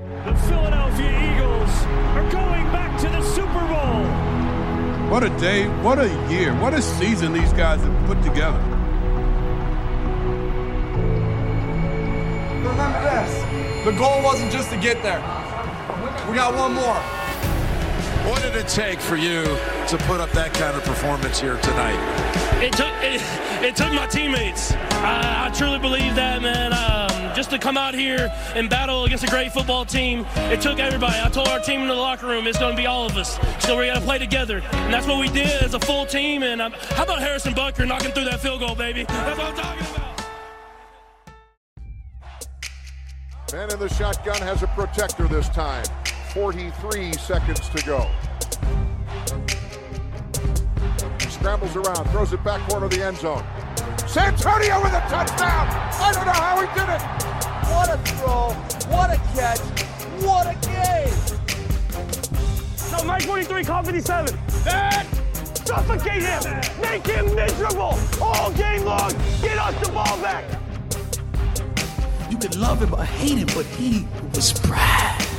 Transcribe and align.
The 0.00 0.34
Philadelphia 0.48 1.10
Eagles 1.10 1.70
are 2.16 2.30
going 2.32 2.64
back 2.72 2.98
to 3.02 3.08
the 3.08 3.22
Super 3.22 3.60
Bowl. 3.68 5.10
What 5.10 5.22
a 5.22 5.28
day, 5.38 5.68
what 5.82 5.98
a 5.98 6.08
year, 6.30 6.54
what 6.54 6.72
a 6.72 6.80
season 6.80 7.34
these 7.34 7.52
guys 7.52 7.82
have 7.82 8.06
put 8.06 8.22
together. 8.22 8.58
Remember 12.66 13.02
this 13.02 13.84
the 13.84 13.92
goal 13.92 14.22
wasn't 14.22 14.50
just 14.50 14.70
to 14.70 14.78
get 14.78 15.02
there, 15.02 15.20
we 16.30 16.34
got 16.34 16.54
one 16.54 16.72
more. 16.72 17.00
What 18.30 18.40
did 18.40 18.56
it 18.56 18.68
take 18.68 19.00
for 19.00 19.16
you 19.16 19.42
to 19.42 19.98
put 20.06 20.20
up 20.20 20.30
that 20.30 20.54
kind 20.54 20.76
of 20.78 20.82
performance 20.84 21.38
here 21.38 21.58
tonight? 21.58 22.00
It 22.62 22.72
took 22.72 22.92
it, 23.02 23.20
it 23.62 23.76
took 23.76 23.92
my 23.92 24.06
teammates. 24.06 24.72
I, 24.72 25.48
I 25.48 25.50
truly 25.50 25.78
believe 25.78 26.14
that, 26.14 26.40
man. 26.40 26.72
Um, 26.72 27.09
just 27.40 27.50
to 27.50 27.58
come 27.58 27.78
out 27.78 27.94
here 27.94 28.30
and 28.54 28.68
battle 28.68 29.06
against 29.06 29.24
a 29.24 29.26
great 29.26 29.50
football 29.50 29.82
team, 29.82 30.26
it 30.52 30.60
took 30.60 30.78
everybody. 30.78 31.18
I 31.18 31.30
told 31.30 31.48
our 31.48 31.58
team 31.58 31.80
in 31.80 31.88
the 31.88 31.94
locker 31.94 32.26
room, 32.26 32.46
it's 32.46 32.58
going 32.58 32.76
to 32.76 32.76
be 32.76 32.86
all 32.86 33.06
of 33.06 33.16
us. 33.16 33.38
So 33.60 33.78
we 33.78 33.86
got 33.86 33.94
to 33.94 34.02
play 34.02 34.18
together, 34.18 34.58
and 34.60 34.92
that's 34.92 35.06
what 35.06 35.18
we 35.18 35.30
did 35.30 35.62
as 35.62 35.72
a 35.72 35.80
full 35.80 36.04
team. 36.04 36.42
And 36.42 36.60
um, 36.60 36.72
how 36.72 37.04
about 37.04 37.20
Harrison 37.20 37.54
Bucker 37.54 37.86
knocking 37.86 38.10
through 38.10 38.26
that 38.26 38.40
field 38.40 38.60
goal, 38.60 38.74
baby? 38.74 39.04
That's 39.04 39.38
what 39.38 39.46
I'm 39.46 39.56
talking 39.56 39.86
about. 39.86 40.22
Man 43.54 43.72
in 43.72 43.78
the 43.78 43.88
shotgun 43.88 44.42
has 44.42 44.62
a 44.62 44.66
protector 44.66 45.26
this 45.26 45.48
time. 45.48 45.86
43 46.34 47.14
seconds 47.14 47.70
to 47.70 47.82
go. 47.86 48.06
Scrambles 51.30 51.74
around, 51.74 52.06
throws 52.10 52.34
it 52.34 52.44
back 52.44 52.60
corner 52.68 52.84
of 52.84 52.90
the 52.90 53.02
end 53.02 53.16
zone. 53.16 53.42
Santonio 54.06 54.82
with 54.82 54.92
a 54.92 55.00
touchdown! 55.08 55.68
I 55.70 56.12
don't 56.12 56.26
know 56.26 56.32
how 56.32 56.60
he 56.60 56.66
did 56.78 56.88
it! 56.90 57.29
What 57.70 57.88
a 57.88 57.98
throw, 57.98 58.50
what 58.90 59.10
a 59.10 59.16
catch, 59.34 59.60
what 60.22 60.46
a 60.46 60.54
game! 60.66 61.14
No, 62.92 63.04
Mike 63.04 63.22
43, 63.22 63.64
call 63.64 63.82
57. 63.82 64.38
That 64.64 65.06
suffocate 65.64 66.22
him, 66.22 66.42
make 66.82 67.06
him 67.06 67.34
miserable 67.34 67.96
all 68.20 68.50
game 68.52 68.84
long. 68.84 69.12
Get 69.40 69.56
us 69.56 69.86
the 69.86 69.92
ball 69.92 70.20
back. 70.20 70.44
You 72.28 72.38
could 72.38 72.56
love 72.56 72.82
him 72.82 72.92
or 72.92 73.04
hate 73.04 73.38
him, 73.38 73.46
but 73.54 73.66
he 73.66 74.06
was 74.34 74.52
Brad. 74.52 75.29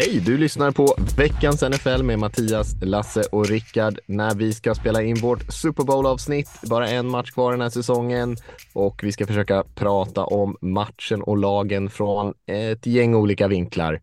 Hej! 0.00 0.22
Du 0.26 0.38
lyssnar 0.38 0.70
på 0.70 0.94
veckans 1.16 1.62
NFL 1.62 2.02
med 2.02 2.18
Mattias, 2.18 2.74
Lasse 2.82 3.22
och 3.32 3.46
Rickard 3.46 3.98
när 4.06 4.34
vi 4.34 4.52
ska 4.52 4.74
spela 4.74 5.02
in 5.02 5.16
vårt 5.16 5.52
Super 5.52 5.84
Bowl-avsnitt. 5.84 6.48
Bara 6.70 6.88
en 6.88 7.08
match 7.08 7.30
kvar 7.30 7.52
den 7.52 7.60
här 7.60 7.68
säsongen 7.68 8.36
och 8.74 9.00
vi 9.04 9.12
ska 9.12 9.26
försöka 9.26 9.64
prata 9.74 10.24
om 10.24 10.56
matchen 10.60 11.22
och 11.22 11.36
lagen 11.36 11.90
från 11.90 12.34
ett 12.46 12.86
gäng 12.86 13.14
olika 13.14 13.48
vinklar. 13.48 14.00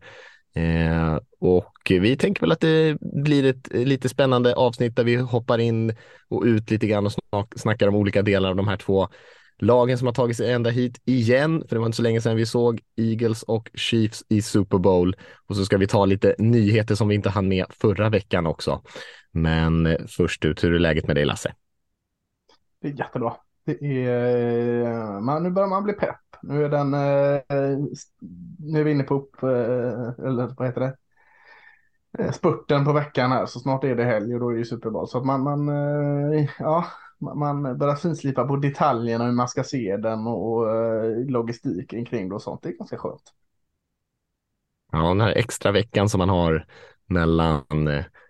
Eh, 0.54 1.18
och 1.40 1.74
vi 1.90 2.16
tänker 2.16 2.40
väl 2.40 2.52
att 2.52 2.60
det 2.60 2.96
blir 3.24 3.44
ett 3.44 3.68
lite 3.72 4.08
spännande 4.08 4.54
avsnitt 4.54 4.96
där 4.96 5.04
vi 5.04 5.16
hoppar 5.16 5.58
in 5.58 5.94
och 6.28 6.42
ut 6.42 6.70
lite 6.70 6.86
grann 6.86 7.06
och 7.30 7.54
snackar 7.56 7.88
om 7.88 7.94
olika 7.94 8.22
delar 8.22 8.50
av 8.50 8.56
de 8.56 8.68
här 8.68 8.76
två 8.76 9.08
lagen 9.58 9.98
som 9.98 10.06
har 10.06 10.14
tagit 10.14 10.36
sig 10.36 10.52
ända 10.52 10.70
hit 10.70 11.02
igen, 11.04 11.64
för 11.68 11.76
det 11.76 11.78
var 11.78 11.86
inte 11.86 11.96
så 11.96 12.02
länge 12.02 12.20
sedan 12.20 12.36
vi 12.36 12.46
såg 12.46 12.80
Eagles 12.96 13.42
och 13.42 13.70
Chiefs 13.74 14.24
i 14.28 14.42
Super 14.42 14.78
Bowl. 14.78 15.16
Och 15.46 15.56
så 15.56 15.64
ska 15.64 15.76
vi 15.76 15.86
ta 15.86 16.04
lite 16.04 16.34
nyheter 16.38 16.94
som 16.94 17.08
vi 17.08 17.14
inte 17.14 17.30
hann 17.30 17.48
med 17.48 17.66
förra 17.70 18.08
veckan 18.08 18.46
också. 18.46 18.82
Men 19.32 19.86
eh, 19.86 19.98
först 20.08 20.44
ut, 20.44 20.64
hur 20.64 20.74
är 20.74 20.78
läget 20.78 21.06
med 21.06 21.16
dig 21.16 21.24
Lasse? 21.24 21.54
Det 22.80 22.88
är 22.88 22.92
jättebra. 22.92 23.36
Det 23.64 24.04
är, 24.06 25.20
man, 25.20 25.42
nu 25.42 25.50
börjar 25.50 25.68
man 25.68 25.84
bli 25.84 25.92
pepp. 25.92 26.16
Nu 26.42 26.64
är 26.64 26.68
den, 26.68 26.94
eh, 26.94 27.78
nu 28.58 28.80
är 28.80 28.84
vi 28.84 28.90
inne 28.90 29.02
på 29.04 29.14
upp, 29.14 29.42
eh, 29.42 30.26
eller 30.26 30.54
vad 30.56 30.66
heter 30.66 30.80
det? 30.80 30.96
Spurten 32.32 32.84
på 32.84 32.92
veckan 32.92 33.32
här, 33.32 33.46
så 33.46 33.60
snart 33.60 33.84
är 33.84 33.96
det 33.96 34.04
helg 34.04 34.34
och 34.34 34.40
då 34.40 34.52
är 34.52 34.56
det 34.56 34.64
Super 34.64 34.90
Bowl. 34.90 35.08
Så 35.08 35.18
att 35.18 35.26
man, 35.26 35.42
man 35.42 35.68
ja, 36.58 36.84
man 37.20 37.78
börjar 37.78 37.96
finslipa 37.96 38.44
på 38.44 38.56
detaljerna 38.56 39.24
hur 39.24 39.32
man 39.32 39.48
ska 39.48 39.64
se 39.64 39.96
den 39.96 40.26
och 40.26 40.66
logistiken 41.30 42.04
kring 42.04 42.28
det 42.28 42.34
och 42.34 42.42
sånt. 42.42 42.62
Det 42.62 42.68
är 42.68 42.72
ganska 42.72 42.96
skönt. 42.96 43.32
Ja, 44.92 45.08
den 45.08 45.20
här 45.20 45.32
extra 45.32 45.72
veckan 45.72 46.08
som 46.08 46.18
man 46.18 46.28
har 46.28 46.66
mellan 47.06 47.64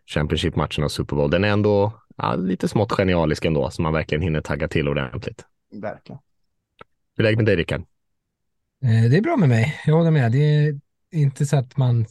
Championship-matchen 0.06 0.84
och 0.84 0.92
Super 0.92 1.16
Bowl, 1.16 1.30
den 1.30 1.44
är 1.44 1.48
ändå 1.48 2.02
ja, 2.16 2.34
lite 2.34 2.68
smått 2.68 2.92
genialisk 2.92 3.44
ändå, 3.44 3.70
så 3.70 3.82
man 3.82 3.92
verkligen 3.92 4.22
hinner 4.22 4.40
tagga 4.40 4.68
till 4.68 4.88
ordentligt. 4.88 5.44
Verkligen. 5.82 6.20
Hur 7.16 7.24
är 7.24 7.28
läget 7.28 7.38
med 7.38 7.46
dig, 7.46 7.56
Rickard? 7.56 7.82
Det 8.80 9.16
är 9.16 9.22
bra 9.22 9.36
med 9.36 9.48
mig. 9.48 9.80
Jag 9.86 9.94
håller 9.94 10.10
med. 10.10 10.32
Det 10.32 10.38
är 10.38 10.80
inte 11.10 11.46
så 11.46 11.56
att 11.56 11.76
man... 11.76 12.06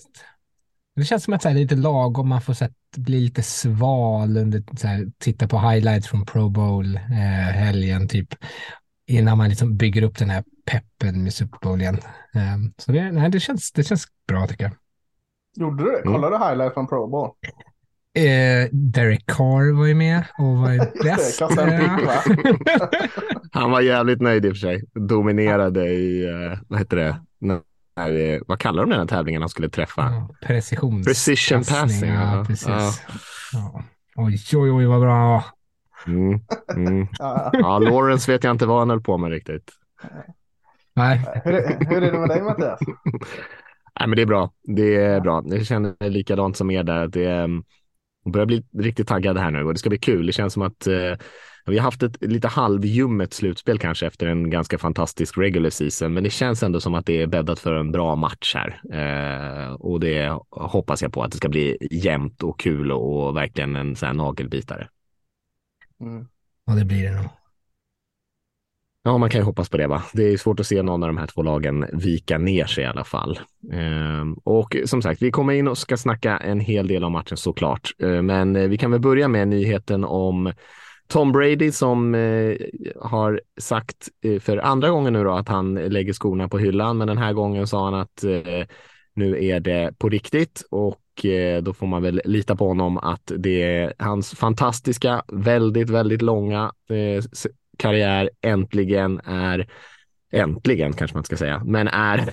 Det 0.98 1.04
känns 1.04 1.24
som 1.24 1.34
att 1.34 1.42
det 1.42 1.50
är 1.50 1.54
lite 1.54 1.76
lagom. 1.76 2.30
Man 2.30 2.42
får 2.42 2.54
så 2.54 2.68
bli 2.98 3.20
lite 3.20 3.44
sval 3.44 4.38
under, 4.38 4.64
så 4.78 4.88
här, 4.88 5.08
titta 5.18 5.48
på 5.48 5.60
highlights 5.60 6.08
från 6.08 6.26
Pro 6.26 6.50
Bowl 6.50 6.96
eh, 6.96 7.02
helgen 7.54 8.08
typ. 8.08 8.30
Innan 9.08 9.38
man 9.38 9.50
liksom 9.50 9.78
bygger 9.78 10.02
upp 10.02 10.18
den 10.18 10.30
här 10.30 10.44
peppen 10.66 11.24
med 11.24 11.34
Super 11.34 11.60
Bowl 11.62 11.82
igen. 11.82 11.98
Eh, 12.36 12.58
så 12.78 12.92
det, 12.92 13.12
nej, 13.12 13.30
det, 13.30 13.40
känns, 13.40 13.72
det 13.72 13.84
känns 13.84 14.06
bra 14.28 14.48
tycker 14.48 14.64
jag. 14.64 14.74
Gjorde 15.58 15.84
du 15.84 15.92
det? 15.92 16.02
Kollade 16.02 16.38
du 16.38 16.46
highlights 16.46 16.74
från 16.74 16.88
Pro 16.88 17.08
Bowl? 17.08 17.30
Eh, 18.14 18.70
Derek 18.72 19.26
Carr 19.26 19.78
var 19.78 19.86
ju 19.86 19.96
med 19.96 20.24
och 20.38 20.58
var 20.58 20.78
bäst. 21.04 21.42
Han 23.52 23.72
var 23.72 23.82
jävligt 23.82 24.22
nöjd 24.22 24.46
i 24.46 24.50
och 24.50 24.54
för 24.54 24.60
sig. 24.60 24.84
Dominerade 24.94 25.90
i, 25.90 26.30
uh, 26.30 26.60
vad 26.68 26.80
heter 26.80 26.98
det, 26.98 27.22
när, 27.98 28.42
vad 28.48 28.60
kallar 28.60 28.84
de 28.84 28.90
den 28.90 29.00
här 29.00 29.08
tävlingen 29.08 29.42
han 29.42 29.50
skulle 29.50 29.70
träffa? 29.70 30.02
Ja, 30.02 30.36
precision. 30.48 31.04
Precision 31.04 31.64
passing. 31.64 32.10
Ja, 32.10 32.46
precis. 32.48 32.68
Ja. 32.68 32.92
Ja. 33.54 33.84
Oj, 34.16 34.38
oj, 34.54 34.72
oj, 34.72 34.86
vad 34.86 35.02
bra 35.02 35.14
han 35.14 35.30
var. 35.30 35.44
Mm, 36.08 36.40
mm. 36.76 37.08
ja, 37.54 37.80
Lawrence 37.80 38.32
vet 38.32 38.44
jag 38.44 38.52
inte 38.52 38.66
vad 38.66 38.80
han 38.80 38.90
höll 38.90 39.02
på 39.02 39.18
med 39.18 39.32
riktigt. 39.32 39.72
Nej. 40.94 41.22
Hur 41.44 41.54
är, 41.54 41.90
hur 41.90 42.04
är 42.04 42.12
det 42.12 42.20
med 42.20 42.30
dig 42.30 42.42
Mattias? 42.42 42.80
Nej, 44.00 44.08
men 44.08 44.16
det 44.16 44.22
är 44.22 44.26
bra. 44.26 44.52
Det 44.64 44.96
är 44.96 45.20
bra. 45.20 45.44
Jag 45.46 45.66
känner 45.66 46.10
likadant 46.10 46.58
som 46.58 46.72
er 46.72 46.84
där. 46.84 47.08
Det 47.08 47.26
är, 47.26 47.50
jag 48.24 48.34
börjar 48.34 48.46
bli 48.46 48.66
riktigt 48.78 49.08
taggad 49.08 49.38
här 49.38 49.52
nu 49.52 49.64
och 49.64 49.74
det 49.74 49.80
ska 49.80 49.90
bli 49.90 50.00
kul. 50.00 50.26
Det 50.26 50.34
känns 50.34 50.54
som 50.54 50.62
att 50.62 50.88
eh, 50.88 51.14
vi 51.72 51.78
har 51.78 51.84
haft 51.84 52.04
ett 52.04 52.24
lite 52.24 52.48
halvljummet 52.48 53.34
slutspel 53.34 53.80
kanske 53.80 54.08
efter 54.08 54.28
en 54.28 54.50
ganska 54.50 54.78
fantastisk 54.78 55.38
regular 55.38 55.70
season, 55.70 56.14
men 56.14 56.24
det 56.24 56.30
känns 56.30 56.64
ändå 56.64 56.80
som 56.80 56.96
att 56.96 57.06
det 57.06 57.22
är 57.22 57.28
bäddat 57.28 57.60
för 57.60 57.74
en 57.74 57.92
bra 57.92 58.16
match 58.16 58.56
här. 58.56 58.82
Eh, 58.94 59.74
och 59.74 60.00
det 60.00 60.40
hoppas 60.50 61.02
jag 61.02 61.14
på 61.14 61.24
att 61.24 61.32
det 61.32 61.38
ska 61.38 61.50
bli 61.50 61.78
jämnt 61.92 62.44
och 62.44 62.60
kul 62.60 62.92
och, 62.92 63.28
och 63.28 63.36
verkligen 63.36 63.76
en 63.76 63.96
sån 63.96 64.08
här 64.08 64.14
nagelbitare. 64.14 64.88
Mm. 66.02 66.28
Ja, 66.66 66.74
det 66.74 66.86
blir 66.86 67.04
det 67.04 67.16
nog. 67.16 67.30
Ja, 69.04 69.18
man 69.18 69.30
kan 69.30 69.42
ju 69.42 69.46
hoppas 69.46 69.70
på 69.70 69.78
det. 69.78 69.88
Va? 69.88 70.04
Det 70.14 70.24
är 70.24 70.38
svårt 70.38 70.60
att 70.60 70.68
se 70.68 70.82
någon 70.82 71.04
av 71.04 71.10
de 71.10 71.18
här 71.18 71.28
två 71.28 71.42
lagen 71.42 71.86
vika 71.94 72.38
ner 72.38 72.66
sig 72.66 72.84
i 72.84 72.88
alla 72.88 73.04
fall. 73.04 73.40
Ehm, 73.72 74.34
och 74.34 74.78
som 74.86 75.02
sagt, 75.02 75.22
vi 75.22 75.32
kommer 75.32 75.54
in 75.54 75.68
och 75.68 75.78
ska 75.78 75.98
snacka 75.98 76.38
en 76.38 76.60
hel 76.60 76.88
del 76.88 77.04
om 77.04 77.12
matchen 77.12 77.38
såklart. 77.38 77.90
Ehm, 78.00 78.26
men 78.26 78.70
vi 78.70 78.78
kan 78.78 78.92
väl 78.92 79.00
börja 79.00 79.28
med 79.28 79.48
nyheten 79.48 80.04
om 80.04 80.54
Tom 81.08 81.32
Brady 81.32 81.72
som 81.72 82.16
eh, 82.16 82.58
har 83.02 83.42
sagt 83.60 84.10
eh, 84.24 84.40
för 84.40 84.58
andra 84.58 84.90
gången 84.90 85.14
nu 85.14 85.24
då 85.24 85.32
att 85.32 85.48
han 85.48 85.74
lägger 85.76 86.14
skorna 86.14 86.50
på 86.50 86.58
hyllan. 86.58 86.98
Men 86.98 87.08
den 87.08 87.18
här 87.18 87.34
gången 87.34 87.68
sa 87.68 87.86
han 87.86 87.94
att 87.94 88.24
eh, 88.24 88.68
nu 89.14 89.46
är 89.46 89.60
det 89.60 89.94
på 89.98 90.10
riktigt 90.10 90.64
och 90.72 91.26
eh, 91.26 91.64
då 91.64 91.74
får 91.74 91.88
man 91.88 92.02
väl 92.02 92.22
lita 92.26 92.56
på 92.56 92.68
honom 92.68 92.98
att 92.98 93.32
det 93.38 93.64
är 93.64 93.94
hans 94.00 94.32
fantastiska, 94.32 95.24
väldigt, 95.28 95.90
väldigt 95.90 96.22
långa 96.22 96.72
eh, 96.90 97.24
karriär 97.78 98.30
äntligen 98.42 99.20
är 99.26 99.68
Äntligen 100.32 100.94
kanske 100.94 101.18
man 101.18 101.24
ska 101.24 101.38
säga, 101.38 101.62
men 101.66 101.88
är, 101.88 102.20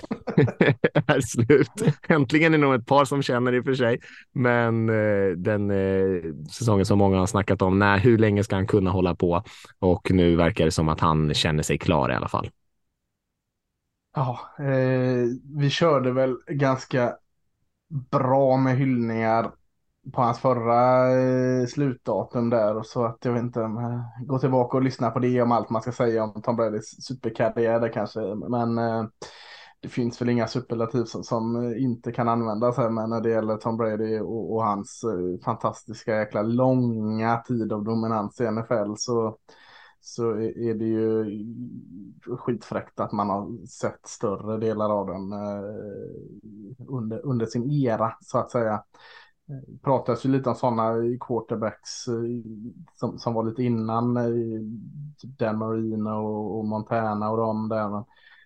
är 1.07 1.21
slut. 1.21 1.95
Äntligen 2.07 2.53
är 2.53 2.57
nog 2.57 2.75
ett 2.75 2.85
par 2.85 3.05
som 3.05 3.21
känner 3.21 3.53
i 3.53 3.59
och 3.59 3.65
för 3.65 3.73
sig, 3.73 3.99
men 4.31 4.89
eh, 4.89 5.31
den 5.37 5.71
eh, 5.71 6.21
säsongen 6.51 6.85
som 6.85 6.97
många 6.97 7.17
har 7.17 7.25
snackat 7.25 7.61
om, 7.61 7.79
när, 7.79 7.97
hur 7.97 8.17
länge 8.17 8.43
ska 8.43 8.55
han 8.55 8.67
kunna 8.67 8.91
hålla 8.91 9.15
på? 9.15 9.43
Och 9.79 10.11
nu 10.11 10.35
verkar 10.35 10.65
det 10.65 10.71
som 10.71 10.89
att 10.89 10.99
han 10.99 11.33
känner 11.33 11.63
sig 11.63 11.77
klar 11.77 12.11
i 12.11 12.15
alla 12.15 12.27
fall. 12.27 12.49
Ja, 14.15 14.39
eh, 14.59 15.25
vi 15.57 15.69
körde 15.69 16.11
väl 16.11 16.37
ganska 16.47 17.15
bra 18.11 18.57
med 18.57 18.77
hyllningar 18.77 19.51
på 20.13 20.21
hans 20.21 20.39
förra 20.39 21.11
eh, 21.11 21.65
slutdatum 21.65 22.49
där. 22.49 22.83
Så 22.83 23.05
att 23.05 23.17
jag 23.25 23.33
vet 23.33 23.43
inte 23.43 23.61
eh, 23.61 24.25
gå 24.25 24.33
går 24.33 24.39
tillbaka 24.39 24.77
och 24.77 24.83
lyssnar 24.83 25.11
på 25.11 25.19
det 25.19 25.41
om 25.41 25.51
allt 25.51 25.69
man 25.69 25.81
ska 25.81 25.91
säga 25.91 26.23
om 26.23 26.41
Tom 26.41 26.55
Bradys 26.55 27.05
superkarriär 27.05 27.79
där 27.79 27.93
kanske. 27.93 28.19
Men 28.49 28.77
eh, 28.77 29.05
det 29.79 29.89
finns 29.89 30.21
väl 30.21 30.29
inga 30.29 30.47
superlativ 30.47 31.03
som, 31.03 31.23
som 31.23 31.73
inte 31.77 32.11
kan 32.11 32.27
användas 32.27 32.77
här. 32.77 32.89
Men 32.89 33.09
när 33.09 33.21
det 33.21 33.29
gäller 33.29 33.57
Tom 33.57 33.77
Brady 33.77 34.19
och, 34.19 34.53
och 34.53 34.63
hans 34.63 35.01
fantastiska 35.45 36.19
jäkla 36.19 36.41
långa 36.41 37.37
tid 37.37 37.73
av 37.73 37.83
dominans 37.83 38.41
i 38.41 38.51
NFL 38.51 38.93
så 38.97 39.37
så 40.01 40.31
är 40.39 40.73
det 40.73 40.85
ju 40.85 41.25
skitfräckt 42.37 42.99
att 42.99 43.11
man 43.11 43.29
har 43.29 43.67
sett 43.67 44.07
större 44.07 44.57
delar 44.57 44.89
av 44.89 45.07
den 45.07 45.33
under, 46.87 47.25
under 47.25 47.45
sin 47.45 47.71
era 47.71 48.13
så 48.21 48.37
att 48.37 48.51
säga. 48.51 48.83
Det 49.47 49.81
pratas 49.83 50.25
ju 50.25 50.29
lite 50.29 50.49
om 50.49 50.55
sådana 50.55 50.93
quarterbacks 51.19 52.07
eh, 52.07 52.13
som, 52.93 53.19
som 53.19 53.33
var 53.33 53.43
lite 53.43 53.63
innan 53.63 54.17
eh, 54.17 54.23
typ 55.17 55.37
Dan 55.39 55.57
Marino 55.57 56.09
och, 56.09 56.59
och 56.59 56.65
Montana 56.65 57.29
och 57.31 57.37
de 57.37 57.69
där 57.69 58.03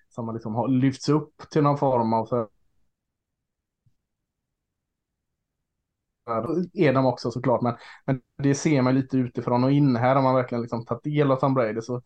som 0.10 0.28
har 0.28 0.34
liksom 0.34 0.56
har 0.56 0.68
lyfts 0.68 1.10
upp 1.10 1.34
till 1.52 1.64
någon 1.64 1.78
form 1.78 2.14
av 2.14 2.26
så 2.26 2.48
är 6.74 6.94
de 6.94 7.06
också 7.06 7.32
såklart, 7.32 7.62
men, 7.62 7.76
men 8.06 8.22
det 8.44 8.56
ser 8.56 8.82
man 8.82 8.96
lite 8.96 9.18
utifrån 9.18 9.64
och 9.64 9.72
in. 9.72 9.96
Här 9.96 10.16
Om 10.16 10.24
man 10.24 10.36
verkligen 10.36 10.62
liksom 10.62 10.86
tagit 10.86 11.04
del 11.04 11.32
av 11.32 11.36
Tom 11.36 11.54
Brady. 11.54 11.82
Så, 11.82 12.02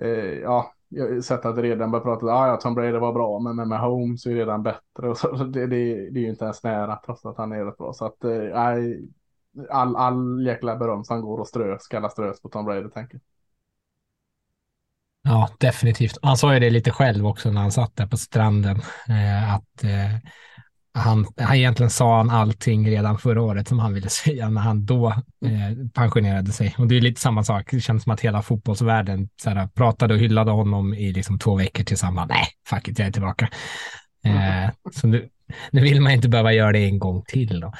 eh, 0.00 0.08
ja, 0.40 0.74
sett 1.22 1.44
att 1.44 1.56
det 1.56 1.62
redan 1.62 1.90
börjar 1.90 2.04
prata, 2.04 2.26
ah, 2.26 2.48
ja, 2.48 2.56
Tom 2.56 2.74
Brady 2.74 2.98
var 2.98 3.12
bra, 3.12 3.38
men 3.38 3.56
med, 3.56 3.68
Mahomes 3.68 4.26
är 4.26 4.30
det 4.30 4.40
redan 4.40 4.62
bättre. 4.62 5.08
Och 5.10 5.18
så, 5.18 5.32
det, 5.32 5.66
det, 5.66 6.10
det 6.10 6.20
är 6.20 6.22
ju 6.22 6.28
inte 6.28 6.44
ens 6.44 6.62
nära, 6.62 7.00
trots 7.04 7.24
att 7.24 7.36
han 7.36 7.52
är 7.52 7.64
rätt 7.64 7.78
bra. 7.78 7.92
Så 7.92 8.06
att, 8.06 8.24
eh, 8.24 8.60
all, 9.70 9.96
all 9.96 10.46
jäkla 10.46 10.76
beröm 10.76 11.04
som 11.04 11.20
går 11.20 11.38
och 11.38 11.48
strös, 11.48 11.82
ska 11.82 11.96
alla 11.96 12.08
strös 12.08 12.40
på 12.40 12.48
Tom 12.48 12.64
Brady, 12.64 12.90
tänker 12.90 13.14
jag. 13.14 13.22
Ja, 15.22 15.48
definitivt. 15.58 16.18
Han 16.22 16.36
sa 16.36 16.54
ju 16.54 16.60
det 16.60 16.70
lite 16.70 16.90
själv 16.90 17.26
också 17.26 17.50
när 17.50 17.60
han 17.60 17.72
satt 17.72 17.96
där 17.96 18.06
på 18.06 18.16
stranden, 18.16 18.76
eh, 19.08 19.54
att 19.54 19.84
eh, 19.84 20.30
han, 21.00 21.26
han 21.36 21.56
egentligen 21.56 21.90
sa 21.90 22.16
han 22.16 22.30
allting 22.30 22.90
redan 22.90 23.18
förra 23.18 23.42
året 23.42 23.68
som 23.68 23.78
han 23.78 23.94
ville 23.94 24.08
säga 24.24 24.48
när 24.48 24.60
han 24.60 24.86
då 24.86 25.08
eh, 25.46 25.86
pensionerade 25.94 26.52
sig. 26.52 26.74
Och 26.78 26.86
det 26.86 26.96
är 26.96 27.00
lite 27.00 27.20
samma 27.20 27.44
sak. 27.44 27.68
Det 27.70 27.80
känns 27.80 28.02
som 28.02 28.12
att 28.12 28.20
hela 28.20 28.42
fotbollsvärlden 28.42 29.28
såhär, 29.42 29.66
pratade 29.66 30.14
och 30.14 30.20
hyllade 30.20 30.50
honom 30.50 30.94
i 30.94 31.12
liksom 31.12 31.38
två 31.38 31.56
veckor 31.56 31.84
tillsammans. 31.84 32.28
Nej, 32.28 32.46
fuck 32.68 32.88
it, 32.88 32.98
jag 32.98 33.08
är 33.08 33.12
tillbaka. 33.12 33.48
Eh, 34.24 34.70
så 34.92 35.06
nu, 35.06 35.28
nu 35.70 35.80
vill 35.80 36.00
man 36.00 36.12
inte 36.12 36.28
behöva 36.28 36.52
göra 36.52 36.72
det 36.72 36.84
en 36.84 36.98
gång 36.98 37.22
till. 37.26 37.60
Då. 37.60 37.72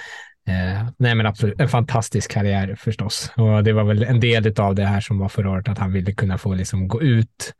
Eh, 0.48 0.88
nej, 0.98 1.14
men 1.14 1.26
absolut 1.26 1.60
en 1.60 1.68
fantastisk 1.68 2.30
karriär 2.30 2.74
förstås. 2.78 3.32
Och 3.36 3.64
det 3.64 3.72
var 3.72 3.84
väl 3.84 4.02
en 4.02 4.20
del 4.20 4.60
av 4.60 4.74
det 4.74 4.84
här 4.84 5.00
som 5.00 5.18
var 5.18 5.28
förra 5.28 5.50
året, 5.50 5.68
att 5.68 5.78
han 5.78 5.92
ville 5.92 6.12
kunna 6.12 6.38
få 6.38 6.54
liksom 6.54 6.88
gå 6.88 7.02
ut 7.02 7.54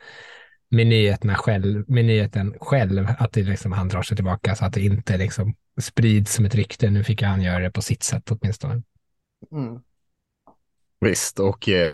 med 0.71 0.87
nyheten 0.87 1.35
själv, 1.35 1.85
med 1.89 2.05
nyheten 2.05 2.55
själv 2.61 3.09
att 3.19 3.33
det 3.33 3.43
liksom, 3.43 3.73
han 3.73 3.89
drar 3.89 4.03
sig 4.03 4.17
tillbaka 4.17 4.55
så 4.55 4.65
att 4.65 4.73
det 4.73 4.81
inte 4.81 5.17
liksom 5.17 5.55
sprids 5.81 6.35
som 6.35 6.45
ett 6.45 6.55
rykte. 6.55 6.91
Nu 6.91 7.05
fick 7.05 7.23
han 7.23 7.43
göra 7.43 7.59
det 7.59 7.71
på 7.71 7.83
sitt 7.83 8.03
sätt 8.03 8.31
åtminstone. 8.31 8.83
Mm. 9.53 9.81
Visst, 11.01 11.41
och 11.41 11.69
eh, 11.69 11.93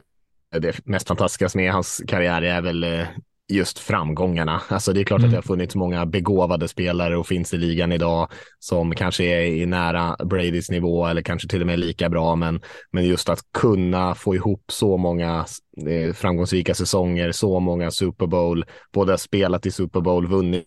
det 0.51 0.87
mest 0.87 1.09
fantastiska 1.09 1.59
med 1.59 1.73
hans 1.73 2.03
karriär 2.09 2.43
är 2.43 2.63
väl 2.63 2.85
eh, 2.85 3.07
just 3.49 3.79
framgångarna. 3.79 4.63
Alltså 4.69 4.93
det 4.93 5.01
är 5.01 5.05
klart 5.05 5.19
mm. 5.19 5.29
att 5.29 5.33
det 5.33 5.37
har 5.37 5.43
funnits 5.43 5.75
många 5.75 6.07
begåvade 6.07 6.69
spelare 6.69 7.17
och 7.17 7.27
finns 7.27 7.55
i 7.55 7.59
ligan 7.59 7.93
idag 7.93 8.29
som 8.59 8.95
kanske 8.95 9.25
är 9.25 9.41
i 9.41 9.67
nära 9.67 10.17
Bradys 10.25 10.71
nivå 10.71 11.07
eller 11.07 11.23
kanske 11.23 11.49
till 11.49 11.61
och 11.61 11.67
med 11.67 11.79
lika 11.79 12.09
bra. 12.09 12.37
Men, 12.37 12.61
men 12.93 13.05
just 13.05 13.29
att 13.29 13.41
kunna 13.59 14.15
få 14.15 14.35
ihop 14.35 14.65
så 14.69 14.97
många 14.97 15.47
eh, 15.89 16.13
framgångsrika 16.15 16.75
säsonger, 16.75 17.33
så 17.33 17.61
många 17.61 17.91
Super 17.91 18.27
Bowl, 18.27 18.65
både 18.93 19.19
spelat 19.19 19.67
i 19.67 19.71
Super 19.71 20.01
Bowl, 20.01 20.27
vunnit 20.27 20.65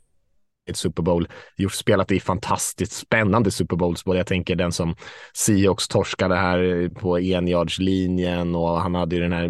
Super 0.74 1.04
Bowl, 1.04 1.28
gjort, 1.58 1.74
spelat 1.74 2.12
i 2.12 2.20
fantastiskt 2.20 2.92
spännande 2.92 3.52
Super 3.52 3.76
Bowls. 3.76 4.06
Både 4.06 4.20
jag 4.20 4.28
tänker 4.28 4.56
den 4.56 4.72
som 4.72 4.96
Seahawks 5.34 5.88
torskade 5.88 6.36
här 6.36 6.90
på 6.90 7.20
enjardslinjen 7.20 8.56
och 8.56 8.82
han 8.82 8.96
hade 8.96 9.16
ju 9.16 9.22
den 9.22 9.34
här 9.34 9.50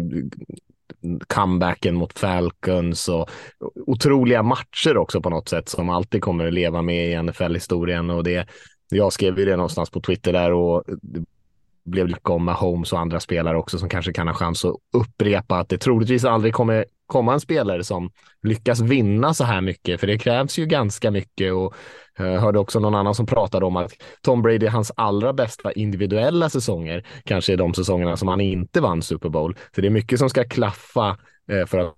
comebacken 1.26 1.94
mot 1.94 2.18
Falcons 2.18 3.08
och 3.08 3.30
otroliga 3.86 4.42
matcher 4.42 4.96
också 4.96 5.20
på 5.20 5.30
något 5.30 5.48
sätt 5.48 5.68
som 5.68 5.88
alltid 5.88 6.22
kommer 6.22 6.46
att 6.46 6.54
leva 6.54 6.82
med 6.82 7.08
i 7.08 7.22
NFL-historien 7.22 8.10
och 8.10 8.24
det 8.24 8.48
jag 8.90 9.12
skrev 9.12 9.38
ju 9.38 9.44
det 9.44 9.56
någonstans 9.56 9.90
på 9.90 10.00
Twitter 10.00 10.32
där 10.32 10.52
och 10.52 10.84
blev 11.84 12.08
lycka 12.08 12.32
om 12.32 12.44
Mahomes 12.44 12.92
och 12.92 12.98
andra 12.98 13.20
spelare 13.20 13.56
också 13.56 13.78
som 13.78 13.88
kanske 13.88 14.12
kan 14.12 14.28
ha 14.28 14.34
chans 14.34 14.64
att 14.64 14.74
upprepa 14.94 15.58
att 15.58 15.68
det 15.68 15.78
troligtvis 15.78 16.24
aldrig 16.24 16.54
kommer 16.54 16.84
komma 17.06 17.32
en 17.32 17.40
spelare 17.40 17.84
som 17.84 18.10
lyckas 18.42 18.80
vinna 18.80 19.34
så 19.34 19.44
här 19.44 19.60
mycket, 19.60 20.00
för 20.00 20.06
det 20.06 20.18
krävs 20.18 20.58
ju 20.58 20.66
ganska 20.66 21.10
mycket 21.10 21.52
och 21.52 21.74
jag 22.16 22.40
hörde 22.40 22.58
också 22.58 22.80
någon 22.80 22.94
annan 22.94 23.14
som 23.14 23.26
pratade 23.26 23.66
om 23.66 23.76
att 23.76 23.92
Tom 24.22 24.42
Brady, 24.42 24.66
hans 24.66 24.92
allra 24.96 25.32
bästa 25.32 25.72
individuella 25.72 26.50
säsonger, 26.50 27.06
kanske 27.24 27.52
är 27.52 27.56
de 27.56 27.74
säsongerna 27.74 28.16
som 28.16 28.28
han 28.28 28.40
inte 28.40 28.80
vann 28.80 29.02
Super 29.02 29.28
Bowl. 29.28 29.56
Så 29.74 29.80
det 29.80 29.88
är 29.88 29.90
mycket 29.90 30.18
som 30.18 30.30
ska 30.30 30.44
klaffa 30.44 31.16
eh, 31.50 31.66
för 31.66 31.78
att 31.78 31.94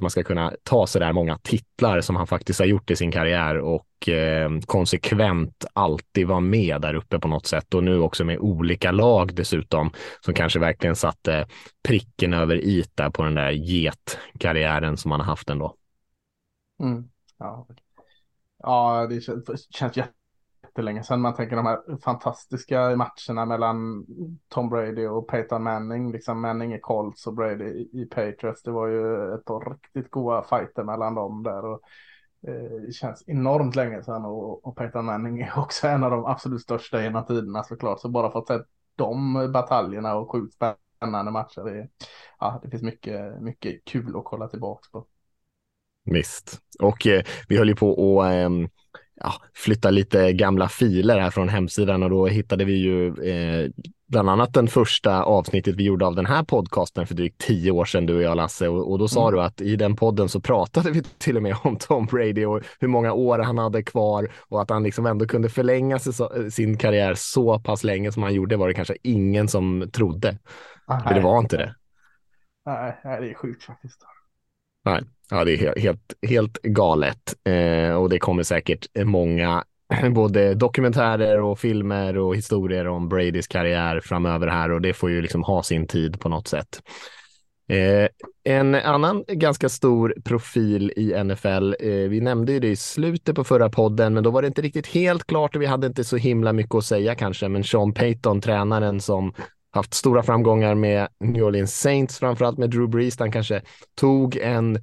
man 0.00 0.10
ska 0.10 0.22
kunna 0.22 0.52
ta 0.62 0.86
så 0.86 0.98
där 0.98 1.12
många 1.12 1.38
titlar 1.38 2.00
som 2.00 2.16
han 2.16 2.26
faktiskt 2.26 2.58
har 2.58 2.66
gjort 2.66 2.90
i 2.90 2.96
sin 2.96 3.12
karriär 3.12 3.58
och 3.58 4.08
eh, 4.08 4.50
konsekvent 4.66 5.64
alltid 5.72 6.26
vara 6.26 6.40
med 6.40 6.80
där 6.80 6.94
uppe 6.94 7.18
på 7.18 7.28
något 7.28 7.46
sätt 7.46 7.74
och 7.74 7.84
nu 7.84 8.00
också 8.00 8.24
med 8.24 8.38
olika 8.38 8.92
lag 8.92 9.34
dessutom 9.34 9.90
som 10.20 10.34
kanske 10.34 10.58
verkligen 10.58 10.96
satte 10.96 11.46
pricken 11.82 12.32
över 12.32 12.56
i 12.56 12.84
där 12.94 13.10
på 13.10 13.22
den 13.22 13.34
där 13.34 13.50
getkarriären 13.50 14.96
som 14.96 15.10
han 15.10 15.20
har 15.20 15.26
haft 15.26 15.50
ändå. 15.50 15.74
Mm. 16.82 17.08
Ja. 17.38 17.66
ja, 18.58 19.06
det 19.10 19.20
känns, 19.20 19.44
känns 19.70 19.96
jättelänge 20.78 21.02
sedan 21.02 21.20
man 21.20 21.34
tänker 21.34 21.56
de 21.56 21.66
här 21.66 21.98
fantastiska 22.04 22.96
matcherna 22.96 23.46
mellan 23.46 24.06
Tom 24.48 24.68
Brady 24.68 25.06
och 25.06 25.28
Peyton 25.28 25.62
Manning, 25.62 26.12
liksom 26.12 26.40
Manning 26.40 26.74
i 26.74 26.80
Colts 26.80 27.26
och 27.26 27.34
Brady 27.34 27.88
i, 27.92 28.04
Patriots. 28.10 28.62
Det 28.62 28.70
var 28.70 28.86
ju 28.88 29.34
ett 29.34 29.44
par 29.44 29.70
riktigt 29.70 30.10
goda 30.10 30.42
fighter 30.42 30.84
mellan 30.84 31.14
dem 31.14 31.42
där 31.42 31.64
och 31.64 31.80
eh, 32.48 32.80
det 32.86 32.92
känns 32.92 33.24
enormt 33.26 33.76
länge 33.76 34.02
sedan 34.02 34.24
och, 34.24 34.66
och 34.66 34.76
Peyton 34.76 35.04
Manning 35.04 35.40
är 35.40 35.58
också 35.58 35.86
en 35.86 36.04
av 36.04 36.10
de 36.10 36.24
absolut 36.24 36.62
största 36.62 37.02
genom 37.02 37.26
tiderna 37.26 37.62
såklart. 37.64 38.00
Så 38.00 38.08
bara 38.08 38.30
för 38.30 38.38
att 38.38 38.48
se 38.48 38.58
de 38.96 39.34
bataljerna 39.52 40.14
och 40.14 40.30
sjukt 40.32 40.54
spännande 40.54 41.30
matcher, 41.30 41.64
det, 41.64 41.88
ja, 42.38 42.60
det 42.62 42.70
finns 42.70 42.82
mycket, 42.82 43.42
mycket 43.42 43.84
kul 43.84 44.16
att 44.16 44.24
kolla 44.24 44.48
tillbaka 44.48 44.88
på. 44.92 45.06
Visst, 46.04 46.60
och 46.78 47.06
eh, 47.06 47.22
vi 47.48 47.58
höll 47.58 47.68
ju 47.68 47.76
på 47.76 48.20
att 48.22 48.32
eh, 48.32 48.50
ja, 49.20 49.32
flytta 49.54 49.90
lite 49.90 50.32
gamla 50.32 50.68
filer 50.68 51.18
här 51.18 51.30
från 51.30 51.48
hemsidan 51.48 52.02
och 52.02 52.10
då 52.10 52.26
hittade 52.26 52.64
vi 52.64 52.72
ju 52.72 53.06
eh, 53.08 53.70
bland 54.08 54.30
annat 54.30 54.54
den 54.54 54.68
första 54.68 55.22
avsnittet 55.22 55.76
vi 55.76 55.84
gjorde 55.84 56.06
av 56.06 56.14
den 56.14 56.26
här 56.26 56.42
podcasten 56.42 57.06
för 57.06 57.14
drygt 57.14 57.38
tio 57.38 57.70
år 57.70 57.84
sedan, 57.84 58.06
du 58.06 58.16
och 58.16 58.22
jag 58.22 58.36
Lasse, 58.36 58.68
och, 58.68 58.90
och 58.90 58.98
då 58.98 59.08
sa 59.08 59.28
mm. 59.28 59.34
du 59.34 59.42
att 59.42 59.60
i 59.60 59.76
den 59.76 59.96
podden 59.96 60.28
så 60.28 60.40
pratade 60.40 60.90
vi 60.90 61.02
till 61.02 61.36
och 61.36 61.42
med 61.42 61.56
om 61.62 61.76
Tom 61.76 62.06
Brady 62.06 62.44
och 62.44 62.62
hur 62.80 62.88
många 62.88 63.12
år 63.12 63.38
han 63.38 63.58
hade 63.58 63.82
kvar 63.82 64.28
och 64.48 64.62
att 64.62 64.70
han 64.70 64.82
liksom 64.82 65.06
ändå 65.06 65.26
kunde 65.26 65.48
förlänga 65.48 65.98
sin 66.50 66.76
karriär 66.76 67.14
så 67.16 67.58
pass 67.60 67.84
länge 67.84 68.12
som 68.12 68.22
han 68.22 68.34
gjorde 68.34 68.56
var 68.56 68.68
det 68.68 68.74
kanske 68.74 68.96
ingen 69.02 69.48
som 69.48 69.90
trodde. 69.92 70.38
Aha, 70.88 71.14
det 71.14 71.20
var 71.20 71.38
inte 71.38 71.56
det. 71.56 71.74
Nej, 72.66 72.94
det 73.04 73.30
är 73.30 73.34
sjukt 73.34 73.64
faktiskt. 73.64 74.02
Nej, 74.88 75.02
ja, 75.30 75.44
det 75.44 75.52
är 75.52 75.80
helt, 75.80 76.14
helt 76.28 76.62
galet 76.62 77.34
eh, 77.44 77.92
och 77.92 78.08
det 78.08 78.18
kommer 78.18 78.42
säkert 78.42 78.86
många 79.04 79.64
både 80.10 80.54
dokumentärer 80.54 81.40
och 81.40 81.58
filmer 81.58 82.18
och 82.18 82.36
historier 82.36 82.88
om 82.88 83.08
Bradys 83.08 83.46
karriär 83.46 84.00
framöver 84.00 84.46
här 84.46 84.72
och 84.72 84.80
det 84.80 84.92
får 84.92 85.10
ju 85.10 85.22
liksom 85.22 85.42
ha 85.42 85.62
sin 85.62 85.86
tid 85.86 86.20
på 86.20 86.28
något 86.28 86.48
sätt. 86.48 86.82
Eh, 87.70 88.08
en 88.44 88.74
annan 88.74 89.24
ganska 89.28 89.68
stor 89.68 90.14
profil 90.24 90.92
i 90.96 91.24
NFL, 91.24 91.74
eh, 91.80 91.90
vi 91.90 92.20
nämnde 92.20 92.52
ju 92.52 92.60
det 92.60 92.68
i 92.68 92.76
slutet 92.76 93.36
på 93.36 93.44
förra 93.44 93.70
podden, 93.70 94.14
men 94.14 94.22
då 94.24 94.30
var 94.30 94.42
det 94.42 94.48
inte 94.48 94.62
riktigt 94.62 94.86
helt 94.86 95.26
klart 95.26 95.56
och 95.56 95.62
vi 95.62 95.66
hade 95.66 95.86
inte 95.86 96.04
så 96.04 96.16
himla 96.16 96.52
mycket 96.52 96.74
att 96.74 96.84
säga 96.84 97.14
kanske, 97.14 97.48
men 97.48 97.64
Sean 97.64 97.94
Payton, 97.94 98.40
tränaren 98.40 99.00
som 99.00 99.32
haft 99.70 99.94
stora 99.94 100.22
framgångar 100.22 100.74
med 100.74 101.08
New 101.20 101.42
Orleans 101.42 101.80
Saints, 101.80 102.18
framförallt 102.18 102.58
med 102.58 102.70
Drew 102.70 102.88
Brees. 102.88 103.18
Han 103.18 103.32
kanske 103.32 103.62
tog 103.94 104.36
en, 104.36 104.82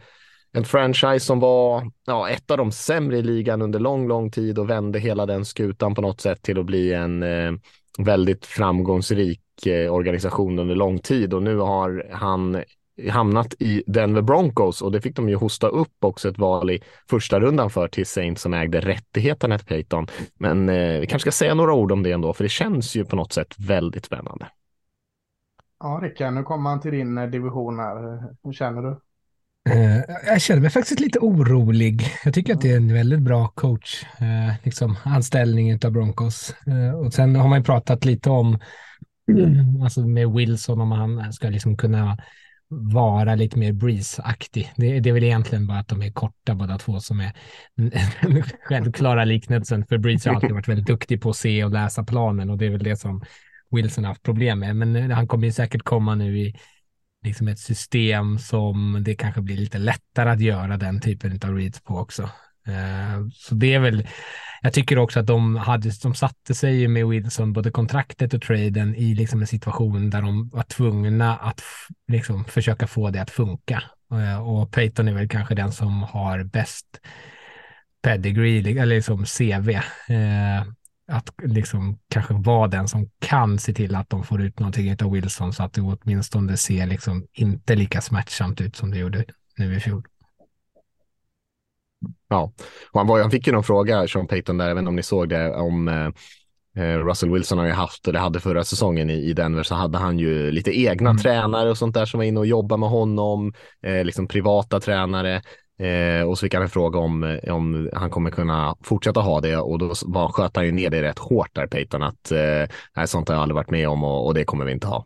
en 0.51 0.65
franchise 0.65 1.19
som 1.19 1.39
var 1.39 1.91
ja, 2.05 2.29
ett 2.29 2.51
av 2.51 2.57
de 2.57 2.71
sämre 2.71 3.17
i 3.17 3.21
ligan 3.21 3.61
under 3.61 3.79
lång, 3.79 4.07
lång 4.07 4.31
tid 4.31 4.59
och 4.59 4.69
vände 4.69 4.99
hela 4.99 5.25
den 5.25 5.45
skutan 5.45 5.95
på 5.95 6.01
något 6.01 6.21
sätt 6.21 6.41
till 6.41 6.59
att 6.59 6.65
bli 6.65 6.93
en 6.93 7.23
eh, 7.23 7.51
väldigt 7.97 8.45
framgångsrik 8.45 9.65
eh, 9.65 9.93
organisation 9.93 10.59
under 10.59 10.75
lång 10.75 10.99
tid 10.99 11.33
och 11.33 11.43
nu 11.43 11.57
har 11.57 12.07
han 12.11 12.63
hamnat 13.09 13.53
i 13.59 13.83
Denver 13.87 14.21
Broncos 14.21 14.81
och 14.81 14.91
det 14.91 15.01
fick 15.01 15.15
de 15.15 15.29
ju 15.29 15.35
hosta 15.35 15.67
upp 15.67 16.03
också 16.03 16.29
ett 16.29 16.37
val 16.37 16.71
i 16.71 16.83
första 17.09 17.39
rundan 17.39 17.69
för 17.69 17.87
till 17.87 18.05
Saints 18.05 18.41
som 18.41 18.53
ägde 18.53 18.79
rättigheterna 18.79 19.57
till 19.57 19.67
Payton. 19.67 20.07
Men 20.39 20.69
eh, 20.69 20.99
vi 20.99 21.07
kanske 21.07 21.31
ska 21.31 21.37
säga 21.37 21.53
några 21.53 21.73
ord 21.73 21.91
om 21.91 22.03
det 22.03 22.11
ändå, 22.11 22.33
för 22.33 22.43
det 22.43 22.49
känns 22.49 22.95
ju 22.95 23.05
på 23.05 23.15
något 23.15 23.33
sätt 23.33 23.55
väldigt 23.57 24.05
spännande. 24.05 24.47
Ja, 25.79 25.99
Rickard, 26.03 26.33
nu 26.33 26.43
kommer 26.43 26.69
han 26.69 26.81
till 26.81 26.91
din 26.91 27.17
eh, 27.17 27.27
division 27.27 27.79
här. 27.79 28.23
Hur 28.43 28.53
känner 28.53 28.81
du? 28.81 28.99
Eh, 29.69 30.01
jag 30.25 30.41
känner 30.41 30.61
mig 30.61 30.69
faktiskt 30.69 30.99
lite 30.99 31.19
orolig. 31.19 32.01
Jag 32.23 32.33
tycker 32.33 32.53
att 32.53 32.61
det 32.61 32.71
är 32.71 32.77
en 32.77 32.93
väldigt 32.93 33.21
bra 33.21 33.47
coach, 33.47 34.03
eh, 34.03 34.55
liksom 34.63 34.95
anställning 35.03 35.79
av 35.85 35.91
Broncos. 35.91 36.55
Och 37.05 37.13
sen 37.13 37.35
har 37.35 37.47
man 37.47 37.59
ju 37.59 37.63
pratat 37.63 38.05
lite 38.05 38.29
om, 38.29 38.59
mm. 39.31 39.81
alltså 39.83 40.07
med 40.07 40.31
Wilson, 40.31 40.81
om 40.81 40.91
han 40.91 41.33
ska 41.33 41.49
liksom 41.49 41.77
kunna 41.77 42.17
vara 42.67 43.35
lite 43.35 43.59
mer 43.59 43.73
Breeze-aktig. 43.73 44.71
Det, 44.75 44.99
det 44.99 45.09
är 45.09 45.13
väl 45.13 45.23
egentligen 45.23 45.67
bara 45.67 45.79
att 45.79 45.87
de 45.87 46.01
är 46.01 46.11
korta 46.11 46.55
båda 46.55 46.77
två 46.77 46.99
som 46.99 47.19
är 47.19 47.31
den 47.75 47.91
självklara 48.63 49.25
liknelsen. 49.25 49.85
För 49.85 49.97
Breeze 49.97 50.29
har 50.29 50.35
alltid 50.35 50.51
varit 50.51 50.67
väldigt 50.67 50.87
duktig 50.87 51.21
på 51.21 51.29
att 51.29 51.35
se 51.35 51.63
och 51.63 51.71
läsa 51.71 52.03
planen 52.03 52.49
och 52.49 52.57
det 52.57 52.65
är 52.65 52.69
väl 52.69 52.83
det 52.83 52.97
som 52.97 53.23
Wilson 53.71 54.05
haft 54.05 54.23
problem 54.23 54.59
med. 54.59 54.75
Men 54.75 54.95
eh, 54.95 55.09
han 55.09 55.27
kommer 55.27 55.45
ju 55.45 55.51
säkert 55.51 55.83
komma 55.83 56.15
nu 56.15 56.39
i 56.39 56.55
liksom 57.23 57.47
ett 57.47 57.59
system 57.59 58.39
som 58.39 59.03
det 59.05 59.15
kanske 59.15 59.41
blir 59.41 59.57
lite 59.57 59.77
lättare 59.77 60.29
att 60.29 60.41
göra 60.41 60.77
den 60.77 61.01
typen 61.01 61.39
av 61.43 61.55
reads 61.55 61.81
på 61.81 61.97
också. 61.97 62.23
Eh, 62.67 63.27
så 63.33 63.55
det 63.55 63.73
är 63.73 63.79
väl, 63.79 64.07
jag 64.61 64.73
tycker 64.73 64.97
också 64.97 65.19
att 65.19 65.27
de, 65.27 65.55
hade, 65.55 65.91
de 66.03 66.15
satte 66.15 66.55
sig 66.55 66.87
med 66.87 67.07
Wilson, 67.07 67.53
både 67.53 67.71
kontraktet 67.71 68.33
och 68.33 68.41
traden, 68.41 68.95
i 68.95 69.15
liksom 69.15 69.41
en 69.41 69.47
situation 69.47 70.09
där 70.09 70.21
de 70.21 70.49
var 70.49 70.63
tvungna 70.63 71.35
att 71.35 71.61
liksom 72.07 72.45
försöka 72.45 72.87
få 72.87 73.09
det 73.09 73.21
att 73.21 73.31
funka. 73.31 73.83
Eh, 74.11 74.47
och 74.47 74.71
Peyton 74.71 75.07
är 75.07 75.13
väl 75.13 75.29
kanske 75.29 75.55
den 75.55 75.71
som 75.71 76.03
har 76.03 76.43
bäst 76.43 76.85
pedigree, 78.01 78.79
eller 78.79 78.95
liksom 78.95 79.25
CV. 79.25 79.69
Att 81.07 81.29
liksom 81.43 81.99
kanske 82.09 82.33
vara 82.33 82.67
den 82.67 82.87
som 82.87 83.09
kan 83.19 83.59
se 83.59 83.73
till 83.73 83.95
att 83.95 84.09
de 84.09 84.23
får 84.23 84.41
ut 84.41 84.59
någonting 84.59 84.95
av 85.03 85.11
Wilson 85.11 85.53
så 85.53 85.63
att 85.63 85.73
det 85.73 85.81
åtminstone 85.81 86.57
ser 86.57 86.85
liksom 86.85 87.27
inte 87.33 87.75
lika 87.75 88.01
smärtsamt 88.01 88.61
ut 88.61 88.75
som 88.75 88.91
det 88.91 88.97
gjorde 88.97 89.25
nu 89.57 89.75
i 89.75 89.79
fjol. 89.79 90.03
Ja, 92.27 92.51
och 92.91 92.99
han, 92.99 93.07
var, 93.07 93.21
han 93.21 93.31
fick 93.31 93.47
ju 93.47 93.53
någon 93.53 93.63
fråga, 93.63 94.07
Sean 94.07 94.27
Payton, 94.27 94.57
där, 94.57 94.69
även 94.69 94.87
om 94.87 94.95
ni 94.95 95.03
såg 95.03 95.29
det, 95.29 95.55
om 95.55 95.87
eh, 95.87 96.09
eh, 96.83 96.99
Russell 96.99 97.31
Wilson 97.31 97.57
har 97.57 97.65
ju 97.65 97.71
haft, 97.71 98.03
det 98.03 98.19
hade 98.19 98.39
förra 98.39 98.63
säsongen 98.63 99.09
i, 99.09 99.13
i 99.13 99.33
Denver, 99.33 99.63
så 99.63 99.75
hade 99.75 99.97
han 99.97 100.19
ju 100.19 100.51
lite 100.51 100.79
egna 100.79 101.09
mm. 101.09 101.21
tränare 101.21 101.69
och 101.69 101.77
sånt 101.77 101.93
där 101.93 102.05
som 102.05 102.17
var 102.17 102.25
inne 102.25 102.39
och 102.39 102.45
jobbade 102.45 102.79
med 102.79 102.89
honom, 102.89 103.53
eh, 103.83 104.03
liksom 104.03 104.27
privata 104.27 104.79
tränare. 104.79 105.41
Eh, 105.77 106.27
och 106.27 106.37
så 106.37 106.45
fick 106.45 106.53
han 106.53 106.63
en 106.63 106.69
fråga 106.69 106.99
om, 106.99 107.23
eh, 107.23 107.53
om 107.55 107.89
han 107.93 108.09
kommer 108.09 108.31
kunna 108.31 108.75
fortsätta 108.81 109.19
ha 109.19 109.41
det 109.41 109.57
och 109.57 109.79
då 109.79 109.93
var, 110.05 110.29
sköt 110.29 110.55
han 110.55 110.65
ju 110.65 110.71
ner 110.71 110.89
det 110.89 111.01
rätt 111.01 111.19
hårt 111.19 111.49
där 111.55 111.67
Peyton 111.67 112.03
att 112.03 112.31
eh, 112.31 113.05
sånt 113.05 113.27
har 113.27 113.35
jag 113.35 113.41
aldrig 113.41 113.55
varit 113.55 113.69
med 113.69 113.89
om 113.89 114.03
och, 114.03 114.25
och 114.25 114.33
det 114.33 114.45
kommer 114.45 114.65
vi 114.65 114.71
inte 114.71 114.87
ha. 114.87 115.05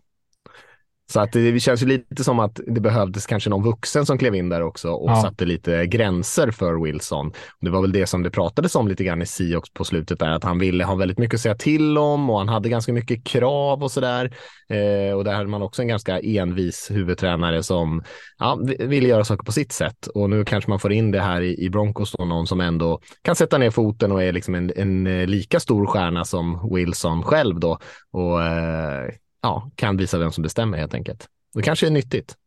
Så 1.12 1.20
att 1.20 1.32
det, 1.32 1.60
känns 1.60 1.82
ju 1.82 1.86
lite 1.86 2.24
som 2.24 2.40
att 2.40 2.60
det 2.68 2.82
behövdes 2.82 3.26
kanske 3.26 3.50
någon 3.50 3.64
vuxen 3.64 4.06
som 4.06 4.18
klev 4.18 4.36
in 4.36 4.50
där 4.50 4.62
också 4.62 4.90
och 4.92 5.12
ja. 5.12 5.22
satte 5.22 5.46
lite 5.46 5.86
gränser 5.86 6.52
för 6.52 6.84
Wilson. 6.84 7.32
Det 7.62 7.70
var 7.70 7.82
väl 7.82 7.92
det 7.92 8.08
som 8.08 8.24
det 8.24 8.32
pratades 8.32 8.76
om 8.76 8.88
lite 8.88 9.04
grann 9.04 9.22
i 9.22 9.26
Siox 9.26 9.70
på 9.74 9.84
slutet 9.84 10.20
där, 10.20 10.30
att 10.30 10.44
han 10.44 10.60
ville 10.60 10.84
ha 10.84 10.96
väldigt 10.96 11.18
mycket 11.18 11.36
att 11.36 11.42
säga 11.42 11.56
till 11.56 11.98
om 11.98 12.30
och 12.30 12.38
han 12.38 12.50
hade 12.50 12.70
ganska 12.70 12.94
mycket 12.94 13.24
krav 13.24 13.84
och 13.84 13.92
sådär. 13.92 14.34
Eh, 14.70 15.16
och 15.16 15.24
där 15.24 15.34
hade 15.34 15.50
man 15.50 15.62
också 15.62 15.82
en 15.82 15.88
ganska 15.88 16.20
envis 16.20 16.92
huvudtränare 16.92 17.64
som 17.64 18.04
ja, 18.40 18.60
ville 18.80 19.08
göra 19.08 19.24
saker 19.24 19.44
på 19.44 19.52
sitt 19.52 19.72
sätt. 19.72 20.08
Och 20.08 20.30
nu 20.30 20.46
kanske 20.46 20.70
man 20.70 20.80
får 20.80 20.92
in 20.92 21.12
det 21.12 21.22
här 21.22 21.42
i, 21.42 21.66
i 21.66 21.70
Broncos 21.70 22.12
då, 22.12 22.26
någon 22.26 22.48
som 22.48 22.62
ändå 22.62 23.00
kan 23.22 23.36
sätta 23.36 23.58
ner 23.58 23.72
foten 23.72 24.12
och 24.12 24.24
är 24.24 24.32
liksom 24.32 24.56
en, 24.56 24.72
en 24.76 25.08
eh, 25.08 25.28
lika 25.28 25.60
stor 25.60 25.86
stjärna 25.86 26.26
som 26.26 26.76
Wilson 26.76 27.24
själv 27.24 27.60
då. 27.60 27.80
Och 28.12 28.44
eh, 28.44 29.10
ja, 29.42 29.72
kan 29.76 29.98
visa 29.98 30.18
vem 30.18 30.32
som 30.32 30.42
bestämmer 30.42 30.78
helt 30.78 30.94
enkelt. 30.94 31.30
Det 31.54 31.62
kanske 31.62 31.88
är 31.88 31.92
nyttigt. 31.92 32.38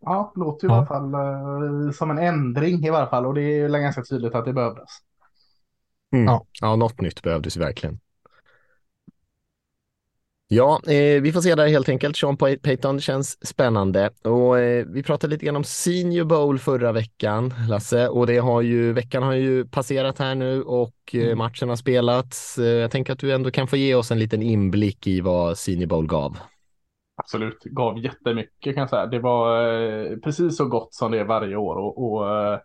Ja, 0.00 0.32
låter 0.36 0.66
i 0.66 0.70
ja. 0.70 0.76
alla 0.76 0.86
fall 0.86 1.14
uh, 1.14 1.90
som 1.90 2.10
en 2.10 2.18
ändring 2.18 2.84
i 2.84 2.90
alla 2.90 3.06
fall 3.06 3.26
och 3.26 3.34
det 3.34 3.42
är 3.42 3.68
ganska 3.68 4.02
tydligt 4.02 4.34
att 4.34 4.44
det 4.44 4.52
behövdes. 4.52 4.90
Mm. 6.12 6.24
Ja. 6.24 6.46
ja, 6.60 6.76
något 6.76 7.00
nytt 7.00 7.22
behövdes 7.22 7.56
verkligen. 7.56 8.00
Ja, 10.50 10.80
eh, 10.86 11.22
vi 11.22 11.32
får 11.32 11.40
se 11.40 11.54
där 11.54 11.68
helt 11.68 11.88
enkelt. 11.88 12.16
Sean 12.16 12.36
Payton 12.36 13.00
känns 13.00 13.46
spännande 13.46 14.10
och 14.24 14.58
eh, 14.58 14.86
vi 14.86 15.02
pratade 15.02 15.30
lite 15.30 15.44
grann 15.44 15.56
om 15.56 15.64
Senior 15.64 16.24
Bowl 16.24 16.58
förra 16.58 16.92
veckan, 16.92 17.54
Lasse, 17.68 18.08
och 18.08 18.26
det 18.26 18.38
har 18.38 18.62
ju, 18.62 18.92
veckan 18.92 19.22
har 19.22 19.32
ju 19.32 19.64
passerat 19.64 20.18
här 20.18 20.34
nu 20.34 20.62
och 20.62 20.94
eh, 21.12 21.22
mm. 21.22 21.38
matchen 21.38 21.68
har 21.68 21.76
spelats. 21.76 22.58
Eh, 22.58 22.64
jag 22.64 22.90
tänker 22.90 23.12
att 23.12 23.18
du 23.18 23.32
ändå 23.32 23.50
kan 23.50 23.68
få 23.68 23.76
ge 23.76 23.94
oss 23.94 24.10
en 24.10 24.18
liten 24.18 24.42
inblick 24.42 25.06
i 25.06 25.20
vad 25.20 25.58
Senior 25.58 25.86
Bowl 25.86 26.06
gav. 26.06 26.38
Absolut, 27.16 27.64
gav 27.64 27.98
jättemycket 27.98 28.74
kan 28.74 28.80
jag 28.80 28.90
säga. 28.90 29.06
Det 29.06 29.18
var 29.18 29.72
eh, 29.82 30.16
precis 30.16 30.56
så 30.56 30.64
gott 30.64 30.94
som 30.94 31.12
det 31.12 31.18
är 31.18 31.24
varje 31.24 31.56
år 31.56 31.76
och, 31.76 32.12
och 32.12 32.36
eh, 32.36 32.60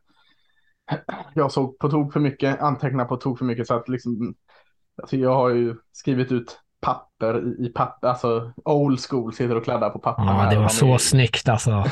jag 1.33 1.51
såg 1.51 1.79
på 1.79 1.89
tok 1.89 2.13
för 2.13 2.19
mycket, 2.19 2.61
antecknade 2.61 3.09
på 3.09 3.17
tok 3.17 3.37
för 3.37 3.45
mycket 3.45 3.67
så 3.67 3.73
att 3.73 3.89
liksom 3.89 4.35
Alltså 5.01 5.17
jag 5.17 5.35
har 5.35 5.49
ju 5.49 5.75
skrivit 5.91 6.31
ut 6.31 6.59
papper 6.83 7.61
i, 7.65 7.69
papper, 7.69 8.07
alltså 8.07 8.51
old 8.65 8.99
school 8.99 9.33
sitter 9.33 9.55
och 9.55 9.63
kladdar 9.63 9.89
på 9.89 9.99
papper. 9.99 10.23
Ja, 10.23 10.49
det 10.49 10.55
var 10.55 10.63
de 10.63 10.69
så 10.69 10.93
är... 10.93 10.97
snyggt 10.97 11.49
alltså. 11.49 11.83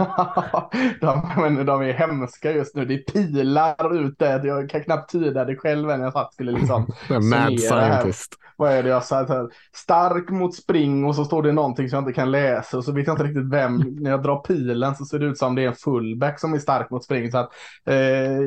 de, 1.00 1.32
men 1.36 1.66
de 1.66 1.82
är 1.82 1.92
hemska 1.92 2.52
just 2.52 2.76
nu. 2.76 2.84
Det 2.84 2.94
är 2.94 3.12
pilar 3.12 3.94
ut 4.06 4.18
där. 4.18 4.46
Jag 4.46 4.70
kan 4.70 4.82
knappt 4.82 5.12
tyda 5.12 5.44
det 5.44 5.56
själv 5.56 5.88
när 5.88 5.98
jag 5.98 6.12
satt 6.12 6.34
skulle 6.34 6.52
liksom. 6.52 6.86
Mad 7.08 7.60
scientist. 7.60 8.36
Vad 8.56 8.72
är 8.72 8.82
det 8.82 8.88
jag 8.88 9.04
sa? 9.04 9.48
Stark 9.72 10.30
mot 10.30 10.54
spring 10.54 11.04
och 11.04 11.14
så 11.16 11.24
står 11.24 11.42
det 11.42 11.52
någonting 11.52 11.88
som 11.88 11.96
jag 11.96 12.02
inte 12.02 12.12
kan 12.12 12.30
läsa 12.30 12.76
och 12.76 12.84
så 12.84 12.92
vet 12.92 13.06
jag 13.06 13.14
inte 13.14 13.24
riktigt 13.24 13.52
vem. 13.52 13.76
När 14.00 14.10
jag 14.10 14.22
drar 14.22 14.36
pilen 14.36 14.96
så 14.96 15.04
ser 15.04 15.18
det 15.18 15.26
ut 15.26 15.38
som 15.38 15.54
det 15.54 15.62
är 15.62 15.68
en 15.68 15.74
fullback 15.74 16.40
som 16.40 16.54
är 16.54 16.58
stark 16.58 16.90
mot 16.90 17.04
spring. 17.04 17.30
Så 17.30 17.38
att, 17.38 17.50
eh, 17.84 18.40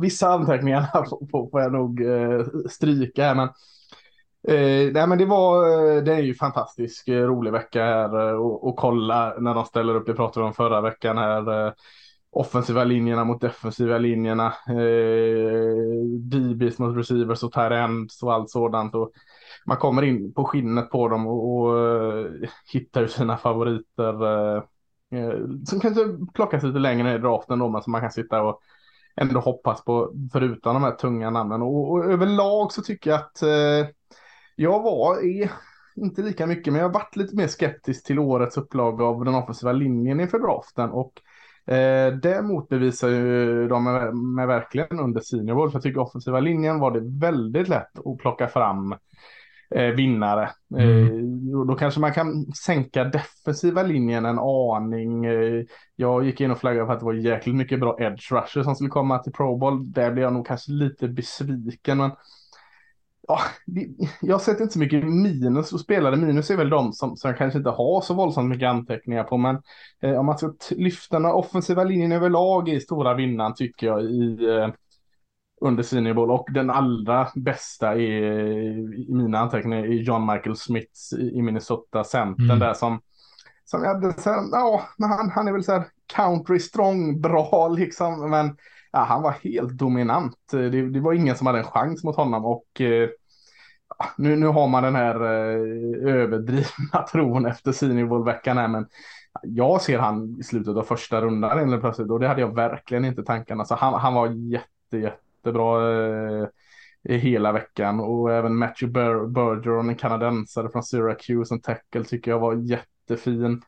vissa 0.00 0.28
anteckningar 0.28 0.86
får, 1.30 1.60
jag 1.60 1.72
nog 1.72 2.00
eh, 2.00 2.44
stryka 2.70 3.24
här. 3.24 3.34
Men 3.34 3.48
Eh, 4.48 4.92
nej 4.92 5.06
men 5.06 5.18
det 5.18 5.24
var, 5.26 5.66
eh, 5.96 6.02
det 6.02 6.14
är 6.14 6.22
ju 6.22 6.34
fantastisk 6.34 7.08
eh, 7.08 7.26
rolig 7.26 7.52
vecka 7.52 7.84
här 7.84 8.28
eh, 8.28 8.34
och, 8.34 8.68
och 8.68 8.76
kolla 8.76 9.34
när 9.38 9.54
de 9.54 9.64
ställer 9.64 9.94
upp, 9.94 10.06
det 10.06 10.14
pratade 10.14 10.44
vi 10.44 10.48
om 10.48 10.54
förra 10.54 10.80
veckan 10.80 11.18
här. 11.18 11.66
Eh, 11.66 11.72
offensiva 12.30 12.84
linjerna 12.84 13.24
mot 13.24 13.40
defensiva 13.40 13.98
linjerna. 13.98 14.46
Eh, 14.68 16.04
DBs 16.20 16.78
mot 16.78 16.96
receivers 16.96 17.42
och 17.42 17.52
terrends 17.52 18.22
och 18.22 18.32
allt 18.32 18.50
sådant. 18.50 18.94
Och 18.94 19.10
man 19.66 19.76
kommer 19.76 20.02
in 20.02 20.32
på 20.34 20.44
skinnet 20.44 20.90
på 20.90 21.08
dem 21.08 21.26
och, 21.26 21.56
och 21.56 22.26
hittar 22.72 23.06
sina 23.06 23.36
favoriter. 23.36 24.56
Eh, 25.12 25.38
som 25.66 25.80
kanske 25.80 26.00
plockas 26.34 26.62
lite 26.62 26.78
längre 26.78 27.02
ner 27.04 27.14
i 27.14 27.18
draften 27.18 27.58
då, 27.58 27.68
men 27.68 27.82
som 27.82 27.92
man 27.92 28.00
kan 28.00 28.10
sitta 28.10 28.42
och 28.42 28.60
ändå 29.16 29.40
hoppas 29.40 29.84
på 29.84 30.12
förutom 30.32 30.74
de 30.74 30.82
här 30.82 30.92
tunga 30.92 31.30
namnen. 31.30 31.62
Och, 31.62 31.90
och 31.92 32.04
överlag 32.04 32.72
så 32.72 32.82
tycker 32.82 33.10
jag 33.10 33.20
att 33.20 33.42
eh, 33.42 33.86
jag 34.56 34.82
var, 34.82 35.24
är 35.24 35.50
inte 35.96 36.22
lika 36.22 36.46
mycket, 36.46 36.72
men 36.72 36.80
jag 36.82 36.88
har 36.88 36.94
varit 36.94 37.16
lite 37.16 37.36
mer 37.36 37.46
skeptisk 37.46 38.06
till 38.06 38.18
årets 38.18 38.56
upplaga 38.56 39.04
av 39.04 39.24
den 39.24 39.34
offensiva 39.34 39.72
linjen 39.72 40.20
inför 40.20 40.38
draften. 40.38 40.90
Och 40.90 41.12
eh, 41.74 42.14
det 42.14 42.42
motbevisar 42.42 43.08
ju 43.08 43.68
de 43.68 43.84
med, 43.84 44.16
med 44.16 44.46
verkligen 44.46 45.00
under 45.00 45.20
senior 45.20 45.54
bowl. 45.54 45.70
För 45.70 45.76
jag 45.76 45.82
tycker 45.82 46.00
offensiva 46.00 46.40
linjen 46.40 46.78
var 46.78 46.90
det 46.90 47.26
väldigt 47.26 47.68
lätt 47.68 47.98
att 47.98 48.18
plocka 48.18 48.48
fram 48.48 48.94
eh, 49.74 49.86
vinnare. 49.86 50.50
Mm. 50.74 51.06
Eh, 51.06 51.66
då 51.66 51.74
kanske 51.74 52.00
man 52.00 52.12
kan 52.12 52.46
sänka 52.46 53.04
defensiva 53.04 53.82
linjen 53.82 54.24
en 54.26 54.38
aning. 54.38 55.24
Eh, 55.24 55.64
jag 55.96 56.24
gick 56.24 56.40
in 56.40 56.50
och 56.50 56.58
flaggade 56.58 56.86
för 56.86 56.92
att 56.92 57.00
det 57.00 57.06
var 57.06 57.12
jäkligt 57.12 57.54
mycket 57.54 57.80
bra 57.80 57.96
edge 58.00 58.32
rusher 58.32 58.62
som 58.62 58.74
skulle 58.74 58.90
komma 58.90 59.18
till 59.18 59.32
Pro 59.32 59.56
Bowl. 59.56 59.92
Där 59.92 60.12
blev 60.12 60.22
jag 60.22 60.32
nog 60.32 60.46
kanske 60.46 60.72
lite 60.72 61.08
besviken. 61.08 61.98
Men 61.98 62.10
ja, 63.28 63.40
jag 64.20 64.34
har 64.34 64.40
sett 64.40 64.60
inte 64.60 64.72
så 64.72 64.78
mycket 64.78 65.04
minus 65.04 65.72
och 65.72 65.80
spelare. 65.80 66.16
Minus 66.16 66.50
är 66.50 66.56
väl 66.56 66.70
de 66.70 66.92
som, 66.92 67.16
som 67.16 67.28
jag 67.28 67.38
kanske 67.38 67.58
inte 67.58 67.70
har 67.70 68.00
så 68.00 68.14
våldsamt 68.14 68.48
mycket 68.48 68.68
anteckningar 68.68 69.24
på. 69.24 69.36
Men 69.36 69.62
eh, 70.02 70.20
om 70.20 70.26
man 70.26 70.38
ska 70.38 70.52
lyfta 70.70 71.18
den 71.18 71.30
offensiva 71.30 71.84
linjen 71.84 72.12
överlag 72.12 72.68
i 72.68 72.80
stora 72.80 73.14
vinnaren 73.14 73.54
tycker 73.54 73.86
jag 73.86 74.02
i 74.02 74.48
eh, 74.48 74.68
under 75.60 75.82
senior 75.82 76.14
bowl. 76.14 76.30
Och 76.30 76.48
den 76.52 76.70
allra 76.70 77.28
bästa 77.34 77.94
är, 77.94 78.00
i 78.98 79.06
mina 79.08 79.38
anteckningar 79.38 79.78
är 79.78 79.88
John 79.88 80.26
Michael 80.26 80.56
Smith 80.56 81.14
i 81.20 81.42
Minnesota 81.42 82.04
Centern 82.04 82.44
mm. 82.44 82.58
där 82.58 82.74
som 82.74 83.00
som 83.64 83.82
jag 83.82 83.94
hade 83.94 84.20
så 84.20 84.30
här, 84.30 84.42
ja, 84.52 84.82
men 84.98 85.10
han, 85.10 85.30
han 85.30 85.48
är 85.48 85.52
väl 85.52 85.64
så 85.64 85.72
här 85.72 85.84
country 86.16 86.58
strong 86.58 87.20
bra 87.20 87.68
liksom, 87.68 88.30
men 88.30 88.56
ja, 88.92 88.98
han 88.98 89.22
var 89.22 89.30
helt 89.30 89.72
dominant. 89.72 90.52
Eh, 90.52 90.60
det, 90.60 90.90
det, 90.90 91.00
var 91.00 91.12
ingen 91.12 91.36
som 91.36 91.46
hade 91.46 91.58
en 91.58 91.64
chans 91.64 92.04
mot 92.04 92.16
honom 92.16 92.44
och 92.44 92.80
eh, 92.80 93.08
nu, 94.16 94.36
nu 94.36 94.46
har 94.46 94.68
man 94.68 94.82
den 94.82 94.94
här 94.94 95.14
eh, 95.14 96.14
överdrivna 96.14 97.02
tron 97.12 97.46
efter 97.46 97.72
Senior-veckan 97.72 98.58
här, 98.58 98.68
men 98.68 98.86
jag 99.42 99.82
ser 99.82 99.98
han 99.98 100.36
i 100.40 100.42
slutet 100.42 100.76
av 100.76 100.82
första 100.82 101.20
rundan 101.20 101.58
eller 101.58 101.80
plötsligt 101.80 102.10
och 102.10 102.20
det 102.20 102.28
hade 102.28 102.40
jag 102.40 102.54
verkligen 102.54 103.04
inte 103.04 103.22
tankarna. 103.22 103.64
Så 103.64 103.74
han, 103.74 104.00
han 104.00 104.14
var 104.14 104.26
jätte, 104.28 104.98
jättebra 104.98 105.92
eh, 106.00 106.46
hela 107.04 107.52
veckan 107.52 108.00
och 108.00 108.32
även 108.32 108.56
Matthew 108.56 109.26
Bergeron, 109.28 109.88
en 109.88 109.96
kanadensare 109.96 110.68
från 110.68 110.82
Syracuse, 110.82 111.54
en 111.54 111.60
tackle 111.60 112.04
tycker 112.04 112.30
jag 112.30 112.38
var 112.38 112.54
jättefin. 112.54 113.62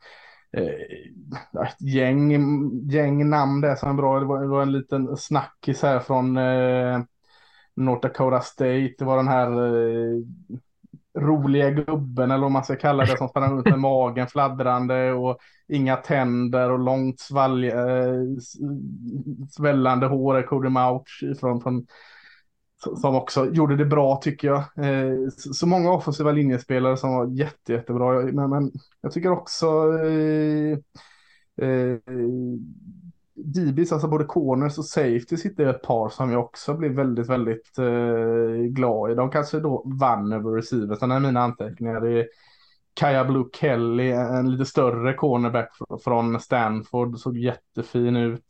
Eh, 0.55 1.63
ett 1.67 1.81
gäng, 1.81 2.31
gäng 2.89 3.29
namn 3.29 3.61
där 3.61 3.75
som 3.75 3.89
är 3.89 3.93
bra. 3.93 4.19
Det 4.19 4.25
var, 4.25 4.41
det 4.41 4.47
var 4.47 4.61
en 4.61 4.71
liten 4.71 5.17
snackis 5.17 5.81
här 5.81 5.99
från 5.99 6.37
eh, 6.37 6.99
North 7.75 8.01
Dakota 8.01 8.41
State. 8.41 8.95
Det 8.97 9.05
var 9.05 9.17
den 9.17 9.27
här 9.27 9.47
eh, 9.47 10.21
roliga 11.17 11.69
gubben 11.69 12.31
eller 12.31 12.41
vad 12.41 12.51
man 12.51 12.63
ska 12.63 12.75
kalla 12.75 13.05
det 13.05 13.17
som 13.17 13.27
sprang 13.27 13.53
runt 13.53 13.65
med 13.65 13.79
magen 13.79 14.27
fladdrande 14.27 15.11
och 15.11 15.37
inga 15.67 15.95
tänder 15.95 16.71
och 16.71 16.79
långt 16.79 17.19
svalg, 17.19 17.67
eh, 17.67 18.21
svällande 19.49 20.07
hår, 20.07 20.41
Cody 20.41 20.69
Mouch 20.69 21.23
från, 21.39 21.61
från 21.61 21.87
som 22.95 23.15
också 23.15 23.51
gjorde 23.51 23.75
det 23.75 23.85
bra 23.85 24.15
tycker 24.15 24.47
jag. 24.47 24.57
Eh, 24.57 25.29
så 25.37 25.67
många 25.67 25.91
offensiva 25.91 26.31
linjespelare 26.31 26.97
som 26.97 27.15
var 27.15 27.27
jätte, 27.27 27.73
jättebra. 27.73 28.21
Men, 28.21 28.49
men 28.49 28.71
jag 29.01 29.11
tycker 29.11 29.31
också 29.31 29.67
eh, 29.97 30.77
eh, 31.67 31.99
DBs, 33.35 33.91
alltså 33.91 34.07
både 34.07 34.25
corners 34.25 34.77
och 34.77 34.85
safety 34.85 35.37
sitter 35.37 35.65
ett 35.65 35.81
par 35.81 36.09
som 36.09 36.31
jag 36.31 36.43
också 36.43 36.73
blev 36.73 36.91
väldigt, 36.91 37.29
väldigt 37.29 37.77
eh, 37.77 38.65
glad 38.69 39.11
i. 39.11 39.15
De 39.15 39.31
kanske 39.31 39.59
då 39.59 39.83
vann 39.85 40.33
över 40.33 40.51
receivers, 40.51 41.01
är 41.01 41.19
mina 41.19 41.39
anteckningar. 41.39 42.01
Det 42.01 42.19
är 42.19 42.27
Kaja 42.93 43.25
Blue 43.25 43.45
Kelly, 43.53 44.11
en 44.11 44.51
lite 44.51 44.65
större 44.65 45.13
cornerback 45.13 45.69
från 46.03 46.39
Stanford, 46.39 47.19
såg 47.19 47.37
jättefin 47.37 48.15
ut. 48.15 48.45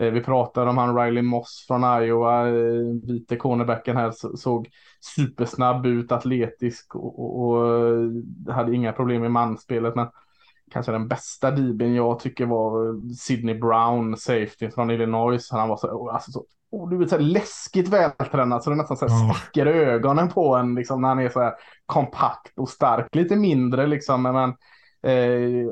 Eh, 0.00 0.10
vi 0.10 0.20
pratade 0.20 0.70
om 0.70 0.78
han 0.78 0.96
Riley 0.96 1.22
Moss 1.22 1.64
från 1.68 2.02
Iowa, 2.02 2.48
eh, 2.48 2.54
vite 3.06 3.36
cornerbacken 3.36 3.96
här, 3.96 4.36
såg 4.36 4.68
supersnabb 5.16 5.86
ut, 5.86 6.12
atletisk 6.12 6.94
och, 6.94 7.20
och, 7.20 7.58
och 8.46 8.54
hade 8.54 8.74
inga 8.74 8.92
problem 8.92 9.22
med 9.22 9.30
manspelet. 9.30 9.94
Men 9.94 10.08
kanske 10.70 10.92
den 10.92 11.08
bästa 11.08 11.50
DBn 11.50 11.94
jag 11.94 12.18
tycker 12.18 12.46
var 12.46 13.00
Sidney 13.14 13.54
Brown, 13.54 14.16
safety 14.16 14.70
från 14.70 14.90
Illinois. 14.90 15.50
Han 15.50 15.68
var 15.68 15.76
så, 15.76 16.10
alltså 16.10 16.30
så 16.30 16.44
oh, 16.70 16.90
du 16.90 16.98
vet, 16.98 17.10
så 17.10 17.16
här 17.16 17.22
läskigt 17.22 17.88
vältränad 17.88 18.62
så 18.62 18.70
det 18.70 18.76
nästan 18.76 18.96
så 18.96 19.08
här 19.08 19.14
oh. 19.14 19.34
sticker 19.34 19.66
ögonen 19.66 20.28
på 20.28 20.56
en 20.56 20.74
liksom, 20.74 21.02
när 21.02 21.08
han 21.08 21.18
är 21.18 21.28
så 21.28 21.40
här 21.40 21.52
kompakt 21.86 22.58
och 22.58 22.68
stark. 22.68 23.14
Lite 23.14 23.36
mindre 23.36 23.86
liksom, 23.86 24.22
men 24.22 24.36
eh, 24.36 25.68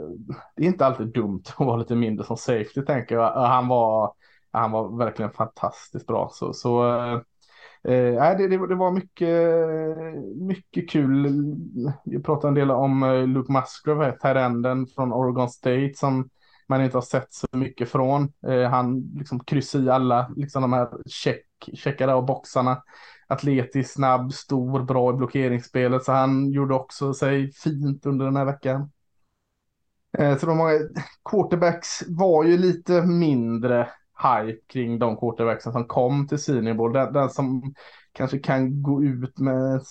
det 0.56 0.62
är 0.62 0.66
inte 0.66 0.86
alltid 0.86 1.12
dumt 1.12 1.42
att 1.56 1.66
vara 1.66 1.76
lite 1.76 1.94
mindre 1.94 2.26
som 2.26 2.36
safety 2.36 2.82
tänker 2.86 3.14
jag. 3.14 3.32
Han 3.32 3.68
var, 3.68 4.12
han 4.52 4.70
var 4.70 4.98
verkligen 4.98 5.30
fantastiskt 5.30 6.06
bra. 6.06 6.30
Så, 6.32 6.52
så 6.52 6.88
eh, 6.88 7.14
eh 7.84 8.36
det, 8.38 8.48
det, 8.48 8.66
det, 8.68 8.74
var 8.74 8.90
mycket, 8.90 9.38
mycket 10.48 10.90
kul. 10.90 11.28
Vi 12.04 12.22
pratade 12.22 12.48
en 12.48 12.54
del 12.54 12.70
om 12.70 13.02
eh, 13.02 13.26
Luke 13.26 13.52
Musgrove, 13.52 14.12
terrenden 14.12 14.86
från 14.86 15.12
Oregon 15.12 15.50
State 15.50 15.92
som 15.94 16.28
man 16.68 16.84
inte 16.84 16.96
har 16.96 17.02
sett 17.02 17.32
så 17.32 17.46
mycket 17.52 17.90
från. 17.90 18.32
Eh, 18.46 18.70
han 18.70 19.00
liksom 19.00 19.40
kryssar 19.40 19.80
i 19.80 19.90
alla 19.90 20.30
liksom 20.36 20.62
de 20.62 20.72
här 20.72 20.88
check, 21.06 21.44
checkade 21.74 22.14
av 22.14 22.26
boxarna. 22.26 22.82
Atletisk, 23.26 23.92
snabb, 23.92 24.32
stor, 24.32 24.82
bra 24.82 25.10
i 25.10 25.16
blockeringsspelet. 25.16 26.04
Så 26.04 26.12
han 26.12 26.50
gjorde 26.50 26.74
också 26.74 27.14
sig 27.14 27.52
fint 27.52 28.06
under 28.06 28.24
den 28.24 28.36
här 28.36 28.44
veckan. 28.44 28.90
Eh, 30.18 30.38
så 30.38 30.46
de 30.46 30.58
många 30.58 30.78
quarterbacks 31.30 32.02
var 32.08 32.44
ju 32.44 32.58
lite 32.58 33.02
mindre 33.02 33.88
hype 34.22 34.60
kring 34.66 34.98
de 34.98 35.16
quarterbacksen 35.16 35.72
som 35.72 35.84
kom 35.84 36.28
till 36.28 36.38
Senior 36.38 36.74
Bowl. 36.74 36.92
Den, 36.92 37.12
den, 37.12 37.30
som 37.30 37.74
kanske 38.12 38.38
kan 38.38 38.82
gå 38.82 39.02
ut 39.02 39.38
med, 39.38 39.82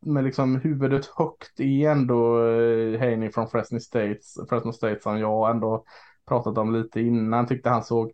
med 0.00 0.24
liksom 0.24 0.56
huvudet 0.56 1.06
högt 1.06 1.60
är 1.60 1.90
ändå 1.90 2.46
eh, 2.48 3.00
Haney 3.00 3.30
från 3.30 3.48
Fresno 3.48 3.80
State, 3.80 4.20
Fresno 4.48 4.72
State 4.72 5.00
som 5.00 5.18
jag 5.18 5.50
ändå 5.50 5.84
pratat 6.28 6.58
om 6.58 6.74
lite 6.74 7.00
innan. 7.00 7.46
Tyckte 7.46 7.70
han 7.70 7.84
såg 7.84 8.12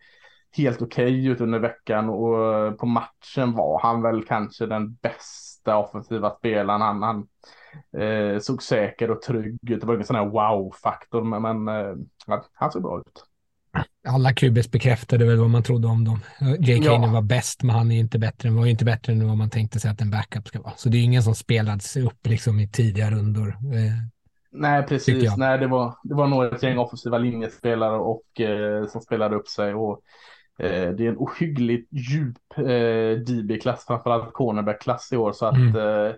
helt 0.57 0.83
okej 0.83 1.05
okay 1.05 1.29
ut 1.29 1.41
under 1.41 1.59
veckan 1.59 2.09
och 2.09 2.55
eh, 2.55 2.73
på 2.73 2.87
matchen 2.87 3.53
var 3.53 3.81
han 3.81 4.03
väl 4.03 4.25
kanske 4.25 4.67
den 4.67 4.95
bästa 4.95 5.77
offensiva 5.77 6.31
spelaren. 6.31 6.81
Han, 6.81 7.03
han 7.03 7.29
eh, 8.03 8.39
såg 8.39 8.63
säker 8.63 9.11
och 9.11 9.23
trygg 9.23 9.71
ut. 9.71 9.81
Det 9.81 9.87
var 9.87 9.95
ingen 9.95 10.07
sån 10.07 10.17
här 10.17 10.27
wow-faktor, 10.27 11.23
men, 11.23 11.43
men 11.43 11.69
eh, 11.69 11.97
han 12.53 12.73
såg 12.73 12.83
bra 12.83 13.01
ut 13.01 13.30
alla 14.09 14.33
QBs 14.33 14.71
bekräftade 14.71 15.25
väl 15.25 15.37
vad 15.37 15.51
man 15.51 15.63
trodde 15.63 15.89
om 15.89 16.05
dem. 16.05 16.21
Jake 16.59 16.85
ja. 16.85 16.91
Hayner 16.91 17.13
var 17.13 17.23
bäst, 17.23 17.63
men 17.63 17.77
han 17.77 17.93
är 17.93 18.01
inte 18.01 18.19
bättre, 18.19 18.51
var 18.51 18.67
inte 18.67 18.85
bättre 18.85 19.13
än 19.13 19.29
vad 19.29 19.37
man 19.37 19.51
tänkte 19.51 19.81
sig 19.81 19.91
att 19.91 20.01
en 20.01 20.11
backup 20.11 20.49
ska 20.49 20.61
vara. 20.61 20.73
Så 20.77 20.89
det 20.89 20.99
är 20.99 21.03
ingen 21.03 21.23
som 21.23 21.35
spelades 21.35 21.97
upp 21.97 22.27
liksom 22.27 22.61
i 22.61 22.69
tidiga 22.69 23.11
rundor. 23.11 23.49
Eh, 23.49 23.93
Nej, 24.53 24.83
precis. 24.83 25.37
Nej, 25.37 25.59
det 25.59 25.67
var, 25.67 25.95
det 26.03 26.15
var 26.15 26.27
nog 26.27 26.45
ett 26.45 26.63
gäng 26.63 26.79
offensiva 26.79 27.19
linjespelare 27.19 27.99
och, 27.99 28.41
eh, 28.41 28.87
som 28.87 29.01
spelade 29.01 29.37
upp 29.37 29.49
sig. 29.49 29.75
Och, 29.75 30.03
eh, 30.59 30.91
det 30.91 31.07
är 31.07 31.09
en 31.09 31.19
ohyggligt 31.19 31.89
djup 31.93 32.37
eh, 32.57 33.19
DB-klass, 33.21 33.85
framförallt 33.87 34.33
cornerback-klass 34.33 35.13
i 35.13 35.17
år. 35.17 35.33
Så 35.33 35.47
att 35.47 35.57
mm. 35.57 35.77
Eh, 35.77 36.15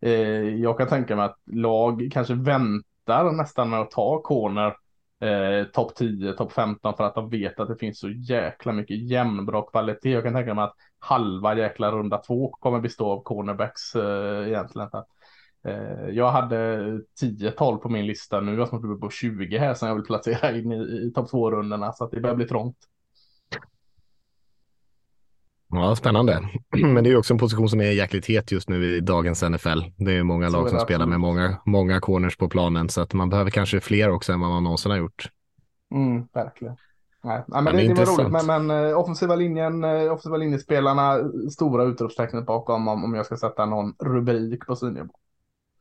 eh, 0.00 0.54
jag 0.54 0.78
kan 0.78 0.88
tänka 0.88 1.16
mig 1.16 1.24
att 1.24 1.38
lag 1.46 2.08
kanske 2.12 2.34
väntar 2.34 3.32
nästan 3.32 3.70
med 3.70 3.80
att 3.80 3.90
ta 3.90 4.22
corner 4.22 4.74
eh, 5.20 5.64
topp 5.64 5.94
10, 5.94 6.32
topp 6.32 6.52
15 6.52 6.96
för 6.96 7.04
att 7.04 7.14
de 7.14 7.28
vet 7.30 7.60
att 7.60 7.68
det 7.68 7.76
finns 7.76 7.98
så 7.98 8.08
jäkla 8.08 8.72
mycket 8.72 9.10
jämnbra 9.10 9.62
kvalitet. 9.62 10.10
Jag 10.10 10.24
kan 10.24 10.34
tänka 10.34 10.54
mig 10.54 10.64
att 10.64 10.74
halva 10.98 11.56
jäkla 11.56 11.92
runda 11.92 12.18
två 12.18 12.50
kommer 12.50 12.80
bestå 12.80 13.10
av 13.10 13.22
cornerbacks 13.22 13.94
eh, 13.94 14.48
egentligen. 14.48 14.88
Eh, 15.64 16.08
jag 16.10 16.30
hade 16.30 16.76
10-12 17.22 17.76
på 17.76 17.88
min 17.88 18.06
lista 18.06 18.40
nu, 18.40 18.54
jag 18.54 18.68
som 18.68 18.92
uppe 18.92 19.00
på 19.00 19.10
20 19.10 19.58
här 19.58 19.74
som 19.74 19.88
jag 19.88 19.94
vill 19.94 20.04
placera 20.04 20.56
in 20.56 20.72
i, 20.72 21.06
i 21.06 21.12
topp 21.14 21.30
2-rundorna 21.32 21.92
så 21.92 22.04
att 22.04 22.10
det 22.10 22.20
börjar 22.20 22.36
bli 22.36 22.46
trångt. 22.46 22.76
Ja, 25.68 25.96
spännande. 25.96 26.48
Men 26.82 27.04
det 27.04 27.10
är 27.10 27.16
också 27.16 27.34
en 27.34 27.38
position 27.38 27.68
som 27.68 27.80
är 27.80 27.90
jäkligt 27.90 28.26
het 28.26 28.52
just 28.52 28.68
nu 28.68 28.96
i 28.96 29.00
dagens 29.00 29.42
NFL. 29.42 29.80
Det 29.96 30.12
är 30.12 30.22
många 30.22 30.48
lag 30.48 30.70
som 30.70 30.80
spelar 30.80 31.06
med 31.06 31.20
många, 31.20 31.58
många 31.66 32.00
corners 32.00 32.36
på 32.36 32.48
planen, 32.48 32.88
så 32.88 33.00
att 33.00 33.12
man 33.12 33.30
behöver 33.30 33.50
kanske 33.50 33.80
fler 33.80 34.10
också 34.10 34.32
än 34.32 34.40
vad 34.40 34.50
man 34.50 34.64
någonsin 34.64 34.90
har 34.90 34.98
gjort. 34.98 35.30
Mm, 35.94 36.26
verkligen. 36.32 36.76
Nej, 37.24 37.44
men, 37.46 37.64
men 37.64 37.76
det, 37.76 37.82
det, 37.82 37.94
var 37.94 38.06
roligt, 38.06 38.46
men, 38.46 38.66
men 38.66 38.84
uh, 38.84 38.98
offensiva 38.98 39.36
linjen, 39.36 39.84
uh, 39.84 40.12
offensiva 40.12 40.36
linjespelarna, 40.36 41.18
stora 41.50 41.84
utropstecknet 41.84 42.46
bakom 42.46 42.88
om, 42.88 43.04
om 43.04 43.14
jag 43.14 43.26
ska 43.26 43.36
sätta 43.36 43.66
någon 43.66 43.94
rubrik 43.98 44.66
på 44.66 44.76
synnivå. 44.76 45.12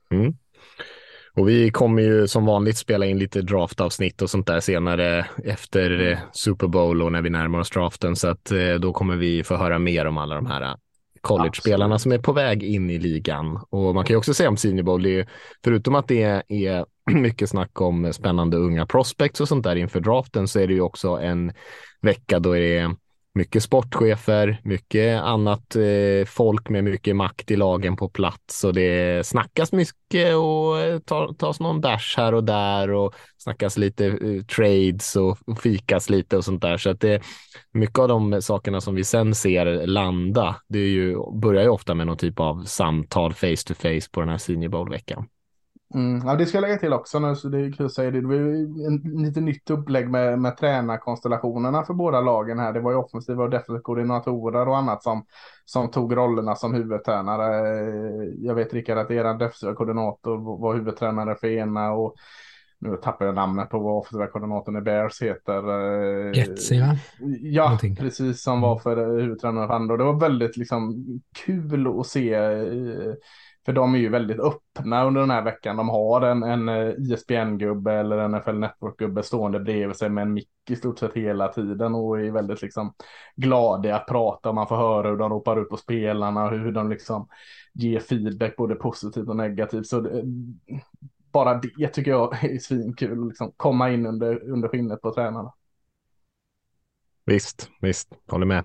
Mm. 0.10 0.34
Och 1.36 1.50
vi 1.50 1.72
kommer 1.72 2.02
ju 2.02 2.28
som 2.28 2.46
vanligt 2.46 2.78
spela 2.78 3.06
in 3.06 3.20
lite 3.20 3.42
draftavsnitt 3.42 4.22
och 4.22 4.30
sånt 4.30 4.48
där 4.48 4.60
senare 4.60 5.26
efter 5.44 6.12
eh, 6.12 6.18
Super 6.32 6.68
Bowl 6.68 7.02
och 7.02 7.12
när 7.12 7.22
vi 7.22 7.30
närmar 7.30 7.60
oss 7.60 7.70
draften. 7.70 8.16
Så 8.16 8.28
att 8.28 8.52
eh, 8.52 8.74
då 8.74 8.94
kommer 8.94 9.16
vi 9.16 9.44
få 9.44 9.56
höra 9.56 9.80
mer 9.80 10.06
om 10.06 10.18
alla 10.18 10.36
de 10.36 10.46
här 10.46 10.62
eh, 10.62 10.76
college-spelarna 11.22 12.00
som 12.00 12.12
är 12.12 12.18
på 12.18 12.34
väg 12.34 12.64
in 12.64 12.90
i 12.90 13.00
ligan. 13.00 13.60
Och 13.70 13.96
man 13.96 14.06
kan 14.06 14.14
ju 14.14 14.18
också 14.18 14.34
säga 14.34 14.50
om 14.50 14.58
Senior 14.58 14.84
Bowl, 14.84 15.06
är, 15.06 15.28
förutom 15.64 15.96
att 15.96 16.08
det 16.08 16.44
är 16.48 16.86
mycket 17.12 17.50
snack 17.50 17.82
om 17.82 18.14
spännande 18.14 18.58
unga 18.58 18.86
prospects 18.86 19.42
och 19.42 19.48
sånt 19.48 19.64
där 19.64 19.76
inför 19.76 20.00
draften 20.00 20.48
så 20.48 20.60
är 20.60 20.68
det 20.68 20.74
ju 20.74 20.82
också 20.82 21.10
en 21.10 21.54
vecka 22.02 22.40
då 22.40 22.54
det 22.54 22.78
är 22.78 22.96
mycket 23.36 23.64
sportchefer, 23.64 24.62
mycket 24.64 25.22
annat 25.22 25.76
eh, 25.76 26.26
folk 26.28 26.70
med 26.70 26.84
mycket 26.84 27.16
makt 27.16 27.52
i 27.52 27.56
lagen 27.56 27.96
på 27.96 28.10
plats 28.10 28.64
och 28.64 28.74
det 28.74 29.26
snackas 29.26 29.72
mycket 29.72 30.36
och 30.36 30.80
eh, 30.80 31.00
tar, 31.00 31.34
tas 31.34 31.60
någon 31.60 31.82
bärs 31.82 32.18
här 32.18 32.34
och 32.34 32.44
där 32.44 32.92
och 32.92 33.16
snackas 33.38 33.78
lite 33.78 34.06
eh, 34.06 34.46
trades 34.56 35.16
och, 35.16 35.38
och 35.46 35.62
fikas 35.62 36.10
lite 36.10 36.38
och 36.38 36.46
sånt 36.46 36.62
där. 36.62 36.78
Så 36.78 36.90
att 36.90 37.00
det 37.00 37.22
mycket 37.72 38.00
av 38.00 38.08
de 38.08 38.42
sakerna 38.42 38.82
som 38.82 38.96
vi 38.96 39.04
sen 39.04 39.36
ser 39.36 39.88
landa, 39.88 40.56
det 40.68 40.80
är 40.80 40.88
ju, 40.88 41.18
börjar 41.42 41.64
ju 41.64 41.70
ofta 41.70 41.94
med 41.94 42.08
någon 42.08 42.18
typ 42.18 42.40
av 42.40 42.64
samtal 42.66 43.34
face 43.34 43.64
to 43.66 43.74
face 43.74 44.10
på 44.12 44.20
den 44.20 44.30
här 44.30 44.38
senior 44.38 44.70
bowl-veckan. 44.70 45.26
Mm, 45.96 46.28
ja, 46.28 46.36
det 46.36 46.46
ska 46.46 46.58
jag 46.58 46.62
lägga 46.62 46.78
till 46.78 46.94
också 46.94 47.20
nu, 47.20 47.36
så 47.36 47.48
det 47.48 47.60
är 47.60 47.72
kul 47.72 47.86
att 47.86 47.94
säga 47.94 48.12
det. 48.12 48.22
Det 48.22 48.28
var 48.28 48.36
en 48.88 49.24
lite 49.24 49.42
nytt 49.42 49.70
upplägg 49.70 50.10
med, 50.10 50.40
med 50.40 50.58
tränarkonstellationerna 50.58 51.84
för 51.84 51.94
båda 51.94 52.22
lagen 52.22 52.60
här. 52.60 52.74
Det 52.74 52.80
var 52.80 52.92
ju 52.92 52.98
offensiva 52.98 53.44
och 53.44 53.50
defensiva 53.50 53.80
koordinatorer 53.80 54.68
och 54.68 54.78
annat 54.78 55.04
som, 55.04 55.26
som 55.66 55.92
tog 55.92 56.18
rollerna 56.18 56.56
som 56.56 56.74
huvudtränare. 56.74 57.78
Jag 58.38 58.56
vet 58.56 58.74
Rickard 58.74 58.98
att 58.98 59.12
er 59.12 59.24
defensiva 59.24 59.74
koordinator 59.74 60.60
var 60.62 60.74
huvudtränare 60.74 61.36
för 61.36 61.48
ena 61.48 61.92
och 61.92 62.16
nu 62.80 62.98
tappar 62.98 63.26
jag 63.26 63.36
namnet 63.36 63.70
på 63.70 63.80
vad 63.80 63.98
offensiva 63.98 64.28
koordinatorn 64.28 64.78
i 64.78 64.82
Bears 64.82 65.22
heter. 65.22 65.64
Getsi 66.34 66.80
va? 66.80 66.98
Ja, 67.42 67.64
Någonting. 67.64 67.96
precis 67.96 68.44
som 68.44 68.62
var 68.62 68.80
för 68.80 69.20
huvudtränare 69.22 69.68
för 69.68 69.74
andra. 69.74 69.94
Och 69.94 69.98
det 69.98 70.04
var 70.04 70.20
väldigt 70.20 70.58
liksom 70.58 71.06
kul 71.46 72.00
att 72.00 72.08
se 72.08 72.34
eh, 72.34 73.14
för 73.66 73.74
de 73.74 73.96
är 73.96 74.00
ju 74.00 74.10
väldigt 74.10 74.40
öppna 74.40 75.06
under 75.06 75.22
den 75.22 75.30
här 75.30 75.42
veckan. 75.42 75.78
De 75.78 75.90
har 75.90 76.22
en, 76.22 76.44
en 76.44 76.70
eh, 76.70 76.94
ISBN-gubbe 76.98 77.94
eller 77.94 78.18
en 78.18 78.32
NFL 78.32 78.50
Network-gubbe 78.50 79.22
stående 79.22 79.60
bredvid 79.60 79.96
sig 79.96 80.10
med 80.10 80.22
en 80.22 80.34
mick 80.34 80.50
i 80.70 80.76
stort 80.76 81.00
sett 81.00 81.14
hela 81.14 81.48
tiden 81.48 81.96
och 81.96 82.20
är 82.20 82.32
väldigt 82.32 82.62
liksom 82.62 82.94
glada 83.36 83.96
att 83.96 84.08
prata. 84.08 84.52
Man 84.52 84.68
får 84.68 84.76
höra 84.76 85.10
hur 85.10 85.18
de 85.18 85.32
ropar 85.32 85.62
ut 85.62 85.70
på 85.70 85.78
spelarna 85.78 86.46
och 86.46 86.52
hur 86.52 86.72
de 86.72 86.90
liksom 86.90 87.28
ger 87.74 88.00
feedback 88.00 88.56
både 88.56 88.76
positivt 88.76 89.30
och 89.30 89.36
negativt. 89.36 89.88
Så 89.88 90.02
det, 90.02 90.24
bara 91.32 91.62
det 91.78 91.88
tycker 91.88 92.12
jag 92.12 92.44
är 92.44 92.60
svinkul, 92.60 93.28
liksom 93.28 93.52
komma 93.58 93.92
in 93.92 94.06
under, 94.06 94.50
under 94.50 94.68
skinnet 94.68 95.02
på 95.02 95.14
tränarna. 95.14 95.54
Visst, 97.26 97.70
visst, 97.82 98.14
håller 98.28 98.46
med. 98.46 98.64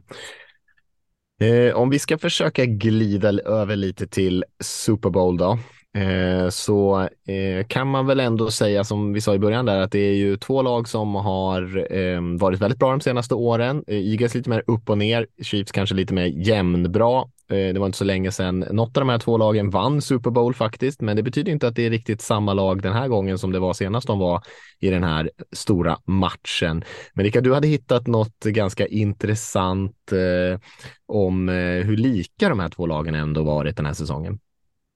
Eh, 1.41 1.75
om 1.75 1.91
vi 1.91 1.99
ska 1.99 2.19
försöka 2.19 2.65
glida 2.65 3.29
över 3.29 3.77
lite 3.77 4.07
till 4.07 4.45
Super 4.61 5.11
Bowl 5.11 5.37
då. 5.37 5.59
Eh, 5.95 6.49
så 6.49 7.01
eh, 7.27 7.67
kan 7.67 7.89
man 7.89 8.07
väl 8.07 8.21
ändå 8.21 8.51
säga 8.51 8.85
som 8.85 9.13
vi 9.13 9.21
sa 9.21 9.35
i 9.35 9.39
början 9.39 9.67
där 9.67 9.81
att 9.81 9.93
det 9.93 9.99
är 9.99 10.15
ju 10.15 10.37
två 10.37 10.63
lag 10.63 10.89
som 10.89 11.15
har 11.15 11.93
eh, 11.93 12.21
varit 12.39 12.61
väldigt 12.61 12.79
bra 12.79 12.91
de 12.91 13.01
senaste 13.01 13.35
åren. 13.35 13.85
Eh, 13.87 13.97
Eagles 13.97 14.35
lite 14.35 14.51
mer 14.51 14.63
upp 14.67 14.91
och 14.91 14.99
ner, 14.99 15.27
Chiefs 15.43 15.73
kanske 15.73 15.95
lite 15.95 16.15
mer 16.15 16.27
jämnbra. 16.27 17.19
Eh, 17.51 17.73
det 17.75 17.79
var 17.79 17.87
inte 17.87 17.99
så 17.99 18.05
länge 18.05 18.33
sedan 18.33 18.59
något 18.71 18.97
av 18.97 19.01
de 19.01 19.09
här 19.09 19.19
två 19.19 19.39
lagen 19.39 19.71
vann 19.71 20.03
Super 20.03 20.31
Bowl 20.31 20.55
faktiskt, 20.55 21.01
men 21.01 21.17
det 21.17 21.23
betyder 21.23 21.53
inte 21.53 21.69
att 21.69 21.77
det 21.77 21.87
är 21.87 21.91
riktigt 21.91 22.21
samma 22.21 22.55
lag 22.55 22.83
den 22.83 22.93
här 22.93 23.09
gången 23.09 23.39
som 23.39 23.53
det 23.53 23.59
var 23.59 23.73
senast 23.73 24.07
de 24.07 24.19
var 24.19 24.43
i 24.81 24.91
den 24.91 25.05
här 25.05 25.31
stora 25.53 25.99
matchen. 26.05 26.85
Men 27.15 27.25
Rickard, 27.25 27.45
du 27.45 27.55
hade 27.55 27.69
hittat 27.69 28.07
något 28.07 28.45
ganska 28.45 28.87
intressant 28.87 30.13
eh, 30.13 30.61
om 31.07 31.49
eh, 31.49 31.55
hur 31.55 31.97
lika 31.97 32.49
de 32.49 32.61
här 32.61 32.69
två 32.69 32.87
lagen 32.87 33.15
ändå 33.15 33.43
varit 33.43 33.77
den 33.77 33.87
här 33.87 33.95
säsongen. 33.95 34.39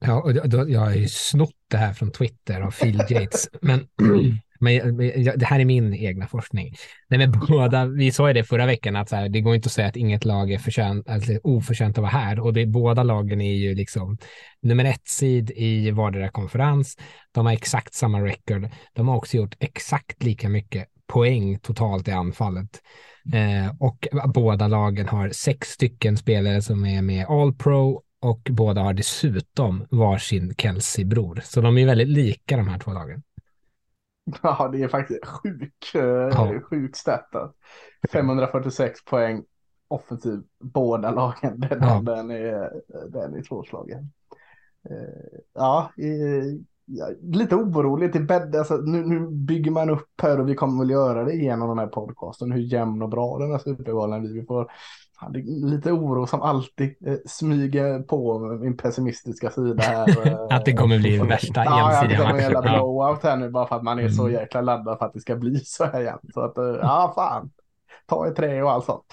Ja, 0.07 0.21
och 0.21 0.31
jag 0.69 0.79
har 0.79 0.93
ju 0.93 1.07
snott 1.07 1.55
det 1.71 1.77
här 1.77 1.93
från 1.93 2.11
Twitter 2.11 2.61
av 2.61 2.71
Phil 2.71 3.01
Yates, 3.09 3.49
men, 3.61 3.87
men 4.59 4.77
det 5.37 5.45
här 5.45 5.59
är 5.59 5.65
min 5.65 5.93
egna 5.93 6.27
forskning. 6.27 6.75
Nej, 7.09 7.17
men 7.17 7.31
båda, 7.49 7.85
vi 7.85 8.11
sa 8.11 8.27
ju 8.27 8.33
det 8.33 8.43
förra 8.43 8.65
veckan 8.65 8.95
att 8.95 9.09
så 9.09 9.15
här, 9.15 9.29
det 9.29 9.41
går 9.41 9.55
inte 9.55 9.67
att 9.67 9.71
säga 9.71 9.87
att 9.87 9.95
inget 9.95 10.25
lag 10.25 10.51
är 10.51 10.57
förtjänt, 10.57 11.09
alltså, 11.09 11.39
oförtjänt 11.43 11.97
att 11.97 12.01
vara 12.01 12.11
här 12.11 12.39
och 12.39 12.53
det, 12.53 12.65
båda 12.65 13.03
lagen 13.03 13.41
är 13.41 13.53
ju 13.53 13.75
liksom 13.75 14.17
nummer 14.61 14.85
ett 14.85 15.07
sid 15.07 15.51
i 15.55 15.91
vardera 15.91 16.29
konferens. 16.29 16.97
De 17.31 17.45
har 17.45 17.53
exakt 17.53 17.93
samma 17.93 18.21
record. 18.21 18.69
De 18.93 19.07
har 19.07 19.15
också 19.15 19.37
gjort 19.37 19.55
exakt 19.59 20.23
lika 20.23 20.49
mycket 20.49 20.85
poäng 21.07 21.59
totalt 21.59 22.07
i 22.07 22.11
anfallet. 22.11 22.81
Eh, 23.33 23.75
och 23.79 24.07
båda 24.33 24.67
lagen 24.67 25.07
har 25.07 25.29
sex 25.29 25.67
stycken 25.67 26.17
spelare 26.17 26.61
som 26.61 26.85
är 26.85 27.01
med 27.01 27.25
All 27.25 27.53
Pro 27.53 28.01
och 28.25 28.47
båda 28.51 28.81
har 28.81 28.93
dessutom 28.93 29.85
varsin 29.89 30.53
Kelsey-bror. 30.57 31.41
Så 31.43 31.61
de 31.61 31.77
är 31.77 31.85
väldigt 31.85 32.07
lika 32.07 32.57
de 32.57 32.67
här 32.67 32.79
två 32.79 32.93
lagen. 32.93 33.23
Ja, 34.43 34.69
det 34.71 34.83
är 34.83 34.87
faktiskt 34.87 35.25
sjuk, 35.25 35.95
eh, 35.95 36.01
ja. 36.01 36.59
sjuk 36.69 36.95
stat. 36.95 37.29
546 38.11 39.05
poäng 39.05 39.43
offensiv 39.87 40.43
båda 40.59 41.11
lagen. 41.11 41.59
Den, 41.69 41.79
ja. 41.81 42.01
den, 42.01 42.31
är, 42.31 42.71
den 43.09 43.35
är 43.35 43.43
svårslagen. 43.43 44.11
Eh, 44.89 45.39
ja, 45.53 45.91
ja, 46.85 47.09
lite 47.21 47.55
orolig 47.55 48.11
till 48.11 48.25
bädd. 48.25 48.55
Alltså, 48.55 48.77
nu, 48.77 49.05
nu 49.05 49.27
bygger 49.29 49.71
man 49.71 49.89
upp 49.89 50.21
här 50.21 50.39
och 50.39 50.49
vi 50.49 50.55
kommer 50.55 50.83
väl 50.83 50.89
göra 50.89 51.23
det 51.23 51.33
genom 51.35 51.67
de 51.69 51.77
här 51.77 51.87
podcasten. 51.87 52.51
Hur 52.51 52.61
jämn 52.61 53.01
och 53.01 53.09
bra 53.09 53.37
den 53.37 53.51
här 53.51 53.57
superbollen 53.57 54.21
blir. 54.21 54.33
Vi 54.33 54.45
får 54.45 54.71
det 55.29 55.39
är 55.39 55.69
lite 55.69 55.91
oro 55.91 56.27
som 56.27 56.41
alltid 56.41 56.95
eh, 57.07 57.15
smyger 57.25 57.99
på 57.99 58.39
min 58.39 58.77
pessimistiska 58.77 59.49
sida 59.49 59.83
här. 59.83 60.27
Eh, 60.27 60.47
att 60.49 60.65
det 60.65 60.73
kommer 60.73 60.99
bli 60.99 61.17
värsta 61.17 61.63
ensidiga 61.63 61.79
ja, 61.79 62.01
att 62.01 62.09
det 62.09 62.15
kommer 62.15 62.33
en 62.33 62.39
jävla 62.39 62.61
blowout 62.61 63.23
här 63.23 63.37
nu 63.37 63.49
bara 63.49 63.67
för 63.67 63.75
att 63.75 63.83
man 63.83 63.97
är 63.97 64.03
mm. 64.03 64.13
så 64.13 64.29
jäkla 64.29 64.61
laddad 64.61 64.97
för 64.97 65.05
att 65.05 65.13
det 65.13 65.19
ska 65.19 65.35
bli 65.35 65.59
så 65.65 65.85
här 65.85 66.01
igen. 66.01 66.19
Så 66.33 66.41
att, 66.41 66.57
eh, 66.57 66.63
ja 66.81 67.11
fan, 67.15 67.51
ta 68.05 68.27
ett 68.27 68.35
trä 68.35 68.63
och 68.63 68.71
allt 68.71 68.85
sånt. 68.85 69.05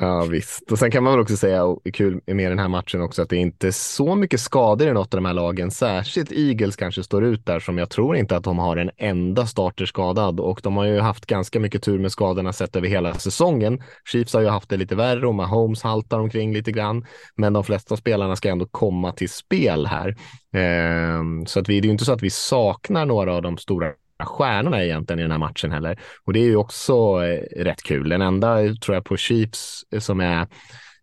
Ja 0.00 0.24
visst, 0.24 0.72
och 0.72 0.78
sen 0.78 0.90
kan 0.90 1.04
man 1.04 1.12
väl 1.12 1.20
också 1.20 1.36
säga, 1.36 1.64
och 1.64 1.80
kul 1.94 2.20
med 2.26 2.50
den 2.50 2.58
här 2.58 2.68
matchen 2.68 3.02
också, 3.02 3.22
att 3.22 3.28
det 3.28 3.36
är 3.36 3.40
inte 3.40 3.72
så 3.72 4.14
mycket 4.14 4.40
skador 4.40 4.88
i 4.88 4.92
något 4.92 5.14
av 5.14 5.18
de 5.18 5.24
här 5.24 5.34
lagen. 5.34 5.70
Särskilt 5.70 6.32
Eagles 6.32 6.76
kanske 6.76 7.02
står 7.02 7.24
ut 7.24 7.46
där 7.46 7.60
som 7.60 7.78
jag 7.78 7.90
tror 7.90 8.16
inte 8.16 8.36
att 8.36 8.44
de 8.44 8.58
har 8.58 8.76
en 8.76 8.90
enda 8.96 9.46
starter 9.46 9.86
skadad 9.86 10.40
och 10.40 10.60
de 10.62 10.76
har 10.76 10.84
ju 10.84 11.00
haft 11.00 11.26
ganska 11.26 11.60
mycket 11.60 11.82
tur 11.82 11.98
med 11.98 12.12
skadorna 12.12 12.52
sett 12.52 12.76
över 12.76 12.88
hela 12.88 13.14
säsongen. 13.14 13.82
Chiefs 14.04 14.34
har 14.34 14.40
ju 14.40 14.48
haft 14.48 14.68
det 14.68 14.76
lite 14.76 14.94
värre 14.94 15.26
och 15.26 15.34
Mahomes 15.34 15.82
haltar 15.82 16.18
omkring 16.18 16.52
lite 16.52 16.72
grann, 16.72 17.06
men 17.36 17.52
de 17.52 17.64
flesta 17.64 17.96
spelarna 17.96 18.36
ska 18.36 18.48
ändå 18.48 18.66
komma 18.66 19.12
till 19.12 19.30
spel 19.30 19.86
här. 19.86 20.16
Ehm, 20.52 21.46
så 21.46 21.60
att 21.60 21.68
vi, 21.68 21.80
det 21.80 21.84
är 21.84 21.88
ju 21.88 21.92
inte 21.92 22.04
så 22.04 22.12
att 22.12 22.22
vi 22.22 22.30
saknar 22.30 23.06
några 23.06 23.34
av 23.34 23.42
de 23.42 23.58
stora 23.58 23.92
stjärnorna 24.24 24.84
egentligen 24.84 25.18
i 25.18 25.22
den 25.22 25.30
här 25.30 25.38
matchen 25.38 25.72
heller. 25.72 26.00
Och 26.24 26.32
det 26.32 26.38
är 26.38 26.44
ju 26.44 26.56
också 26.56 27.24
eh, 27.24 27.64
rätt 27.64 27.82
kul. 27.82 28.08
Den 28.08 28.22
enda 28.22 28.56
tror 28.56 28.94
jag 28.94 29.04
på 29.04 29.16
Chiefs 29.16 29.84
som 29.98 30.20
är 30.20 30.46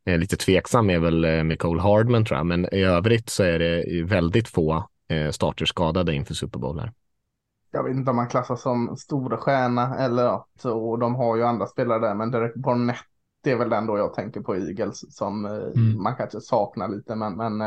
eh, 0.05 0.17
lite 0.17 0.38
tveksam 0.38 0.89
är 0.89 0.99
väl 0.99 1.25
eh, 1.25 1.43
Nicole 1.43 1.82
Hardman 1.82 2.25
tror 2.25 2.38
jag, 2.38 2.45
men 2.45 2.73
i 2.73 2.84
övrigt 2.84 3.29
så 3.29 3.43
är 3.43 3.60
det 3.60 4.03
väldigt 4.03 4.47
få 4.47 4.89
starters 5.32 5.69
skadade 5.69 6.15
inför 6.15 6.34
Super 6.34 6.60
Bowl 6.60 6.79
här. 6.79 6.93
Jag 7.71 7.84
vet 7.84 7.95
inte 7.95 8.10
om 8.10 8.15
man 8.15 8.27
klassas 8.27 8.62
som 8.62 8.97
stora 8.97 9.38
stjärna 9.38 9.97
eller 9.97 10.23
ja, 10.23 10.47
så 10.60 10.97
de 10.97 11.15
har 11.15 11.36
ju 11.36 11.43
andra 11.43 11.65
spelare 11.65 11.99
där, 11.99 12.15
men 12.15 12.32
Derek 12.32 12.55
Barnett 12.55 12.97
det 13.43 13.51
är 13.51 13.58
väl 13.58 13.69
den 13.69 13.86
då 13.86 13.97
jag 13.97 14.13
tänker 14.13 14.41
på 14.41 14.55
Eagles 14.55 15.15
som 15.15 15.45
mm. 15.45 16.03
man 16.03 16.15
kanske 16.15 16.41
saknar 16.41 16.88
lite, 16.88 17.15
men, 17.15 17.36
men 17.36 17.62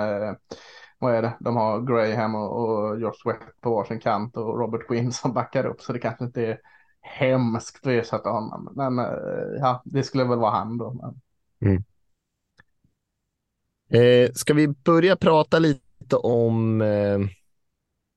vad 1.03 1.15
är 1.15 1.23
det? 1.23 1.33
De 1.41 1.57
har 1.57 1.81
Graham 1.81 2.35
och, 2.35 2.69
och 2.69 3.01
Josh 3.01 3.13
Sweat 3.23 3.61
på 3.61 3.71
varsin 3.71 4.01
kant 4.01 4.37
och 4.37 4.59
Robert 4.59 4.87
Quinn 4.87 5.13
som 5.13 5.33
backar 5.33 5.67
upp. 5.67 5.81
Så 5.81 5.93
det 5.93 5.99
kanske 5.99 6.25
inte 6.25 6.43
är 6.47 6.59
hemskt 7.01 7.87
att 7.87 7.93
ersätta 7.93 8.31
honom. 8.31 8.73
Men 8.77 8.99
eh, 8.99 9.59
ja, 9.61 9.83
det 9.85 10.03
skulle 10.03 10.25
väl 10.25 10.39
vara 10.39 10.51
han 10.51 10.79
då. 10.79 11.15
Mm. 11.61 11.83
Eh, 13.91 14.33
ska 14.33 14.55
vi 14.55 14.69
börja 14.69 15.17
prata 15.17 15.59
lite 15.59 16.17
om 16.17 16.81
eh, 16.81 17.19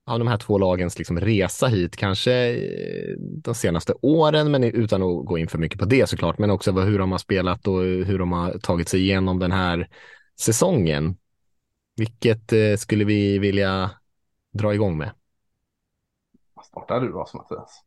ja, 0.05 0.17
de 0.17 0.27
här 0.27 0.37
två 0.37 0.57
lagens 0.57 0.97
liksom 0.97 1.19
resa 1.19 1.67
hit, 1.67 1.95
kanske 1.95 2.33
eh, 2.33 3.15
de 3.19 3.55
senaste 3.55 3.93
åren, 4.01 4.51
men 4.51 4.63
utan 4.63 5.03
att 5.03 5.25
gå 5.25 5.37
in 5.37 5.47
för 5.47 5.57
mycket 5.57 5.79
på 5.79 5.85
det 5.85 6.09
såklart, 6.09 6.37
men 6.37 6.51
också 6.51 6.71
hur 6.71 6.99
de 6.99 7.11
har 7.11 7.19
spelat 7.19 7.67
och 7.67 7.81
hur 7.81 8.19
de 8.19 8.31
har 8.31 8.59
tagit 8.59 8.89
sig 8.89 8.99
igenom 8.99 9.39
den 9.39 9.51
här 9.51 9.89
säsongen. 10.39 11.17
Vilket 11.95 12.53
eh, 12.53 12.75
skulle 12.77 13.05
vi 13.05 13.39
vilja 13.39 13.91
dra 14.53 14.73
igång 14.73 14.97
med? 14.97 15.11
Startar 16.63 17.01
du 17.01 17.11
då, 17.11 17.25
Mattias? 17.33 17.83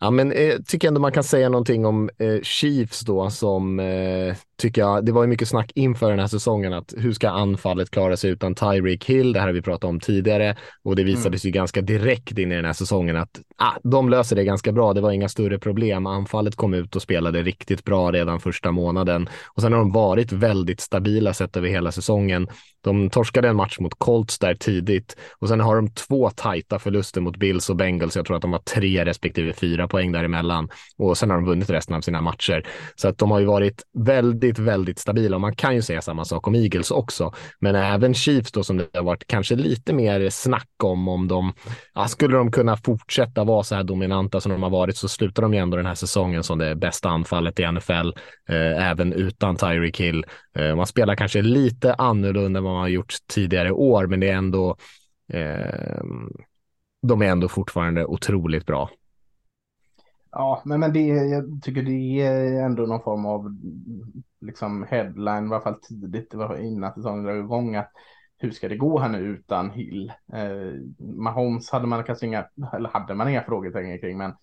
Ja, 0.00 0.10
men 0.10 0.32
eh, 0.32 0.58
tycker 0.66 0.88
ändå 0.88 1.00
man 1.00 1.12
kan 1.12 1.24
säga 1.24 1.48
någonting 1.48 1.86
om 1.86 2.10
eh, 2.18 2.40
Chiefs 2.42 3.00
då 3.00 3.30
som 3.30 3.80
eh, 3.80 4.36
tycker 4.60 4.80
jag, 4.80 5.04
det 5.04 5.12
var 5.12 5.22
ju 5.22 5.28
mycket 5.28 5.48
snack 5.48 5.72
inför 5.74 6.10
den 6.10 6.18
här 6.18 6.26
säsongen 6.26 6.72
att 6.72 6.94
hur 6.96 7.12
ska 7.12 7.28
anfallet 7.30 7.90
klara 7.90 8.16
sig 8.16 8.30
utan 8.30 8.54
Tyreek 8.54 9.04
Hill? 9.04 9.32
Det 9.32 9.40
här 9.40 9.46
har 9.46 9.54
vi 9.54 9.62
pratat 9.62 9.84
om 9.84 10.00
tidigare 10.00 10.56
och 10.82 10.96
det 10.96 11.04
visade 11.04 11.28
mm. 11.28 11.38
sig 11.38 11.50
ganska 11.50 11.80
direkt 11.80 12.38
in 12.38 12.52
i 12.52 12.56
den 12.56 12.64
här 12.64 12.72
säsongen 12.72 13.16
att 13.16 13.40
ah, 13.56 13.72
de 13.82 14.08
löser 14.08 14.36
det 14.36 14.44
ganska 14.44 14.72
bra. 14.72 14.94
Det 14.94 15.00
var 15.00 15.10
inga 15.10 15.28
större 15.28 15.58
problem. 15.58 16.06
Anfallet 16.06 16.56
kom 16.56 16.74
ut 16.74 16.96
och 16.96 17.02
spelade 17.02 17.42
riktigt 17.42 17.84
bra 17.84 18.12
redan 18.12 18.40
första 18.40 18.70
månaden 18.70 19.28
och 19.54 19.62
sen 19.62 19.72
har 19.72 19.78
de 19.78 19.92
varit 19.92 20.32
väldigt 20.32 20.80
stabila 20.80 21.34
sett 21.34 21.56
över 21.56 21.68
hela 21.68 21.92
säsongen. 21.92 22.48
De 22.82 23.10
torskade 23.10 23.48
en 23.48 23.56
match 23.56 23.78
mot 23.78 23.94
Colts 23.98 24.38
där 24.38 24.54
tidigt 24.54 25.16
och 25.38 25.48
sen 25.48 25.60
har 25.60 25.76
de 25.76 25.88
två 25.88 26.30
tajta 26.30 26.78
förluster 26.78 27.20
mot 27.20 27.36
Bills 27.36 27.70
och 27.70 27.76
Bengals. 27.76 28.16
Jag 28.16 28.26
tror 28.26 28.36
att 28.36 28.42
de 28.42 28.52
har 28.52 28.60
tre 28.60 29.04
respektive 29.04 29.52
fyra 29.52 29.88
poäng 29.88 30.12
däremellan 30.12 30.68
och 30.96 31.18
sen 31.18 31.30
har 31.30 31.36
de 31.36 31.46
vunnit 31.46 31.70
resten 31.70 31.96
av 31.96 32.00
sina 32.00 32.20
matcher. 32.20 32.66
Så 32.96 33.08
att 33.08 33.18
de 33.18 33.30
har 33.30 33.38
ju 33.38 33.46
varit 33.46 33.82
väldigt, 33.98 34.49
väldigt 34.58 34.98
stabila 34.98 35.36
och 35.36 35.40
man 35.40 35.56
kan 35.56 35.74
ju 35.74 35.82
säga 35.82 36.02
samma 36.02 36.24
sak 36.24 36.46
om 36.46 36.54
Eagles 36.54 36.90
också. 36.90 37.32
Men 37.58 37.74
även 37.74 38.14
Chiefs 38.14 38.52
då 38.52 38.62
som 38.64 38.76
det 38.76 38.88
har 38.94 39.02
varit 39.02 39.26
kanske 39.26 39.54
lite 39.54 39.92
mer 39.92 40.30
snack 40.30 40.68
om, 40.82 41.08
om 41.08 41.28
de 41.28 41.52
ja, 41.94 42.08
skulle 42.08 42.36
de 42.36 42.52
kunna 42.52 42.76
fortsätta 42.76 43.44
vara 43.44 43.62
så 43.62 43.74
här 43.74 43.84
dominanta 43.84 44.40
som 44.40 44.52
de 44.52 44.62
har 44.62 44.70
varit 44.70 44.96
så 44.96 45.08
slutar 45.08 45.42
de 45.42 45.54
ju 45.54 45.60
ändå 45.60 45.76
den 45.76 45.86
här 45.86 45.94
säsongen 45.94 46.42
som 46.42 46.58
det 46.58 46.74
bästa 46.74 47.08
anfallet 47.08 47.60
i 47.60 47.72
NFL, 47.72 48.08
eh, 48.48 48.90
även 48.90 49.12
utan 49.12 49.56
Tyreek 49.56 50.00
Hill. 50.00 50.24
Eh, 50.54 50.76
man 50.76 50.86
spelar 50.86 51.14
kanske 51.14 51.42
lite 51.42 51.94
annorlunda 51.94 52.58
än 52.58 52.64
vad 52.64 52.72
man 52.72 52.80
har 52.80 52.88
gjort 52.88 53.14
tidigare 53.32 53.72
år, 53.72 54.06
men 54.06 54.20
det 54.20 54.28
är 54.28 54.36
ändå 54.36 54.76
eh, 55.32 56.00
de 57.02 57.22
är 57.22 57.26
ändå 57.26 57.48
fortfarande 57.48 58.06
otroligt 58.06 58.66
bra. 58.66 58.90
Ja, 60.32 60.62
men, 60.64 60.80
men 60.80 60.92
det, 60.92 61.06
jag 61.06 61.62
tycker 61.62 61.82
det 61.82 62.20
är 62.20 62.64
ändå 62.64 62.82
någon 62.82 63.02
form 63.02 63.26
av 63.26 63.56
liksom 64.40 64.86
headline, 64.90 65.44
i 65.44 65.48
alla 65.48 65.60
fall 65.60 65.80
tidigt, 65.80 66.34
innan 66.58 66.94
säsongen 66.94 67.24
drar 67.24 67.34
igång, 67.34 67.76
att 67.76 67.92
hur 68.38 68.50
ska 68.50 68.68
det 68.68 68.76
gå 68.76 68.98
här 68.98 69.08
nu 69.08 69.18
utan 69.18 69.70
Hill? 69.70 70.12
Eh, 70.32 70.72
Mahomes 70.98 71.70
hade 71.70 71.86
man 71.86 72.04
kanske 72.04 72.26
inga, 72.26 72.46
eller 72.72 72.88
hade 72.88 73.14
man 73.14 73.28
inga 73.28 73.42
frågetecken 73.42 73.98
kring, 73.98 74.18
men 74.18 74.34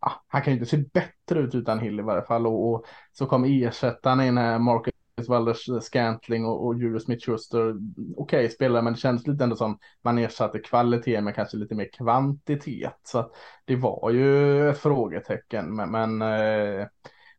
ja, 0.00 0.12
han 0.26 0.42
kan 0.42 0.52
ju 0.52 0.58
inte 0.58 0.70
se 0.70 0.76
bättre 0.76 1.40
ut 1.40 1.54
utan 1.54 1.78
Hill 1.78 1.98
i 2.00 2.02
varje 2.02 2.22
fall. 2.22 2.46
Och, 2.46 2.72
och 2.72 2.84
så 3.12 3.26
kom 3.26 3.44
ersättaren 3.44 4.20
in, 4.20 4.38
här, 4.38 4.58
Marcus 4.58 4.94
Walders 5.28 5.68
eh, 5.68 5.80
Scantling 5.80 6.46
och, 6.46 6.66
och 6.66 6.78
Julius 6.78 7.04
Smith-Schuster. 7.04 7.70
Okej 8.16 8.38
okay, 8.38 8.48
spelare, 8.48 8.82
men 8.82 8.92
det 8.92 8.98
kändes 8.98 9.26
lite 9.26 9.44
ändå 9.44 9.56
som 9.56 9.78
man 10.02 10.18
ersatte 10.18 10.58
kvalitet 10.58 11.20
med 11.20 11.34
kanske 11.34 11.56
lite 11.56 11.74
mer 11.74 11.88
kvantitet. 11.92 13.00
Så 13.02 13.18
att 13.18 13.30
det 13.64 13.76
var 13.76 14.10
ju 14.10 14.68
ett 14.70 14.78
frågetecken, 14.78 15.76
men, 15.76 15.90
men 15.90 16.22
eh, 16.22 16.86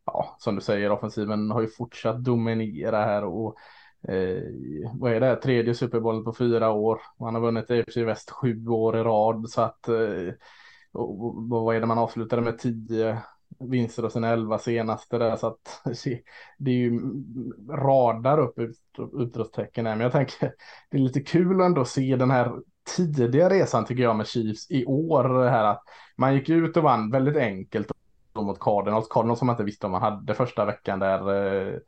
ja, 0.06 0.36
som 0.38 0.54
du 0.54 0.60
säger, 0.60 0.90
offensiven 0.90 1.50
har 1.50 1.60
ju 1.60 1.68
fortsatt 1.68 2.24
dominera 2.24 3.04
här 3.04 3.24
och 3.24 3.56
eh, 4.08 4.42
vad 4.94 5.12
är 5.12 5.20
det, 5.20 5.36
tredje 5.36 5.74
superbollen 5.74 6.24
på 6.24 6.34
fyra 6.34 6.70
år. 6.70 7.00
Man 7.20 7.34
har 7.34 7.42
vunnit 7.42 7.70
AFC 7.70 7.96
Väst 7.96 8.30
sju 8.30 8.66
år 8.66 8.96
i 8.96 9.02
rad 9.02 9.50
så 9.50 9.60
att 9.60 9.88
eh, 9.88 10.34
och, 10.92 11.24
och, 11.24 11.48
vad 11.48 11.76
är 11.76 11.80
det 11.80 11.86
man 11.86 11.98
avslutade 11.98 12.42
med 12.42 12.58
tio 12.58 13.22
vinster 13.58 14.04
och 14.04 14.12
sina 14.12 14.28
elva 14.28 14.58
senaste 14.58 15.18
där. 15.18 15.36
Så 15.36 15.46
att 15.46 15.82
det 16.58 16.70
är 16.70 16.74
ju 16.74 17.00
radar 17.70 18.38
upp 18.38 18.58
utropstecken 19.12 19.86
här. 19.86 19.94
Men 19.94 20.02
jag 20.02 20.12
tänker 20.12 20.52
det 20.90 20.96
är 20.96 21.00
lite 21.00 21.20
kul 21.20 21.60
ändå 21.60 21.80
att 21.80 21.88
se 21.88 22.16
den 22.16 22.30
här 22.30 22.52
tidiga 22.96 23.50
resan 23.50 23.84
tycker 23.84 24.02
jag 24.02 24.16
med 24.16 24.26
Chiefs 24.26 24.70
i 24.70 24.84
år. 24.84 25.48
Här 25.48 25.64
att 25.64 25.82
man 26.16 26.34
gick 26.34 26.48
ut 26.48 26.76
och 26.76 26.82
vann 26.82 27.10
väldigt 27.10 27.36
enkelt 27.36 27.90
mot 28.42 28.60
Cardinals. 28.60 29.08
Cardinals 29.08 29.38
som 29.38 29.46
man 29.46 29.54
inte 29.54 29.64
visste 29.64 29.86
om 29.86 29.92
man 29.92 30.02
hade 30.02 30.34
första 30.34 30.64
veckan 30.64 30.98
där. 30.98 31.34
Eh, 31.34 31.78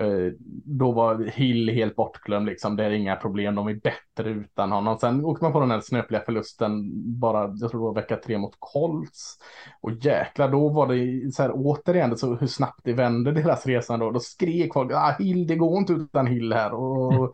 Eh, 0.00 0.32
då 0.64 0.92
var 0.92 1.24
Hill 1.24 1.68
helt 1.68 1.96
bortglömd 1.96 2.46
liksom. 2.46 2.76
Det 2.76 2.84
är 2.84 2.90
inga 2.90 3.16
problem. 3.16 3.54
De 3.54 3.68
är 3.68 3.74
bättre 3.74 4.30
utan 4.30 4.72
honom. 4.72 4.98
Sen 4.98 5.24
åkte 5.24 5.44
man 5.44 5.52
på 5.52 5.60
den 5.60 5.70
här 5.70 5.80
snöpliga 5.80 6.20
förlusten 6.20 6.90
bara, 7.20 7.54
jag 7.60 7.70
tror 7.70 7.80
det 7.80 7.86
var 7.86 7.94
vecka 7.94 8.16
tre 8.16 8.38
mot 8.38 8.56
Colts. 8.58 9.38
Och 9.80 9.92
jäklar, 9.92 10.48
då 10.48 10.68
var 10.68 10.86
det 10.86 11.32
så 11.32 11.42
här 11.42 11.50
återigen 11.54 12.16
så 12.16 12.34
hur 12.34 12.46
snabbt 12.46 12.80
det 12.84 12.92
vände 12.92 13.32
deras 13.32 13.66
resa 13.66 13.96
då. 13.96 14.10
Då 14.10 14.20
skrek 14.20 14.72
folk, 14.72 14.92
ah, 14.92 15.16
Hill, 15.18 15.46
det 15.46 15.56
går 15.56 15.78
inte 15.78 15.92
utan 15.92 16.26
Hill 16.26 16.52
här. 16.52 16.72
Och 16.72 17.12
mm. 17.12 17.30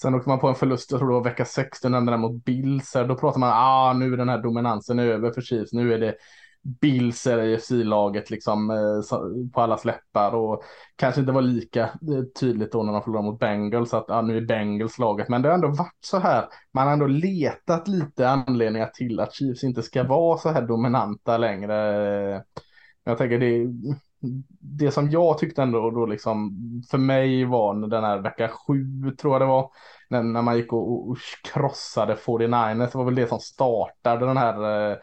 sen 0.00 0.14
åkte 0.14 0.28
man 0.28 0.40
på 0.40 0.48
en 0.48 0.54
förlust, 0.54 0.90
jag 0.90 1.00
tror 1.00 1.08
det 1.08 1.14
var 1.14 1.24
vecka 1.24 1.44
16, 1.44 1.92
den 1.92 2.06
där 2.06 2.16
mot 2.16 2.44
Bills. 2.44 2.92
Då 2.92 3.16
pratar 3.16 3.40
man, 3.40 3.52
ah, 3.54 3.92
nu 3.92 4.12
är 4.12 4.16
den 4.16 4.28
här 4.28 4.42
dominansen 4.42 4.98
över 4.98 5.30
för 5.30 5.40
Chiefs. 5.40 5.72
Nu 5.72 5.94
är 5.94 5.98
det 5.98 6.14
Bills 6.64 7.26
är 7.26 7.54
AFC-laget 7.54 8.30
liksom 8.30 8.70
eh, 8.70 9.18
på 9.52 9.60
alla 9.60 9.78
släppar 9.78 10.34
och 10.34 10.62
kanske 10.96 11.20
inte 11.20 11.32
var 11.32 11.42
lika 11.42 11.82
eh, 11.82 12.24
tydligt 12.40 12.72
då 12.72 12.82
när 12.82 12.92
de 12.92 13.02
förlorade 13.02 13.30
mot 13.30 13.40
Bengals 13.40 13.94
att 13.94 14.04
ja, 14.08 14.22
nu 14.22 14.36
är 14.36 14.40
Bengals 14.40 14.98
laget. 14.98 15.28
Men 15.28 15.42
det 15.42 15.48
har 15.48 15.54
ändå 15.54 15.68
varit 15.68 15.98
så 16.00 16.18
här. 16.18 16.44
Man 16.72 16.86
har 16.86 16.92
ändå 16.92 17.06
letat 17.06 17.88
lite 17.88 18.28
anledningar 18.28 18.86
till 18.86 19.20
att 19.20 19.34
Chiefs 19.34 19.64
inte 19.64 19.82
ska 19.82 20.02
vara 20.02 20.38
så 20.38 20.48
här 20.48 20.62
dominanta 20.62 21.38
längre. 21.38 22.44
Jag 23.04 23.18
tänker 23.18 23.38
det, 23.38 23.66
det 24.60 24.90
som 24.90 25.10
jag 25.10 25.38
tyckte 25.38 25.62
ändå 25.62 25.90
då 25.90 26.06
liksom 26.06 26.52
för 26.90 26.98
mig 26.98 27.44
var 27.44 27.88
den 27.88 28.04
här 28.04 28.18
vecka 28.18 28.48
sju 28.48 29.10
tror 29.18 29.34
jag 29.34 29.42
det 29.42 29.46
var. 29.46 29.70
När, 30.10 30.22
när 30.22 30.42
man 30.42 30.56
gick 30.56 30.72
och, 30.72 31.10
och 31.10 31.16
krossade 31.52 32.14
49ers. 32.14 32.92
Det 32.92 32.98
var 32.98 33.04
väl 33.04 33.14
det 33.14 33.28
som 33.28 33.40
startade 33.40 34.26
den 34.26 34.36
här 34.36 34.90
eh, 34.90 34.96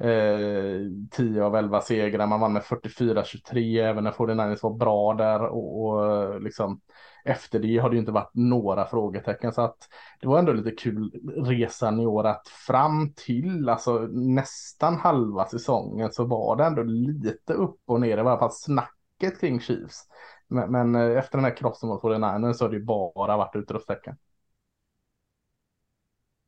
eh, 0.00 1.08
10 1.10 1.42
av 1.42 1.56
11 1.56 1.80
segrar, 1.80 2.26
man 2.26 2.40
vann 2.40 2.52
med 2.52 2.62
44-23 2.62 3.84
även 3.84 4.04
när 4.04 4.10
49ers 4.10 4.62
var 4.62 4.74
bra 4.74 5.14
där. 5.14 5.42
Och, 5.42 5.84
och 5.84 6.06
eh, 6.06 6.40
liksom 6.40 6.80
efter 7.24 7.58
det 7.58 7.78
har 7.78 7.90
det 7.90 7.94
ju 7.94 8.00
inte 8.00 8.12
varit 8.12 8.34
några 8.34 8.86
frågetecken. 8.86 9.52
Så 9.52 9.62
att 9.62 9.88
det 10.20 10.26
var 10.28 10.38
ändå 10.38 10.52
lite 10.52 10.70
kul 10.70 11.12
resan 11.36 12.00
i 12.00 12.06
år 12.06 12.26
att 12.26 12.48
fram 12.48 13.12
till 13.12 13.68
alltså 13.68 13.98
nästan 14.12 14.96
halva 14.96 15.46
säsongen 15.46 16.12
så 16.12 16.24
var 16.24 16.56
det 16.56 16.64
ändå 16.64 16.82
lite 16.82 17.52
upp 17.52 17.80
och 17.86 18.00
ner. 18.00 18.16
I 18.16 18.20
alla 18.20 18.38
fall 18.38 18.52
snacket 18.52 19.40
kring 19.40 19.60
Chiefs. 19.60 20.08
Men, 20.48 20.72
men 20.72 20.94
eh, 20.94 21.18
efter 21.18 21.38
den 21.38 21.44
här 21.44 21.56
krossen 21.56 21.88
mot 21.88 22.02
49ers 22.02 22.52
så 22.52 22.64
har 22.64 22.70
det 22.70 22.76
ju 22.76 22.84
bara 22.84 23.36
varit 23.36 23.56
utropstecken. 23.56 24.16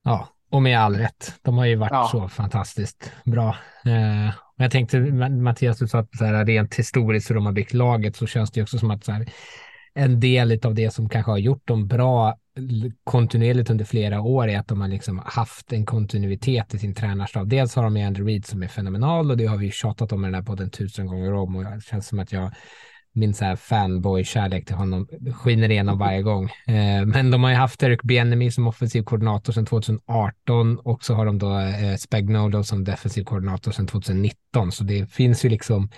Ja, 0.02 0.28
och 0.52 0.62
med 0.62 0.78
all 0.78 0.96
rätt. 0.96 1.34
De 1.42 1.58
har 1.58 1.66
ju 1.66 1.76
varit 1.76 1.92
ja. 1.92 2.08
så 2.12 2.28
fantastiskt 2.28 3.12
bra. 3.24 3.56
Eh, 3.86 4.34
jag 4.56 4.70
tänkte, 4.70 5.00
Mattias, 5.30 5.78
du 5.78 5.88
sa 5.88 5.98
att 5.98 6.16
så 6.16 6.24
här, 6.24 6.44
rent 6.44 6.74
historiskt 6.74 7.30
hur 7.30 7.34
de 7.34 7.46
har 7.46 7.52
byggt 7.52 7.74
laget 7.74 8.16
så 8.16 8.26
känns 8.26 8.50
det 8.50 8.62
också 8.62 8.78
som 8.78 8.90
att 8.90 9.04
så 9.04 9.12
här, 9.12 9.26
en 9.94 10.20
del 10.20 10.60
av 10.64 10.74
det 10.74 10.90
som 10.90 11.08
kanske 11.08 11.30
har 11.30 11.38
gjort 11.38 11.66
dem 11.68 11.86
bra 11.86 12.36
kontinuerligt 13.04 13.70
under 13.70 13.84
flera 13.84 14.20
år 14.20 14.48
är 14.48 14.58
att 14.58 14.68
de 14.68 14.80
har 14.80 14.88
liksom 14.88 15.22
haft 15.24 15.72
en 15.72 15.86
kontinuitet 15.86 16.74
i 16.74 16.78
sin 16.78 16.94
tränarstab. 16.94 17.48
Dels 17.48 17.76
har 17.76 17.82
de 17.82 17.96
ju 17.96 18.02
Andrew 18.02 18.32
Reid 18.32 18.46
som 18.46 18.62
är 18.62 18.68
fenomenal 18.68 19.30
och 19.30 19.36
det 19.36 19.46
har 19.46 19.56
vi 19.56 19.70
tjatat 19.70 20.12
om 20.12 20.24
i 20.24 20.26
den 20.26 20.34
här 20.34 20.42
podden 20.42 20.70
tusen 20.70 21.06
gånger 21.06 21.32
om 21.32 21.56
och 21.56 21.64
det 21.64 21.80
känns 21.84 22.08
som 22.08 22.18
att 22.18 22.32
jag 22.32 22.52
min 23.14 23.35
så 23.35 23.44
här 23.44 23.57
fanboy-kärlek 23.57 24.66
till 24.66 24.77
honom 24.77 25.09
skiner 25.35 25.70
igenom 25.70 25.98
varje 25.98 26.22
gång. 26.22 26.44
Eh, 26.44 27.07
men 27.07 27.31
de 27.31 27.42
har 27.42 27.51
ju 27.51 27.57
haft 27.57 27.83
Eric 27.83 28.03
Bienemy 28.03 28.51
som 28.51 28.66
offensiv 28.66 29.03
koordinator 29.03 29.53
sedan 29.53 29.66
2018 29.66 30.79
och 30.79 31.05
så 31.05 31.14
har 31.14 31.27
de 31.27 31.38
då 31.38 31.59
eh, 31.59 31.96
Spagnolo 31.96 32.64
som 32.64 32.85
defensiv 32.85 33.25
koordinator 33.25 33.72
sedan 33.72 33.87
2019. 33.87 34.72
Så 34.72 34.85
det 34.85 35.12
finns 35.12 35.44
ju 35.44 35.48
liksom, 35.48 35.88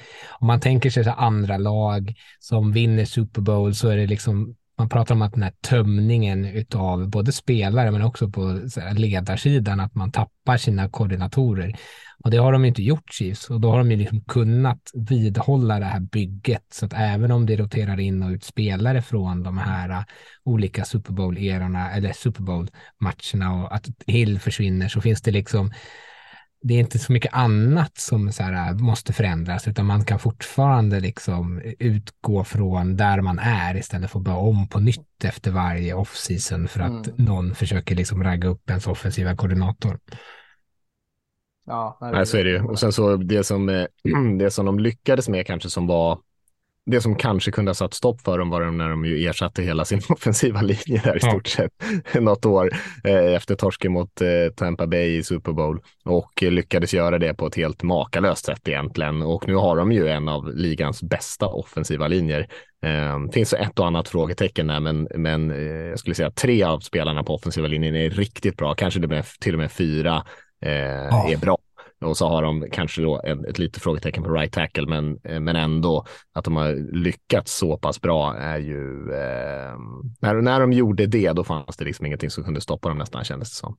om 0.40 0.46
man 0.46 0.60
tänker 0.60 0.90
sig 0.90 1.04
så 1.04 1.10
andra 1.10 1.56
lag 1.56 2.14
som 2.38 2.72
vinner 2.72 3.04
Super 3.04 3.40
Bowl 3.40 3.74
så 3.74 3.88
är 3.88 3.96
det 3.96 4.06
liksom 4.06 4.54
man 4.78 4.88
pratar 4.88 5.14
om 5.14 5.22
att 5.22 5.32
den 5.32 5.42
här 5.42 5.52
tömningen 5.60 6.64
av 6.74 7.08
både 7.08 7.32
spelare 7.32 7.90
men 7.90 8.02
också 8.02 8.30
på 8.30 8.60
ledarsidan, 8.96 9.80
att 9.80 9.94
man 9.94 10.12
tappar 10.12 10.56
sina 10.56 10.88
koordinatorer. 10.88 11.76
Och 12.24 12.30
det 12.30 12.36
har 12.36 12.52
de 12.52 12.64
inte 12.64 12.82
gjort 12.82 13.12
Chiefs 13.12 13.50
och 13.50 13.60
då 13.60 13.70
har 13.70 13.78
de 13.78 13.90
ju 13.90 13.96
liksom 13.96 14.20
kunnat 14.20 14.90
vidhålla 14.94 15.78
det 15.78 15.84
här 15.84 16.00
bygget 16.00 16.64
så 16.72 16.86
att 16.86 16.92
även 16.96 17.30
om 17.30 17.46
det 17.46 17.56
roterar 17.56 18.00
in 18.00 18.22
och 18.22 18.30
ut 18.30 18.44
spelare 18.44 19.02
från 19.02 19.42
de 19.42 19.58
här 19.58 19.90
äh, 19.90 20.02
olika 20.44 20.84
Super 20.84 21.12
Bowl-erorna 21.12 21.90
eller 21.90 22.12
Super 22.12 22.42
Bowl-matcherna 22.42 23.62
och 23.62 23.74
att 23.74 23.86
Hill 24.06 24.40
försvinner 24.40 24.88
så 24.88 25.00
finns 25.00 25.22
det 25.22 25.30
liksom 25.30 25.72
det 26.66 26.74
är 26.74 26.78
inte 26.78 26.98
så 26.98 27.12
mycket 27.12 27.34
annat 27.34 27.98
som 27.98 28.32
så 28.32 28.42
här, 28.42 28.72
uh, 28.72 28.78
måste 28.78 29.12
förändras, 29.12 29.68
utan 29.68 29.86
man 29.86 30.04
kan 30.04 30.18
fortfarande 30.18 31.00
liksom 31.00 31.62
utgå 31.78 32.44
från 32.44 32.96
där 32.96 33.20
man 33.20 33.38
är 33.38 33.76
istället 33.76 34.10
för 34.10 34.18
att 34.18 34.24
börja 34.24 34.38
om 34.38 34.68
på 34.68 34.80
nytt 34.80 35.24
efter 35.24 35.50
varje 35.50 35.94
offseason 35.94 36.68
för 36.68 36.80
att 36.80 37.06
mm. 37.06 37.24
någon 37.24 37.54
försöker 37.54 37.94
liksom 37.94 38.24
ragga 38.24 38.48
upp 38.48 38.70
ens 38.70 38.86
offensiva 38.86 39.36
koordinator. 39.36 39.98
Ja, 41.66 41.98
nej, 42.00 42.26
så 42.26 42.36
är 42.36 42.44
det 42.44 42.50
ju. 42.50 42.62
Och 42.62 42.78
sen 42.78 42.92
så 42.92 43.16
det 43.16 43.44
som, 43.44 43.68
eh, 43.68 43.86
det 44.38 44.50
som 44.50 44.66
de 44.66 44.78
lyckades 44.78 45.28
med 45.28 45.46
kanske 45.46 45.70
som 45.70 45.86
var 45.86 46.18
det 46.86 47.00
som 47.00 47.16
kanske 47.16 47.50
kunde 47.50 47.68
ha 47.68 47.74
satt 47.74 47.94
stopp 47.94 48.20
för 48.20 48.38
dem 48.38 48.50
var 48.50 48.70
när 48.70 48.88
de 48.88 49.04
ju 49.04 49.26
ersatte 49.26 49.62
hela 49.62 49.84
sin 49.84 50.00
offensiva 50.08 50.62
linje 50.62 51.00
där 51.04 51.16
i 51.16 51.20
stort 51.20 51.46
sett 51.46 51.72
något 52.14 52.46
år 52.46 52.70
eh, 53.04 53.34
efter 53.34 53.54
torsken 53.54 53.92
mot 53.92 54.20
eh, 54.20 54.52
Tampa 54.56 54.86
Bay 54.86 55.16
i 55.16 55.22
Super 55.22 55.52
Bowl 55.52 55.80
och 56.04 56.42
lyckades 56.42 56.94
göra 56.94 57.18
det 57.18 57.34
på 57.34 57.46
ett 57.46 57.54
helt 57.54 57.82
makalöst 57.82 58.44
sätt 58.44 58.68
egentligen. 58.68 59.22
Och 59.22 59.48
nu 59.48 59.54
har 59.54 59.76
de 59.76 59.92
ju 59.92 60.08
en 60.08 60.28
av 60.28 60.54
ligans 60.54 61.02
bästa 61.02 61.46
offensiva 61.46 62.08
linjer. 62.08 62.48
Eh, 62.86 63.30
finns 63.32 63.52
ett 63.52 63.78
och 63.78 63.86
annat 63.86 64.08
frågetecken 64.08 64.66
där, 64.66 64.80
men, 64.80 65.08
men 65.14 65.50
eh, 65.50 65.88
jag 65.88 65.98
skulle 65.98 66.14
säga 66.14 66.28
att 66.28 66.36
tre 66.36 66.62
av 66.62 66.80
spelarna 66.80 67.22
på 67.22 67.34
offensiva 67.34 67.68
linjen 67.68 67.96
är 67.96 68.10
riktigt 68.10 68.56
bra, 68.56 68.74
kanske 68.74 69.00
det 69.00 69.24
till 69.40 69.54
och 69.54 69.60
med 69.60 69.72
fyra 69.72 70.24
eh, 70.62 71.30
är 71.32 71.36
bra. 71.36 71.58
Och 72.00 72.16
så 72.16 72.28
har 72.28 72.42
de 72.42 72.66
kanske 72.72 73.02
då 73.02 73.20
ett, 73.22 73.44
ett 73.44 73.58
litet 73.58 73.82
frågetecken 73.82 74.22
på 74.22 74.30
right 74.30 74.52
tackle, 74.52 74.86
men, 74.86 75.18
eh, 75.24 75.40
men 75.40 75.56
ändå 75.56 76.06
att 76.32 76.44
de 76.44 76.56
har 76.56 76.96
lyckats 76.96 77.58
så 77.58 77.78
pass 77.78 78.00
bra 78.00 78.36
är 78.36 78.58
ju... 78.58 79.12
Eh, 79.12 79.78
när, 80.20 80.34
när 80.34 80.60
de 80.60 80.72
gjorde 80.72 81.06
det, 81.06 81.32
då 81.32 81.44
fanns 81.44 81.76
det 81.76 81.84
liksom 81.84 82.06
ingenting 82.06 82.30
som 82.30 82.44
kunde 82.44 82.60
stoppa 82.60 82.88
dem 82.88 82.98
nästan, 82.98 83.24
kändes 83.24 83.50
det 83.50 83.56
som. 83.56 83.76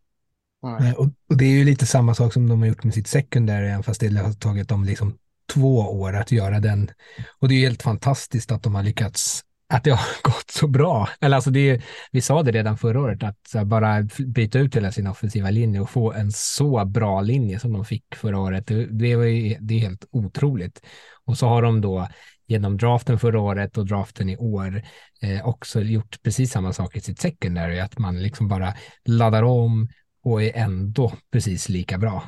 Nej, 0.79 0.93
och, 0.93 1.05
och, 1.29 1.37
det 1.37 1.45
är 1.45 1.49
ju 1.49 1.63
lite 1.63 1.85
samma 1.85 2.15
sak 2.15 2.33
som 2.33 2.49
de 2.49 2.59
har 2.59 2.67
gjort 2.67 2.83
med 2.83 2.93
sitt 2.93 3.07
secondary, 3.07 3.83
fast 3.83 4.01
det 4.01 4.17
har 4.17 4.33
tagit 4.33 4.69
dem 4.69 4.83
liksom 4.83 5.17
två 5.53 5.77
år 5.77 6.15
att 6.15 6.31
göra 6.31 6.59
den. 6.59 6.91
Och 7.39 7.47
det 7.47 7.55
är 7.55 7.57
ju 7.57 7.65
helt 7.65 7.83
fantastiskt 7.83 8.51
att 8.51 8.63
de 8.63 8.75
har 8.75 8.83
lyckats 8.83 9.43
att 9.67 9.83
det 9.83 9.91
har 9.91 10.21
gått 10.23 10.51
så 10.51 10.67
bra. 10.67 11.09
Eller 11.21 11.35
alltså 11.35 11.51
det, 11.51 11.81
vi 12.11 12.21
sa 12.21 12.43
det 12.43 12.51
redan 12.51 12.77
förra 12.77 13.01
året, 13.01 13.23
att 13.23 13.67
bara 13.67 14.07
byta 14.25 14.59
ut 14.59 14.75
hela 14.75 14.91
sin 14.91 15.07
offensiva 15.07 15.49
linje 15.49 15.79
och 15.79 15.89
få 15.89 16.13
en 16.13 16.31
så 16.31 16.85
bra 16.85 17.21
linje 17.21 17.59
som 17.59 17.73
de 17.73 17.85
fick 17.85 18.15
förra 18.15 18.39
året, 18.39 18.67
det, 18.67 18.85
det, 18.85 19.15
var 19.15 19.23
ju, 19.23 19.57
det 19.59 19.73
är 19.73 19.79
helt 19.79 20.05
otroligt. 20.11 20.81
Och 21.25 21.37
så 21.37 21.47
har 21.47 21.61
de 21.61 21.81
då 21.81 22.07
genom 22.47 22.77
draften 22.77 23.19
förra 23.19 23.39
året 23.39 23.77
och 23.77 23.85
draften 23.85 24.29
i 24.29 24.37
år 24.37 24.81
eh, 25.21 25.47
också 25.47 25.81
gjort 25.81 26.23
precis 26.23 26.51
samma 26.51 26.73
sak 26.73 26.95
i 26.95 27.01
sitt 27.01 27.19
secondary, 27.19 27.79
att 27.79 27.97
man 27.97 28.23
liksom 28.23 28.47
bara 28.47 28.73
laddar 29.05 29.43
om 29.43 29.87
och 30.23 30.43
är 30.43 30.51
ändå 30.55 31.13
precis 31.31 31.69
lika 31.69 31.97
bra. 31.97 32.23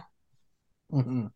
Mm. 0.93 1.30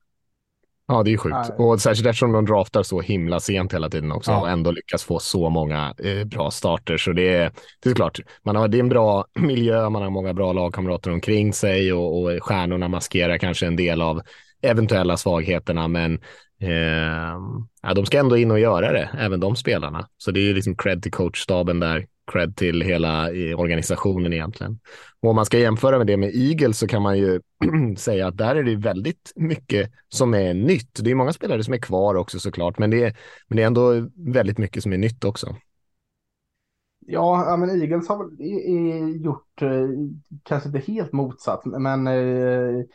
Ja, 0.88 1.04
det 1.04 1.14
är 1.14 1.18
sjukt. 1.18 1.36
Nej. 1.50 1.68
Och 1.68 1.82
särskilt 1.82 2.08
eftersom 2.08 2.32
de 2.32 2.46
draftar 2.46 2.84
så 2.84 3.02
himla 3.02 3.40
sent 3.40 3.74
hela 3.74 3.90
tiden 3.90 4.12
också 4.12 4.32
ja. 4.32 4.42
och 4.42 4.50
ändå 4.50 4.72
lyckas 4.72 5.04
få 5.04 5.20
så 5.20 5.50
många 5.50 5.94
eh, 6.04 6.24
bra 6.24 6.52
starter. 6.52 6.98
Så 6.98 7.12
det 7.12 7.34
är, 7.36 7.52
det 7.84 7.90
är 7.90 7.94
klart, 7.94 8.20
man 8.44 8.56
har, 8.56 8.68
det 8.68 8.78
är 8.78 8.80
en 8.80 8.90
bra 8.90 9.26
miljö, 9.40 9.90
man 9.90 10.02
har 10.02 10.10
många 10.10 10.34
bra 10.34 10.54
lagkamrater 10.54 11.12
omkring 11.12 11.54
sig 11.54 11.94
och, 11.94 12.22
och 12.22 12.44
stjärnorna 12.44 12.88
maskerar 12.88 13.38
kanske 13.38 13.68
en 13.68 13.76
del 13.76 14.02
av 14.02 14.22
eventuella 14.62 15.18
svagheterna, 15.18 15.88
men 15.88 16.14
eh, 16.62 17.40
ja, 17.82 17.94
de 17.96 18.06
ska 18.06 18.20
ändå 18.20 18.38
in 18.38 18.52
och 18.52 18.60
göra 18.60 18.92
det, 18.92 19.10
även 19.20 19.40
de 19.40 19.56
spelarna. 19.56 20.08
Så 20.18 20.32
det 20.32 20.40
är 20.40 20.44
ju 20.44 20.54
liksom 20.54 20.76
cred 20.76 21.04
till 21.04 21.12
coachstaben 21.12 21.80
där, 21.80 22.06
cred 22.32 22.56
till 22.56 22.82
hela 22.82 23.32
eh, 23.32 23.60
organisationen 23.60 24.34
egentligen. 24.34 24.80
Och 25.22 25.30
om 25.30 25.36
man 25.36 25.46
ska 25.46 25.60
jämföra 25.60 25.98
med 25.98 26.08
det 26.08 26.18
med 26.18 26.36
Eagles 26.36 26.78
så 26.78 26.88
kan 26.88 27.02
man 27.02 27.18
ju 27.18 27.42
säga 27.98 28.28
att 28.28 28.38
där 28.38 28.56
är 28.56 28.64
det 28.64 28.76
väldigt 28.76 29.32
mycket 29.36 29.92
som 30.10 30.34
är 30.34 30.54
nytt. 30.54 31.00
Det 31.04 31.12
är 31.12 31.16
många 31.16 31.34
spelare 31.34 31.64
som 31.64 31.74
är 31.74 31.78
kvar 31.78 32.16
också 32.16 32.40
såklart, 32.40 32.80
men 32.80 32.90
det 32.90 33.04
är, 33.04 33.18
men 33.48 33.56
det 33.56 33.64
är 33.64 33.68
ändå 33.68 34.10
väldigt 34.16 34.58
mycket 34.58 34.84
som 34.84 34.94
är 34.94 34.98
nytt 34.98 35.24
också. 35.24 35.56
Ja, 37.06 37.56
men 37.60 37.82
Eagles 37.82 38.10
har 38.10 38.18
väl 38.18 39.26
gjort 39.26 39.62
eh, 39.62 39.88
kanske 40.44 40.70
inte 40.70 40.92
helt 40.92 41.12
motsatt, 41.12 41.66
men 41.66 42.08
eh, 42.08 42.86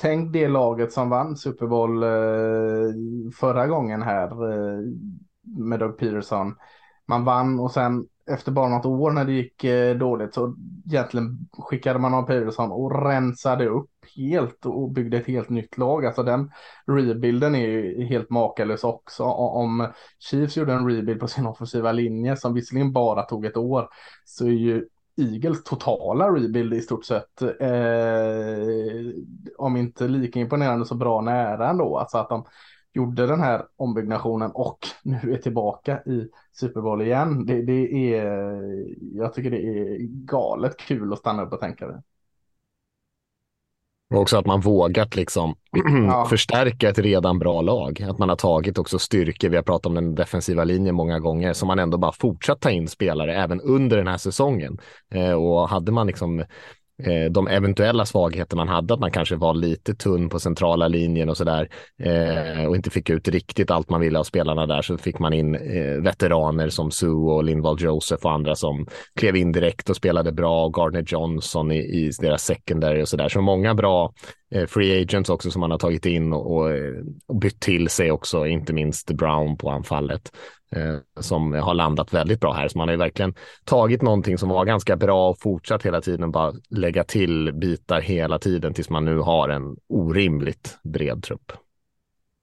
tänk 0.00 0.32
det 0.32 0.48
laget 0.48 0.92
som 0.92 1.10
vann 1.10 1.36
Super 1.36 1.66
Bowl 1.66 2.02
eh, 2.02 3.30
förra 3.40 3.66
gången 3.66 4.02
här 4.02 4.52
eh, 4.52 4.80
med 5.42 5.80
Doug 5.80 5.98
Peterson. 5.98 6.54
Man 7.06 7.24
vann 7.24 7.60
och 7.60 7.70
sen 7.70 8.06
efter 8.30 8.52
bara 8.52 8.68
något 8.68 8.86
år 8.86 9.10
när 9.10 9.24
det 9.24 9.32
gick 9.32 9.64
eh, 9.64 9.96
dåligt 9.96 10.34
så 10.34 10.56
egentligen 10.86 11.48
skickade 11.58 11.98
man 11.98 12.14
av 12.14 12.22
Peterson 12.22 12.72
och 12.72 13.04
rensade 13.04 13.66
upp 13.66 13.90
helt 14.16 14.66
och 14.66 14.90
byggde 14.90 15.16
ett 15.16 15.26
helt 15.26 15.48
nytt 15.48 15.78
lag. 15.78 16.06
Alltså 16.06 16.22
den 16.22 16.50
rebuilden 16.86 17.54
är 17.54 17.66
ju 17.66 18.04
helt 18.04 18.30
makalös 18.30 18.84
också. 18.84 19.22
Om 19.24 19.88
Chiefs 20.18 20.56
gjorde 20.56 20.72
en 20.72 20.88
rebuild 20.90 21.20
på 21.20 21.28
sin 21.28 21.46
offensiva 21.46 21.92
linje 21.92 22.36
som 22.36 22.54
visserligen 22.54 22.92
bara 22.92 23.22
tog 23.22 23.44
ett 23.44 23.56
år 23.56 23.88
så 24.24 24.46
är 24.46 24.50
ju 24.50 24.84
Eagles 25.16 25.64
totala 25.64 26.28
rebuild 26.28 26.74
i 26.74 26.80
stort 26.80 27.04
sett, 27.04 27.42
eh, 27.42 27.48
om 29.58 29.76
inte 29.76 30.08
lika 30.08 30.40
imponerande 30.40 30.86
så 30.86 30.94
bra 30.94 31.20
nära 31.20 31.70
ändå. 31.70 31.98
Alltså 31.98 32.18
att 32.18 32.28
de 32.28 32.44
gjorde 32.94 33.26
den 33.26 33.40
här 33.40 33.66
ombyggnationen 33.76 34.50
och 34.50 34.78
nu 35.02 35.34
är 35.34 35.36
tillbaka 35.38 36.02
i 36.06 36.28
Super 36.52 36.80
Bowl 36.80 37.02
igen. 37.02 37.46
Det, 37.46 37.62
det 37.62 38.14
är, 38.14 38.26
jag 39.18 39.34
tycker 39.34 39.50
det 39.50 39.62
är 39.62 39.98
galet 40.00 40.76
kul 40.76 41.12
att 41.12 41.18
stanna 41.18 41.42
upp 41.42 41.52
och 41.52 41.60
tänka 41.60 41.86
det. 41.86 42.02
Och 44.14 44.20
också 44.20 44.36
att 44.36 44.46
man 44.46 44.60
vågat 44.60 45.16
liksom 45.16 45.54
ja. 46.08 46.26
förstärka 46.30 46.88
ett 46.88 46.98
redan 46.98 47.38
bra 47.38 47.60
lag. 47.60 48.02
Att 48.02 48.18
man 48.18 48.28
har 48.28 48.36
tagit 48.36 48.78
också 48.78 48.98
styrkor. 48.98 49.48
Vi 49.48 49.56
har 49.56 49.62
pratat 49.62 49.86
om 49.86 49.94
den 49.94 50.14
defensiva 50.14 50.64
linjen 50.64 50.94
många 50.94 51.18
gånger 51.18 51.52
som 51.52 51.66
man 51.66 51.78
ändå 51.78 51.98
bara 51.98 52.12
fortsatt 52.12 52.60
ta 52.60 52.70
in 52.70 52.88
spelare 52.88 53.36
även 53.36 53.60
under 53.60 53.96
den 53.96 54.06
här 54.06 54.16
säsongen. 54.16 54.78
Eh, 55.10 55.32
och 55.32 55.68
hade 55.68 55.92
man 55.92 56.06
liksom 56.06 56.44
eh, 57.02 57.30
de 57.30 57.48
eventuella 57.48 58.06
svagheter 58.06 58.56
man 58.56 58.68
hade, 58.68 58.94
att 58.94 59.00
man 59.00 59.10
kanske 59.10 59.36
var 59.36 59.54
lite 59.54 59.94
tunn 59.94 60.28
på 60.28 60.40
centrala 60.40 60.88
linjen 60.88 61.28
och 61.28 61.36
sådär 61.36 61.68
eh, 61.98 62.64
och 62.64 62.76
inte 62.76 62.90
fick 62.90 63.10
ut 63.10 63.28
riktigt 63.28 63.70
allt 63.70 63.90
man 63.90 64.00
ville 64.00 64.18
av 64.18 64.24
spelarna 64.24 64.66
där 64.66 64.82
så 64.82 64.98
fick 64.98 65.18
man 65.18 65.32
in 65.32 65.54
eh, 65.54 66.02
veteraner 66.02 66.68
som 66.68 66.90
Sue 66.90 67.32
och 67.32 67.44
Lindvall 67.44 67.76
Joseph 67.80 68.26
och 68.26 68.32
andra 68.32 68.54
som 68.54 68.86
klev 69.16 69.36
in 69.36 69.52
direkt 69.52 69.90
och 69.90 69.96
spelade 69.96 70.32
bra 70.32 70.64
och 70.64 70.74
Gardner 70.74 71.04
Johnson 71.06 71.72
i, 71.72 71.78
i 71.78 72.10
deras 72.20 72.44
secondary 72.44 73.02
och 73.02 73.08
sådär. 73.08 73.28
Så 73.28 73.40
många 73.40 73.74
bra 73.74 74.12
eh, 74.54 74.66
free 74.66 75.02
agents 75.02 75.30
också 75.30 75.50
som 75.50 75.60
man 75.60 75.70
har 75.70 75.78
tagit 75.78 76.06
in 76.06 76.32
och, 76.32 76.56
och, 76.56 76.70
och 77.26 77.36
bytt 77.36 77.60
till 77.60 77.88
sig 77.88 78.10
också, 78.10 78.46
inte 78.46 78.72
minst 78.72 79.10
Brown 79.10 79.56
på 79.56 79.70
anfallet 79.70 80.30
Eh, 80.76 80.96
som 81.20 81.52
har 81.52 81.74
landat 81.74 82.14
väldigt 82.14 82.40
bra 82.40 82.52
här. 82.52 82.68
Så 82.68 82.78
man 82.78 82.88
har 82.88 82.92
ju 82.92 82.98
verkligen 82.98 83.34
tagit 83.64 84.02
någonting 84.02 84.38
som 84.38 84.48
var 84.48 84.64
ganska 84.64 84.96
bra 84.96 85.28
och 85.28 85.38
fortsatt 85.38 85.86
hela 85.86 86.00
tiden 86.00 86.30
bara 86.30 86.52
lägga 86.70 87.04
till 87.04 87.52
bitar 87.54 88.00
hela 88.00 88.38
tiden 88.38 88.74
tills 88.74 88.90
man 88.90 89.04
nu 89.04 89.18
har 89.18 89.48
en 89.48 89.76
orimligt 89.88 90.78
bred 90.82 91.22
trupp. 91.22 91.52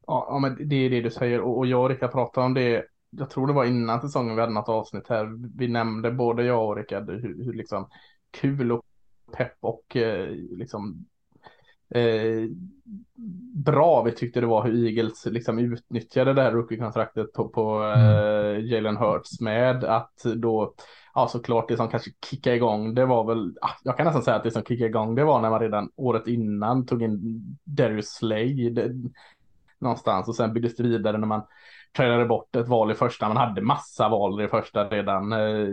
Ja, 0.07 0.27
ja 0.29 0.39
men 0.39 0.69
det 0.69 0.75
är 0.75 0.89
det 0.89 1.01
du 1.01 1.09
säger 1.09 1.41
och, 1.41 1.57
och 1.57 1.65
jag 1.65 1.83
och 1.83 1.89
Rickard 1.89 2.11
pratade 2.11 2.45
om 2.45 2.53
det. 2.53 2.85
Jag 3.09 3.29
tror 3.29 3.47
det 3.47 3.53
var 3.53 3.65
innan 3.65 4.01
säsongen 4.01 4.35
vi 4.35 4.41
hade 4.41 4.53
något 4.53 4.69
avsnitt 4.69 5.09
här. 5.09 5.57
Vi 5.57 5.67
nämnde 5.67 6.11
både 6.11 6.43
jag 6.43 6.67
och 6.67 6.75
Rickard 6.75 7.09
hur, 7.09 7.45
hur 7.45 7.53
liksom 7.53 7.89
kul 8.31 8.71
och 8.71 8.85
pepp 9.37 9.57
och 9.59 9.95
eh, 9.95 10.29
liksom 10.51 11.05
eh, 11.91 12.49
bra 13.53 14.03
vi 14.03 14.11
tyckte 14.11 14.39
det 14.39 14.47
var 14.47 14.63
hur 14.63 14.85
Eagles 14.85 15.25
liksom 15.25 15.59
utnyttjade 15.59 16.33
det 16.33 16.41
här 16.41 16.51
rookie-kontraktet 16.51 17.33
på, 17.33 17.49
på 17.49 17.83
eh, 17.83 17.99
mm. 17.99 18.65
Jalen 18.65 18.97
Hurts 18.97 19.41
med 19.41 19.83
att 19.83 20.23
då, 20.35 20.73
ja 21.13 21.27
såklart 21.27 21.67
det 21.67 21.77
som 21.77 21.87
kanske 21.87 22.11
kickade 22.29 22.55
igång 22.55 22.95
det 22.95 23.05
var 23.05 23.23
väl, 23.23 23.57
ah, 23.61 23.75
jag 23.83 23.97
kan 23.97 24.05
nästan 24.05 24.23
säga 24.23 24.37
att 24.37 24.43
det 24.43 24.51
som 24.51 24.63
kickade 24.63 24.89
igång 24.89 25.15
det 25.15 25.23
var 25.23 25.41
när 25.41 25.49
man 25.49 25.59
redan 25.59 25.89
året 25.95 26.27
innan 26.27 26.85
tog 26.85 27.03
in 27.03 27.41
Darius 27.63 28.09
Slay 28.09 28.69
det, 28.69 28.91
någonstans 29.79 30.27
och 30.27 30.35
sen 30.35 30.53
byggdes 30.53 30.75
det 30.75 30.83
vidare 30.83 31.17
när 31.17 31.27
man 31.27 31.41
tradade 31.97 32.25
bort 32.25 32.55
ett 32.55 32.67
val 32.67 32.91
i 32.91 32.93
första. 32.93 33.27
Man 33.27 33.37
hade 33.37 33.61
massa 33.61 34.09
val 34.09 34.41
i 34.41 34.47
första 34.47 34.89
redan. 34.89 35.31
Eh, 35.31 35.67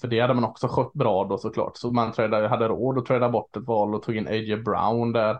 för 0.00 0.06
det 0.08 0.20
hade 0.20 0.34
man 0.34 0.44
också 0.44 0.68
skött 0.68 0.92
bra 0.92 1.24
då 1.24 1.38
såklart. 1.38 1.76
Så 1.76 1.90
man 1.90 2.12
tradade, 2.12 2.48
hade 2.48 2.68
råd 2.68 2.98
att 2.98 3.06
träda 3.06 3.28
bort 3.28 3.56
ett 3.56 3.66
val 3.66 3.94
och 3.94 4.02
tog 4.02 4.16
in 4.16 4.28
A.J. 4.28 4.56
Brown 4.56 5.12
där. 5.12 5.38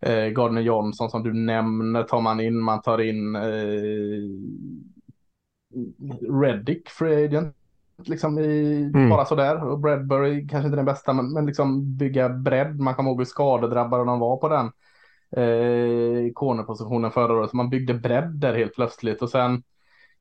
Eh, 0.00 0.26
Gardner 0.26 0.60
Johnson 0.60 1.10
som 1.10 1.22
du 1.22 1.32
nämner 1.32 2.02
tar 2.02 2.20
man 2.20 2.40
in. 2.40 2.60
Man 2.60 2.82
tar 2.82 3.00
in 3.00 3.36
eh, 3.36 3.42
Reddick, 6.42 6.88
free 6.88 7.24
agent. 7.24 7.56
Liksom 8.04 8.38
i, 8.38 8.82
mm. 8.94 9.10
bara 9.10 9.24
sådär. 9.24 9.68
Och 9.68 9.78
Bradbury 9.78 10.48
kanske 10.48 10.66
inte 10.66 10.76
den 10.76 10.84
bästa, 10.84 11.12
men, 11.12 11.32
men 11.32 11.46
liksom 11.46 11.96
bygga 11.96 12.28
bredd. 12.28 12.80
Man 12.80 12.94
kommer 12.94 13.10
ihåg 13.10 13.20
hur 13.20 13.24
skadedrabbade 13.24 14.04
de 14.04 14.18
var 14.18 14.36
på 14.36 14.48
den 14.48 14.70
eh, 15.36 16.32
cornerpositionen 16.34 17.10
förra 17.10 17.32
året. 17.32 17.50
Så 17.50 17.56
man 17.56 17.70
byggde 17.70 17.94
bredd 17.94 18.30
där 18.40 18.54
helt 18.54 18.74
plötsligt 18.74 19.22
och 19.22 19.30
sen 19.30 19.62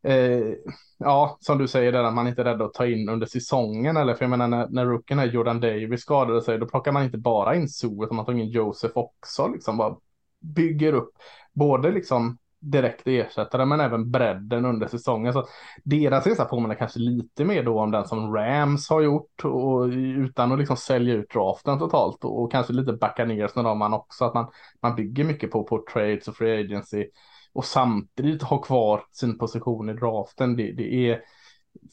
eh, 0.04 0.54
ja, 0.98 1.38
som 1.40 1.58
du 1.58 1.68
säger 1.68 1.92
där 1.92 2.04
att 2.04 2.14
man 2.14 2.28
inte 2.28 2.42
är 2.42 2.46
rädd 2.46 2.62
att 2.62 2.74
ta 2.74 2.88
in 2.88 3.10
under 3.10 3.28
säsongen 3.28 3.98
eller 3.98 4.14
för 4.14 4.24
jag 4.26 4.30
menar 4.30 4.48
när, 4.48 4.68
när 4.70 4.86
rookien 4.86 5.20
här 5.20 5.26
Jordan 5.28 5.60
Davis 5.60 6.02
skadade 6.02 6.42
sig 6.42 6.58
då 6.60 6.66
plockar 6.66 6.92
man 6.92 7.04
inte 7.04 7.18
bara 7.18 7.56
in 7.56 7.70
Sue 7.70 8.04
utan 8.04 8.16
man 8.16 8.26
tar 8.26 8.34
in 8.34 8.50
Joseph 8.50 8.98
också 8.98 9.48
liksom 9.48 9.78
bara 9.78 9.96
bygger 10.40 10.94
upp 10.94 11.14
både 11.54 11.92
liksom 11.92 12.38
direkt 12.64 13.08
ersättare 13.08 13.66
men 13.66 13.80
även 13.80 14.12
bredden 14.12 14.66
under 14.66 14.88
säsongen. 14.88 15.34
Så 15.34 15.46
deras 15.84 16.28
resa 16.28 16.46
påminner 16.46 16.76
kanske 16.76 17.00
lite 17.00 17.46
mer 17.46 17.64
då 17.64 17.80
om 17.80 17.92
den 17.92 18.08
som 18.08 18.36
Rams 18.36 18.90
har 18.90 19.02
gjort 19.02 19.46
och 19.46 19.84
utan 20.18 20.52
att 20.52 20.60
liksom 20.60 20.78
sälja 20.78 21.14
ut 21.14 21.30
draften 21.30 21.80
totalt 21.80 22.24
och, 22.24 22.42
och 22.42 22.52
kanske 22.52 22.74
lite 22.74 22.94
backa 22.94 23.26
ner 23.26 23.50
när 23.56 23.76
man 23.76 23.94
också 23.94 24.26
att 24.26 24.34
man, 24.34 24.48
man 24.82 24.96
bygger 24.96 25.24
mycket 25.24 25.52
på, 25.52 25.64
på 25.64 25.84
trades 25.94 26.28
och 26.28 26.36
free 26.36 26.60
agency 26.60 27.06
och 27.54 27.66
samtidigt 27.66 28.44
ha 28.44 28.58
kvar 28.58 29.04
sin 29.12 29.38
position 29.38 29.90
i 29.90 29.94
draften. 29.94 30.56
Det, 30.56 30.72
det 30.72 31.10
är 31.10 31.22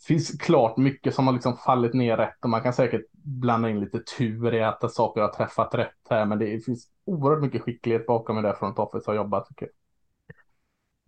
finns 0.06 0.30
klart 0.38 0.76
mycket 0.76 1.14
som 1.14 1.26
har 1.26 1.35
liksom 1.35 1.56
fallit 1.56 1.94
ner 1.94 2.16
rätt 2.16 2.44
och 2.44 2.50
man 2.50 2.62
kan 2.62 2.72
säkert 2.72 3.02
blanda 3.12 3.70
in 3.70 3.80
lite 3.80 4.00
tur 4.18 4.54
i 4.54 4.62
att 4.62 4.92
saker 4.92 5.20
har 5.20 5.28
träffat 5.28 5.74
rätt 5.74 5.94
här 6.11 6.26
men 6.26 6.38
det 6.38 6.64
finns 6.64 6.88
oerhört 7.04 7.42
mycket 7.42 7.62
skicklighet 7.62 8.06
bakom 8.06 8.42
det 8.42 8.54
front 8.54 8.78
Office 8.78 9.11
har 9.11 9.14
jobbat 9.14 9.46
tycker 9.48 9.66
jag. 9.66 9.79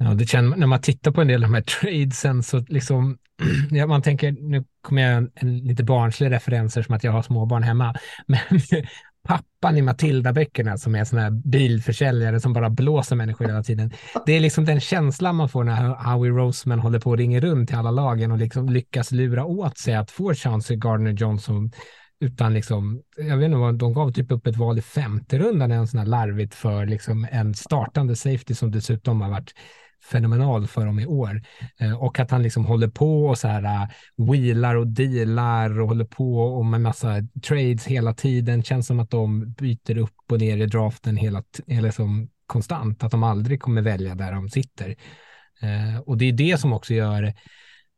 Ja, 0.04 0.14
det 0.14 0.26
känner, 0.26 0.56
när 0.56 0.66
man 0.66 0.80
tittar 0.80 1.10
på 1.10 1.20
en 1.20 1.28
del 1.28 1.44
av 1.44 1.50
de 1.50 1.54
här 1.54 1.62
tradesen 1.80 2.42
så 2.42 2.58
liksom, 2.68 3.18
ja, 3.70 3.86
man 3.86 4.02
tänker, 4.02 4.32
nu 4.32 4.64
kommer 4.82 5.02
jag 5.02 5.12
en, 5.16 5.30
en 5.34 5.58
lite 5.58 5.84
barnslig 5.84 6.30
referenser 6.30 6.82
som 6.82 6.94
att 6.94 7.04
jag 7.04 7.12
har 7.12 7.22
småbarn 7.22 7.62
hemma, 7.62 7.94
men 8.26 8.60
pappan 9.28 9.76
i 9.76 9.82
Matilda-böckerna 9.82 10.78
som 10.78 10.94
är 10.94 11.04
sån 11.04 11.18
här 11.18 11.30
bilförsäljare 11.30 12.40
som 12.40 12.52
bara 12.52 12.70
blåser 12.70 13.16
människor 13.16 13.46
hela 13.46 13.62
tiden. 13.62 13.92
Det 14.26 14.32
är 14.32 14.40
liksom 14.40 14.64
den 14.64 14.80
känslan 14.80 15.36
man 15.36 15.48
får 15.48 15.64
när 15.64 16.12
Howie 16.12 16.32
Roseman 16.32 16.80
håller 16.80 17.00
på 17.00 17.10
och 17.10 17.18
ringer 17.18 17.40
runt 17.40 17.68
till 17.68 17.78
alla 17.78 17.90
lagen 17.90 18.32
och 18.32 18.38
liksom 18.38 18.68
lyckas 18.68 19.12
lura 19.12 19.44
åt 19.44 19.78
sig 19.78 19.94
att 19.94 20.10
få 20.10 20.34
Chauncey 20.34 20.76
Gardner 20.76 21.12
Johnson 21.12 21.70
utan 22.20 22.54
liksom, 22.54 23.02
jag 23.16 23.36
vet 23.36 23.46
inte 23.46 23.58
vad, 23.58 23.74
de 23.74 23.94
gav 23.94 24.12
typ 24.12 24.32
upp 24.32 24.46
ett 24.46 24.56
val 24.56 24.78
i 24.78 24.82
femte 24.82 25.38
rundan, 25.38 25.72
en 25.72 25.86
sån 25.86 25.98
här 25.98 26.06
larvigt 26.06 26.54
för 26.54 26.86
liksom 26.86 27.26
en 27.30 27.54
startande 27.54 28.16
safety 28.16 28.54
som 28.54 28.70
dessutom 28.70 29.20
har 29.20 29.30
varit 29.30 29.54
fenomenal 30.02 30.66
för 30.66 30.86
dem 30.86 31.00
i 31.00 31.06
år. 31.06 31.42
Eh, 31.78 32.02
och 32.02 32.18
att 32.18 32.30
han 32.30 32.42
liksom 32.42 32.64
håller 32.64 32.88
på 32.88 33.26
och 33.26 33.38
så 33.38 33.48
här 33.48 33.62
eh, 33.62 33.88
wheelar 34.30 34.74
och 34.74 34.86
dealar 34.86 35.80
och 35.80 35.88
håller 35.88 36.04
på 36.04 36.38
och 36.38 36.66
med 36.66 36.80
massa 36.80 37.14
trades 37.48 37.86
hela 37.86 38.14
tiden. 38.14 38.62
Känns 38.62 38.86
som 38.86 39.00
att 39.00 39.10
de 39.10 39.52
byter 39.52 39.98
upp 39.98 40.32
och 40.32 40.38
ner 40.38 40.56
i 40.56 40.66
draften 40.66 41.16
hela, 41.16 41.42
eller 41.66 41.90
som 41.90 42.28
konstant, 42.46 43.02
att 43.02 43.10
de 43.10 43.22
aldrig 43.22 43.60
kommer 43.60 43.82
välja 43.82 44.14
där 44.14 44.32
de 44.32 44.48
sitter. 44.48 44.96
Eh, 45.62 46.00
och 46.06 46.18
det 46.18 46.24
är 46.24 46.32
det 46.32 46.60
som 46.60 46.72
också 46.72 46.94
gör 46.94 47.34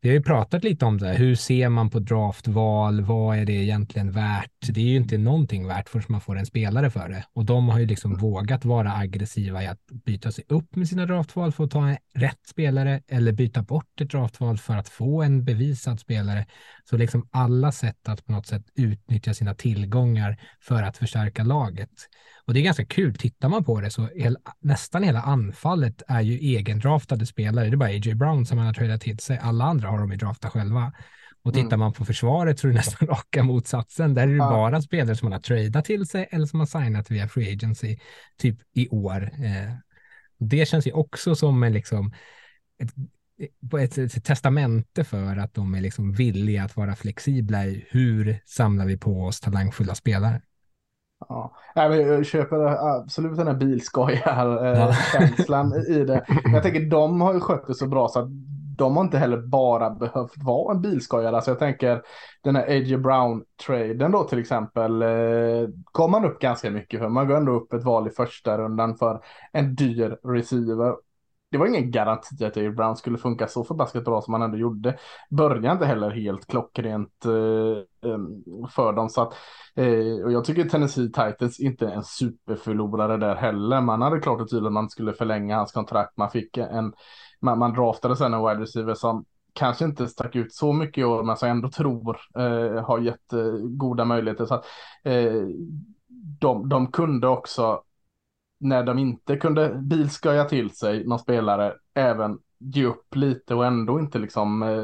vi 0.04 0.10
har 0.10 0.14
ju 0.14 0.22
pratat 0.22 0.64
lite 0.64 0.84
om 0.84 0.98
det, 0.98 1.12
hur 1.12 1.34
ser 1.34 1.68
man 1.68 1.90
på 1.90 1.98
draftval, 1.98 3.00
vad 3.00 3.38
är 3.38 3.44
det 3.44 3.52
egentligen 3.52 4.12
värt? 4.12 4.50
Det 4.68 4.80
är 4.80 4.84
ju 4.84 4.96
inte 4.96 5.18
någonting 5.18 5.66
värt 5.66 5.88
förrän 5.88 6.04
man 6.08 6.20
får 6.20 6.38
en 6.38 6.46
spelare 6.46 6.90
för 6.90 7.08
det. 7.08 7.24
Och 7.32 7.44
de 7.44 7.68
har 7.68 7.78
ju 7.78 7.86
liksom 7.86 8.10
mm. 8.10 8.20
vågat 8.20 8.64
vara 8.64 8.96
aggressiva 8.96 9.62
i 9.62 9.66
att 9.66 9.86
byta 9.86 10.32
sig 10.32 10.44
upp 10.48 10.76
med 10.76 10.88
sina 10.88 11.06
draftval 11.06 11.52
för 11.52 11.64
att 11.64 11.70
ta 11.70 11.88
en 11.88 11.96
rätt 12.14 12.46
spelare 12.46 13.00
eller 13.08 13.32
byta 13.32 13.62
bort 13.62 14.00
ett 14.00 14.10
draftval 14.10 14.58
för 14.58 14.76
att 14.76 14.88
få 14.88 15.22
en 15.22 15.44
bevisad 15.44 16.00
spelare. 16.00 16.46
Så 16.90 16.96
liksom 16.96 17.28
alla 17.30 17.72
sätt 17.72 18.08
att 18.08 18.26
på 18.26 18.32
något 18.32 18.46
sätt 18.46 18.62
utnyttja 18.74 19.34
sina 19.34 19.54
tillgångar 19.54 20.40
för 20.60 20.82
att 20.82 20.96
förstärka 20.96 21.42
laget. 21.42 21.90
Och 22.46 22.54
det 22.54 22.60
är 22.60 22.64
ganska 22.64 22.86
kul, 22.86 23.14
tittar 23.14 23.48
man 23.48 23.64
på 23.64 23.80
det 23.80 23.90
så 23.90 24.08
hel, 24.16 24.38
nästan 24.60 25.02
hela 25.02 25.22
anfallet 25.22 26.02
är 26.08 26.20
ju 26.20 26.38
egendraftade 26.38 27.26
spelare. 27.26 27.64
Det 27.64 27.74
är 27.74 27.76
bara 27.76 27.88
A.J. 27.88 28.14
Brown 28.14 28.46
som 28.46 28.56
man 28.56 28.66
har 28.66 28.74
tradat 28.74 29.00
till 29.00 29.18
sig. 29.18 29.38
Alla 29.38 29.64
andra 29.64 29.88
har 29.88 29.98
de 29.98 30.10
ju 30.10 30.16
draftat 30.16 30.52
själva. 30.52 30.92
Och 31.42 31.54
tittar 31.54 31.66
mm. 31.66 31.80
man 31.80 31.92
på 31.92 32.04
försvaret 32.04 32.58
så 32.58 32.66
är 32.66 32.72
det 32.72 32.76
nästan 32.76 33.08
raka 33.08 33.42
motsatsen. 33.42 34.14
Där 34.14 34.22
är 34.22 34.26
det 34.26 34.34
ja. 34.34 34.50
bara 34.50 34.82
spelare 34.82 35.16
som 35.16 35.26
man 35.26 35.32
har 35.32 35.40
tradat 35.40 35.84
till 35.84 36.06
sig 36.06 36.28
eller 36.30 36.46
som 36.46 36.58
har 36.58 36.66
signat 36.66 37.10
via 37.10 37.28
free 37.28 37.52
agency 37.52 37.98
typ 38.38 38.58
i 38.74 38.88
år. 38.88 39.22
Eh, 39.22 39.74
det 40.38 40.68
känns 40.68 40.86
ju 40.86 40.92
också 40.92 41.34
som 41.34 41.62
en 41.62 41.72
liksom 41.72 42.12
ett, 42.82 42.94
ett, 43.80 43.98
ett, 43.98 44.24
testamente 44.24 45.04
för 45.04 45.36
att 45.36 45.54
de 45.54 45.74
är 45.74 45.80
liksom 45.80 46.12
villiga 46.12 46.64
att 46.64 46.76
vara 46.76 46.94
flexibla 46.94 47.64
i 47.64 47.86
hur 47.90 48.38
samlar 48.46 48.86
vi 48.86 48.98
på 48.98 49.22
oss 49.22 49.40
talangfulla 49.40 49.94
spelare. 49.94 50.40
Ja. 51.28 51.56
Jag 51.74 52.26
köper 52.26 52.56
absolut 52.96 53.36
den 53.36 53.46
här 53.46 53.54
bilskojar-känslan 53.54 55.74
i 55.88 56.04
det. 56.04 56.24
Jag 56.52 56.62
tänker 56.62 56.90
de 56.90 57.20
har 57.20 57.34
ju 57.34 57.40
skött 57.40 57.66
det 57.66 57.74
så 57.74 57.86
bra 57.86 58.08
så 58.08 58.20
att 58.20 58.28
de 58.76 58.96
har 58.96 59.04
inte 59.04 59.18
heller 59.18 59.38
bara 59.38 59.90
behövt 59.90 60.32
vara 60.36 60.74
en 60.74 60.82
bilskojare. 60.82 61.36
Alltså 61.36 61.50
jag 61.50 61.58
tänker 61.58 62.02
den 62.42 62.56
här 62.56 62.62
A.J. 62.62 62.96
Brown-traden 62.96 64.12
då 64.12 64.24
till 64.24 64.38
exempel. 64.38 65.02
Eh, 65.02 65.68
kom 65.84 66.10
man 66.10 66.24
upp 66.24 66.40
ganska 66.40 66.70
mycket 66.70 67.00
för. 67.00 67.08
Man 67.08 67.28
går 67.28 67.36
ändå 67.36 67.52
upp 67.52 67.72
ett 67.72 67.84
val 67.84 68.08
i 68.08 68.10
första 68.10 68.58
rundan 68.58 68.96
för 68.96 69.20
en 69.52 69.74
dyr 69.74 70.18
receiver 70.24 70.94
det 71.54 71.58
var 71.58 71.66
ingen 71.66 71.90
garanti 71.90 72.44
att 72.44 72.54
Dave 72.54 72.70
Brown 72.70 72.96
skulle 72.96 73.18
funka 73.18 73.48
så 73.48 73.64
förbaskat 73.64 74.04
bra 74.04 74.22
som 74.22 74.34
han 74.34 74.42
ändå 74.42 74.56
gjorde. 74.56 74.98
Började 75.30 75.72
inte 75.72 75.86
heller 75.86 76.10
helt 76.10 76.46
klockrent 76.46 77.24
eh, 77.24 78.10
för 78.70 78.92
dem. 78.92 79.08
Så 79.08 79.22
att, 79.22 79.32
eh, 79.74 80.24
och 80.24 80.32
jag 80.32 80.44
tycker 80.44 80.68
Tennessee 80.68 81.06
Titans 81.06 81.60
inte 81.60 81.86
är 81.86 81.90
en 81.90 82.04
superförlorare 82.04 83.16
där 83.16 83.34
heller. 83.34 83.80
Man 83.80 84.02
hade 84.02 84.20
klart 84.20 84.40
och 84.40 84.50
tydligt 84.50 84.66
att 84.66 84.72
man 84.72 84.90
skulle 84.90 85.12
förlänga 85.12 85.56
hans 85.56 85.72
kontrakt. 85.72 86.16
Man 86.16 86.30
fick 86.30 86.56
en, 86.56 86.92
man, 87.40 87.58
man 87.58 87.72
draftade 87.72 88.16
sen 88.16 88.34
en 88.34 88.46
wide 88.46 88.60
receiver 88.60 88.94
som 88.94 89.24
kanske 89.52 89.84
inte 89.84 90.06
stack 90.06 90.36
ut 90.36 90.54
så 90.54 90.72
mycket 90.72 90.98
i 90.98 91.04
år, 91.04 91.22
men 91.22 91.36
som 91.36 91.48
jag 91.48 91.56
ändå 91.56 91.70
tror 91.70 92.18
eh, 92.38 92.84
har 92.84 92.98
gett 92.98 93.32
eh, 93.32 93.52
goda 93.62 94.04
möjligheter. 94.04 94.46
Så 94.46 94.54
att, 94.54 94.64
eh, 95.04 95.42
de, 96.40 96.68
de 96.68 96.86
kunde 96.92 97.28
också 97.28 97.82
när 98.58 98.84
de 98.84 98.98
inte 98.98 99.36
kunde 99.36 99.74
bilsköja 99.74 100.44
till 100.44 100.70
sig 100.70 101.04
någon 101.06 101.18
spelare 101.18 101.74
även 101.94 102.38
ge 102.58 102.84
upp 102.84 103.14
lite 103.16 103.54
och 103.54 103.66
ändå 103.66 104.00
inte 104.00 104.18
liksom 104.18 104.62
eh, 104.62 104.74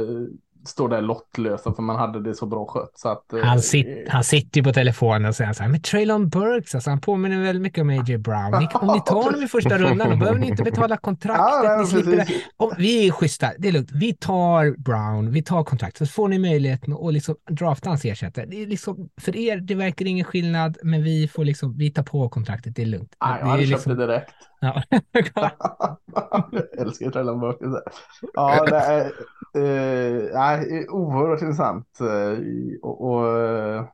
står 0.64 0.88
där 0.88 1.02
lottlösa 1.02 1.72
för 1.72 1.82
man 1.82 1.96
hade 1.96 2.22
det 2.22 2.34
så 2.34 2.46
bra 2.46 2.66
skött. 2.66 2.92
Så 2.94 3.08
att, 3.08 3.32
eh, 3.32 3.44
han, 3.44 3.61
sit, 3.61 4.08
han 4.08 4.24
sitter 4.24 4.61
ju 4.61 4.64
på 4.64 4.72
telefonen 4.72 5.28
och 5.28 5.34
säger 5.34 5.52
så 5.52 5.62
här, 5.62 5.70
men 5.70 5.82
Traylon 5.82 6.28
Burks, 6.28 6.74
alltså, 6.74 6.90
han 6.90 7.00
påminner 7.00 7.42
väldigt 7.42 7.62
mycket 7.62 7.82
om 7.82 7.90
A.J. 7.90 8.18
Brown. 8.18 8.50
Ni, 8.50 8.68
om 8.74 8.86
ni 8.94 9.00
tar 9.00 9.22
honom 9.22 9.42
i 9.42 9.48
första 9.48 9.78
rundan, 9.78 10.11
då 10.11 10.16
behöver 10.16 10.38
ni 10.38 10.46
inte 10.46 10.62
betala 10.62 10.96
kontraktet. 10.96 12.04
Ja, 12.04 12.12
det. 12.12 12.26
Och 12.56 12.72
vi 12.78 13.08
är 13.08 13.12
schyssta, 13.12 13.50
det 13.58 13.68
är 13.68 13.72
lugnt. 13.72 13.90
Vi 13.92 14.14
tar 14.14 14.82
Brown, 14.82 15.32
vi 15.32 15.42
tar 15.42 15.64
kontraktet, 15.64 16.08
så 16.08 16.12
får 16.12 16.28
ni 16.28 16.38
möjligheten 16.38 16.92
att 16.92 17.12
liksom 17.12 17.36
drafta 17.50 17.88
hans 17.88 18.04
ersättare. 18.04 18.46
Det 18.46 18.62
är 18.62 18.66
liksom, 18.66 19.08
för 19.20 19.36
er, 19.36 19.56
det 19.56 19.74
verkar 19.74 20.06
ingen 20.06 20.24
skillnad, 20.24 20.78
men 20.82 21.02
vi 21.02 21.28
får 21.28 21.44
liksom, 21.44 21.78
vi 21.78 21.90
tar 21.90 22.02
på 22.02 22.28
kontraktet, 22.28 22.76
det 22.76 22.82
är 22.82 22.86
lugnt. 22.86 23.16
Ja, 23.20 23.38
jag 23.38 23.46
hade 23.46 23.66
liksom... 23.66 23.90
köpt 23.90 23.98
det 23.98 24.06
direkt. 24.06 24.34
Ja. 24.61 24.82
jag 26.50 26.78
älskar 26.78 27.11
Traylon 27.11 27.40
Burks. 27.40 27.61
Ja, 28.34 28.64
det 28.64 28.76
är 28.76 29.12
Uh, 29.56 30.30
nej, 30.34 30.88
oerhört 30.88 31.42
intressant. 31.42 31.98
Uh, 32.00 32.38
och, 32.82 33.11
och 33.11 33.24
uh, 33.24 33.84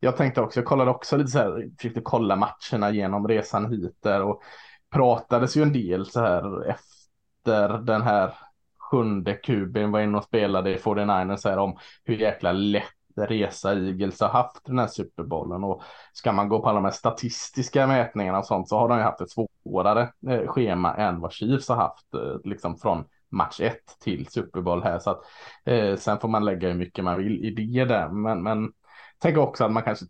jag 0.00 0.16
tänkte 0.16 0.40
också, 0.40 0.60
jag 0.60 0.66
kollade 0.66 0.90
också 0.90 1.16
lite 1.16 1.30
så 1.30 1.38
här, 1.38 1.70
försökte 1.76 2.00
kolla 2.00 2.36
matcherna 2.36 2.90
genom 2.90 3.28
resan 3.28 3.72
hit 3.72 3.96
där 4.02 4.22
och 4.22 4.42
pratades 4.90 5.56
ju 5.56 5.62
en 5.62 5.72
del 5.72 6.06
så 6.06 6.20
här 6.20 6.70
efter 6.70 7.78
den 7.78 8.02
här 8.02 8.34
sjunde 8.78 9.34
kuben 9.34 9.92
var 9.92 10.00
inne 10.00 10.18
och 10.18 10.24
spelade 10.24 10.70
i 10.70 10.76
49ers 10.76 11.48
här 11.48 11.58
om 11.58 11.78
hur 12.04 12.16
jäkla 12.16 12.52
lätt 12.52 12.93
resa 13.16 13.72
Eagles 13.72 14.20
har 14.20 14.28
haft 14.28 14.64
den 14.64 14.78
här 14.78 14.86
superbollen 14.86 15.64
och 15.64 15.82
ska 16.12 16.32
man 16.32 16.48
gå 16.48 16.60
på 16.60 16.68
alla 16.68 16.78
de 16.78 16.84
här 16.84 16.92
statistiska 16.92 17.86
mätningarna 17.86 18.38
och 18.38 18.46
sånt 18.46 18.68
så 18.68 18.78
har 18.78 18.88
de 18.88 18.98
ju 18.98 19.04
haft 19.04 19.20
ett 19.20 19.30
svårare 19.30 20.12
eh, 20.28 20.46
schema 20.46 20.94
än 20.94 21.20
vad 21.20 21.32
Chiefs 21.32 21.68
har 21.68 21.76
haft 21.76 22.14
eh, 22.14 22.36
liksom 22.44 22.76
från 22.76 23.04
match 23.30 23.60
1 23.60 23.76
till 24.00 24.26
Super 24.26 24.60
Bowl 24.60 24.82
här. 24.82 24.98
Så 24.98 25.10
att, 25.10 25.20
eh, 25.64 25.96
sen 25.96 26.18
får 26.20 26.28
man 26.28 26.44
lägga 26.44 26.68
hur 26.68 26.74
mycket 26.74 27.04
man 27.04 27.18
vill 27.18 27.44
i 27.44 27.50
det 27.50 27.84
där. 27.84 28.08
Men, 28.08 28.42
men 28.42 28.72
tänk 29.18 29.36
också 29.36 29.64
att 29.64 29.72
man 29.72 29.82
kanske 29.82 30.06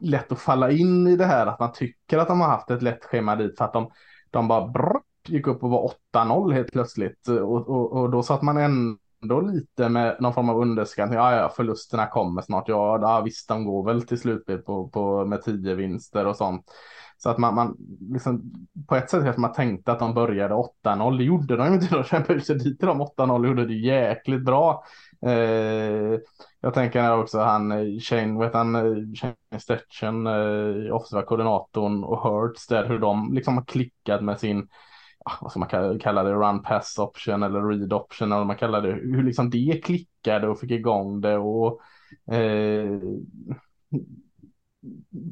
lätt 0.00 0.32
att 0.32 0.40
falla 0.40 0.70
in 0.70 1.06
i 1.06 1.16
det 1.16 1.24
här 1.24 1.46
att 1.46 1.60
man 1.60 1.72
tycker 1.72 2.18
att 2.18 2.28
de 2.28 2.40
har 2.40 2.48
haft 2.48 2.70
ett 2.70 2.82
lätt 2.82 3.04
schema 3.04 3.36
dit 3.36 3.58
för 3.58 3.64
att 3.64 3.72
de, 3.72 3.90
de 4.30 4.48
bara 4.48 4.68
brr, 4.68 5.00
gick 5.28 5.46
upp 5.46 5.62
och 5.62 5.70
var 5.70 5.92
8-0 6.14 6.52
helt 6.52 6.72
plötsligt. 6.72 7.28
Och, 7.28 7.68
och, 7.68 7.92
och 7.92 8.10
då 8.10 8.22
satt 8.22 8.42
man 8.42 8.58
ändå 9.22 9.40
lite 9.40 9.88
med 9.88 10.16
någon 10.20 10.34
form 10.34 10.48
av 10.48 10.60
underskattning. 10.60 11.18
Ja, 11.18 11.36
ja, 11.36 11.48
förlusterna 11.56 12.06
kommer 12.06 12.42
snart. 12.42 12.68
Ja, 12.68 12.98
ja 13.00 13.20
visst, 13.20 13.48
de 13.48 13.64
går 13.64 13.84
väl 13.84 14.02
till 14.02 14.20
slut 14.20 14.46
på, 14.66 14.88
på, 14.88 15.24
med 15.26 15.42
tio 15.42 15.74
vinster 15.74 16.26
och 16.26 16.36
sånt. 16.36 16.64
Så 17.22 17.30
att 17.30 17.38
man, 17.38 17.54
man 17.54 17.76
liksom, 18.12 18.52
på 18.88 18.96
ett 18.96 19.10
sätt 19.10 19.24
kanske 19.24 19.40
man 19.40 19.52
tänkte 19.52 19.92
att 19.92 19.98
de 19.98 20.14
började 20.14 20.54
8-0. 20.84 21.18
Det 21.18 21.24
gjorde 21.24 21.56
de 21.56 21.68
ju 21.68 21.74
inte. 21.74 21.94
De 21.94 22.04
kämpade 22.04 22.40
sig 22.40 22.58
dit 22.58 22.78
till 22.78 22.88
de 22.88 23.02
8-0 23.02 23.40
och 23.40 23.46
gjorde 23.46 23.66
det 23.66 23.74
jäkligt 23.74 24.44
bra. 24.44 24.84
Eh, 25.26 26.18
jag 26.60 26.74
tänker 26.74 27.18
också 27.18 27.38
han 27.38 27.72
Shane, 28.00 28.38
vet 28.38 28.54
han, 28.54 28.74
Shane 29.16 29.60
Stetchen, 29.60 30.26
eh, 30.26 30.94
offensiva 30.94 31.22
koordinatorn 31.22 32.04
och 32.04 32.22
Hurts 32.22 32.66
där 32.66 32.88
hur 32.88 32.98
de 32.98 33.32
liksom 33.32 33.56
har 33.56 33.64
klickat 33.64 34.24
med 34.24 34.40
sin 34.40 34.68
vad 35.40 35.50
ska 35.50 35.60
man 35.60 35.98
kalla 35.98 36.22
det, 36.22 36.32
run 36.32 36.62
pass 36.62 36.98
option 36.98 37.42
eller 37.42 37.62
read 37.62 37.92
option 37.92 38.28
eller 38.28 38.36
vad 38.36 38.46
man 38.46 38.56
kallar 38.56 38.82
det, 38.82 38.92
hur 38.92 39.22
liksom 39.22 39.50
det 39.50 39.80
klickade 39.84 40.48
och 40.48 40.60
fick 40.60 40.70
igång 40.70 41.20
det 41.20 41.38
och 41.38 41.80
eh, 42.32 43.00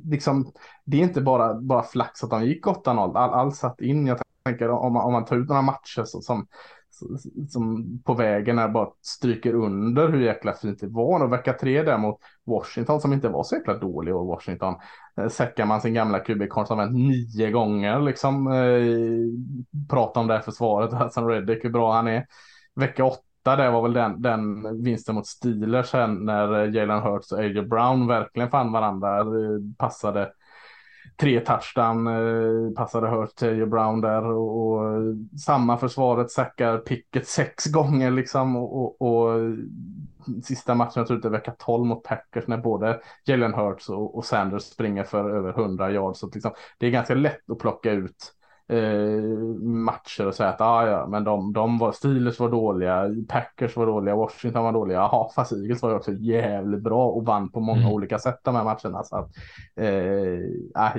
liksom, 0.04 0.52
det 0.84 0.96
är 0.96 1.02
inte 1.02 1.20
bara, 1.20 1.54
bara 1.54 1.82
flax 1.82 2.24
att 2.24 2.30
de 2.30 2.44
gick 2.44 2.66
8-0. 2.66 3.16
All, 3.16 3.30
all 3.30 3.52
satt 3.52 3.80
in. 3.80 4.06
Jag 4.06 4.18
tänker 4.44 4.70
om 4.70 4.92
man, 4.92 5.04
om 5.04 5.12
man 5.12 5.24
tar 5.24 5.36
ut 5.36 5.48
några 5.48 5.62
matcher 5.62 6.04
så, 6.04 6.20
som, 6.20 6.46
som 7.48 7.98
på 8.04 8.14
vägen 8.14 8.58
här 8.58 8.68
bara 8.68 8.88
stryker 9.02 9.54
under 9.54 10.08
hur 10.08 10.20
jäkla 10.20 10.52
fint 10.52 10.80
det 10.80 10.86
var. 10.88 11.24
Och 11.24 11.32
vecka 11.32 11.52
tre 11.52 11.82
där 11.82 11.98
mot 11.98 12.18
Washington 12.46 13.00
som 13.00 13.12
inte 13.12 13.28
var 13.28 13.42
så 13.42 13.56
jäkla 13.56 13.78
dålig 13.78 14.16
och 14.16 14.26
Washington. 14.26 14.74
Eh, 15.20 15.28
säckar 15.28 15.66
man 15.66 15.80
sin 15.80 15.94
gamla 15.94 16.18
QB 16.18 16.42
som 16.66 16.78
vänt 16.78 16.96
nio 16.96 17.50
gånger 17.50 18.00
liksom. 18.00 18.52
Eh, 18.52 19.88
prata 19.90 20.20
om 20.20 20.26
det 20.26 20.34
här 20.34 20.40
försvaret. 20.40 20.92
Hassan 20.98 21.28
Reddick 21.28 21.64
hur 21.64 21.70
bra 21.70 21.92
han 21.92 22.08
är. 22.08 22.26
Vecka 22.74 23.04
åtta 23.04 23.56
det 23.56 23.70
var 23.70 23.82
väl 23.82 23.92
den, 23.92 24.22
den 24.22 24.82
vinsten 24.82 25.14
mot 25.14 25.26
Steelers 25.26 25.86
sen 25.86 26.14
när 26.14 26.64
eh, 26.64 26.74
Jalen 26.74 27.02
Hurts 27.02 27.32
och 27.32 27.38
AJ 27.38 27.62
Brown 27.62 28.06
verkligen 28.06 28.50
fann 28.50 28.72
varandra. 28.72 29.20
Eh, 29.20 29.26
passade 29.78 30.32
tre 31.20 31.40
touchdown, 31.40 32.06
eh, 32.06 32.72
passade 32.76 33.08
Hurts 33.08 33.34
till 33.34 33.66
Brown 33.66 34.00
där 34.00 34.24
och, 34.24 34.68
och 34.68 34.84
eh, 34.84 35.02
samma 35.38 35.76
försvaret 35.76 36.30
sackar 36.30 36.78
Pickett 36.78 37.28
sex 37.28 37.66
gånger 37.72 38.10
liksom 38.10 38.56
och, 38.56 38.76
och, 38.76 39.02
och 39.02 39.40
eh, 39.40 39.52
sista 40.42 40.74
matchen 40.74 40.92
jag 40.94 41.06
tror 41.06 41.18
det 41.18 41.28
är 41.28 41.32
vecka 41.32 41.54
12 41.58 41.86
mot 41.86 42.02
Packers 42.02 42.46
när 42.46 42.58
både 42.58 43.00
Jalen 43.24 43.54
Hurts 43.54 43.88
och, 43.88 44.16
och 44.16 44.24
Sanders 44.24 44.62
springer 44.62 45.04
för 45.04 45.30
över 45.30 45.50
100 45.50 45.90
yards. 45.90 46.18
Så 46.20 46.30
liksom, 46.34 46.52
det 46.78 46.86
är 46.86 46.90
ganska 46.90 47.14
lätt 47.14 47.50
att 47.50 47.58
plocka 47.58 47.90
ut 47.92 48.34
eh, 48.68 49.22
matcher 49.62 50.26
och 50.26 50.34
säga 50.34 50.48
att 50.48 50.60
ah, 50.60 50.86
ja, 50.86 51.06
men 51.06 51.24
de, 51.24 51.52
de 51.52 51.78
var, 51.78 51.92
Steelers 51.92 52.40
var 52.40 52.50
dåliga, 52.50 53.04
Packers 53.28 53.76
var 53.76 53.86
dåliga, 53.86 54.16
Washington 54.16 54.64
var 54.64 54.72
dåliga. 54.72 54.98
Jaha, 54.98 55.28
fast 55.34 55.52
Eagles 55.52 55.82
var 55.82 55.90
ju 55.90 55.96
också 55.96 56.12
jävligt 56.12 56.82
bra 56.82 57.08
och 57.08 57.24
vann 57.24 57.50
på 57.50 57.60
många 57.60 57.80
mm. 57.80 57.92
olika 57.92 58.18
sätt 58.18 58.40
de 58.42 58.54
här 58.54 58.64
matcherna. 58.64 59.04
Så 59.04 59.16
att, 59.16 59.30
eh, 59.76 59.86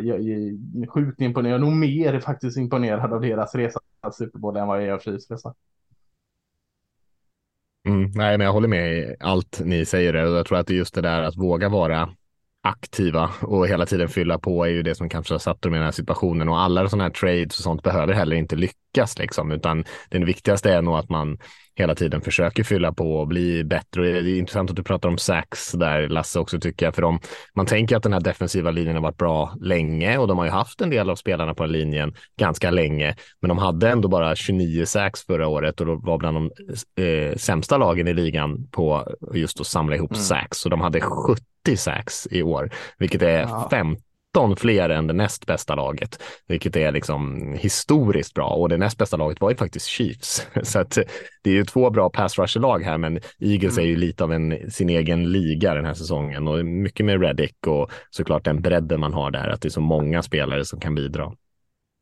jag, 0.03 0.07
är 0.07 0.87
sjukt 0.87 1.21
imponerad, 1.21 1.53
jag 1.53 1.61
är 1.61 1.65
nog 1.65 1.75
mer 1.77 2.19
faktiskt 2.19 2.57
imponerad 2.57 3.13
av 3.13 3.21
deras 3.21 3.55
resa 3.55 3.79
till 4.03 4.11
Super 4.13 4.39
Bowl 4.39 4.57
än 4.57 4.67
vad 4.67 4.81
jag 4.81 4.87
är 4.87 4.93
av 4.93 4.99
Chiefs 4.99 5.31
resa. 5.31 5.53
Mm, 7.87 8.11
nej, 8.15 8.37
men 8.37 8.45
jag 8.45 8.53
håller 8.53 8.67
med 8.67 8.93
i 8.93 9.15
allt 9.19 9.61
ni 9.65 9.85
säger 9.85 10.15
och 10.15 10.37
jag 10.37 10.45
tror 10.45 10.57
att 10.57 10.67
det 10.67 10.73
är 10.73 10.77
just 10.77 10.93
det 10.93 11.01
där 11.01 11.23
att 11.23 11.37
våga 11.37 11.69
vara 11.69 12.09
aktiva 12.61 13.29
och 13.41 13.67
hela 13.67 13.85
tiden 13.85 14.09
fylla 14.09 14.39
på 14.39 14.65
är 14.65 14.69
ju 14.69 14.83
det 14.83 14.95
som 14.95 15.09
kanske 15.09 15.33
har 15.33 15.39
satt 15.39 15.61
dem 15.61 15.73
i 15.73 15.77
den 15.77 15.85
här 15.85 15.91
situationen 15.91 16.49
och 16.49 16.59
alla 16.59 16.89
sådana 16.89 17.03
här 17.03 17.11
trades 17.11 17.57
och 17.57 17.63
sånt 17.63 17.83
behöver 17.83 18.13
heller 18.13 18.35
inte 18.35 18.55
lyckas 18.55 19.19
liksom, 19.19 19.51
utan 19.51 19.83
det 20.09 20.25
viktigaste 20.25 20.73
är 20.73 20.81
nog 20.81 20.97
att 20.97 21.09
man 21.09 21.37
hela 21.75 21.95
tiden 21.95 22.21
försöker 22.21 22.63
fylla 22.63 22.93
på 22.93 23.15
och 23.15 23.27
bli 23.27 23.63
bättre. 23.63 24.01
Och 24.01 24.23
det 24.23 24.31
är 24.31 24.37
intressant 24.37 24.69
att 24.69 24.75
du 24.75 24.83
pratar 24.83 25.09
om 25.09 25.17
sax 25.17 25.71
där, 25.71 26.09
Lasse, 26.09 26.39
också 26.39 26.59
tycker 26.59 26.85
jag, 26.85 26.95
för 26.95 27.01
dem. 27.01 27.19
Man 27.55 27.65
tänker 27.65 27.97
att 27.97 28.03
den 28.03 28.13
här 28.13 28.19
defensiva 28.19 28.71
linjen 28.71 28.95
har 28.95 29.03
varit 29.03 29.17
bra 29.17 29.53
länge 29.61 30.17
och 30.17 30.27
de 30.27 30.37
har 30.37 30.45
ju 30.45 30.51
haft 30.51 30.81
en 30.81 30.89
del 30.89 31.09
av 31.09 31.15
spelarna 31.15 31.53
på 31.53 31.65
linjen 31.65 32.13
ganska 32.39 32.71
länge, 32.71 33.15
men 33.41 33.49
de 33.49 33.57
hade 33.57 33.89
ändå 33.89 34.07
bara 34.07 34.35
29 34.35 34.85
sax 34.85 35.25
förra 35.25 35.47
året 35.47 35.81
och 35.81 35.87
då 35.87 35.95
var 35.95 36.17
bland 36.17 36.37
de 36.37 36.51
eh, 37.03 37.35
sämsta 37.35 37.77
lagen 37.77 38.07
i 38.07 38.13
ligan 38.13 38.67
på 38.71 39.07
just 39.33 39.59
att 39.59 39.67
samla 39.67 39.95
ihop 39.95 40.11
mm. 40.11 40.21
sax 40.21 40.65
och 40.65 40.71
de 40.71 40.81
hade 40.81 40.99
70 41.65 41.77
sax 41.77 42.27
i 42.31 42.43
år, 42.43 42.71
vilket 42.97 43.21
är 43.21 43.39
ja. 43.39 43.67
50 43.71 44.03
13 44.33 44.55
fler 44.55 44.89
än 44.89 45.07
det 45.07 45.13
näst 45.13 45.45
bästa 45.45 45.75
laget, 45.75 46.23
vilket 46.47 46.75
är 46.75 46.91
liksom 46.91 47.53
historiskt 47.59 48.33
bra. 48.33 48.49
Och 48.49 48.69
det 48.69 48.77
näst 48.77 48.97
bästa 48.97 49.17
laget 49.17 49.41
var 49.41 49.49
ju 49.49 49.55
faktiskt 49.55 49.85
Chiefs. 49.85 50.47
Så 50.63 50.79
att 50.79 50.97
det 51.41 51.49
är 51.49 51.53
ju 51.53 51.65
två 51.65 51.89
bra 51.89 52.09
pass 52.09 52.39
rusher-lag 52.39 52.83
här, 52.83 52.97
men 52.97 53.19
Eagles 53.39 53.77
mm. 53.77 53.85
är 53.85 53.89
ju 53.89 53.95
lite 53.95 54.23
av 54.23 54.33
en, 54.33 54.71
sin 54.71 54.89
egen 54.89 55.31
liga 55.31 55.73
den 55.73 55.85
här 55.85 55.93
säsongen 55.93 56.47
och 56.47 56.65
mycket 56.65 57.05
med 57.05 57.21
Reddick 57.21 57.67
och 57.67 57.91
såklart 58.09 58.45
den 58.45 58.61
bredden 58.61 58.99
man 58.99 59.13
har 59.13 59.31
där, 59.31 59.47
att 59.47 59.61
det 59.61 59.67
är 59.67 59.69
så 59.69 59.81
många 59.81 60.21
spelare 60.23 60.65
som 60.65 60.79
kan 60.79 60.95
bidra. 60.95 61.33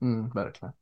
Mm, 0.01 0.29
verkligen. 0.29 0.73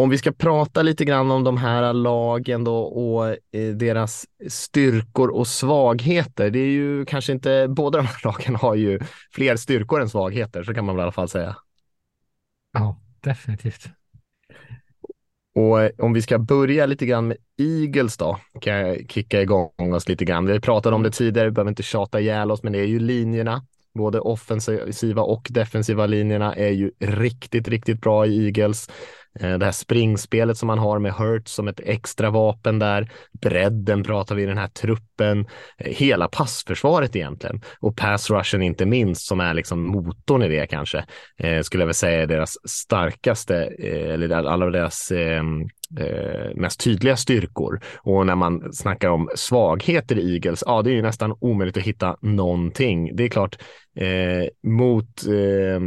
Om 0.00 0.10
vi 0.10 0.18
ska 0.18 0.32
prata 0.32 0.82
lite 0.82 1.04
grann 1.04 1.30
om 1.30 1.44
de 1.44 1.56
här 1.56 1.92
lagen 1.92 2.64
då 2.64 2.76
och 2.76 3.28
eh, 3.28 3.74
deras 3.74 4.26
styrkor 4.48 5.28
och 5.28 5.46
svagheter. 5.46 6.50
Det 6.50 6.58
är 6.58 6.70
ju 6.70 7.04
kanske 7.04 7.32
inte, 7.32 7.66
båda 7.68 7.98
de 7.98 8.06
här 8.06 8.20
lagen 8.24 8.56
har 8.56 8.74
ju 8.74 9.00
fler 9.32 9.56
styrkor 9.56 10.00
än 10.00 10.08
svagheter, 10.08 10.62
så 10.62 10.74
kan 10.74 10.84
man 10.84 10.96
väl 10.96 11.00
i 11.00 11.02
alla 11.02 11.12
fall 11.12 11.28
säga. 11.28 11.56
Ja, 12.72 13.00
definitivt. 13.20 13.86
Och 15.54 15.82
eh, 15.82 15.90
om 15.98 16.12
vi 16.12 16.22
ska 16.22 16.38
börja 16.38 16.86
lite 16.86 17.06
grann 17.06 17.28
med 17.28 17.36
Eagles 17.58 18.16
då, 18.16 18.38
kan 18.60 18.74
jag 18.74 19.10
kicka 19.10 19.42
igång 19.42 19.94
oss 19.94 20.08
lite 20.08 20.24
grann. 20.24 20.46
Vi 20.46 20.60
pratat 20.60 20.92
om 20.92 21.02
det 21.02 21.10
tidigare, 21.10 21.48
vi 21.48 21.52
behöver 21.52 21.70
inte 21.70 21.82
tjata 21.82 22.20
ihjäl 22.20 22.50
oss, 22.50 22.62
men 22.62 22.72
det 22.72 22.78
är 22.78 22.86
ju 22.86 22.98
linjerna. 22.98 23.66
Både 23.94 24.20
offensiva 24.20 25.22
och 25.22 25.46
defensiva 25.50 26.06
linjerna 26.06 26.54
är 26.54 26.70
ju 26.70 26.90
riktigt, 27.00 27.68
riktigt 27.68 28.00
bra 28.00 28.26
i 28.26 28.44
Eagles. 28.44 28.88
Eh, 29.38 29.58
det 29.58 29.64
här 29.64 29.72
springspelet 29.72 30.56
som 30.56 30.66
man 30.66 30.78
har 30.78 30.98
med 30.98 31.12
Hurts 31.12 31.52
som 31.52 31.68
ett 31.68 31.80
extra 31.84 32.30
vapen 32.30 32.78
där. 32.78 33.10
Bredden 33.40 34.02
pratar 34.02 34.34
vi 34.34 34.42
i 34.42 34.46
den 34.46 34.58
här 34.58 34.68
truppen. 34.68 35.46
Eh, 35.78 35.92
hela 35.92 36.28
passförsvaret 36.28 37.16
egentligen. 37.16 37.60
Och 37.80 37.96
pass 37.96 38.30
rushen 38.30 38.62
inte 38.62 38.86
minst 38.86 39.26
som 39.26 39.40
är 39.40 39.54
liksom 39.54 39.86
motorn 39.86 40.42
i 40.42 40.48
det 40.48 40.66
kanske. 40.66 41.04
Eh, 41.38 41.62
skulle 41.62 41.82
jag 41.82 41.86
väl 41.86 41.94
säga 41.94 42.22
är 42.22 42.26
deras 42.26 42.56
starkaste, 42.68 43.56
eh, 43.78 44.14
eller 44.14 44.30
alla 44.30 44.70
deras 44.70 45.10
eh, 45.10 45.42
eh, 45.98 46.54
mest 46.54 46.80
tydliga 46.80 47.16
styrkor. 47.16 47.80
Och 47.96 48.26
när 48.26 48.34
man 48.34 48.72
snackar 48.72 49.08
om 49.08 49.30
svagheter 49.34 50.18
i 50.18 50.34
Eagles, 50.34 50.64
ja, 50.66 50.82
det 50.82 50.90
är 50.90 50.94
ju 50.94 51.02
nästan 51.02 51.36
omöjligt 51.40 51.76
att 51.76 51.82
hitta 51.82 52.16
någonting. 52.20 53.16
Det 53.16 53.24
är 53.24 53.28
klart, 53.28 53.58
eh, 53.96 54.70
mot 54.70 55.26
eh, 55.26 55.80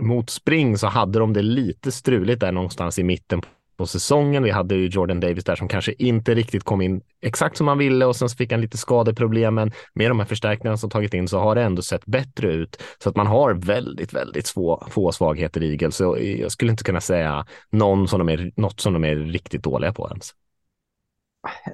mot 0.00 0.30
spring 0.30 0.78
så 0.78 0.86
hade 0.86 1.18
de 1.18 1.32
det 1.32 1.42
lite 1.42 1.92
struligt 1.92 2.40
där 2.40 2.52
någonstans 2.52 2.98
i 2.98 3.04
mitten 3.04 3.42
på 3.76 3.86
säsongen. 3.86 4.42
Vi 4.42 4.50
hade 4.50 4.74
ju 4.74 4.86
Jordan 4.86 5.20
Davis 5.20 5.44
där 5.44 5.56
som 5.56 5.68
kanske 5.68 5.92
inte 5.92 6.34
riktigt 6.34 6.64
kom 6.64 6.80
in 6.80 7.00
exakt 7.22 7.56
som 7.56 7.68
han 7.68 7.78
ville 7.78 8.06
och 8.06 8.16
sen 8.16 8.28
så 8.28 8.36
fick 8.36 8.52
han 8.52 8.60
lite 8.60 8.78
skadeproblem. 8.78 9.54
Men 9.54 9.72
med 9.94 10.10
de 10.10 10.18
här 10.18 10.26
förstärkningarna 10.26 10.76
som 10.76 10.90
tagit 10.90 11.14
in 11.14 11.28
så 11.28 11.38
har 11.38 11.54
det 11.54 11.62
ändå 11.62 11.82
sett 11.82 12.06
bättre 12.06 12.52
ut 12.52 12.82
så 13.02 13.08
att 13.08 13.16
man 13.16 13.26
har 13.26 13.54
väldigt, 13.54 14.12
väldigt 14.12 14.48
få, 14.48 14.86
få 14.90 15.12
svagheter 15.12 15.62
i 15.62 15.70
Eagles. 15.70 15.96
Så 15.96 16.18
jag 16.20 16.52
skulle 16.52 16.70
inte 16.70 16.84
kunna 16.84 17.00
säga 17.00 17.46
någon 17.70 18.08
som 18.08 18.18
de 18.18 18.28
är, 18.28 18.52
något 18.56 18.80
som 18.80 18.92
de 18.92 19.04
är 19.04 19.16
riktigt 19.16 19.62
dåliga 19.62 19.92
på 19.92 20.08
ens. 20.08 20.34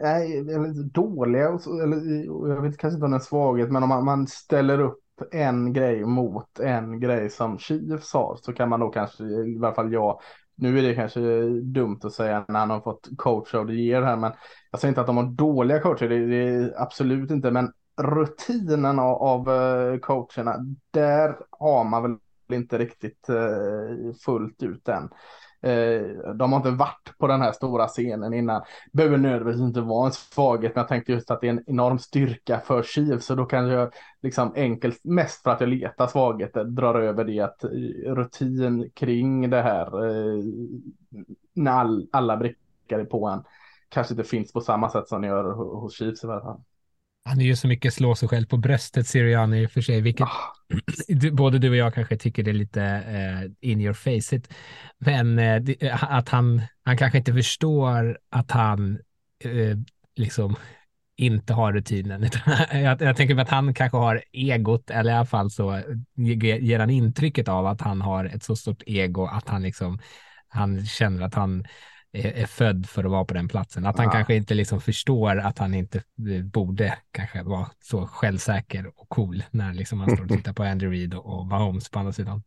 Nej, 0.02 0.38
eller 0.38 0.84
dåliga, 0.84 1.58
eller 1.82 2.24
jag 2.48 2.62
vet 2.62 2.78
kanske 2.78 2.94
inte 2.94 3.04
om 3.04 3.10
det 3.10 3.14
är 3.14 3.18
en 3.18 3.24
svaghet, 3.24 3.70
men 3.70 3.82
om 3.82 3.88
man, 3.88 4.04
man 4.04 4.26
ställer 4.26 4.80
upp 4.80 5.01
en 5.30 5.72
grej 5.72 6.04
mot 6.04 6.60
en 6.60 7.00
grej 7.00 7.30
som 7.30 7.58
Chiefs 7.58 8.12
har 8.12 8.38
så 8.42 8.52
kan 8.52 8.68
man 8.68 8.80
då 8.80 8.88
kanske, 8.88 9.24
i 9.24 9.58
varje 9.58 9.74
fall 9.74 9.92
jag, 9.92 10.20
nu 10.54 10.78
är 10.78 10.82
det 10.82 10.94
kanske 10.94 11.20
dumt 11.62 12.00
att 12.02 12.12
säga 12.12 12.44
när 12.48 12.60
han 12.60 12.70
har 12.70 12.80
fått 12.80 13.08
coach 13.16 13.54
of 13.54 13.66
the 13.66 13.72
year 13.72 14.02
här, 14.02 14.16
men 14.16 14.32
jag 14.70 14.80
säger 14.80 14.90
inte 14.90 15.00
att 15.00 15.06
de 15.06 15.16
har 15.16 15.24
dåliga 15.24 15.80
coacher, 15.80 16.08
det, 16.08 16.26
det 16.26 16.48
är 16.48 16.82
absolut 16.82 17.30
inte, 17.30 17.50
men 17.50 17.72
rutinen 18.02 18.98
av, 18.98 19.22
av 19.22 19.50
eh, 19.50 19.98
coacherna, 19.98 20.56
där 20.90 21.36
har 21.50 21.84
man 21.84 22.02
väl 22.02 22.18
inte 22.52 22.78
riktigt 22.78 23.30
uh, 23.30 24.12
fullt 24.24 24.62
ut 24.62 24.88
än. 24.88 25.08
Eh, 25.62 26.32
de 26.34 26.52
har 26.52 26.56
inte 26.56 26.70
varit 26.70 27.18
på 27.18 27.26
den 27.26 27.40
här 27.40 27.52
stora 27.52 27.88
scenen 27.88 28.34
innan. 28.34 28.62
Behöver 28.92 29.16
nödvändigtvis 29.16 29.66
inte 29.66 29.80
vara 29.80 30.06
en 30.06 30.12
svaghet, 30.12 30.74
men 30.74 30.80
jag 30.80 30.88
tänkte 30.88 31.12
just 31.12 31.30
att 31.30 31.40
det 31.40 31.46
är 31.46 31.50
en 31.50 31.64
enorm 31.66 31.98
styrka 31.98 32.60
för 32.60 32.82
Chiefs, 32.82 33.26
så 33.26 33.34
då 33.34 33.44
kan 33.44 33.68
jag 33.68 33.92
liksom 34.22 34.52
enkelt, 34.56 35.00
mest 35.04 35.42
för 35.42 35.50
att 35.50 35.60
jag 35.60 35.68
letar 35.68 36.06
svagheter, 36.06 36.64
drar 36.64 36.94
över 36.94 37.24
det 37.24 37.40
att 37.40 37.64
eh, 37.64 37.70
rutin 38.14 38.90
kring 38.94 39.50
det 39.50 39.62
här, 39.62 40.06
eh, 40.06 40.44
när 41.54 41.72
all, 41.72 42.08
alla 42.12 42.36
brickar 42.36 42.98
är 42.98 43.04
på 43.04 43.26
en, 43.26 43.44
kanske 43.88 44.14
inte 44.14 44.24
finns 44.24 44.52
på 44.52 44.60
samma 44.60 44.90
sätt 44.90 45.08
som 45.08 45.20
ni 45.20 45.26
gör 45.26 45.44
hos 45.54 45.94
Chiefs 45.94 46.24
i 46.24 46.26
alla 46.26 46.40
fall. 46.40 46.60
Han 47.24 47.40
är 47.40 47.44
ju 47.44 47.56
så 47.56 47.68
mycket 47.68 47.94
slå 47.94 48.14
sig 48.14 48.28
själv 48.28 48.46
på 48.46 48.56
bröstet, 48.56 49.06
Sirianni, 49.06 49.62
i 49.62 49.66
och 49.66 49.70
för 49.70 49.80
sig, 49.80 50.00
vilket 50.00 50.28
oh. 51.08 51.32
både 51.32 51.58
du 51.58 51.70
och 51.70 51.76
jag 51.76 51.94
kanske 51.94 52.16
tycker 52.16 52.42
det 52.42 52.50
är 52.50 52.54
lite 52.54 52.82
eh, 52.82 53.70
in 53.70 53.80
your 53.80 53.92
face 53.94 54.36
it. 54.36 54.54
Men 54.98 55.36
det, 55.36 55.92
att 55.92 56.28
han, 56.28 56.62
han 56.84 56.96
kanske 56.96 57.18
inte 57.18 57.32
förstår 57.32 58.18
att 58.30 58.50
han 58.50 58.98
eh, 59.44 59.78
liksom 60.16 60.56
inte 61.16 61.52
har 61.52 61.72
rutinen. 61.72 62.28
jag, 62.72 63.02
jag 63.02 63.16
tänker 63.16 63.36
att 63.36 63.48
han 63.48 63.74
kanske 63.74 63.98
har 63.98 64.22
egot, 64.32 64.90
eller 64.90 65.10
i 65.10 65.14
alla 65.14 65.26
fall 65.26 65.50
så 65.50 65.80
ger 66.16 66.78
han 66.78 66.90
intrycket 66.90 67.48
av 67.48 67.66
att 67.66 67.80
han 67.80 68.00
har 68.00 68.24
ett 68.24 68.42
så 68.42 68.56
stort 68.56 68.82
ego 68.86 69.26
att 69.26 69.48
han 69.48 69.62
liksom 69.62 69.98
han 70.48 70.86
känner 70.86 71.22
att 71.22 71.34
han 71.34 71.64
är, 72.12 72.32
är 72.32 72.46
född 72.46 72.86
för 72.86 73.04
att 73.04 73.10
vara 73.10 73.24
på 73.24 73.34
den 73.34 73.48
platsen. 73.48 73.86
Att 73.86 73.96
han 73.98 74.06
ja. 74.06 74.12
kanske 74.12 74.34
inte 74.34 74.54
liksom 74.54 74.80
förstår 74.80 75.38
att 75.38 75.58
han 75.58 75.74
inte 75.74 75.98
eh, 75.98 76.44
borde 76.44 76.98
kanske 77.12 77.42
vara 77.42 77.70
så 77.80 78.06
självsäker 78.06 78.86
och 78.96 79.08
cool 79.08 79.42
när 79.50 79.74
liksom 79.74 80.00
han 80.00 80.10
står 80.10 80.24
och 80.24 80.30
tittar 80.30 80.52
på 80.52 80.62
Andrew 80.62 80.98
Reid 80.98 81.14
och, 81.14 81.38
och 81.38 81.46
Mahomes 81.46 81.90
på 81.90 81.98
andra 81.98 82.12
sidan. 82.12 82.42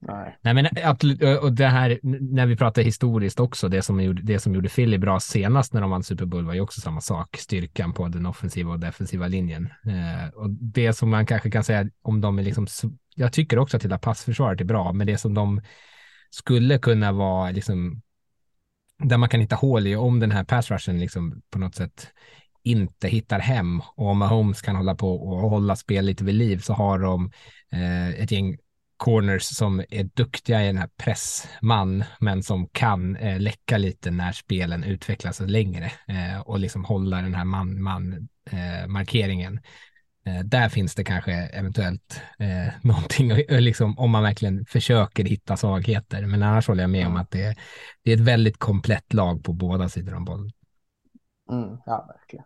Nej. 0.00 0.36
Nej, 0.40 0.54
men 0.54 0.68
absolut. 0.84 1.42
Och 1.42 1.52
det 1.52 1.66
här 1.66 1.98
när 2.02 2.46
vi 2.46 2.56
pratar 2.56 2.82
historiskt 2.82 3.40
också, 3.40 3.68
det 3.68 3.82
som 3.82 4.00
gjorde, 4.00 4.22
det 4.22 4.38
som 4.38 4.54
gjorde 4.54 4.68
Philly 4.68 4.98
bra 4.98 5.20
senast 5.20 5.72
när 5.72 5.80
de 5.80 5.90
vann 5.90 6.02
Super 6.02 6.24
Bowl 6.24 6.44
var 6.44 6.54
ju 6.54 6.60
också 6.60 6.80
samma 6.80 7.00
sak, 7.00 7.36
styrkan 7.36 7.92
på 7.92 8.08
den 8.08 8.26
offensiva 8.26 8.72
och 8.72 8.80
defensiva 8.80 9.28
linjen. 9.28 9.68
Eh, 9.84 10.34
och 10.34 10.50
det 10.50 10.92
som 10.92 11.10
man 11.10 11.26
kanske 11.26 11.50
kan 11.50 11.64
säga 11.64 11.88
om 12.02 12.20
de 12.20 12.38
är 12.38 12.42
liksom, 12.42 12.66
jag 13.14 13.32
tycker 13.32 13.58
också 13.58 13.76
att 13.76 13.84
hela 13.84 13.98
passförsvaret 13.98 14.60
är 14.60 14.64
bra, 14.64 14.92
men 14.92 15.06
det 15.06 15.18
som 15.18 15.34
de 15.34 15.60
skulle 16.30 16.78
kunna 16.78 17.12
vara 17.12 17.50
liksom 17.50 18.02
där 18.98 19.16
man 19.16 19.28
kan 19.28 19.40
hitta 19.40 19.56
hål 19.56 19.86
i 19.86 19.96
om 19.96 20.20
den 20.20 20.30
här 20.30 20.44
pass 20.44 20.70
rushen 20.70 21.00
liksom 21.00 21.42
på 21.50 21.58
något 21.58 21.74
sätt 21.74 22.08
inte 22.62 23.08
hittar 23.08 23.38
hem. 23.38 23.80
Och 23.80 24.06
om 24.06 24.18
Mahomes 24.18 24.62
kan 24.62 24.76
hålla 24.76 24.94
på 24.94 25.14
och 25.14 25.50
hålla 25.50 25.76
spel 25.76 26.04
lite 26.04 26.24
vid 26.24 26.34
liv 26.34 26.58
så 26.58 26.72
har 26.72 26.98
de 26.98 27.30
eh, 27.72 28.08
ett 28.08 28.30
gäng 28.30 28.56
corners 28.96 29.42
som 29.42 29.80
är 29.90 30.04
duktiga 30.14 30.62
i 30.62 30.66
den 30.66 30.78
här 30.78 30.90
pressman 30.96 32.04
men 32.20 32.42
som 32.42 32.68
kan 32.68 33.16
eh, 33.16 33.40
läcka 33.40 33.78
lite 33.78 34.10
när 34.10 34.32
spelen 34.32 34.84
utvecklas 34.84 35.40
längre 35.40 35.92
eh, 36.08 36.40
och 36.40 36.58
liksom 36.58 36.84
hålla 36.84 37.16
den 37.22 37.34
här 37.34 37.44
man-man 37.44 38.28
eh, 38.50 38.86
markeringen 38.88 39.60
där 40.44 40.68
finns 40.68 40.94
det 40.94 41.04
kanske 41.04 41.32
eventuellt 41.32 42.20
eh, 42.38 42.74
någonting, 42.82 43.32
liksom, 43.48 43.98
om 43.98 44.10
man 44.10 44.22
verkligen 44.22 44.66
försöker 44.66 45.24
hitta 45.24 45.56
svagheter. 45.56 46.26
Men 46.26 46.42
annars 46.42 46.68
håller 46.68 46.82
jag 46.82 46.90
med 46.90 47.06
om 47.06 47.16
att 47.16 47.30
det, 47.30 47.56
det 48.02 48.10
är 48.10 48.14
ett 48.14 48.20
väldigt 48.20 48.58
komplett 48.58 49.12
lag 49.12 49.44
på 49.44 49.52
båda 49.52 49.88
sidor 49.88 50.14
om 50.14 50.24
bollen. 50.24 50.50
Mm, 51.50 51.78
ja, 51.86 52.16
verkligen. 52.18 52.44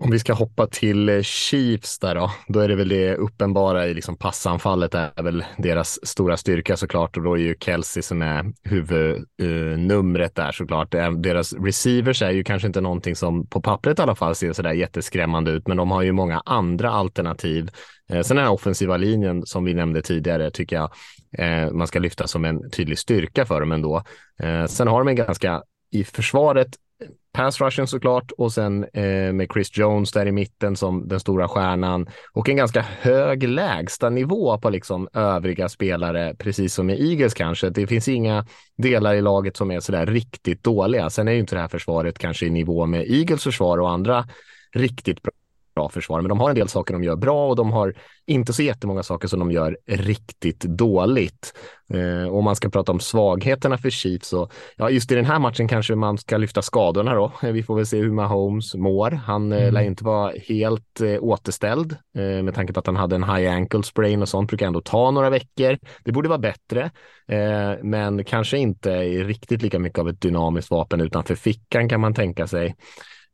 Om 0.00 0.10
vi 0.10 0.18
ska 0.18 0.32
hoppa 0.32 0.66
till 0.66 1.08
eh, 1.08 1.22
Chiefs 1.22 1.98
där 1.98 2.14
då, 2.14 2.30
då 2.48 2.60
är 2.60 2.68
det 2.68 2.74
väl 2.74 2.88
det 2.88 3.14
uppenbara 3.14 3.86
i 3.86 3.94
liksom 3.94 4.16
passanfallet 4.16 4.94
är 4.94 5.22
väl 5.22 5.44
deras 5.58 6.06
stora 6.06 6.36
styrka 6.36 6.76
såklart 6.76 7.16
och 7.16 7.22
då 7.22 7.34
är 7.34 7.40
ju 7.40 7.56
Kelsey 7.60 8.02
som 8.02 8.22
är 8.22 8.52
huvudnumret 8.62 10.34
där 10.34 10.52
såklart. 10.52 10.90
Deras 11.16 11.52
receivers 11.52 12.22
är 12.22 12.30
ju 12.30 12.44
kanske 12.44 12.66
inte 12.66 12.80
någonting 12.80 13.16
som 13.16 13.46
på 13.46 13.60
pappret 13.60 13.98
i 13.98 14.02
alla 14.02 14.14
fall 14.14 14.34
ser 14.34 14.52
sådär 14.52 14.72
jätteskrämmande 14.72 15.50
ut, 15.50 15.68
men 15.68 15.76
de 15.76 15.90
har 15.90 16.02
ju 16.02 16.12
många 16.12 16.42
andra 16.46 16.90
alternativ. 16.90 17.70
Eh, 18.10 18.22
sen 18.22 18.36
den 18.36 18.46
här 18.46 18.52
offensiva 18.52 18.96
linjen 18.96 19.46
som 19.46 19.64
vi 19.64 19.74
nämnde 19.74 20.02
tidigare 20.02 20.50
tycker 20.50 20.76
jag 20.76 20.90
eh, 21.38 21.72
man 21.72 21.86
ska 21.86 21.98
lyfta 21.98 22.26
som 22.26 22.44
en 22.44 22.70
tydlig 22.70 22.98
styrka 22.98 23.46
för 23.46 23.60
dem 23.60 23.72
ändå. 23.72 24.02
Sen 24.68 24.88
har 24.88 24.98
de 24.98 25.08
en 25.08 25.16
ganska 25.16 25.62
i 25.90 26.04
försvaret 26.04 26.68
pass 27.34 27.60
rushen 27.60 27.86
såklart 27.86 28.32
och 28.38 28.52
sen 28.52 28.84
eh, 28.84 29.32
med 29.32 29.48
Chris 29.52 29.78
Jones 29.78 30.12
där 30.12 30.26
i 30.26 30.32
mitten 30.32 30.76
som 30.76 31.08
den 31.08 31.20
stora 31.20 31.48
stjärnan 31.48 32.06
och 32.32 32.48
en 32.48 32.56
ganska 32.56 32.80
hög 33.00 33.48
lägsta 33.48 34.10
nivå 34.10 34.58
på 34.58 34.70
liksom 34.70 35.08
övriga 35.12 35.68
spelare, 35.68 36.34
precis 36.38 36.74
som 36.74 36.90
i 36.90 37.10
Eagles 37.10 37.34
kanske. 37.34 37.70
Det 37.70 37.86
finns 37.86 38.08
inga 38.08 38.46
delar 38.76 39.14
i 39.14 39.22
laget 39.22 39.56
som 39.56 39.70
är 39.70 39.80
sådär 39.80 40.06
riktigt 40.06 40.62
dåliga. 40.62 41.10
Sen 41.10 41.28
är 41.28 41.32
ju 41.32 41.38
inte 41.38 41.54
det 41.54 41.60
här 41.60 41.68
försvaret 41.68 42.18
kanske 42.18 42.46
i 42.46 42.50
nivå 42.50 42.86
med 42.86 43.10
Eagles 43.10 43.42
försvar 43.42 43.78
och 43.78 43.90
andra 43.90 44.24
riktigt 44.74 45.22
bra 45.22 45.32
bra 45.74 45.88
försvar, 45.88 46.20
men 46.20 46.28
de 46.28 46.40
har 46.40 46.48
en 46.48 46.54
del 46.54 46.68
saker 46.68 46.94
de 46.94 47.04
gör 47.04 47.16
bra 47.16 47.48
och 47.48 47.56
de 47.56 47.72
har 47.72 47.94
inte 48.26 48.52
så 48.52 48.62
jättemånga 48.62 49.02
saker 49.02 49.28
som 49.28 49.38
de 49.38 49.50
gör 49.50 49.78
riktigt 49.86 50.60
dåligt. 50.60 51.54
Eh, 51.92 52.34
om 52.34 52.44
man 52.44 52.56
ska 52.56 52.68
prata 52.68 52.92
om 52.92 53.00
svagheterna 53.00 53.78
för 53.78 53.90
Chiefs 53.90 54.28
så, 54.28 54.48
ja, 54.76 54.90
just 54.90 55.12
i 55.12 55.14
den 55.14 55.24
här 55.24 55.38
matchen 55.38 55.68
kanske 55.68 55.94
man 55.94 56.18
ska 56.18 56.36
lyfta 56.36 56.62
skadorna 56.62 57.14
då. 57.14 57.32
Vi 57.52 57.62
får 57.62 57.76
väl 57.76 57.86
se 57.86 57.98
hur 57.98 58.10
Mahomes 58.10 58.74
mår. 58.74 59.10
Han 59.10 59.52
eh, 59.52 59.62
mm. 59.62 59.74
lär 59.74 59.82
inte 59.82 60.04
vara 60.04 60.32
helt 60.48 61.00
eh, 61.00 61.22
återställd 61.22 61.96
eh, 62.16 62.42
med 62.42 62.54
tanke 62.54 62.72
på 62.72 62.80
att 62.80 62.86
han 62.86 62.96
hade 62.96 63.16
en 63.16 63.24
high 63.24 63.54
ankle 63.54 63.82
sprain 63.82 64.22
och 64.22 64.28
sånt 64.28 64.48
brukar 64.48 64.66
ändå 64.66 64.80
ta 64.80 65.10
några 65.10 65.30
veckor. 65.30 65.78
Det 66.04 66.12
borde 66.12 66.28
vara 66.28 66.38
bättre, 66.38 66.90
eh, 67.28 67.72
men 67.82 68.24
kanske 68.24 68.58
inte 68.58 69.02
riktigt 69.02 69.62
lika 69.62 69.78
mycket 69.78 69.98
av 69.98 70.08
ett 70.08 70.20
dynamiskt 70.20 70.70
vapen 70.70 71.00
utanför 71.00 71.34
fickan 71.34 71.88
kan 71.88 72.00
man 72.00 72.14
tänka 72.14 72.46
sig. 72.46 72.74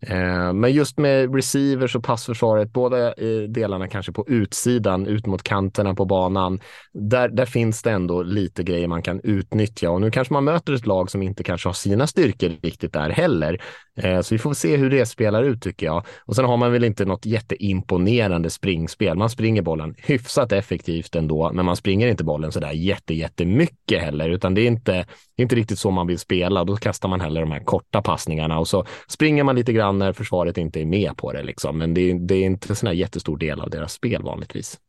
Eh, 0.06 0.52
men 0.52 0.72
just 0.72 0.98
med 0.98 1.34
receivers 1.34 1.96
och 1.96 2.04
passförsvaret, 2.04 2.72
båda 2.72 3.14
delarna 3.48 3.88
kanske 3.88 4.12
på 4.12 4.24
utsidan, 4.28 5.06
ut 5.06 5.26
mot 5.26 5.42
kanterna 5.42 5.94
på 5.94 6.04
banan, 6.04 6.60
där, 6.92 7.28
där 7.28 7.46
finns 7.46 7.82
det 7.82 7.90
ändå 7.90 8.22
lite 8.22 8.62
grejer 8.62 8.88
man 8.88 9.02
kan 9.02 9.20
utnyttja 9.20 9.90
och 9.90 10.00
nu 10.00 10.10
kanske 10.10 10.34
man 10.34 10.44
möter 10.44 10.72
ett 10.72 10.86
lag 10.86 11.10
som 11.10 11.22
inte 11.22 11.44
kanske 11.44 11.68
har 11.68 11.74
sina 11.74 12.06
styrkor 12.06 12.52
riktigt 12.62 12.92
där 12.92 13.10
heller. 13.10 13.60
Eh, 13.96 14.20
så 14.20 14.34
vi 14.34 14.38
får 14.38 14.54
se 14.54 14.76
hur 14.76 14.90
det 14.90 15.06
spelar 15.06 15.42
ut 15.42 15.62
tycker 15.62 15.86
jag. 15.86 16.06
Och 16.24 16.36
sen 16.36 16.44
har 16.44 16.56
man 16.56 16.72
väl 16.72 16.84
inte 16.84 17.04
något 17.04 17.26
jätteimponerande 17.26 18.50
springspel. 18.50 19.16
Man 19.16 19.30
springer 19.30 19.62
bollen 19.62 19.94
hyfsat 19.98 20.52
effektivt 20.52 21.14
ändå, 21.14 21.50
men 21.52 21.64
man 21.64 21.76
springer 21.76 22.08
inte 22.08 22.24
bollen 22.24 22.52
sådär 22.52 22.72
jätte, 22.72 23.14
jättemycket 23.14 24.02
heller, 24.02 24.28
utan 24.28 24.54
det 24.54 24.60
är 24.60 24.66
inte, 24.66 25.06
inte 25.36 25.56
riktigt 25.56 25.78
så 25.78 25.90
man 25.90 26.06
vill 26.06 26.18
spela. 26.18 26.64
Då 26.64 26.76
kastar 26.76 27.08
man 27.08 27.20
heller 27.20 27.40
de 27.40 27.50
här 27.52 27.64
korta 27.64 28.02
passningarna 28.02 28.58
och 28.58 28.68
så 28.68 28.84
springer 29.08 29.44
man 29.44 29.56
lite 29.56 29.72
grann 29.72 29.89
när 29.98 30.12
försvaret 30.12 30.58
inte 30.58 30.80
är 30.80 30.86
med 30.86 31.16
på 31.16 31.32
det 31.32 31.42
liksom. 31.42 31.78
Men 31.78 31.94
det, 31.94 32.18
det 32.18 32.34
är 32.34 32.44
inte 32.44 32.72
en 32.72 32.76
sån 32.76 32.86
här 32.86 32.94
jättestor 32.94 33.38
del 33.38 33.60
av 33.60 33.70
deras 33.70 33.92
spel 33.92 34.22
vanligtvis. 34.22 34.80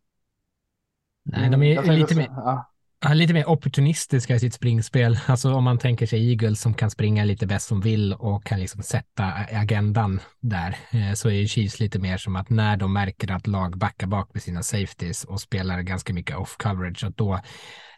Nej, 1.26 1.50
de 1.50 1.64
är 1.64 1.78
mm, 1.78 1.96
lite 1.96 2.16
mer, 2.16 2.28
ja, 3.02 3.14
lite 3.14 3.34
mer 3.34 3.50
opportunistiska 3.50 4.36
i 4.36 4.40
sitt 4.40 4.54
springspel. 4.54 5.20
Alltså 5.28 5.54
om 5.54 5.64
man 5.64 5.78
tänker 5.78 6.06
sig 6.06 6.30
Eagles 6.30 6.62
som 6.62 6.74
kan 6.74 6.92
springa 6.92 7.24
lite 7.24 7.48
bäst 7.48 7.68
som 7.68 7.82
vill 7.82 8.14
och 8.14 8.44
kan 8.44 8.60
liksom 8.60 8.84
sätta 8.84 9.24
agendan 9.52 10.20
där, 10.40 10.78
eh, 10.92 11.14
så 11.14 11.30
är 11.30 11.46
Chiefs 11.46 11.80
lite 11.80 12.00
mer 12.00 12.18
som 12.18 12.36
att 12.36 12.50
när 12.50 12.78
de 12.78 12.94
märker 12.94 13.32
att 13.32 13.48
lag 13.48 13.78
backar 13.78 14.08
bak 14.08 14.34
med 14.34 14.44
sina 14.44 14.64
safeties 14.64 15.24
och 15.24 15.42
spelar 15.42 15.82
ganska 15.82 16.14
mycket 16.14 16.38
off 16.38 16.58
coverage, 16.58 17.04
att 17.04 17.18
då 17.18 17.40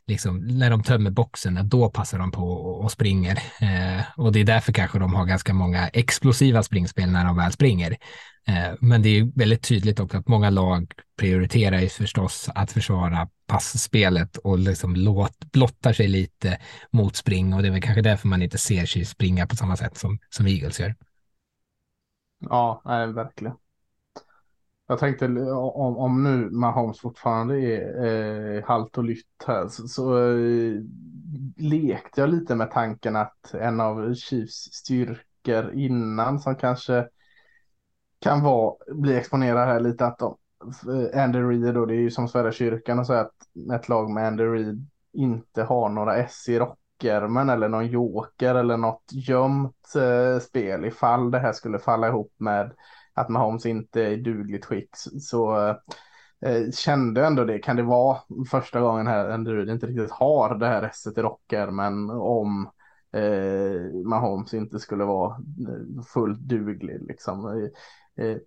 liksom, 0.07 0.37
när 0.37 0.69
de 0.69 0.83
tömmer 0.83 1.11
boxen, 1.11 1.69
då 1.69 1.89
passar 1.89 2.19
de 2.19 2.31
på 2.31 2.51
och, 2.51 2.91
springer. 2.91 3.35
Eh, 3.61 4.03
och 4.17 4.31
det 4.31 4.39
är 4.39 4.43
därför 4.43 4.73
kanske 4.73 4.99
de 4.99 5.13
har 5.13 5.25
ganska 5.25 5.53
många 5.53 5.87
explosiva 5.87 6.63
springspel 6.63 7.11
när 7.11 7.25
de 7.25 7.37
väl 7.37 7.51
springer. 7.51 7.97
Eh, 8.47 8.73
men 8.79 9.01
det 9.01 9.09
är 9.09 9.31
väldigt 9.35 9.63
tydligt 9.63 9.99
också 9.99 10.17
att 10.17 10.27
många 10.27 10.49
lag 10.49 10.91
prioriterar 11.17 11.79
ju 11.79 11.89
förstås 11.89 12.49
att 12.55 12.71
försvara 12.71 13.29
passspelet 13.47 14.37
och 14.37 14.59
liksom 14.59 14.95
låt, 14.95 15.39
blottar 15.51 15.93
sig 15.93 16.07
lite 16.07 16.57
mot 16.91 17.15
spring 17.15 17.53
och 17.53 17.61
det 17.61 17.67
är 17.67 17.71
väl 17.71 17.81
kanske 17.81 18.01
därför 18.01 18.27
man 18.27 18.41
inte 18.41 18.57
ser 18.57 18.85
sig 18.85 19.05
springa 19.05 19.47
på 19.47 19.55
samma 19.55 19.77
sätt 19.77 19.97
som, 19.97 20.19
som 20.29 20.47
Eagles 20.47 20.79
gör. 20.79 20.95
Ja, 22.39 22.81
nej, 22.85 23.13
verkligen. 23.13 23.55
Jag 24.88 24.99
tänkte 24.99 25.25
eh, 25.25 25.57
om, 25.57 25.97
om 25.97 26.23
nu 26.23 26.49
Mahomes 26.51 26.99
fortfarande 26.99 27.61
är 27.61 28.05
eh, 28.55 28.63
halt 28.63 28.97
och 28.97 29.03
lytt 29.03 29.43
här 29.47 29.67
så, 29.67 29.88
så 29.88 30.17
eh, 30.17 30.81
lekte 31.57 32.21
jag 32.21 32.29
lite 32.29 32.55
med 32.55 32.71
tanken 32.71 33.15
att 33.15 33.53
en 33.53 33.79
av 33.79 34.13
Chiefs 34.13 34.73
styrkor 34.73 35.73
innan 35.73 36.39
som 36.39 36.55
kanske 36.55 37.07
kan 38.19 38.43
vara, 38.43 38.75
bli 38.88 39.17
exponerad 39.17 39.67
här 39.67 39.79
lite 39.79 40.05
att 40.05 40.19
de, 40.19 40.38
eh, 41.13 41.23
Andy 41.23 41.39
Reid 41.39 41.77
och 41.77 41.88
det 41.88 41.93
är 41.93 42.01
ju 42.01 42.11
som 42.11 42.27
Sverige 42.27 42.51
kyrkan 42.51 42.99
och 42.99 43.07
så 43.07 43.13
att 43.13 43.34
ett 43.73 43.89
lag 43.89 44.09
med 44.09 44.27
Andy 44.27 44.43
Reid 44.43 44.88
inte 45.13 45.63
har 45.63 45.89
några 45.89 46.15
S 46.17 46.49
i 46.49 46.59
rockärmen 46.59 47.49
eller 47.49 47.69
någon 47.69 47.88
joker 47.88 48.55
eller 48.55 48.77
något 48.77 49.03
gömt 49.11 49.95
eh, 49.95 50.39
spel 50.39 50.86
ifall 50.86 51.31
det 51.31 51.39
här 51.39 51.53
skulle 51.53 51.79
falla 51.79 52.07
ihop 52.07 52.34
med 52.38 52.71
att 53.14 53.30
Mahomes 53.30 53.66
inte 53.66 54.01
är 54.01 54.11
i 54.11 54.16
dugligt 54.16 54.66
skick 54.66 54.89
så 55.22 55.68
eh, 56.45 56.72
kände 56.74 57.26
ändå 57.26 57.43
det. 57.45 57.59
Kan 57.59 57.76
det 57.76 57.84
vara 57.84 58.18
första 58.51 58.82
gången 58.82 59.07
här 59.07 59.30
Andrew 59.30 59.74
inte 59.74 59.88
riktigt 59.88 60.11
har 60.11 60.55
det 60.55 60.68
här 60.68 60.84
esset 60.84 61.18
i 61.18 61.22
rockärmen 61.22 62.09
om 62.09 62.70
eh, 63.14 64.05
Mahomes 64.05 64.53
inte 64.53 64.80
skulle 64.80 65.03
vara 65.03 65.36
eh, 65.70 66.03
fullt 66.14 66.39
duglig 66.39 67.01
liksom. 67.07 67.47
Eh, 68.18 68.26
eh 68.26 68.38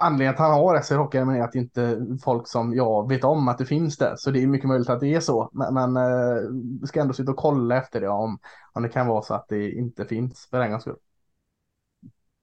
anledningen 0.00 0.34
till 0.34 0.42
att 0.42 0.50
han 0.50 0.60
har 0.60 0.80
SR 0.80 0.96
Hockey 0.96 1.18
är 1.18 1.42
att 1.42 1.54
inte 1.54 2.06
folk 2.24 2.48
som 2.48 2.74
jag 2.74 3.08
vet 3.08 3.24
om 3.24 3.48
att 3.48 3.58
det 3.58 3.66
finns 3.66 3.96
där. 3.96 4.14
Så 4.16 4.30
det 4.30 4.42
är 4.42 4.46
mycket 4.46 4.68
möjligt 4.68 4.90
att 4.90 5.00
det 5.00 5.14
är 5.14 5.20
så. 5.20 5.50
Men, 5.52 5.74
men 5.74 5.96
eh, 5.96 6.42
vi 6.80 6.86
ska 6.86 7.00
ändå 7.00 7.12
sitta 7.12 7.30
och 7.30 7.36
kolla 7.36 7.76
efter 7.76 8.00
det 8.00 8.08
om, 8.08 8.38
om 8.72 8.82
det 8.82 8.88
kan 8.88 9.06
vara 9.06 9.22
så 9.22 9.34
att 9.34 9.48
det 9.48 9.70
inte 9.70 10.04
finns 10.04 10.46
för 10.50 10.60
en 10.60 10.70
gångs 10.70 10.82
skull 10.82 10.96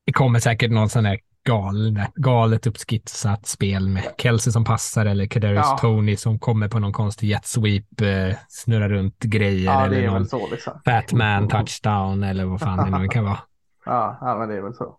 det 0.05 0.13
kommer 0.13 0.39
säkert 0.39 0.71
någon 0.71 0.89
sån 0.89 1.05
här 1.05 1.19
gal, 1.43 2.01
galet 2.15 2.67
uppskitsat 2.67 3.45
spel 3.45 3.89
med 3.89 4.03
Kelsey 4.17 4.51
som 4.53 4.63
passar 4.63 5.05
eller 5.05 5.25
Kadarius 5.25 5.65
ja. 5.69 5.77
Tony 5.77 6.17
som 6.17 6.39
kommer 6.39 6.67
på 6.67 6.79
någon 6.79 6.93
konstig 6.93 7.29
jet 7.29 7.45
sweep, 7.45 8.01
eh, 8.01 8.37
snurrar 8.49 8.89
runt 8.89 9.19
grejer 9.19 9.65
ja, 9.65 9.85
eller 9.85 10.07
någon 10.07 10.27
så, 10.27 10.49
liksom. 10.51 10.81
Batman 10.85 11.47
touchdown 11.47 12.23
eller 12.23 12.45
vad 12.45 12.59
fan 12.59 12.91
det 12.91 12.99
nu 12.99 13.07
kan 13.07 13.23
vara. 13.23 13.39
Ja, 13.85 14.17
ja, 14.21 14.37
men 14.37 14.49
det 14.49 14.55
är 14.55 14.61
väl 14.61 14.73
så. 14.73 14.97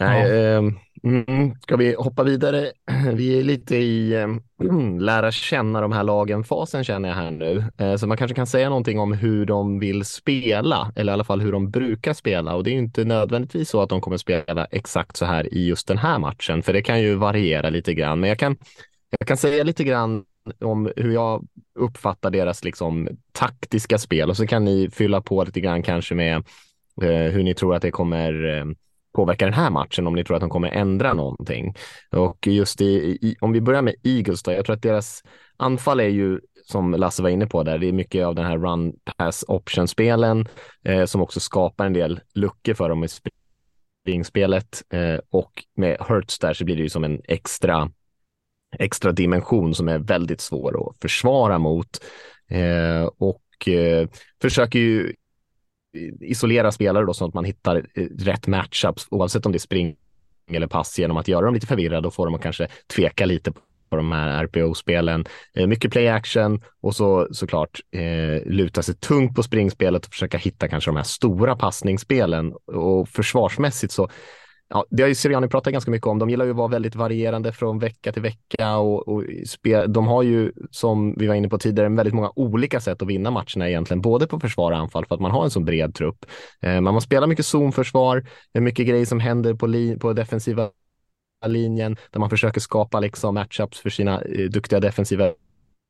Nej, 0.00 0.28
ja. 0.28 0.58
eh, 0.58 0.62
Mm, 1.04 1.54
ska 1.60 1.76
vi 1.76 1.94
hoppa 1.94 2.22
vidare? 2.22 2.72
Vi 3.14 3.38
är 3.38 3.42
lite 3.42 3.76
i 3.76 4.12
äh, 4.14 4.28
lära 5.00 5.32
känna 5.32 5.80
de 5.80 5.92
här 5.92 6.02
lagen-fasen 6.04 6.84
känner 6.84 7.08
jag 7.08 7.16
här 7.16 7.30
nu. 7.30 7.64
Äh, 7.78 7.96
så 7.96 8.06
man 8.06 8.16
kanske 8.16 8.34
kan 8.34 8.46
säga 8.46 8.68
någonting 8.68 8.98
om 8.98 9.12
hur 9.12 9.46
de 9.46 9.78
vill 9.78 10.04
spela, 10.04 10.92
eller 10.96 11.12
i 11.12 11.14
alla 11.14 11.24
fall 11.24 11.40
hur 11.40 11.52
de 11.52 11.70
brukar 11.70 12.12
spela. 12.12 12.54
Och 12.54 12.64
det 12.64 12.70
är 12.70 12.74
inte 12.74 13.04
nödvändigtvis 13.04 13.68
så 13.68 13.82
att 13.82 13.88
de 13.88 14.00
kommer 14.00 14.16
spela 14.16 14.64
exakt 14.64 15.16
så 15.16 15.24
här 15.24 15.54
i 15.54 15.66
just 15.66 15.88
den 15.88 15.98
här 15.98 16.18
matchen, 16.18 16.62
för 16.62 16.72
det 16.72 16.82
kan 16.82 17.02
ju 17.02 17.14
variera 17.14 17.70
lite 17.70 17.94
grann. 17.94 18.20
Men 18.20 18.28
jag 18.28 18.38
kan, 18.38 18.56
jag 19.18 19.28
kan 19.28 19.36
säga 19.36 19.64
lite 19.64 19.84
grann 19.84 20.24
om 20.60 20.92
hur 20.96 21.12
jag 21.12 21.46
uppfattar 21.78 22.30
deras 22.30 22.64
liksom, 22.64 23.08
taktiska 23.32 23.98
spel 23.98 24.30
och 24.30 24.36
så 24.36 24.46
kan 24.46 24.64
ni 24.64 24.90
fylla 24.92 25.20
på 25.20 25.44
lite 25.44 25.60
grann 25.60 25.82
kanske 25.82 26.14
med 26.14 26.36
eh, 27.02 27.32
hur 27.32 27.42
ni 27.42 27.54
tror 27.54 27.74
att 27.74 27.82
det 27.82 27.90
kommer 27.90 28.58
eh, 28.58 28.64
påverka 29.14 29.44
den 29.44 29.54
här 29.54 29.70
matchen 29.70 30.06
om 30.06 30.14
ni 30.14 30.24
tror 30.24 30.36
att 30.36 30.40
de 30.40 30.50
kommer 30.50 30.68
ändra 30.68 31.14
någonting. 31.14 31.74
Och 32.10 32.46
just 32.46 32.80
i, 32.80 33.18
i, 33.22 33.36
om 33.40 33.52
vi 33.52 33.60
börjar 33.60 33.82
med 33.82 33.94
Eagles 34.02 34.42
då, 34.42 34.52
jag 34.52 34.64
tror 34.64 34.76
att 34.76 34.82
deras 34.82 35.22
anfall 35.56 36.00
är 36.00 36.08
ju 36.08 36.40
som 36.64 36.92
Lasse 36.92 37.22
var 37.22 37.30
inne 37.30 37.46
på 37.46 37.62
där, 37.62 37.78
det 37.78 37.88
är 37.88 37.92
mycket 37.92 38.26
av 38.26 38.34
den 38.34 38.44
här 38.44 38.58
run 38.58 38.92
pass 39.16 39.44
option 39.48 39.88
spelen 39.88 40.48
eh, 40.84 41.04
som 41.04 41.22
också 41.22 41.40
skapar 41.40 41.86
en 41.86 41.92
del 41.92 42.20
luckor 42.34 42.74
för 42.74 42.88
dem 42.88 43.04
i 43.04 43.08
springspelet 44.04 44.82
eh, 44.92 45.18
och 45.30 45.64
med 45.76 45.96
Hurts 46.00 46.38
där 46.38 46.54
så 46.54 46.64
blir 46.64 46.76
det 46.76 46.82
ju 46.82 46.88
som 46.88 47.04
en 47.04 47.20
extra 47.24 47.90
extra 48.78 49.12
dimension 49.12 49.74
som 49.74 49.88
är 49.88 49.98
väldigt 49.98 50.40
svår 50.40 50.88
att 50.88 50.96
försvara 51.00 51.58
mot 51.58 52.04
eh, 52.50 53.04
och 53.18 53.68
eh, 53.68 54.08
försöker 54.42 54.78
ju 54.78 55.14
isolera 56.20 56.72
spelare 56.72 57.04
då 57.04 57.14
så 57.14 57.24
att 57.24 57.34
man 57.34 57.44
hittar 57.44 57.76
eh, 57.94 58.06
rätt 58.18 58.46
matchups 58.46 59.06
oavsett 59.10 59.46
om 59.46 59.52
det 59.52 59.56
är 59.56 59.60
spring 59.60 59.96
eller 60.50 60.66
pass 60.66 60.98
genom 60.98 61.16
att 61.16 61.28
göra 61.28 61.44
dem 61.44 61.54
lite 61.54 61.66
förvirrade 61.66 62.08
och 62.08 62.14
få 62.14 62.24
dem 62.24 62.34
att 62.34 62.42
kanske 62.42 62.68
tveka 62.86 63.26
lite 63.26 63.52
på 63.90 63.96
de 63.96 64.12
här 64.12 64.44
RPO-spelen. 64.44 65.24
Eh, 65.54 65.66
mycket 65.66 65.92
play 65.92 66.08
action 66.08 66.62
och 66.80 66.96
så 66.96 67.28
såklart 67.30 67.80
eh, 67.90 68.52
luta 68.52 68.82
sig 68.82 68.94
tungt 68.94 69.36
på 69.36 69.42
springspelet 69.42 70.06
och 70.06 70.12
försöka 70.12 70.38
hitta 70.38 70.68
kanske 70.68 70.90
de 70.90 70.96
här 70.96 71.02
stora 71.02 71.56
passningsspelen 71.56 72.52
och 72.66 73.08
försvarsmässigt 73.08 73.92
så 73.92 74.08
Ja, 74.74 74.84
det 74.90 75.02
har 75.02 75.08
ju 75.08 75.14
Sirianni 75.14 75.48
pratat 75.48 75.72
ganska 75.72 75.90
mycket 75.90 76.06
om. 76.06 76.18
De 76.18 76.30
gillar 76.30 76.44
ju 76.44 76.50
att 76.50 76.56
vara 76.56 76.68
väldigt 76.68 76.94
varierande 76.94 77.52
från 77.52 77.78
vecka 77.78 78.12
till 78.12 78.22
vecka 78.22 78.76
och, 78.76 79.08
och 79.08 79.24
spel, 79.46 79.92
de 79.92 80.06
har 80.06 80.22
ju, 80.22 80.52
som 80.70 81.14
vi 81.18 81.26
var 81.26 81.34
inne 81.34 81.48
på 81.48 81.58
tidigare, 81.58 81.88
väldigt 81.88 82.14
många 82.14 82.32
olika 82.36 82.80
sätt 82.80 83.02
att 83.02 83.08
vinna 83.08 83.30
matcherna 83.30 83.68
egentligen, 83.68 84.00
både 84.00 84.26
på 84.26 84.40
försvar 84.40 84.72
och 84.72 84.78
anfall 84.78 85.06
för 85.06 85.14
att 85.14 85.20
man 85.20 85.30
har 85.30 85.44
en 85.44 85.50
så 85.50 85.60
bred 85.60 85.94
trupp. 85.94 86.26
Eh, 86.62 86.80
man 86.80 87.00
spelar 87.00 87.26
mycket 87.26 87.46
zonförsvar, 87.46 88.26
det 88.52 88.58
är 88.58 88.62
mycket 88.62 88.86
grejer 88.86 89.06
som 89.06 89.20
händer 89.20 89.54
på, 89.54 89.98
på 90.00 90.12
defensiva 90.12 90.70
linjen 91.46 91.96
där 92.10 92.20
man 92.20 92.30
försöker 92.30 92.60
skapa 92.60 93.00
liksom 93.00 93.34
matchups 93.34 93.80
för 93.80 93.90
sina 93.90 94.22
eh, 94.22 94.48
duktiga 94.50 94.80
defensiva 94.80 95.32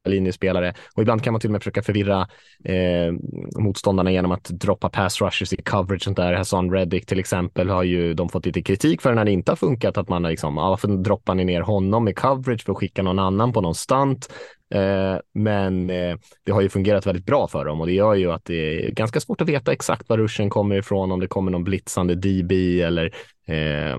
linjespelare 0.09 0.75
och 0.97 1.03
ibland 1.03 1.23
kan 1.23 1.33
man 1.33 1.41
till 1.41 1.49
och 1.49 1.53
med 1.53 1.63
försöka 1.63 1.83
förvirra 1.83 2.29
eh, 2.65 3.13
motståndarna 3.59 4.13
genom 4.13 4.33
att 4.33 4.45
droppa 4.45 4.89
pass 4.89 5.21
rushers 5.21 5.53
i 5.53 5.57
coverage. 5.57 6.03
Sånt 6.03 6.17
där. 6.17 6.33
Hassan 6.33 6.71
Reddick 6.71 7.07
till 7.07 7.19
exempel 7.19 7.69
har 7.69 7.83
ju 7.83 8.15
de 8.15 8.29
fått 8.29 8.47
lite 8.47 8.63
kritik 8.63 9.03
för 9.03 9.15
när 9.15 9.25
det 9.25 9.31
inte 9.31 9.51
har 9.51 9.57
funkat 9.57 9.99
att 9.99 10.09
man 10.09 10.25
har 10.25 10.31
liksom, 10.31 10.59
ah, 10.59 10.71
varför 10.71 10.89
droppar 10.89 11.35
ni 11.35 11.45
ner 11.45 11.61
honom 11.61 12.09
i 12.09 12.15
coverage 12.15 12.65
för 12.65 12.73
att 12.73 12.79
skicka 12.79 13.03
någon 13.03 13.19
annan 13.19 13.53
på 13.53 13.61
någon 13.61 13.75
stunt? 13.75 14.29
Eh, 14.75 15.19
men 15.35 15.91
eh, 15.91 16.17
det 16.45 16.53
har 16.53 16.61
ju 16.61 16.69
fungerat 16.69 17.07
väldigt 17.07 17.27
bra 17.27 17.49
för 17.49 17.65
dem 17.65 17.81
och 17.81 17.87
det 17.87 17.93
gör 17.93 18.15
ju 18.15 18.33
att 18.33 18.45
det 18.45 18.87
är 18.87 18.91
ganska 18.91 19.21
svårt 19.21 19.41
att 19.41 19.49
veta 19.49 19.73
exakt 19.73 20.09
var 20.09 20.19
ruschen 20.19 20.51
kommer 20.51 20.77
ifrån, 20.77 21.13
om 21.13 21.21
det 21.21 21.27
kommer 21.27 21.51
någon 21.51 21.65
blitzande 21.65 22.15
DB 22.15 22.81
eller 22.81 23.05
eh, 23.47 23.99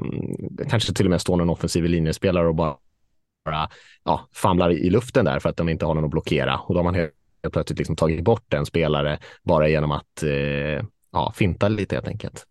kanske 0.69 0.93
till 0.93 1.05
och 1.05 1.09
med 1.09 1.21
står 1.21 1.37
någon 1.37 1.49
offensiv 1.49 1.83
linjespelare 1.83 2.47
och 2.47 2.55
bara 2.55 2.75
bara 3.45 3.69
ja, 4.03 4.27
famlar 4.33 4.71
i 4.71 4.89
luften 4.89 5.25
där 5.25 5.39
för 5.39 5.49
att 5.49 5.57
de 5.57 5.69
inte 5.69 5.85
har 5.85 5.93
någon 5.93 6.05
att 6.05 6.11
blockera. 6.11 6.57
Och 6.59 6.73
då 6.73 6.79
har 6.79 6.83
man 6.83 6.95
helt 6.95 7.13
plötsligt 7.51 7.79
liksom 7.79 7.95
tagit 7.95 8.23
bort 8.23 8.53
en 8.53 8.65
spelare 8.65 9.19
bara 9.43 9.67
genom 9.67 9.91
att 9.91 10.23
eh, 10.23 10.85
ja, 11.11 11.33
finta 11.35 11.67
lite 11.67 11.95
helt 11.95 12.07
enkelt. 12.07 12.45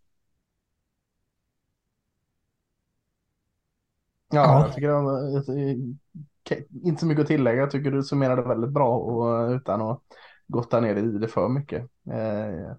Ja, 4.32 4.60
jag 4.60 4.74
tycker 4.74 4.88
det 4.88 6.64
inte 6.84 7.00
så 7.00 7.06
mycket 7.06 7.22
att 7.22 7.28
tillägga. 7.28 7.60
Jag 7.60 7.70
tycker 7.70 7.90
du 7.90 8.02
summerade 8.02 8.42
väldigt 8.42 8.70
bra 8.70 8.98
och 8.98 9.50
utan 9.50 9.82
att 9.82 10.02
gotta 10.46 10.80
ner 10.80 10.96
i 10.96 11.18
det 11.18 11.28
för 11.28 11.48
mycket. 11.48 11.82
Eh, 12.10 12.76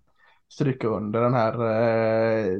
stryka 0.47 0.87
under 0.87 1.21
den 1.21 1.33
här 1.33 1.53
eh, 1.53 2.59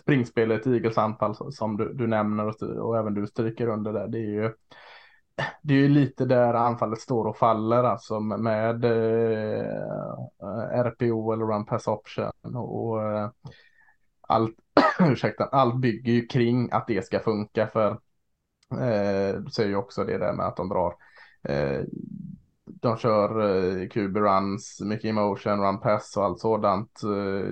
springspelet 0.00 0.66
i 0.66 0.72
Eagles 0.72 0.98
anfall 0.98 1.34
som 1.52 1.76
du, 1.76 1.92
du 1.92 2.06
nämner 2.06 2.46
och, 2.46 2.62
och, 2.62 2.98
även 2.98 3.14
du 3.14 3.26
stryker 3.26 3.68
under 3.68 3.92
där. 3.92 4.08
Det 4.08 4.18
är 4.18 4.30
ju 4.30 4.52
det 5.62 5.74
är 5.74 5.78
ju 5.78 5.88
lite 5.88 6.24
där 6.24 6.54
anfallet 6.54 7.00
står 7.00 7.24
och 7.24 7.36
faller 7.36 7.84
alltså 7.84 8.20
med 8.20 8.84
eh, 8.84 9.66
RPO 10.84 11.32
eller 11.32 11.44
run 11.44 11.66
pass 11.66 11.88
option 11.88 12.56
och 12.56 13.02
eh, 13.02 13.30
allt, 14.20 14.54
ursäkta, 15.00 15.44
allt 15.44 15.76
bygger 15.80 16.12
ju 16.12 16.26
kring 16.26 16.68
att 16.72 16.86
det 16.86 17.06
ska 17.06 17.20
funka 17.20 17.66
för 17.66 17.90
eh, 18.70 19.40
du 19.40 19.50
säger 19.50 19.68
ju 19.68 19.76
också 19.76 20.04
det 20.04 20.18
där 20.18 20.32
med 20.32 20.46
att 20.46 20.56
de 20.56 20.68
drar 20.68 20.94
eh, 21.48 21.80
de 22.86 22.96
kör 22.96 23.40
eh, 23.40 23.88
QB 23.88 24.16
runs, 24.16 24.80
mycket 24.80 25.08
emotion, 25.08 25.60
run 25.60 25.80
pass 25.80 26.16
och 26.16 26.24
allt 26.24 26.40
sådant. 26.40 27.02
Eh, 27.02 27.50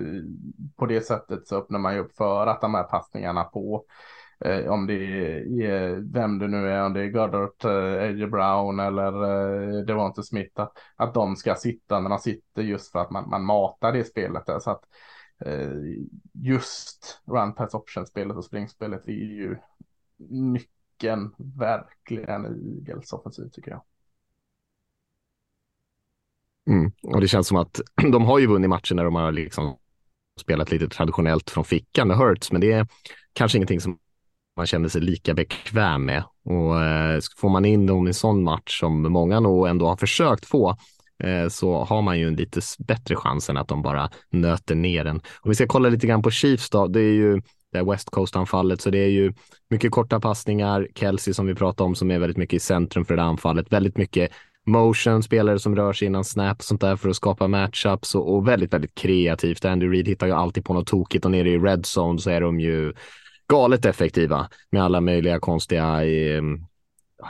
på 0.75 0.85
det 0.85 1.01
sättet 1.01 1.47
så 1.47 1.57
öppnar 1.57 1.79
man 1.79 1.93
ju 1.93 1.99
upp 1.99 2.15
för 2.15 2.47
att 2.47 2.61
de 2.61 2.73
här 2.73 2.83
passningarna 2.83 3.43
på 3.43 3.85
eh, 4.45 4.71
om 4.71 4.87
det 4.87 4.93
är 4.93 6.13
vem 6.13 6.39
det 6.39 6.47
nu 6.47 6.69
är, 6.69 6.85
om 6.85 6.93
det 6.93 7.01
är 7.01 7.07
Goddard, 7.07 7.65
eh, 7.65 8.03
AJ 8.03 8.27
Brown 8.27 8.79
eller 8.79 9.23
eh, 9.23 9.85
Devonte 9.85 10.23
Smith, 10.23 10.61
att, 10.61 10.77
att 10.95 11.13
de 11.13 11.35
ska 11.35 11.55
sitta 11.55 11.99
när 11.99 12.09
de 12.09 12.19
sitter 12.19 12.61
just 12.61 12.91
för 12.91 12.99
att 12.99 13.11
man, 13.11 13.29
man 13.29 13.45
matar 13.45 13.93
det 13.93 14.03
spelet 14.03 14.45
där. 14.45 14.59
Så 14.59 14.71
att 14.71 14.83
eh, 15.45 15.71
just 16.33 17.21
run 17.25 17.53
pass 17.53 17.73
option-spelet 17.73 18.37
och 18.37 18.45
springspelet 18.45 19.07
är 19.07 19.11
ju 19.11 19.57
nyckeln 20.29 21.35
verkligen 21.37 22.45
i 22.45 22.77
Eagles 22.77 23.13
offensiv 23.13 23.49
tycker 23.49 23.71
jag. 23.71 23.81
Mm. 26.69 26.91
Och 27.03 27.21
det 27.21 27.27
känns 27.27 27.47
som 27.47 27.57
att 27.57 27.81
de 28.11 28.25
har 28.25 28.39
ju 28.39 28.47
vunnit 28.47 28.69
matcher 28.69 28.95
när 28.95 29.03
de 29.03 29.15
har 29.15 29.31
liksom 29.31 29.77
spelat 30.39 30.71
lite 30.71 30.87
traditionellt 30.87 31.49
från 31.49 31.65
fickan 31.65 32.07
med 32.07 32.17
Hurts, 32.17 32.51
men 32.51 32.61
det 32.61 32.71
är 32.71 32.87
kanske 33.33 33.57
ingenting 33.57 33.81
som 33.81 33.97
man 34.57 34.65
känner 34.65 34.89
sig 34.89 35.01
lika 35.01 35.33
bekväm 35.33 36.05
med. 36.05 36.23
Och 36.45 36.83
eh, 36.83 37.19
får 37.37 37.49
man 37.49 37.65
in 37.65 37.85
dem 37.85 38.07
i 38.07 38.09
en 38.09 38.13
sån 38.13 38.43
match 38.43 38.79
som 38.79 39.01
många 39.01 39.39
nog 39.39 39.67
ändå 39.67 39.87
har 39.87 39.97
försökt 39.97 40.45
få, 40.45 40.77
eh, 41.23 41.47
så 41.49 41.83
har 41.83 42.01
man 42.01 42.19
ju 42.19 42.27
en 42.27 42.35
lite 42.35 42.61
bättre 42.79 43.15
chans 43.15 43.49
än 43.49 43.57
att 43.57 43.67
de 43.67 43.81
bara 43.81 44.09
nöter 44.29 44.75
ner 44.75 45.03
den. 45.03 45.15
Om 45.15 45.49
vi 45.49 45.55
ska 45.55 45.67
kolla 45.67 45.89
lite 45.89 46.07
grann 46.07 46.21
på 46.21 46.31
Chiefs 46.31 46.69
då, 46.69 46.87
det 46.87 46.99
är 46.99 47.13
ju 47.13 47.41
det 47.71 47.83
West 47.83 48.09
Coast-anfallet, 48.09 48.81
så 48.81 48.89
det 48.89 48.97
är 48.97 49.09
ju 49.09 49.33
mycket 49.69 49.91
korta 49.91 50.19
passningar, 50.19 50.87
Kelsey 50.95 51.33
som 51.33 51.45
vi 51.45 51.55
pratade 51.55 51.87
om 51.87 51.95
som 51.95 52.11
är 52.11 52.19
väldigt 52.19 52.37
mycket 52.37 52.57
i 52.57 52.59
centrum 52.59 53.05
för 53.05 53.15
det 53.15 53.23
anfallet, 53.23 53.73
väldigt 53.73 53.97
mycket 53.97 54.31
motion, 54.65 55.23
spelare 55.23 55.59
som 55.59 55.75
rör 55.75 55.93
sig 55.93 56.05
innan 56.05 56.23
snap 56.23 56.57
och 56.57 56.63
sånt 56.63 56.81
där 56.81 56.95
för 56.95 57.09
att 57.09 57.15
skapa 57.15 57.47
matchups 57.47 58.15
och, 58.15 58.35
och 58.35 58.47
väldigt, 58.47 58.73
väldigt 58.73 58.95
kreativt. 58.95 59.65
Andy 59.65 59.87
Reid 59.87 60.07
hittar 60.07 60.27
ju 60.27 60.33
alltid 60.33 60.65
på 60.65 60.73
något 60.73 60.87
tokigt 60.87 61.25
och 61.25 61.31
nere 61.31 61.49
i 61.49 61.57
red 61.57 61.85
zone 61.97 62.19
så 62.19 62.29
är 62.29 62.41
de 62.41 62.59
ju 62.59 62.93
galet 63.47 63.85
effektiva 63.85 64.49
med 64.71 64.83
alla 64.83 65.01
möjliga 65.01 65.39
konstiga 65.39 66.05
eh, 66.05 66.41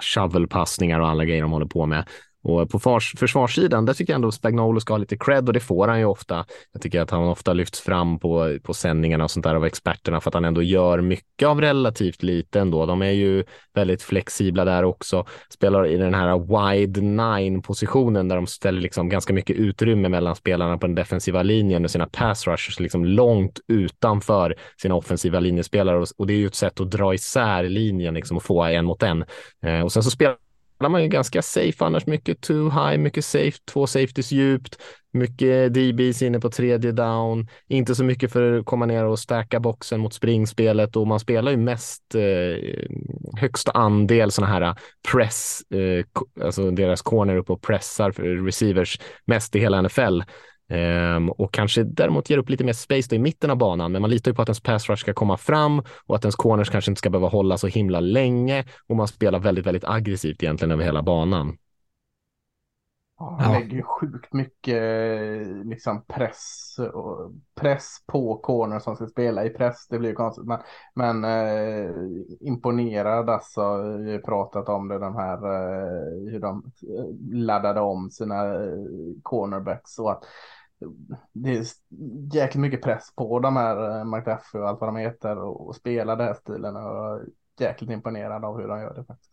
shovelpassningar 0.01 0.99
och 0.99 1.07
alla 1.07 1.25
grejer 1.25 1.41
de 1.41 1.51
håller 1.51 1.65
på 1.65 1.85
med. 1.85 2.05
Och 2.47 2.69
på 2.69 2.99
försvarssidan, 3.17 3.85
där 3.85 3.93
tycker 3.93 4.13
jag 4.13 4.15
ändå 4.15 4.31
Spagnolo 4.31 4.79
ska 4.79 4.93
ha 4.93 4.97
lite 4.97 5.17
cred 5.17 5.47
och 5.47 5.53
det 5.53 5.59
får 5.59 5.87
han 5.87 5.99
ju 5.99 6.05
ofta. 6.05 6.45
Jag 6.73 6.81
tycker 6.81 7.01
att 7.01 7.11
han 7.11 7.23
ofta 7.23 7.53
lyfts 7.53 7.79
fram 7.79 8.19
på, 8.19 8.57
på 8.63 8.73
sändningarna 8.73 9.23
och 9.23 9.31
sånt 9.31 9.43
där 9.43 9.55
av 9.55 9.65
experterna 9.65 10.21
för 10.21 10.29
att 10.29 10.33
han 10.33 10.45
ändå 10.45 10.61
gör 10.61 11.01
mycket 11.01 11.47
av 11.47 11.61
relativt 11.61 12.23
lite 12.23 12.59
ändå. 12.59 12.85
De 12.85 13.01
är 13.01 13.11
ju 13.11 13.43
väldigt 13.73 14.01
flexibla 14.01 14.65
där 14.65 14.83
också. 14.83 15.25
Spelar 15.49 15.87
i 15.87 15.97
den 15.97 16.13
här 16.13 16.39
wide 16.39 17.01
nine 17.01 17.61
positionen 17.61 18.27
där 18.27 18.35
de 18.35 18.47
ställer 18.47 18.81
liksom 18.81 19.09
ganska 19.09 19.33
mycket 19.33 19.55
utrymme 19.55 20.09
mellan 20.09 20.35
spelarna 20.35 20.77
på 20.77 20.87
den 20.87 20.95
defensiva 20.95 21.43
linjen 21.43 21.83
och 21.83 21.91
sina 21.91 22.07
pass 22.07 22.47
rushers 22.47 22.79
liksom 22.79 23.05
långt 23.05 23.59
utanför 23.67 24.55
sina 24.81 24.95
offensiva 24.95 25.39
linjespelare 25.39 25.97
och, 25.97 26.07
och 26.17 26.27
det 26.27 26.33
är 26.33 26.37
ju 26.37 26.47
ett 26.47 26.55
sätt 26.55 26.79
att 26.79 26.91
dra 26.91 27.13
isär 27.13 27.63
linjen 27.63 28.13
liksom 28.13 28.37
och 28.37 28.43
få 28.43 28.63
en 28.63 28.85
mot 28.85 29.03
en. 29.03 29.25
Eh, 29.65 29.81
och 29.81 29.91
sen 29.91 30.03
så 30.03 30.11
spelar 30.11 30.44
spelar 30.75 30.89
man 30.89 31.03
ju 31.03 31.07
ganska 31.07 31.41
safe 31.41 31.85
annars. 31.85 32.05
Mycket 32.05 32.41
too 32.41 32.69
high, 32.69 32.97
mycket 32.97 33.25
safe, 33.25 33.57
två 33.65 33.87
safeties 33.87 34.31
djupt, 34.31 34.77
mycket 35.11 35.73
DBs 35.73 36.21
inne 36.21 36.39
på 36.39 36.49
tredje 36.49 36.91
down, 36.91 37.47
inte 37.67 37.95
så 37.95 38.03
mycket 38.03 38.31
för 38.31 38.59
att 38.59 38.65
komma 38.65 38.85
ner 38.85 39.05
och 39.05 39.19
stärka 39.19 39.59
boxen 39.59 39.99
mot 39.99 40.13
springspelet 40.13 40.95
och 40.95 41.07
man 41.07 41.19
spelar 41.19 41.51
ju 41.51 41.57
mest 41.57 42.15
eh, 42.15 42.85
högsta 43.39 43.71
andel 43.71 44.31
sådana 44.31 44.53
här 44.53 44.61
eh, 44.61 44.75
press, 45.11 45.61
eh, 45.71 46.05
alltså 46.45 46.71
deras 46.71 47.01
corner 47.01 47.35
upp 47.35 47.49
och 47.49 47.61
pressar 47.61 48.11
för 48.11 48.45
receivers 48.45 48.99
mest 49.25 49.55
i 49.55 49.59
hela 49.59 49.81
NFL. 49.81 50.21
Um, 50.69 51.29
och 51.29 51.53
kanske 51.53 51.83
däremot 51.83 52.29
ger 52.29 52.37
upp 52.37 52.49
lite 52.49 52.63
mer 52.63 52.73
space 52.73 53.15
i 53.15 53.19
mitten 53.19 53.49
av 53.51 53.57
banan, 53.57 53.91
men 53.91 54.01
man 54.01 54.11
litar 54.11 54.31
ju 54.31 54.35
på 54.35 54.41
att 54.41 54.49
ens 54.49 54.59
pass 54.59 54.89
rush 54.89 55.01
ska 55.01 55.13
komma 55.13 55.37
fram 55.37 55.83
och 56.05 56.15
att 56.15 56.23
ens 56.23 56.35
corners 56.35 56.69
kanske 56.69 56.91
inte 56.91 56.99
ska 56.99 57.09
behöva 57.09 57.27
hålla 57.27 57.57
så 57.57 57.67
himla 57.67 57.99
länge 57.99 58.65
och 58.87 58.95
man 58.95 59.07
spelar 59.07 59.39
väldigt, 59.39 59.65
väldigt 59.65 59.85
aggressivt 59.85 60.43
egentligen 60.43 60.71
över 60.71 60.83
hela 60.83 61.01
banan. 61.01 61.57
Ja, 63.19 63.37
han 63.39 63.53
lägger 63.53 63.75
ju 63.75 63.83
sjukt 63.83 64.33
mycket 64.33 64.81
liksom 65.65 66.05
press, 66.07 66.75
och 66.93 67.31
press 67.55 67.97
på 68.05 68.37
corner 68.37 68.79
som 68.79 68.95
ska 68.95 69.07
spela 69.07 69.45
i 69.45 69.49
press. 69.49 69.87
Det 69.87 69.99
blir 69.99 70.09
ju 70.09 70.15
konstigt. 70.15 70.45
Men, 70.45 70.59
men 70.93 71.23
eh, 71.23 71.91
imponerad 72.39 73.29
alltså. 73.29 73.81
Vi 73.81 74.11
har 74.11 74.19
pratat 74.19 74.69
om 74.69 74.87
det, 74.87 74.99
de 74.99 75.15
här 75.15 75.37
eh, 75.37 76.31
hur 76.31 76.39
de 76.39 76.71
laddade 77.31 77.81
om 77.81 78.11
sina 78.11 78.53
eh, 78.53 78.71
cornerbacks. 79.23 79.99
Och 79.99 80.11
att 80.11 80.23
det 81.33 81.49
är 81.49 81.65
jäkligt 82.33 82.61
mycket 82.61 82.81
press 82.81 83.15
på 83.15 83.39
de 83.39 83.55
här 83.55 83.99
eh, 83.99 84.05
McDuffie 84.05 84.61
och 84.61 84.69
allt 84.69 84.81
vad 84.81 84.87
de 84.87 84.97
heter 84.97 85.37
och, 85.37 85.67
och 85.67 85.75
spela 85.75 86.15
den 86.15 86.27
här 86.27 86.33
stilen. 86.33 86.75
Och 86.75 87.21
jäkligt 87.59 87.91
imponerad 87.91 88.45
av 88.45 88.57
hur 88.57 88.67
de 88.67 88.79
gör 88.79 88.93
det 88.93 89.03
faktiskt. 89.03 89.31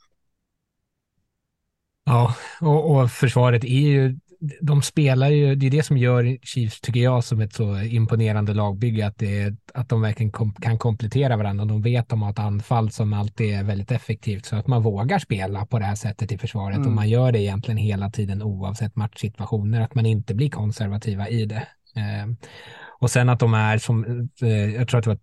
Ja, 2.05 2.35
och, 2.61 2.91
och, 2.91 3.11
försvaret 3.11 3.65
är 3.65 3.69
ju, 3.69 4.19
de 4.61 4.83
spelar 4.83 5.29
ju, 5.29 5.55
det 5.55 5.67
är 5.67 5.71
det 5.71 5.83
som 5.83 5.97
gör 5.97 6.39
Chiefs, 6.43 6.81
tycker 6.81 7.01
jag, 7.01 7.25
som 7.25 7.41
ett 7.41 7.53
så 7.53 7.81
imponerande 7.81 8.55
lagbygge, 8.55 9.07
att, 9.07 9.19
det, 9.19 9.57
att 9.75 9.89
de 9.89 10.01
verkligen 10.01 10.33
kom, 10.33 10.55
kan 10.55 10.79
komplettera 10.79 11.37
varandra. 11.37 11.65
De 11.65 11.83
vet 11.83 12.01
att 12.01 12.09
de 12.09 12.23
har 12.23 12.31
ett 12.31 12.39
anfall 12.39 12.91
som 12.91 13.13
alltid 13.13 13.55
är 13.55 13.63
väldigt 13.63 13.91
effektivt, 13.91 14.47
så 14.47 14.57
att 14.57 14.67
man 14.67 14.83
vågar 14.83 15.19
spela 15.19 15.67
på 15.67 15.79
det 15.79 15.85
här 15.85 15.95
sättet 15.95 16.33
i 16.33 16.39
försvaret 16.39 16.77
mm. 16.77 16.89
och 16.89 16.95
man 16.95 17.09
gör 17.09 17.33
det 17.33 17.41
egentligen 17.41 17.79
hela 17.79 18.11
tiden 18.11 18.43
oavsett 18.43 18.97
matchsituationer, 18.97 19.81
att 19.81 19.95
man 19.95 20.07
inte 20.07 20.35
blir 20.35 20.51
konservativa 20.51 21.29
i 21.29 21.47
det. 21.47 21.67
Eh, 21.97 22.53
och 23.01 23.11
sen 23.11 23.29
att 23.29 23.41
de 23.41 23.55
är 23.55 23.79
som, 23.79 24.29
eh, 24.43 24.75
jag 24.75 24.89
tror 24.89 24.99
att 24.99 25.05
det 25.05 25.11
var, 25.11 25.19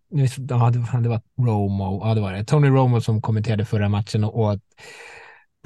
ja, 0.49 0.99
det 0.99 1.09
var 1.09 1.22
Romo, 1.38 2.07
ja 2.07 2.13
det 2.13 2.22
var 2.22 2.34
det, 2.34 2.43
Tony 2.43 2.67
Romo 2.67 3.01
som 3.01 3.22
kommenterade 3.22 3.65
förra 3.65 3.89
matchen 3.89 4.24
och, 4.24 4.45
och 4.45 4.59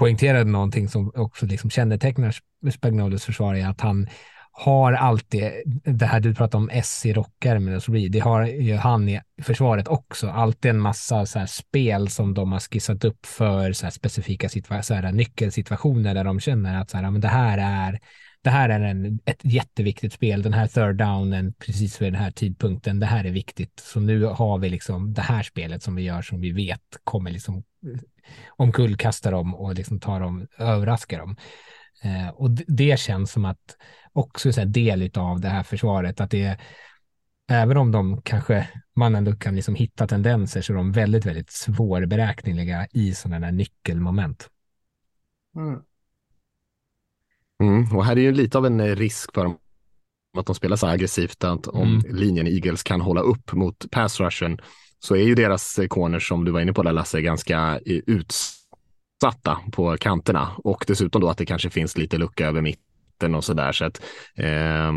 poängterade 0.04 0.52
någonting 0.52 0.90
som 0.90 1.12
också 1.16 1.46
liksom 1.46 1.70
kännetecknar 1.70 2.36
Spagnolos 2.72 3.26
försvar 3.26 3.56
är 3.56 3.68
att 3.68 3.82
han 3.82 4.08
har 4.52 4.94
alltid, 4.94 5.52
det 5.86 6.06
här 6.06 6.20
du 6.20 6.36
pratar 6.36 6.58
om 6.58 6.70
S 6.74 7.06
i 7.06 7.14
rockärmen, 7.14 7.76
och 7.76 7.84
så 7.84 7.92
blir 7.92 8.10
det 8.10 8.20
har 8.20 8.46
ju 8.46 8.76
han 8.76 9.10
i 9.10 9.22
försvaret 9.42 9.88
också, 9.88 10.30
alltid 10.30 10.72
en 10.72 10.80
massa 10.80 11.26
så 11.26 11.40
här 11.40 11.46
spel 11.46 12.10
som 12.10 12.34
de 12.34 12.52
har 12.52 12.60
skissat 12.60 13.04
upp 13.04 13.26
för 13.26 13.74
så 13.74 13.86
här 13.86 13.92
specifika 13.92 14.50
så 14.50 14.94
här 14.94 15.12
nyckelsituationer 15.12 16.14
där 16.14 16.24
de 16.24 16.40
känner 16.40 16.82
att 16.82 16.90
så 16.90 16.98
här, 16.98 17.12
men 17.12 17.22
det 17.22 17.28
här 17.28 17.58
är 17.58 18.00
det 18.44 18.50
här 18.50 18.70
är 18.70 18.80
en, 18.80 19.20
ett 19.26 19.42
jätteviktigt 19.44 20.14
spel, 20.14 20.42
den 20.42 20.54
här 20.54 20.68
third 20.68 20.96
downen 20.96 21.54
precis 21.54 22.02
vid 22.02 22.14
den 22.14 22.22
här 22.22 22.32
tidpunkten, 22.32 23.00
det 23.00 23.06
här 23.06 23.26
är 23.26 23.32
viktigt. 23.32 23.80
Så 23.80 24.00
nu 24.00 24.26
har 24.26 24.58
vi 24.58 24.70
liksom 24.70 25.14
det 25.14 25.22
här 25.22 25.44
spelet 25.44 25.84
som 25.84 25.96
vi 25.96 26.04
gör 26.04 26.22
som 26.22 26.42
vi 26.42 26.52
vet 26.52 26.82
kommer 27.04 27.32
liksom 27.32 27.64
omkullkasta 28.50 29.32
dem 29.32 29.56
och 29.56 29.76
liksom 29.76 30.00
ta 30.00 30.20
dem, 30.20 30.48
överraska 30.58 31.18
dem. 31.18 31.36
Eh, 32.04 32.30
och 32.30 32.50
det 32.52 33.00
känns 33.00 33.32
som 33.32 33.46
att 33.46 33.78
också 34.14 34.50
är 34.50 34.66
del 34.66 35.12
av 35.16 35.40
det 35.40 35.50
här 35.50 35.64
försvaret, 35.64 36.22
att 36.22 36.32
det 36.32 36.44
är 36.44 36.62
även 37.50 37.78
om 37.78 37.92
de 37.92 38.22
kanske, 38.22 38.70
man 38.96 39.16
ändå 39.16 39.36
kan 39.36 39.56
liksom 39.56 39.76
hitta 39.76 40.08
tendenser, 40.08 40.62
så 40.62 40.74
är 40.74 40.78
de 40.78 40.92
väldigt, 40.92 41.26
väldigt 41.26 41.52
svårberäkneliga 41.52 42.88
i 42.92 43.14
sådana 43.14 43.46
där 43.46 43.52
nyckelmoment. 43.52 44.50
Mm. 45.56 45.80
Mm, 47.62 47.98
och 47.98 48.06
här 48.06 48.16
är 48.16 48.22
ju 48.22 48.32
lite 48.32 48.58
av 48.58 48.66
en 48.66 48.96
risk 48.96 49.34
för 49.34 49.44
dem 49.44 49.58
att 50.38 50.46
de 50.46 50.56
spelar 50.56 50.76
så 50.76 50.88
aggressivt 50.88 51.44
att 51.44 51.68
om 51.68 51.88
mm. 51.88 52.16
linjen 52.16 52.48
Eagles 52.48 52.84
kan 52.84 53.02
hålla 53.02 53.22
upp 53.22 53.54
mot 53.54 53.92
pass 53.92 54.20
rushen 54.20 54.58
så 55.04 55.16
är 55.16 55.24
ju 55.24 55.36
deras 55.36 55.80
eh, 55.80 55.88
corners 55.88 56.28
som 56.28 56.46
du 56.46 56.52
var 56.52 56.62
inne 56.62 56.74
på 56.74 56.84
där 56.84 56.92
Lasse 56.92 57.22
ganska 57.22 57.80
eh, 57.86 58.02
utsatta 58.08 59.60
på 59.72 59.98
kanterna. 59.98 60.52
Och 60.58 60.84
dessutom 60.88 61.22
då 61.22 61.30
att 61.30 61.38
det 61.38 61.46
kanske 61.46 61.70
finns 61.70 61.98
lite 61.98 62.18
lucka 62.18 62.48
över 62.48 62.62
mitten 62.62 63.36
och 63.36 63.44
så 63.44 63.54
där 63.54 63.72
så 63.72 63.86
att 63.86 64.02
eh, 64.36 64.92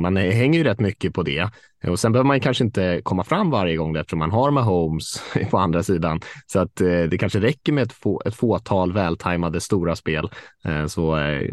man 0.00 0.16
hänger 0.16 0.58
ju 0.58 0.64
rätt 0.64 0.80
mycket 0.80 1.14
på 1.14 1.22
det. 1.22 1.50
Och 1.86 2.00
sen 2.00 2.12
behöver 2.12 2.26
man 2.26 2.40
kanske 2.40 2.64
inte 2.64 3.00
komma 3.04 3.24
fram 3.24 3.50
varje 3.50 3.76
gång 3.76 3.96
eftersom 3.96 4.18
man 4.18 4.30
har 4.30 4.50
Mahomes 4.50 5.22
på 5.50 5.58
andra 5.58 5.82
sidan. 5.82 6.20
Så 6.46 6.58
att 6.58 6.80
eh, 6.80 7.02
det 7.02 7.18
kanske 7.18 7.40
räcker 7.40 7.72
med 7.72 7.82
ett, 7.82 7.92
få, 7.92 8.22
ett 8.26 8.34
fåtal 8.34 8.92
vältajmade 8.92 9.60
stora 9.60 9.96
spel. 9.96 10.30
Eh, 10.64 10.86
så, 10.86 11.18
eh, 11.18 11.50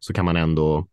så 0.00 0.12
kan 0.12 0.24
man 0.24 0.36
ändå 0.36 0.86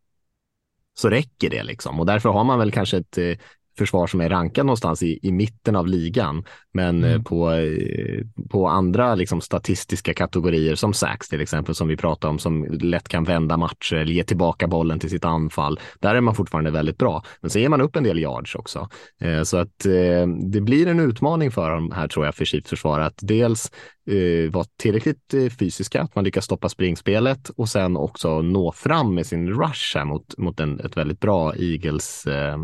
så 0.97 1.09
räcker 1.09 1.49
det 1.49 1.63
liksom. 1.63 1.99
Och 1.99 2.05
därför 2.05 2.29
har 2.29 2.43
man 2.43 2.59
väl 2.59 2.71
kanske 2.71 2.97
ett 2.97 3.17
eh, 3.17 3.37
försvar 3.77 4.07
som 4.07 4.21
är 4.21 4.29
rankat 4.29 4.65
någonstans 4.65 5.03
i, 5.03 5.19
i 5.21 5.31
mitten 5.31 5.75
av 5.75 5.87
ligan. 5.87 6.43
Men 6.73 7.03
mm. 7.03 7.23
på, 7.23 7.51
eh, 7.51 8.21
på 8.49 8.67
andra 8.67 9.15
liksom, 9.15 9.41
statistiska 9.41 10.13
kategorier 10.13 10.75
som 10.75 10.93
Sax 10.93 11.29
till 11.29 11.41
exempel 11.41 11.75
som 11.75 11.87
vi 11.87 11.97
pratade 11.97 12.31
om 12.31 12.39
som 12.39 12.63
lätt 12.63 13.07
kan 13.07 13.23
vända 13.23 13.57
matcher 13.57 13.95
eller 13.95 14.13
ge 14.13 14.23
tillbaka 14.23 14.67
bollen 14.67 14.99
till 14.99 15.09
sitt 15.09 15.25
anfall. 15.25 15.79
Där 15.99 16.15
är 16.15 16.21
man 16.21 16.35
fortfarande 16.35 16.71
väldigt 16.71 16.97
bra. 16.97 17.23
Men 17.41 17.49
så 17.49 17.59
ger 17.59 17.69
man 17.69 17.81
upp 17.81 17.95
en 17.95 18.03
del 18.03 18.19
yards 18.19 18.55
också. 18.55 18.89
Eh, 19.21 19.43
så 19.43 19.57
att 19.57 19.85
eh, 19.85 20.27
det 20.51 20.61
blir 20.61 20.87
en 20.87 20.99
utmaning 20.99 21.51
för 21.51 21.71
dem 21.71 21.91
här 21.91 22.07
tror 22.07 22.25
jag 22.25 22.35
för 22.35 22.45
Chiefs 22.45 22.69
försvar 22.69 22.99
att 22.99 23.19
dels 23.21 23.71
eh, 24.07 24.51
vara 24.51 24.65
tillräckligt 24.77 25.33
eh, 25.33 25.49
fysiska, 25.49 26.01
att 26.01 26.15
man 26.15 26.23
lyckas 26.23 26.45
stoppa 26.45 26.69
springspelet 26.69 27.49
och 27.49 27.69
sen 27.69 27.97
också 27.97 28.41
nå 28.41 28.71
fram 28.71 29.15
med 29.15 29.25
sin 29.25 29.49
rush 29.49 29.97
här 29.97 30.05
mot, 30.05 30.37
mot 30.37 30.59
en, 30.59 30.79
ett 30.79 30.97
väldigt 30.97 31.19
bra 31.19 31.55
Eagles 31.55 32.27
eh, 32.27 32.57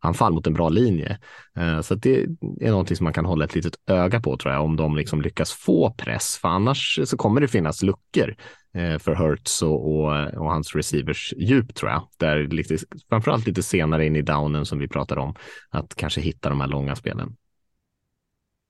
anfall 0.00 0.32
mot 0.32 0.46
en 0.46 0.54
bra 0.54 0.68
linje. 0.68 1.18
Eh, 1.56 1.80
så 1.80 1.94
det 1.94 2.26
är 2.60 2.70
någonting 2.70 2.96
som 2.96 3.04
man 3.04 3.12
kan 3.12 3.24
hålla 3.24 3.44
ett 3.44 3.54
litet 3.54 3.74
öga 3.86 4.20
på 4.20 4.36
tror 4.36 4.54
jag, 4.54 4.64
om 4.64 4.76
de 4.76 4.96
liksom 4.96 5.22
lyckas 5.22 5.52
få 5.52 5.90
press, 5.90 6.38
för 6.42 6.48
annars 6.48 7.00
så 7.04 7.16
kommer 7.16 7.40
det 7.40 7.48
finnas 7.48 7.82
luckor 7.82 8.36
eh, 8.74 8.98
för 8.98 9.14
Hurts 9.14 9.62
och, 9.62 9.92
och, 9.92 10.34
och, 10.34 10.50
hans 10.50 10.74
receivers 10.74 11.34
djup 11.36 11.74
tror 11.74 11.90
jag. 11.90 12.08
Där 12.16 12.48
lite, 12.48 12.76
framförallt 13.08 13.46
lite 13.46 13.62
senare 13.62 14.06
in 14.06 14.16
i 14.16 14.22
downen 14.22 14.66
som 14.66 14.78
vi 14.78 14.88
pratade 14.88 15.20
om, 15.20 15.34
att 15.70 15.94
kanske 15.94 16.20
hitta 16.20 16.48
de 16.48 16.60
här 16.60 16.68
långa 16.68 16.96
spelen. 16.96 17.36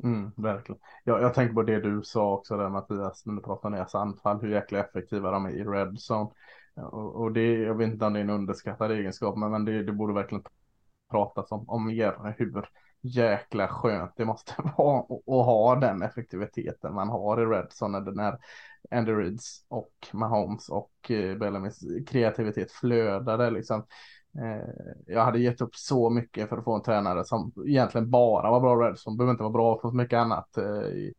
Mm, 0.04 0.32
verkligen. 0.36 0.80
Jag, 1.04 1.22
jag 1.22 1.34
tänker 1.34 1.54
på 1.54 1.62
det 1.62 1.80
du 1.80 2.02
sa 2.04 2.32
också 2.34 2.56
där 2.56 2.68
Mattias, 2.68 3.26
när 3.26 3.34
du 3.34 3.42
pratade 3.42 3.66
om 3.66 3.72
deras 3.72 3.94
anfall, 3.94 4.40
hur 4.40 4.48
jäkla 4.48 4.78
effektiva 4.78 5.30
de 5.30 5.46
är 5.46 5.50
i 5.50 5.64
red 5.64 5.88
zone. 6.10 6.30
Och, 6.74 7.14
och 7.22 7.32
det, 7.32 7.52
jag 7.54 7.74
vet 7.74 7.92
inte 7.92 8.04
om 8.06 8.12
det 8.12 8.18
är 8.18 8.24
en 8.24 8.30
underskattad 8.30 8.90
egenskap, 8.92 9.36
men, 9.36 9.50
men 9.50 9.64
det, 9.64 9.82
det 9.82 9.92
borde 9.92 10.14
verkligen 10.14 10.44
pratas 11.10 11.52
om, 11.52 11.68
om 11.68 11.86
mer 11.86 12.34
hur 12.38 12.64
jäkla 13.00 13.68
skönt 13.68 14.12
det 14.16 14.24
måste 14.24 14.54
vara 14.76 15.00
att 15.00 15.46
ha 15.46 15.76
den 15.76 16.02
effektiviteten 16.02 16.94
man 16.94 17.08
har 17.08 17.40
i 17.42 17.44
Redson 17.46 17.92
när, 17.92 18.00
när 18.00 18.38
Andy 18.90 19.12
Reeds 19.12 19.64
och 19.68 19.92
Mahomes 20.12 20.68
och 20.68 21.10
eh, 21.10 21.36
Bellamys 21.38 21.78
kreativitet 22.06 22.72
flödade 22.72 23.50
liksom. 23.50 23.86
Eh, 24.34 24.68
jag 25.06 25.24
hade 25.24 25.38
gett 25.38 25.60
upp 25.60 25.74
så 25.76 26.10
mycket 26.10 26.48
för 26.48 26.58
att 26.58 26.64
få 26.64 26.74
en 26.74 26.82
tränare 26.82 27.24
som 27.24 27.52
egentligen 27.66 28.10
bara 28.10 28.50
var 28.50 28.60
bra 28.60 28.76
Redson, 28.76 29.16
behöver 29.16 29.32
inte 29.32 29.42
vara 29.42 29.52
bra 29.52 29.80
för 29.80 29.88
så 29.88 29.94
mycket 29.94 30.16
annat. 30.16 30.58
Eh, 30.58 31.12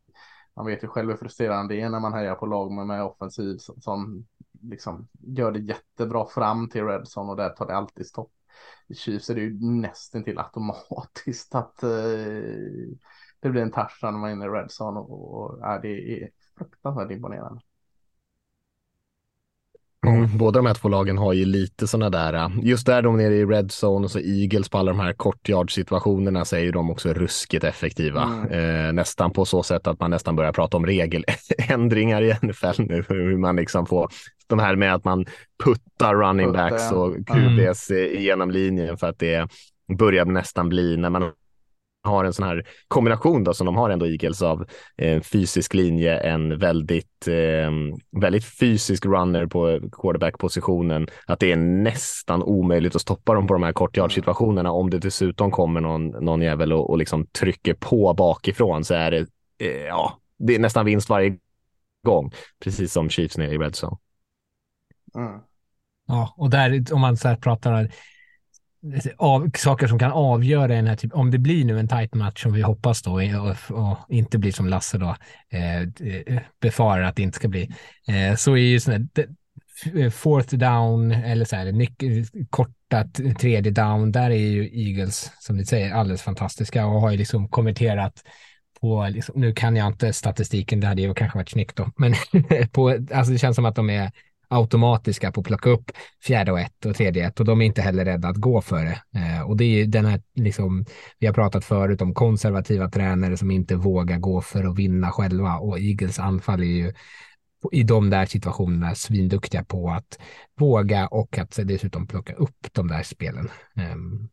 man 0.56 0.66
vet 0.66 0.84
ju 0.84 0.88
själv 0.88 1.10
hur 1.10 1.16
frustrerande 1.16 1.74
det 1.74 1.80
är 1.80 1.88
när 1.88 2.00
man 2.00 2.12
hejar 2.12 2.34
på 2.34 2.46
lag 2.46 2.72
med, 2.72 2.86
med 2.86 3.04
offensiv 3.04 3.56
som, 3.56 3.80
som 3.80 4.26
liksom 4.62 5.08
gör 5.12 5.52
det 5.52 5.58
jättebra 5.58 6.26
fram 6.26 6.68
till 6.68 6.84
Redson 6.84 7.28
och 7.28 7.36
där 7.36 7.48
tar 7.48 7.66
det 7.66 7.76
alltid 7.76 8.06
stopp 8.06 8.32
i 8.88 8.94
Chiefs 8.94 9.30
är 9.30 9.34
det 9.34 9.40
ju 9.40 9.58
nästan 9.60 10.24
till 10.24 10.38
automatiskt 10.38 11.54
att 11.54 11.82
eh, 11.82 11.88
det 13.40 13.50
blir 13.50 13.62
en 13.62 13.70
touch 13.70 13.98
när 14.02 14.10
man 14.12 14.30
är 14.30 14.32
inne 14.32 14.44
i 14.44 14.48
Redson 14.48 14.96
och, 14.96 15.34
och 15.34 15.58
ja, 15.60 15.78
det 15.82 16.22
är 16.22 16.30
fruktansvärt 16.58 17.10
imponerande. 17.10 17.60
Mm, 20.06 20.38
båda 20.38 20.58
de 20.58 20.66
här 20.66 20.74
två 20.74 20.88
lagen 20.88 21.18
har 21.18 21.32
ju 21.32 21.44
lite 21.44 21.86
sådana 21.86 22.10
där, 22.10 22.52
just 22.62 22.86
där 22.86 23.02
de 23.02 23.16
nere 23.16 23.34
i 23.34 23.44
Red 23.44 23.70
Zone 23.82 24.04
och 24.04 24.10
så 24.10 24.18
Eagles 24.18 24.68
på 24.68 24.78
alla 24.78 24.92
de 24.92 25.00
här 25.00 25.12
kortyard 25.12 25.74
situationerna 25.74 26.44
så 26.44 26.56
är 26.56 26.60
ju 26.60 26.72
de 26.72 26.90
också 26.90 27.12
ruskigt 27.12 27.64
effektiva. 27.64 28.22
Mm. 28.22 28.86
Eh, 28.86 28.92
nästan 28.92 29.30
på 29.30 29.44
så 29.44 29.62
sätt 29.62 29.86
att 29.86 30.00
man 30.00 30.10
nästan 30.10 30.36
börjar 30.36 30.52
prata 30.52 30.76
om 30.76 30.86
regeländringar 30.86 32.22
i 32.22 32.34
NFL 32.42 32.82
nu, 32.82 33.04
hur 33.08 33.36
man 33.36 33.56
liksom 33.56 33.86
får 33.86 34.08
de 34.46 34.58
här 34.58 34.76
med 34.76 34.94
att 34.94 35.04
man 35.04 35.26
puttar 35.64 36.14
running 36.14 36.52
backs 36.52 36.92
och 36.92 37.16
QBs 37.16 37.90
mm. 37.90 38.22
genom 38.22 38.50
linjen 38.50 38.96
för 38.96 39.06
att 39.06 39.18
det 39.18 39.48
börjar 39.98 40.24
nästan 40.24 40.68
bli 40.68 40.96
när 40.96 41.10
man 41.10 41.32
har 42.02 42.24
en 42.24 42.32
sån 42.32 42.46
här 42.46 42.66
kombination 42.88 43.44
då 43.44 43.54
som 43.54 43.66
de 43.66 43.76
har 43.76 43.90
ändå 43.90 44.06
Eagles 44.06 44.42
av 44.42 44.66
eh, 44.96 45.20
fysisk 45.20 45.74
linje, 45.74 46.18
en 46.18 46.58
väldigt, 46.58 47.28
eh, 47.28 47.70
väldigt 48.20 48.44
fysisk 48.44 49.06
runner 49.06 49.46
på 49.46 49.80
quarterback-positionen, 49.92 51.08
att 51.26 51.40
det 51.40 51.52
är 51.52 51.56
nästan 51.56 52.42
omöjligt 52.42 52.96
att 52.96 53.02
stoppa 53.02 53.34
dem 53.34 53.46
på 53.46 53.54
de 53.54 53.62
här 53.62 53.72
kortyard-situationerna. 53.72 54.70
Om 54.70 54.90
det 54.90 54.98
dessutom 54.98 55.50
kommer 55.50 55.80
någon, 55.80 56.08
någon 56.08 56.42
jävel 56.42 56.72
och, 56.72 56.90
och 56.90 56.98
liksom 56.98 57.26
trycker 57.26 57.74
på 57.74 58.14
bakifrån 58.14 58.84
så 58.84 58.94
är 58.94 59.10
det, 59.10 59.26
eh, 59.58 59.86
ja, 59.86 60.18
det 60.38 60.54
är 60.54 60.58
nästan 60.58 60.84
vinst 60.86 61.08
varje 61.08 61.36
gång, 62.06 62.32
precis 62.64 62.92
som 62.92 63.10
Chiefs 63.10 63.38
nere 63.38 63.54
i 63.54 63.58
Red 63.58 63.74
Zone. 63.82 63.96
Mm. 65.14 65.40
Ja, 66.06 66.34
och 66.36 66.50
där 66.50 66.92
om 66.92 67.00
man 67.00 67.16
så 67.16 67.28
här 67.28 67.36
pratar 67.36 67.72
av 69.16 69.50
saker 69.56 69.86
som 69.86 69.98
kan 69.98 70.12
avgöra 70.12 70.66
den 70.66 70.86
här 70.86 70.96
typ, 70.96 71.14
om 71.14 71.30
det 71.30 71.38
blir 71.38 71.64
nu 71.64 71.78
en 71.78 71.88
tight 71.88 72.14
match 72.14 72.42
som 72.42 72.52
vi 72.52 72.62
hoppas 72.62 73.02
då 73.02 73.20
eh, 73.20 73.46
och, 73.46 73.56
och 73.70 73.96
inte 74.08 74.38
blir 74.38 74.52
som 74.52 74.66
Lasse 74.66 74.98
då 74.98 75.16
eh, 75.50 75.80
eh, 75.80 76.42
befarar 76.60 77.02
att 77.02 77.16
det 77.16 77.22
inte 77.22 77.36
ska 77.36 77.48
bli, 77.48 77.70
eh, 78.08 78.36
så 78.36 78.52
är 78.52 78.62
ju 78.62 78.80
sådana 78.80 79.06
fourth 80.12 80.54
down 80.54 81.12
eller 81.12 81.44
så 81.44 81.56
här 81.56 81.86
korta 82.50 83.04
tredje 83.38 83.72
down, 83.72 84.12
där 84.12 84.30
är 84.30 84.34
ju 84.34 84.88
Eagles 84.88 85.32
som 85.38 85.56
ni 85.56 85.64
säger 85.64 85.94
alldeles 85.94 86.22
fantastiska 86.22 86.86
och 86.86 87.00
har 87.00 87.10
ju 87.10 87.16
liksom 87.16 87.48
konverterat 87.48 88.24
på, 88.80 89.08
liksom, 89.10 89.40
nu 89.40 89.52
kan 89.52 89.76
jag 89.76 89.86
inte 89.86 90.12
statistiken, 90.12 90.80
det 90.80 90.86
hade 90.86 91.02
ju 91.02 91.14
kanske 91.14 91.38
varit 91.38 91.48
snyggt 91.48 91.76
då, 91.76 91.90
men 91.96 92.14
på, 92.72 92.88
alltså 92.88 93.32
det 93.32 93.38
känns 93.38 93.56
som 93.56 93.64
att 93.64 93.76
de 93.76 93.90
är 93.90 94.12
automatiska 94.50 95.32
på 95.32 95.40
att 95.40 95.46
plocka 95.46 95.70
upp 95.70 95.90
fjärde 96.22 96.52
och 96.52 96.60
ett 96.60 96.86
och 96.86 96.96
tredje 96.96 97.26
ett 97.26 97.40
och 97.40 97.46
de 97.46 97.60
är 97.60 97.66
inte 97.66 97.82
heller 97.82 98.04
rädda 98.04 98.28
att 98.28 98.36
gå 98.36 98.60
för 98.60 98.84
det. 98.84 99.02
Eh, 99.20 99.42
och 99.42 99.56
det 99.56 99.64
är 99.64 99.86
den 99.86 100.06
här, 100.06 100.22
liksom, 100.34 100.84
vi 101.18 101.26
har 101.26 101.34
pratat 101.34 101.64
förut 101.64 102.02
om 102.02 102.14
konservativa 102.14 102.90
tränare 102.90 103.36
som 103.36 103.50
inte 103.50 103.76
vågar 103.76 104.18
gå 104.18 104.40
för 104.40 104.64
att 104.64 104.78
vinna 104.78 105.10
själva 105.10 105.56
och 105.56 105.78
Eagles 105.78 106.18
anfall 106.18 106.60
är 106.60 106.64
ju 106.64 106.92
i 107.72 107.82
de 107.82 108.10
där 108.10 108.26
situationerna 108.26 108.94
svinduktiga 108.94 109.64
på 109.64 109.90
att 109.90 110.18
våga 110.58 111.06
och 111.06 111.38
att 111.38 111.58
dessutom 111.64 112.06
plocka 112.06 112.32
upp 112.32 112.66
de 112.72 112.88
där 112.88 113.02
spelen. 113.02 113.48
Um, 113.96 114.28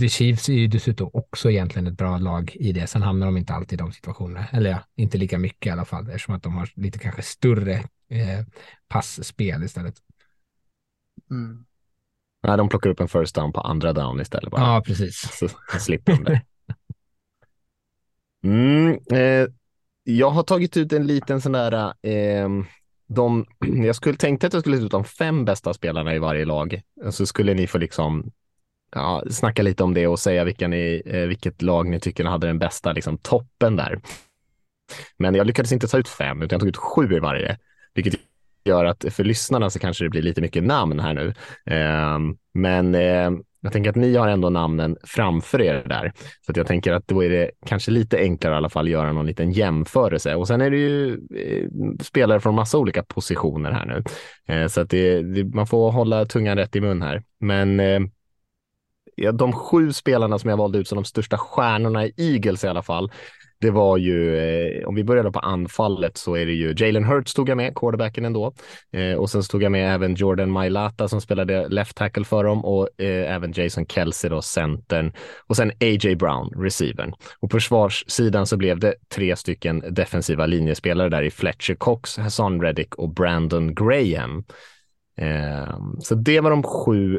The 0.00 0.08
Chiefs 0.08 0.48
är 0.48 0.52
ju 0.52 0.66
dessutom 0.66 1.10
också 1.12 1.50
egentligen 1.50 1.86
ett 1.86 1.98
bra 1.98 2.18
lag 2.18 2.52
i 2.54 2.72
det. 2.72 2.86
Sen 2.86 3.02
hamnar 3.02 3.26
de 3.26 3.36
inte 3.36 3.54
alltid 3.54 3.80
i 3.80 3.82
de 3.82 3.92
situationerna. 3.92 4.46
Eller 4.52 4.70
ja, 4.70 4.78
inte 4.96 5.18
lika 5.18 5.38
mycket 5.38 5.66
i 5.66 5.70
alla 5.70 5.84
fall. 5.84 6.06
Eftersom 6.06 6.34
att 6.34 6.42
de 6.42 6.54
har 6.54 6.68
lite 6.74 6.98
kanske 6.98 7.22
större 7.22 7.84
eh, 8.08 8.44
passspel 8.88 9.62
istället. 9.62 9.94
Mm. 11.30 11.64
Nej, 12.42 12.56
de 12.56 12.68
plockar 12.68 12.90
upp 12.90 13.00
en 13.00 13.08
first 13.08 13.34
down 13.34 13.52
på 13.52 13.60
andra 13.60 13.92
down 13.92 14.20
istället. 14.20 14.50
Bara. 14.50 14.60
Ja, 14.60 14.82
precis. 14.86 15.38
Så, 15.38 15.48
så 15.72 15.78
slipper 15.78 16.12
de 16.12 16.24
det. 16.24 16.42
Mm, 18.44 18.98
eh, 19.12 19.48
jag 20.04 20.30
har 20.30 20.42
tagit 20.42 20.76
ut 20.76 20.92
en 20.92 21.06
liten 21.06 21.40
sån 21.40 21.52
där 21.52 21.72
eh, 22.02 22.48
de, 23.08 23.46
jag 23.84 23.96
skulle 23.96 24.16
tänkte 24.16 24.46
att 24.46 24.52
jag 24.52 24.62
skulle 24.62 24.78
ta 24.78 24.84
ut 24.84 24.90
de 24.90 25.04
fem 25.04 25.44
bästa 25.44 25.74
spelarna 25.74 26.14
i 26.14 26.18
varje 26.18 26.44
lag. 26.44 26.80
Så 27.10 27.26
skulle 27.26 27.54
ni 27.54 27.66
få 27.66 27.78
liksom 27.78 28.32
ja, 28.92 29.22
snacka 29.30 29.62
lite 29.62 29.84
om 29.84 29.94
det 29.94 30.06
och 30.06 30.18
säga 30.18 30.44
vilka 30.44 30.68
ni, 30.68 31.02
eh, 31.06 31.26
vilket 31.26 31.62
lag 31.62 31.88
ni 31.88 32.00
tycker 32.00 32.24
hade 32.24 32.46
den 32.46 32.58
bästa 32.58 32.92
liksom, 32.92 33.18
toppen 33.18 33.76
där. 33.76 34.00
Men 35.16 35.34
jag 35.34 35.46
lyckades 35.46 35.72
inte 35.72 35.88
ta 35.88 35.98
ut 35.98 36.08
fem, 36.08 36.42
utan 36.42 36.56
jag 36.56 36.60
tog 36.60 36.68
ut 36.68 36.76
sju 36.76 37.16
i 37.16 37.18
varje, 37.18 37.58
vilket 37.96 38.20
gör 38.64 38.84
att 38.84 39.04
för 39.10 39.24
lyssnarna 39.24 39.70
så 39.70 39.78
kanske 39.78 40.04
det 40.04 40.10
blir 40.10 40.22
lite 40.22 40.40
mycket 40.40 40.62
namn 40.62 41.00
här 41.00 41.14
nu. 41.14 41.34
Eh, 41.66 42.18
men 42.54 42.94
eh, 42.94 43.30
jag 43.60 43.72
tänker 43.72 43.90
att 43.90 43.96
ni 43.96 44.16
har 44.16 44.28
ändå 44.28 44.50
namnen 44.50 44.96
framför 45.04 45.60
er 45.60 45.84
där. 45.88 46.12
Så 46.46 46.52
att 46.52 46.56
jag 46.56 46.66
tänker 46.66 46.92
att 46.92 47.08
då 47.08 47.24
är 47.24 47.30
det 47.30 47.50
kanske 47.66 47.90
lite 47.90 48.18
enklare 48.18 48.54
i 48.54 48.56
alla 48.56 48.68
fall 48.68 48.84
att 48.84 48.90
göra 48.90 49.12
någon 49.12 49.26
liten 49.26 49.52
jämförelse. 49.52 50.34
Och 50.34 50.46
sen 50.46 50.60
är 50.60 50.70
det 50.70 50.76
ju 50.76 51.12
eh, 51.14 51.68
spelare 52.02 52.40
från 52.40 52.54
massa 52.54 52.78
olika 52.78 53.02
positioner 53.02 53.70
här 53.70 53.86
nu. 53.86 54.02
Eh, 54.54 54.66
så 54.66 54.80
att 54.80 54.90
det, 54.90 55.22
det, 55.22 55.44
man 55.44 55.66
får 55.66 55.90
hålla 55.90 56.24
tungan 56.24 56.56
rätt 56.56 56.76
i 56.76 56.80
mun 56.80 57.02
här. 57.02 57.22
Men 57.40 57.80
eh, 57.80 58.00
de 59.32 59.52
sju 59.52 59.92
spelarna 59.92 60.38
som 60.38 60.50
jag 60.50 60.56
valde 60.56 60.78
ut 60.78 60.88
som 60.88 60.96
de 60.96 61.04
största 61.04 61.38
stjärnorna 61.38 62.06
i 62.06 62.12
Eagles 62.16 62.64
i 62.64 62.68
alla 62.68 62.82
fall, 62.82 63.10
det 63.60 63.70
var 63.70 63.96
ju, 63.96 64.38
eh, 64.38 64.88
om 64.88 64.94
vi 64.94 65.04
börjar 65.04 65.30
på 65.30 65.38
anfallet 65.38 66.16
så 66.16 66.36
är 66.36 66.46
det 66.46 66.52
ju 66.52 66.74
Jalen 66.76 67.04
Hurts 67.04 67.34
tog 67.34 67.48
jag 67.48 67.56
med, 67.56 67.74
quarterbacken 67.74 68.24
ändå. 68.24 68.52
Eh, 68.92 69.14
och 69.14 69.30
sen 69.30 69.42
tog 69.42 69.62
jag 69.62 69.72
med 69.72 69.94
även 69.94 70.14
Jordan 70.14 70.50
Mailata 70.50 71.08
som 71.08 71.20
spelade 71.20 71.68
left 71.68 71.96
tackle 71.96 72.24
för 72.24 72.44
dem 72.44 72.64
och 72.64 72.88
eh, 73.00 73.34
även 73.34 73.52
Jason 73.52 73.86
Kelsey 73.86 74.30
då, 74.30 74.42
centern. 74.42 75.12
Och 75.46 75.56
sen 75.56 75.70
A.J. 75.70 76.16
Brown, 76.16 76.52
receivern. 76.56 77.12
Och 77.40 77.50
på 77.50 77.56
försvarssidan 77.56 78.46
så 78.46 78.56
blev 78.56 78.78
det 78.78 78.94
tre 79.14 79.36
stycken 79.36 79.82
defensiva 79.90 80.46
linjespelare 80.46 81.08
där 81.08 81.22
i 81.22 81.30
Fletcher 81.30 81.74
Cox, 81.74 82.16
Hassan 82.16 82.62
Reddick 82.62 82.94
och 82.94 83.14
Brandon 83.14 83.74
Graham. 83.74 84.44
Eh, 85.18 85.78
så 86.00 86.14
det 86.14 86.40
var 86.40 86.50
de 86.50 86.62
sju 86.62 87.18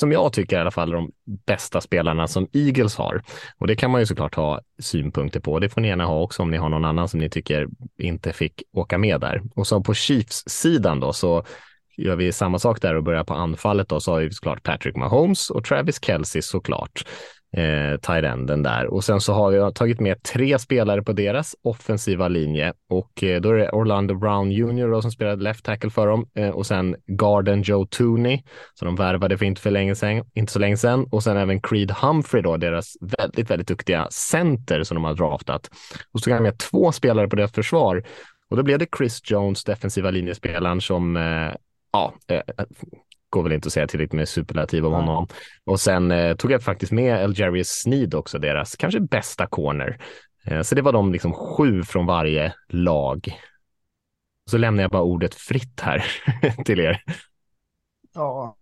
som 0.00 0.12
jag 0.12 0.32
tycker 0.32 0.56
i 0.56 0.60
alla 0.60 0.70
fall 0.70 0.92
är 0.92 0.96
de 0.96 1.12
bästa 1.46 1.80
spelarna 1.80 2.28
som 2.28 2.48
Eagles 2.52 2.96
har. 2.96 3.22
Och 3.58 3.66
det 3.66 3.76
kan 3.76 3.90
man 3.90 4.00
ju 4.00 4.06
såklart 4.06 4.34
ha 4.34 4.60
synpunkter 4.78 5.40
på. 5.40 5.58
Det 5.58 5.68
får 5.68 5.80
ni 5.80 5.88
gärna 5.88 6.04
ha 6.04 6.22
också 6.22 6.42
om 6.42 6.50
ni 6.50 6.56
har 6.56 6.68
någon 6.68 6.84
annan 6.84 7.08
som 7.08 7.20
ni 7.20 7.30
tycker 7.30 7.68
inte 7.98 8.32
fick 8.32 8.62
åka 8.72 8.98
med 8.98 9.20
där. 9.20 9.42
Och 9.54 9.66
så 9.66 9.82
på 9.82 9.94
Chiefs-sidan 9.94 11.00
då 11.00 11.12
så 11.12 11.44
gör 11.96 12.16
vi 12.16 12.32
samma 12.32 12.58
sak 12.58 12.82
där 12.82 12.94
och 12.94 13.02
börjar 13.02 13.24
på 13.24 13.34
anfallet 13.34 13.88
då 13.88 14.00
så 14.00 14.12
har 14.12 14.20
vi 14.20 14.32
såklart 14.32 14.62
Patrick 14.62 14.96
Mahomes 14.96 15.50
och 15.50 15.64
Travis 15.64 16.04
Kelce 16.04 16.42
såklart 16.42 17.04
eh, 17.56 17.96
tight-enden 17.96 18.62
där. 18.62 18.86
Och 18.86 19.04
sen 19.04 19.20
så 19.20 19.32
har 19.32 19.50
vi 19.50 19.72
tagit 19.74 20.00
med 20.00 20.22
tre 20.22 20.58
spelare 20.58 21.02
på 21.02 21.12
deras 21.12 21.56
offensiva 21.62 22.28
linje 22.28 22.72
och 22.90 23.22
eh, 23.22 23.40
då 23.40 23.50
är 23.50 23.54
det 23.54 23.70
Orlando 23.70 24.14
Brown 24.14 24.52
Jr. 24.52 24.90
Då, 24.90 25.02
som 25.02 25.10
spelade 25.10 25.42
left 25.42 25.64
tackle 25.64 25.90
för 25.90 26.06
dem 26.06 26.26
eh, 26.34 26.50
och 26.50 26.66
sen 26.66 26.96
Garden 27.06 27.62
Joe 27.62 27.86
Tooney 27.86 28.42
som 28.74 28.86
de 28.86 28.96
värvade 28.96 29.38
för 29.38 29.44
inte 29.44 29.60
för 29.60 29.70
länge 29.70 29.94
sen, 29.94 30.24
inte 30.34 30.52
så 30.52 30.58
länge 30.58 30.76
sedan 30.76 31.06
och 31.10 31.22
sen 31.22 31.36
även 31.36 31.60
Creed 31.60 31.90
Humphrey 31.90 32.42
då, 32.42 32.56
deras 32.56 32.96
väldigt, 33.18 33.50
väldigt 33.50 33.68
duktiga 33.68 34.08
center 34.10 34.82
som 34.82 34.94
de 34.94 35.04
har 35.04 35.14
draftat. 35.14 35.70
Och 36.12 36.20
så 36.20 36.24
tog 36.24 36.34
han 36.34 36.42
med 36.42 36.58
två 36.58 36.92
spelare 36.92 37.28
på 37.28 37.36
deras 37.36 37.52
försvar 37.52 38.04
och 38.50 38.56
då 38.56 38.62
blev 38.62 38.78
det 38.78 38.86
Chris 38.98 39.20
Jones, 39.24 39.64
defensiva 39.64 40.10
linjespelaren 40.10 40.80
som 40.80 41.16
eh, 41.16 41.52
ja, 41.92 42.14
eh, 42.28 42.42
går 43.30 43.42
väl 43.42 43.52
inte 43.52 43.66
att 43.66 43.72
säga 43.72 43.86
tillräckligt 43.86 44.16
med 44.16 44.28
superlativ 44.28 44.86
om 44.86 44.94
mm. 44.94 45.06
honom. 45.06 45.26
Och 45.64 45.80
sen 45.80 46.10
eh, 46.10 46.36
tog 46.36 46.50
jag 46.50 46.62
faktiskt 46.62 46.92
med 46.92 47.24
Algerius 47.24 47.68
Sneed 47.68 48.14
också, 48.14 48.38
deras 48.38 48.76
kanske 48.76 49.00
bästa 49.00 49.46
corner. 49.46 49.98
Eh, 50.44 50.62
så 50.62 50.74
det 50.74 50.82
var 50.82 50.92
de 50.92 51.12
liksom 51.12 51.32
sju 51.32 51.82
från 51.82 52.06
varje 52.06 52.54
lag. 52.68 53.40
Så 54.50 54.58
lämnar 54.58 54.82
jag 54.82 54.90
bara 54.90 55.02
ordet 55.02 55.34
fritt 55.34 55.80
här 55.80 56.04
till 56.64 56.80
er. 56.80 57.02
Ja, 58.14 58.56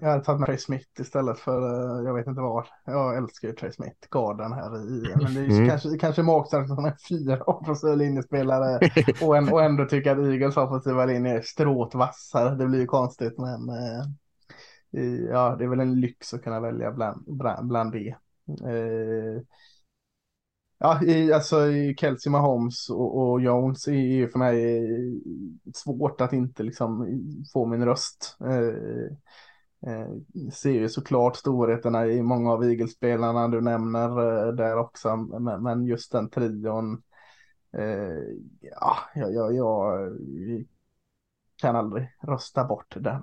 jag 0.00 0.08
hade 0.08 0.24
tagit 0.24 0.40
med 0.40 0.46
Trey 0.46 0.58
Smith 0.58 1.00
istället 1.00 1.38
för 1.38 1.62
uh, 1.62 2.06
jag 2.06 2.14
vet 2.14 2.26
inte 2.26 2.40
vad. 2.40 2.64
Jag 2.84 3.16
älskar 3.16 3.48
ju 3.48 3.54
Trey 3.54 3.72
Smith, 3.72 4.08
garden 4.10 4.52
här 4.52 4.76
i. 4.76 5.14
Men 5.16 5.34
det 5.34 5.40
är 5.40 5.50
mm. 5.50 5.68
kanske, 5.68 5.98
kanske 5.98 6.22
magstarkt 6.22 6.70
att 6.70 6.76
han 6.76 6.86
är 6.86 6.96
fyra 7.08 7.42
offensiva 7.42 7.94
linjespelare 7.94 8.90
och, 9.22 9.36
en, 9.36 9.52
och 9.52 9.62
ändå 9.62 9.84
tycker 9.84 10.12
att 10.12 10.18
Eagles 10.18 10.56
offensiva 10.56 11.06
linje 11.06 11.38
är 11.38 11.42
stråt 11.42 11.94
vassare. 11.94 12.54
Det 12.54 12.66
blir 12.66 12.80
ju 12.80 12.86
konstigt 12.86 13.38
men 13.38 13.70
i, 15.02 15.26
ja, 15.30 15.56
det 15.58 15.64
är 15.64 15.68
väl 15.68 15.80
en 15.80 16.00
lyx 16.00 16.34
att 16.34 16.42
kunna 16.42 16.60
välja 16.60 16.92
bland, 16.92 17.24
bland, 17.26 17.68
bland 17.68 17.92
det. 17.92 18.16
Uh, 18.68 19.40
Ja, 20.78 21.02
i, 21.02 21.32
alltså 21.32 21.66
i 21.66 21.94
Kelsey 21.98 22.30
Mahomes 22.30 22.90
och, 22.90 23.30
och 23.30 23.40
Jones 23.40 23.88
är 23.88 23.92
ju 23.92 24.28
för 24.28 24.38
mig 24.38 24.88
svårt 25.74 26.20
att 26.20 26.32
inte 26.32 26.62
liksom 26.62 27.20
få 27.52 27.66
min 27.66 27.84
röst. 27.84 28.36
Eh, 28.40 29.16
Eh, 29.86 30.50
ser 30.52 30.70
ju 30.70 30.88
såklart 30.88 31.36
storheterna 31.36 32.06
i 32.06 32.22
många 32.22 32.52
av 32.52 32.64
igelspelarna 32.64 33.48
du 33.48 33.60
nämner 33.60 34.08
eh, 34.08 34.52
där 34.52 34.76
också, 34.76 35.16
men, 35.16 35.62
men 35.62 35.86
just 35.86 36.12
den 36.12 36.30
trion, 36.30 37.02
eh, 37.72 38.18
ja, 38.60 38.96
jag, 39.14 39.34
jag, 39.34 39.54
jag 39.54 40.06
eh, 40.06 40.64
kan 41.56 41.76
aldrig 41.76 42.08
rösta 42.22 42.64
bort 42.64 42.96
den. 43.00 43.22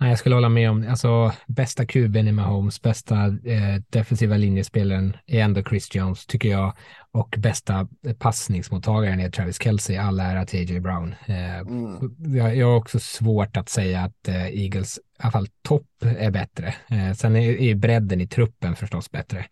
Nej, 0.00 0.08
jag 0.08 0.18
skulle 0.18 0.34
hålla 0.34 0.48
med 0.48 0.70
om, 0.70 0.86
alltså 0.88 1.32
bästa 1.46 1.86
kuben 1.86 2.28
i 2.28 2.32
Mahomes, 2.32 2.82
bästa 2.82 3.26
eh, 3.26 3.82
defensiva 3.90 4.36
linjespelaren 4.36 5.16
är 5.26 5.40
ändå 5.40 5.62
Chris 5.62 5.94
Jones, 5.94 6.26
tycker 6.26 6.48
jag. 6.48 6.76
Och 7.12 7.34
bästa 7.38 7.88
passningsmottagaren 8.18 9.20
är 9.20 9.30
Travis 9.30 9.62
Kelce, 9.62 10.00
all 10.00 10.20
ära 10.20 10.46
till 10.46 10.60
AJ 10.60 10.80
Brown. 10.80 11.14
Eh, 11.26 11.58
mm. 11.58 12.14
jag, 12.18 12.56
jag 12.56 12.66
har 12.66 12.76
också 12.76 12.98
svårt 12.98 13.56
att 13.56 13.68
säga 13.68 14.00
att 14.00 14.28
eh, 14.28 14.46
Eagles, 14.46 14.98
i 14.98 15.00
alla 15.18 15.32
fall 15.32 15.48
topp, 15.62 15.86
är 16.02 16.30
bättre. 16.30 16.74
Eh, 16.88 17.12
sen 17.12 17.36
är, 17.36 17.60
är 17.60 17.74
bredden 17.74 18.20
i 18.20 18.26
truppen 18.26 18.76
förstås 18.76 19.10
bättre. 19.10 19.46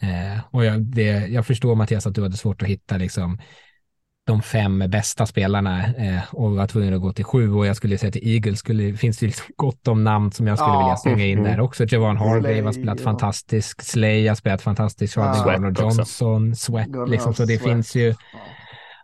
Eh, 0.00 0.40
och 0.50 0.64
jag, 0.64 0.80
det, 0.82 1.26
jag 1.26 1.46
förstår 1.46 1.74
Mattias 1.74 2.06
att 2.06 2.14
du 2.14 2.22
hade 2.22 2.36
svårt 2.36 2.62
att 2.62 2.68
hitta 2.68 2.96
liksom 2.96 3.38
de 4.28 4.42
fem 4.42 4.84
bästa 4.88 5.26
spelarna 5.26 5.86
eh, 5.86 6.34
och 6.34 6.56
var 6.56 6.66
tvungen 6.66 6.94
att 6.94 7.00
gå 7.00 7.12
till 7.12 7.24
sju 7.24 7.52
och 7.52 7.66
jag 7.66 7.76
skulle 7.76 7.98
säga 7.98 8.12
till 8.12 8.34
Eagles 8.34 8.58
skulle, 8.58 8.94
finns 8.94 9.18
det 9.18 9.26
liksom 9.26 9.46
gott 9.56 9.88
om 9.88 10.04
namn 10.04 10.32
som 10.32 10.46
jag 10.46 10.58
skulle 10.58 10.72
ja. 10.72 10.78
vilja 10.78 10.96
slänga 10.96 11.26
in 11.26 11.42
där 11.42 11.60
också. 11.60 11.84
Javon 11.88 12.16
Hargrave 12.16 12.62
har 12.62 12.72
spelat 12.72 12.98
ja. 12.98 13.04
fantastiskt, 13.04 13.86
Slay 13.86 14.28
har 14.28 14.34
spelat 14.34 14.62
fantastiskt, 14.62 15.14
Charlie 15.14 15.38
ja. 15.38 15.52
Garner 15.52 15.82
Johnson, 15.82 16.56
Sweat, 16.56 16.88
liksom, 17.08 17.34
så 17.34 17.44
det 17.44 17.58
Sweat. 17.58 17.72
finns 17.72 17.96
ju 17.96 18.14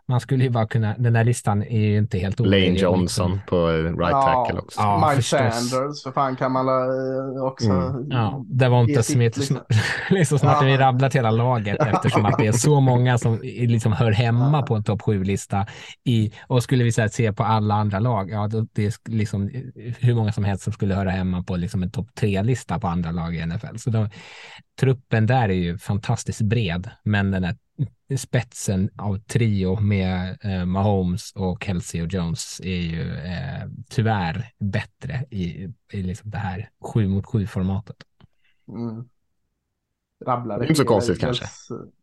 man 0.07 0.19
skulle 0.19 0.43
ju 0.43 0.49
bara 0.49 0.67
kunna, 0.67 0.95
den 0.97 1.15
här 1.15 1.23
listan 1.23 1.63
är 1.63 1.79
ju 1.79 1.97
inte 1.97 2.17
helt 2.17 2.39
omöjlig. 2.39 2.67
Lane 2.67 2.79
Johnson 2.79 3.31
liksom. 3.31 3.41
på 3.47 3.67
right 3.67 4.11
tackle 4.11 4.59
också. 4.59 4.81
Ja, 4.81 5.07
Mike 5.07 5.15
förstås. 5.15 5.69
Sanders, 5.69 6.03
för 6.03 6.11
fan 6.11 6.35
kan 6.35 6.51
man 6.51 6.67
eh, 6.67 7.43
också. 7.43 7.69
Mm. 7.69 8.07
Ja, 8.09 8.45
det 8.47 8.69
var 8.69 8.81
inte 8.81 9.03
Smith, 9.03 9.39
liksom, 9.39 9.59
liksom 10.09 10.39
snart 10.39 10.57
ja. 10.61 10.67
vi 10.67 10.77
rabblat 10.77 11.15
hela 11.15 11.31
laget 11.31 11.77
eftersom 11.87 12.25
att 12.25 12.37
det 12.37 12.47
är 12.47 12.51
så 12.51 12.79
många 12.79 13.17
som 13.17 13.39
liksom 13.43 13.93
hör 13.93 14.11
hemma 14.11 14.61
på 14.61 14.75
en 14.75 14.83
topp 14.83 15.01
sju-lista. 15.01 15.67
och 16.47 16.63
skulle 16.63 16.83
vi 16.83 16.91
säga, 16.91 17.09
se 17.09 17.33
på 17.33 17.43
alla 17.43 17.75
andra 17.75 17.99
lag, 17.99 18.31
ja, 18.31 18.49
det 18.73 18.85
är 18.85 19.09
liksom 19.09 19.49
hur 19.99 20.15
många 20.15 20.31
som 20.31 20.43
helst 20.43 20.63
som 20.63 20.73
skulle 20.73 20.95
höra 20.95 21.09
hemma 21.09 21.43
på 21.43 21.55
liksom 21.55 21.83
en 21.83 21.91
topp 21.91 22.07
tre-lista 22.15 22.79
på 22.79 22.87
andra 22.87 23.11
lag 23.11 23.35
i 23.35 23.45
NFL. 23.45 23.77
Så 23.77 23.89
då, 23.89 24.09
truppen 24.79 25.25
där 25.25 25.49
är 25.49 25.53
ju 25.53 25.77
fantastiskt 25.77 26.41
bred, 26.41 26.89
men 27.03 27.31
den 27.31 27.43
är 27.43 27.55
spetsen 28.17 28.89
av 28.97 29.17
trio 29.17 29.79
med 29.79 30.37
eh, 30.41 30.65
Mahomes 30.65 31.31
och 31.35 31.63
Kelsey 31.63 32.01
och 32.01 32.13
Jones 32.13 32.61
är 32.63 32.81
ju 32.81 33.15
eh, 33.15 33.69
tyvärr 33.89 34.51
bättre 34.59 35.25
i, 35.31 35.73
i 35.93 36.03
liksom 36.03 36.29
det 36.29 36.37
här 36.37 36.69
sju 36.83 37.07
mot 37.07 37.25
sju 37.25 37.47
formatet. 37.47 37.97
Mm. 38.67 39.09
Rabblade 40.25 40.63
inte 40.63 40.75
så 40.75 40.85
konstigt 40.85 41.19
kanske. 41.19 41.45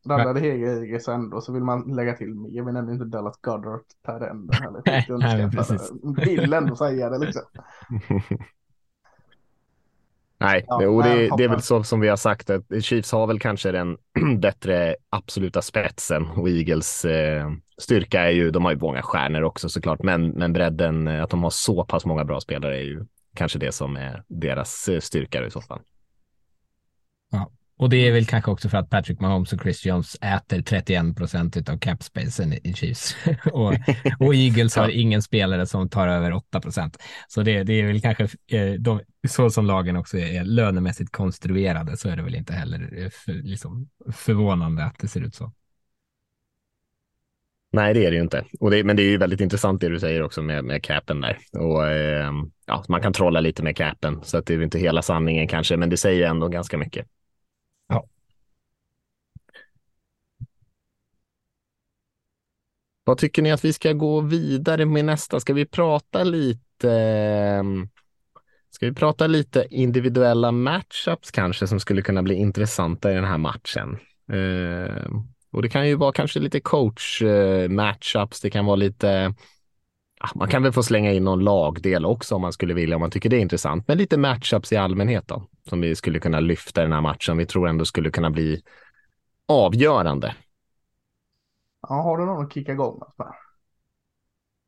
Rabblade 0.09 0.41
Heges 0.41 1.09
ändå 1.09 1.41
så 1.41 1.53
vill 1.53 1.63
man 1.63 1.97
lägga 1.97 2.13
till 2.13 2.35
mer. 2.35 2.63
Vi 2.63 2.73
nämner 2.73 2.93
inte 2.93 3.05
Dallas 3.05 3.41
Goddard 3.41 3.81
per 4.03 5.51
precis. 5.51 5.93
Vill 6.17 6.53
ändå 6.53 6.77
säga 6.77 7.11
det 7.11 7.19
liksom. 7.19 7.43
Nej, 10.43 10.65
ja, 10.67 10.89
och 10.89 11.03
det, 11.03 11.31
det, 11.37 11.45
är 11.45 11.49
väl 11.49 11.63
så 11.63 11.83
som 11.83 12.01
vi 12.01 12.09
har 12.09 12.17
sagt 12.17 12.51
att 12.51 12.85
Chiefs 12.85 13.13
har 13.13 13.27
väl 13.27 13.41
kanske 13.41 13.73
den 13.73 13.97
bättre 14.39 14.97
absoluta 15.11 15.63
spetsen. 15.63 16.27
Och 16.27 16.49
Eagles 16.49 17.05
eh, 17.05 17.51
styrka 17.79 18.21
är 18.21 18.31
ju, 18.31 18.51
de 18.51 18.65
har 18.65 18.73
ju 18.73 18.79
många 18.79 19.03
stjärnor 19.03 19.43
också 19.43 19.69
såklart, 19.69 20.03
men, 20.03 20.29
men 20.29 20.53
bredden, 20.53 21.09
att 21.09 21.31
de 21.31 21.43
har 21.43 21.51
så 21.51 21.85
pass 21.85 22.05
många 22.05 22.25
bra 22.25 22.41
spelare 22.41 22.79
är 22.79 22.83
ju 22.83 23.07
kanske 23.35 23.59
det 23.59 23.73
som 23.73 23.97
är 23.97 24.25
deras 24.29 24.89
eh, 24.89 25.01
styrka 25.01 25.47
i 25.47 25.51
så 25.51 25.61
fall. 25.61 25.81
Ja, 27.31 27.51
och 27.83 27.91
det 27.91 28.09
är 28.09 28.13
väl 28.13 28.27
kanske 28.27 28.51
också 28.51 28.69
för 28.69 28.79
att 28.79 28.91
Patrick 28.91 29.21
Mahomes 29.21 29.53
och 29.53 29.63
Chris 29.63 29.87
Jones 29.87 30.17
äter 30.21 30.63
31 30.63 31.17
procent 31.17 31.69
av 31.69 31.79
capspacen 31.79 32.53
i 32.53 32.75
Chiefs. 32.75 33.17
och, 33.53 33.75
och 34.19 34.35
Eagles 34.35 34.77
har 34.77 34.89
ingen 34.89 35.23
spelare 35.23 35.67
som 35.67 35.89
tar 35.89 36.09
över 36.09 36.33
8 36.33 36.61
procent. 36.61 37.03
Så 37.29 37.43
det, 37.43 37.63
det, 37.63 37.73
är 37.73 37.87
väl 37.87 38.01
kanske 38.01 38.25
eh, 38.25 38.73
de, 38.73 39.01
så 39.29 39.51
som 39.51 39.67
lagen 39.67 39.97
också 39.97 40.19
är 40.19 40.45
lönemässigt 40.45 41.13
konstruerade 41.13 41.97
så 41.97 42.09
är 42.09 42.17
det 42.17 42.23
väl 42.23 42.35
inte 42.35 42.53
heller 42.53 43.03
eh, 43.03 43.11
för, 43.11 43.33
liksom, 43.33 43.89
förvånande 44.13 44.85
att 44.85 44.99
det 44.99 45.09
ser 45.09 45.21
ut 45.21 45.35
så. 45.35 45.53
Nej, 47.73 47.95
det 47.95 48.07
är 48.07 48.11
det 48.11 48.17
ju 48.17 48.23
inte. 48.23 48.45
Det, 48.71 48.85
men 48.85 48.97
det 48.97 49.03
är 49.03 49.11
ju 49.11 49.19
väldigt 49.19 49.41
intressant 49.41 49.81
det 49.81 49.89
du 49.89 50.01
säger 50.01 50.23
också 50.23 50.43
med, 50.43 50.65
med 50.65 50.83
capen 50.83 51.21
där. 51.21 51.39
Och, 51.53 51.87
eh, 51.87 52.33
ja, 52.67 52.85
man 52.89 53.03
kan 53.03 53.13
trolla 53.13 53.41
lite 53.41 53.63
med 53.63 53.77
capen, 53.77 54.21
så 54.23 54.39
att 54.39 54.47
det 54.47 54.55
är 54.55 54.63
inte 54.63 54.79
hela 54.79 55.03
sanningen 55.03 55.49
kanske, 55.49 55.77
men 55.77 55.91
det 55.91 55.97
säger 55.97 56.27
ändå 56.27 56.49
ganska 56.49 56.79
mycket. 56.79 57.07
Vad 63.05 63.19
tycker 63.19 63.43
ni 63.43 63.53
att 63.53 63.65
vi 63.65 63.73
ska 63.73 63.93
gå 63.93 64.21
vidare 64.21 64.87
med 64.87 65.05
nästa? 65.05 65.41
Ska 65.41 65.55
vi 65.55 65.67
prata 65.67 66.25
lite 66.25 66.91
ehm, 66.91 67.89
Ska 68.71 68.87
vi 68.87 68.93
prata 68.93 69.27
lite 69.27 69.67
individuella 69.71 70.53
matchups 70.53 71.31
kanske 71.31 71.67
som 71.67 71.81
skulle 71.81 72.03
kunna 72.03 72.23
bli 72.23 72.35
intressanta 72.35 73.13
i 73.13 73.15
den 73.15 73.25
här 73.25 73.39
matchen? 73.39 73.99
Ehm, 74.33 75.33
och 75.53 75.63
det 75.63 75.69
kan 75.69 75.89
ju 75.89 75.95
vara 75.95 76.13
kanske 76.13 76.41
lite 76.41 76.61
coach 76.61 77.23
eh, 77.23 77.69
matchups. 77.69 78.41
Det 78.41 78.51
kan 78.51 78.67
vara 78.67 78.77
lite 78.77 79.35
man 80.35 80.49
kan 80.49 80.63
väl 80.63 80.73
få 80.73 80.83
slänga 80.83 81.13
in 81.13 81.25
någon 81.25 81.45
lagdel 81.45 82.05
också 82.05 82.35
om 82.35 82.41
man 82.43 82.53
skulle 82.53 82.75
vilja, 82.75 82.97
om 82.97 83.01
man 83.01 83.11
tycker 83.11 83.31
det 83.31 83.37
är 83.37 83.41
intressant. 83.41 83.89
Men 83.89 83.99
lite 83.99 84.19
matchups 84.19 84.73
i 84.73 84.77
allmänhet 84.77 85.29
då, 85.29 85.47
som 85.69 85.81
vi 85.81 85.95
skulle 85.95 86.19
kunna 86.19 86.41
lyfta 86.41 86.81
i 86.81 86.85
den 86.85 86.93
här 86.93 87.01
matchen. 87.01 87.37
Vi 87.37 87.47
tror 87.47 87.69
ändå 87.69 87.85
skulle 87.85 88.11
kunna 88.11 88.31
bli 88.31 88.63
avgörande 89.49 90.35
Ja, 91.89 91.95
har 91.95 92.19
du 92.19 92.25
någon 92.25 92.45
att 92.47 92.53
kicka 92.53 92.73
igång 92.73 93.03
med? 93.19 93.33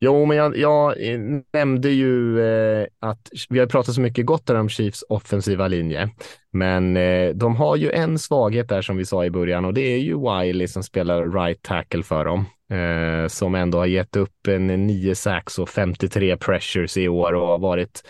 Jo, 0.01 0.25
men 0.25 0.37
jag, 0.37 0.57
jag 0.57 1.13
eh, 1.13 1.21
nämnde 1.53 1.91
ju 1.91 2.41
eh, 2.41 2.87
att 3.01 3.29
vi 3.49 3.59
har 3.59 3.67
pratat 3.67 3.95
så 3.95 4.01
mycket 4.01 4.27
gott 4.27 4.51
om 4.51 4.69
Chiefs 4.69 5.05
offensiva 5.09 5.69
linje, 5.69 6.11
men 6.51 6.97
eh, 6.97 7.31
de 7.35 7.57
har 7.57 7.77
ju 7.77 7.91
en 7.91 8.19
svaghet 8.19 8.69
där 8.69 8.83
som 8.83 8.97
vi 8.97 9.05
sa 9.05 9.25
i 9.25 9.31
början 9.31 9.65
och 9.65 9.75
det 9.75 9.81
är 9.81 9.99
ju 9.99 10.19
Wiley 10.19 10.69
som 10.69 10.83
spelar 10.83 11.29
right 11.31 11.63
tackle 11.63 12.03
för 12.03 12.25
dem, 12.25 12.45
eh, 12.71 13.29
som 13.29 13.55
ändå 13.55 13.79
har 13.79 13.87
gett 13.87 14.17
upp 14.17 14.47
en 14.49 14.67
9 14.87 15.15
sacks 15.15 15.59
och 15.59 15.69
53 15.69 16.37
pressures 16.37 16.97
i 16.97 17.09
år 17.09 17.33
och 17.33 17.49
har 17.49 17.59
varit 17.59 18.03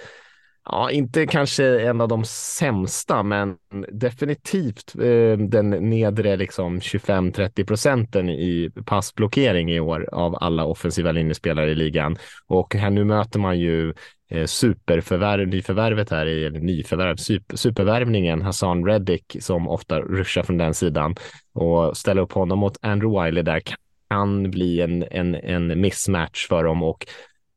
ja, 0.65 0.91
inte 0.91 1.27
kanske 1.27 1.81
en 1.81 2.01
av 2.01 2.09
de 2.09 2.25
sämsta, 2.25 3.23
men 3.23 3.57
definitivt 3.93 4.95
eh, 4.95 5.39
den 5.39 5.71
nedre 5.71 6.37
liksom 6.37 6.81
25-30 6.81 7.67
procenten 7.67 8.29
i 8.29 8.71
passblockering 8.85 9.73
i 9.73 9.81
år 9.81 10.09
av 10.13 10.37
alla 10.41 10.65
offensiva 10.65 11.13
linjespelare 11.13 11.71
i 11.71 11.75
ligan. 11.75 12.17
Och 12.47 12.75
här 12.75 12.91
nu 12.91 13.05
möter 13.05 13.39
man 13.39 13.59
ju 13.59 13.95
eh, 14.31 14.47
superförvärv, 14.47 15.49
nyförvärvet 15.49 16.11
här 16.11 16.27
i 16.27 16.51
nyförvärv, 16.51 17.17
super, 17.17 17.57
supervärvningen 17.57 18.43
Hassan 18.43 18.87
Reddick 18.87 19.37
som 19.41 19.69
ofta 19.69 20.01
ruschar 20.01 20.43
från 20.43 20.59
den 20.59 20.75
sidan 20.75 21.15
och 21.55 21.97
ställa 21.97 22.21
upp 22.21 22.33
honom 22.33 22.59
mot 22.59 22.77
Andrew 22.83 23.25
Wiley 23.25 23.43
där 23.43 23.63
kan 24.11 24.51
bli 24.51 24.81
en, 24.81 25.05
en, 25.11 25.35
en 25.35 25.81
mismatch 25.81 26.49
för 26.49 26.65
dem 26.65 26.83
och 26.83 27.07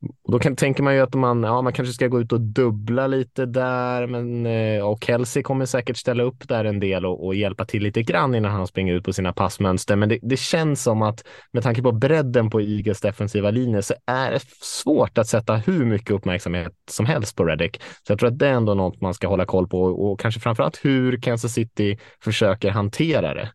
och 0.00 0.32
då 0.32 0.38
kan, 0.38 0.56
tänker 0.56 0.82
man 0.82 0.94
ju 0.94 1.00
att 1.00 1.14
man, 1.14 1.42
ja, 1.42 1.62
man 1.62 1.72
kanske 1.72 1.94
ska 1.94 2.08
gå 2.08 2.20
ut 2.20 2.32
och 2.32 2.40
dubbla 2.40 3.06
lite 3.06 3.46
där, 3.46 4.06
men 4.06 4.46
eh, 4.46 4.86
och 4.86 5.04
Kelsey 5.04 5.42
kommer 5.42 5.66
säkert 5.66 5.96
ställa 5.96 6.22
upp 6.22 6.48
där 6.48 6.64
en 6.64 6.80
del 6.80 7.06
och, 7.06 7.26
och, 7.26 7.34
hjälpa 7.34 7.64
till 7.64 7.82
lite 7.82 8.02
grann 8.02 8.34
innan 8.34 8.50
han 8.50 8.66
springer 8.66 8.94
ut 8.94 9.04
på 9.04 9.12
sina 9.12 9.32
passmönster. 9.32 9.96
Men 9.96 10.08
det, 10.08 10.18
det, 10.22 10.36
känns 10.36 10.82
som 10.82 11.02
att 11.02 11.24
med 11.52 11.62
tanke 11.62 11.82
på 11.82 11.92
bredden 11.92 12.50
på 12.50 12.60
Eagles 12.60 13.00
defensiva 13.00 13.50
linje 13.50 13.82
så 13.82 13.94
är 14.06 14.30
det 14.30 14.40
svårt 14.60 15.18
att 15.18 15.28
sätta 15.28 15.56
hur 15.56 15.84
mycket 15.84 16.10
uppmärksamhet 16.10 16.72
som 16.90 17.06
helst 17.06 17.36
på 17.36 17.44
Reddick. 17.44 17.82
Så 17.82 18.12
jag 18.12 18.18
tror 18.18 18.28
att 18.28 18.38
det 18.38 18.48
är 18.48 18.52
ändå 18.52 18.74
något 18.74 19.00
man 19.00 19.14
ska 19.14 19.28
hålla 19.28 19.46
koll 19.46 19.68
på 19.68 19.82
och, 19.82 20.10
och 20.10 20.20
kanske 20.20 20.40
framförallt 20.40 20.84
hur 20.84 21.20
Kansas 21.20 21.52
City 21.52 21.98
försöker 22.24 22.70
hantera 22.70 23.34
det. 23.34 23.50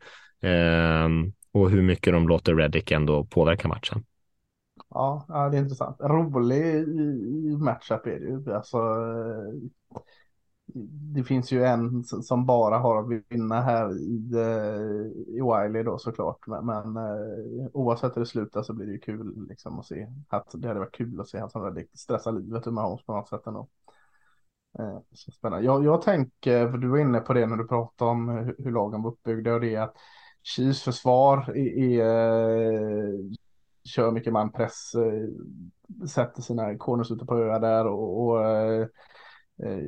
Ehm, 0.47 1.31
och 1.53 1.69
hur 1.69 1.81
mycket 1.81 2.13
de 2.13 2.27
låter 2.27 2.55
Reddick 2.55 2.91
ändå 2.91 3.25
påverka 3.25 3.67
matchen. 3.67 4.03
Ja, 4.93 5.25
det 5.51 5.57
är 5.57 5.61
intressant. 5.61 5.97
Rolig 6.01 6.87
matchup 7.61 8.05
är 8.07 8.19
det 8.19 8.25
ju. 8.25 8.53
Alltså, 8.53 8.77
det 11.15 11.23
finns 11.23 11.51
ju 11.51 11.63
en 11.65 12.03
som 12.03 12.45
bara 12.45 12.77
har 12.77 12.99
att 12.99 13.23
vinna 13.29 13.61
här 13.61 13.97
i, 14.01 14.31
eh, 14.35 15.35
i 15.35 15.41
Wiley 15.41 15.83
då 15.83 15.97
såklart. 15.97 16.47
Men, 16.47 16.65
men 16.65 16.97
eh, 16.97 17.65
oavsett 17.73 18.15
hur 18.17 18.21
det 18.21 18.25
slutar 18.27 18.63
så 18.63 18.73
blir 18.73 18.85
det 18.85 18.91
ju 18.91 18.99
kul 18.99 19.47
liksom 19.49 19.79
att 19.79 19.85
se. 19.85 20.07
Att 20.29 20.47
det 20.53 20.67
hade 20.67 20.79
varit 20.79 20.95
kul 20.95 21.21
att 21.21 21.27
se 21.27 21.39
han 21.39 21.49
som 21.49 21.63
väldigt 21.63 21.99
stressar 21.99 22.31
livet 22.31 22.67
ur 22.67 22.71
Mahomes 22.71 23.05
på 23.05 23.13
något 23.13 23.29
sätt 23.29 23.47
ändå. 23.47 23.67
Eh, 24.79 24.99
så 25.11 25.31
spännande. 25.31 25.65
Jag, 25.65 25.85
jag 25.85 26.01
tänker, 26.01 26.71
för 26.71 26.77
du 26.77 26.87
var 26.87 26.97
inne 26.97 27.19
på 27.19 27.33
det 27.33 27.45
när 27.45 27.57
du 27.57 27.67
pratade 27.67 28.11
om 28.11 28.29
hur, 28.29 28.55
hur 28.59 28.71
lagen 28.71 29.01
var 29.01 29.11
uppbyggda 29.11 29.53
och 29.53 29.61
det 29.61 29.75
är 29.75 29.81
att 29.81 29.95
Chiefs 30.43 30.81
försvar 30.83 31.49
är, 31.57 32.01
är 32.01 33.13
kör 33.83 34.11
mycket 34.11 34.33
manpress, 34.33 34.95
eh, 34.95 36.07
sätter 36.07 36.41
sina 36.41 36.77
corners 36.77 37.11
ute 37.11 37.25
på 37.25 37.37
öar 37.37 37.59
där 37.59 37.87
och, 37.87 38.23
och 38.23 38.45
eh, 38.45 38.87
eh, 39.63 39.83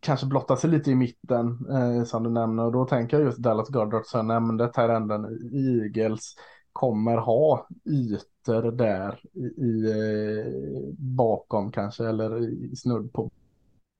kanske 0.00 0.26
blottar 0.26 0.56
sig 0.56 0.70
lite 0.70 0.90
i 0.90 0.94
mitten 0.94 1.66
eh, 1.70 2.04
som 2.04 2.22
du 2.22 2.30
nämner. 2.30 2.64
Och 2.64 2.72
då 2.72 2.84
tänker 2.84 3.16
jag 3.16 3.26
just 3.26 3.38
Dallas 3.38 3.68
Goddard 3.68 4.06
som 4.06 4.18
jag 4.18 4.26
nämnde, 4.26 4.72
Tyrenden 4.72 5.50
Eagles 5.52 6.34
kommer 6.72 7.16
ha 7.16 7.68
ytor 7.84 8.72
där 8.72 9.20
i, 9.32 9.44
i 9.64 9.90
eh, 9.90 10.94
bakom 10.98 11.72
kanske 11.72 12.08
eller 12.08 12.42
i 12.72 12.76
snudd 12.76 13.12
på 13.12 13.30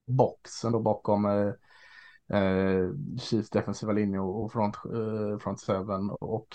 boxen 0.07 0.73
då 0.73 0.81
bakom 0.81 1.25
eh, 1.25 1.53
eh, 2.39 2.91
Chiefs 3.21 3.51
defensiva 3.51 3.93
linje 3.93 4.21
och 4.21 4.53
front, 4.53 4.77
eh, 4.77 5.39
front 5.39 5.61
seven 5.61 6.11
och 6.11 6.47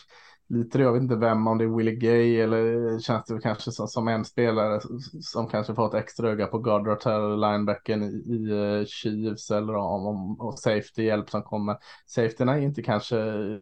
lite 0.50 0.80
jag 0.80 0.94
vet 0.94 1.02
inte 1.02 1.16
vem, 1.16 1.48
om 1.48 1.58
det 1.58 1.64
är 1.64 1.78
Willie 1.78 1.96
Gay 1.96 2.40
eller 2.40 3.00
känns 3.00 3.26
det 3.26 3.40
kanske 3.40 3.72
som, 3.72 3.88
som 3.88 4.08
en 4.08 4.26
spelare 4.26 4.82
som 5.22 5.48
kanske 5.48 5.76
får 5.76 5.88
ett 5.88 6.04
extra 6.04 6.30
öga 6.30 6.48
på 6.48 6.58
Goddard 6.58 7.02
här, 7.06 7.38
linebacken 7.38 8.04
i, 8.04 8.08
i 8.08 8.52
uh, 8.52 8.86
Chiefs 8.86 9.52
eller 9.52 9.76
om, 9.76 10.06
om 10.06 10.42
och 10.42 10.60
safety 10.60 11.04
hjälp 11.04 11.30
som 11.30 11.44
kommer. 11.44 11.78
Safetyna 12.06 12.58
är 12.58 12.62
inte 12.62 12.84
kanske 12.84 13.20
eh, 13.20 13.58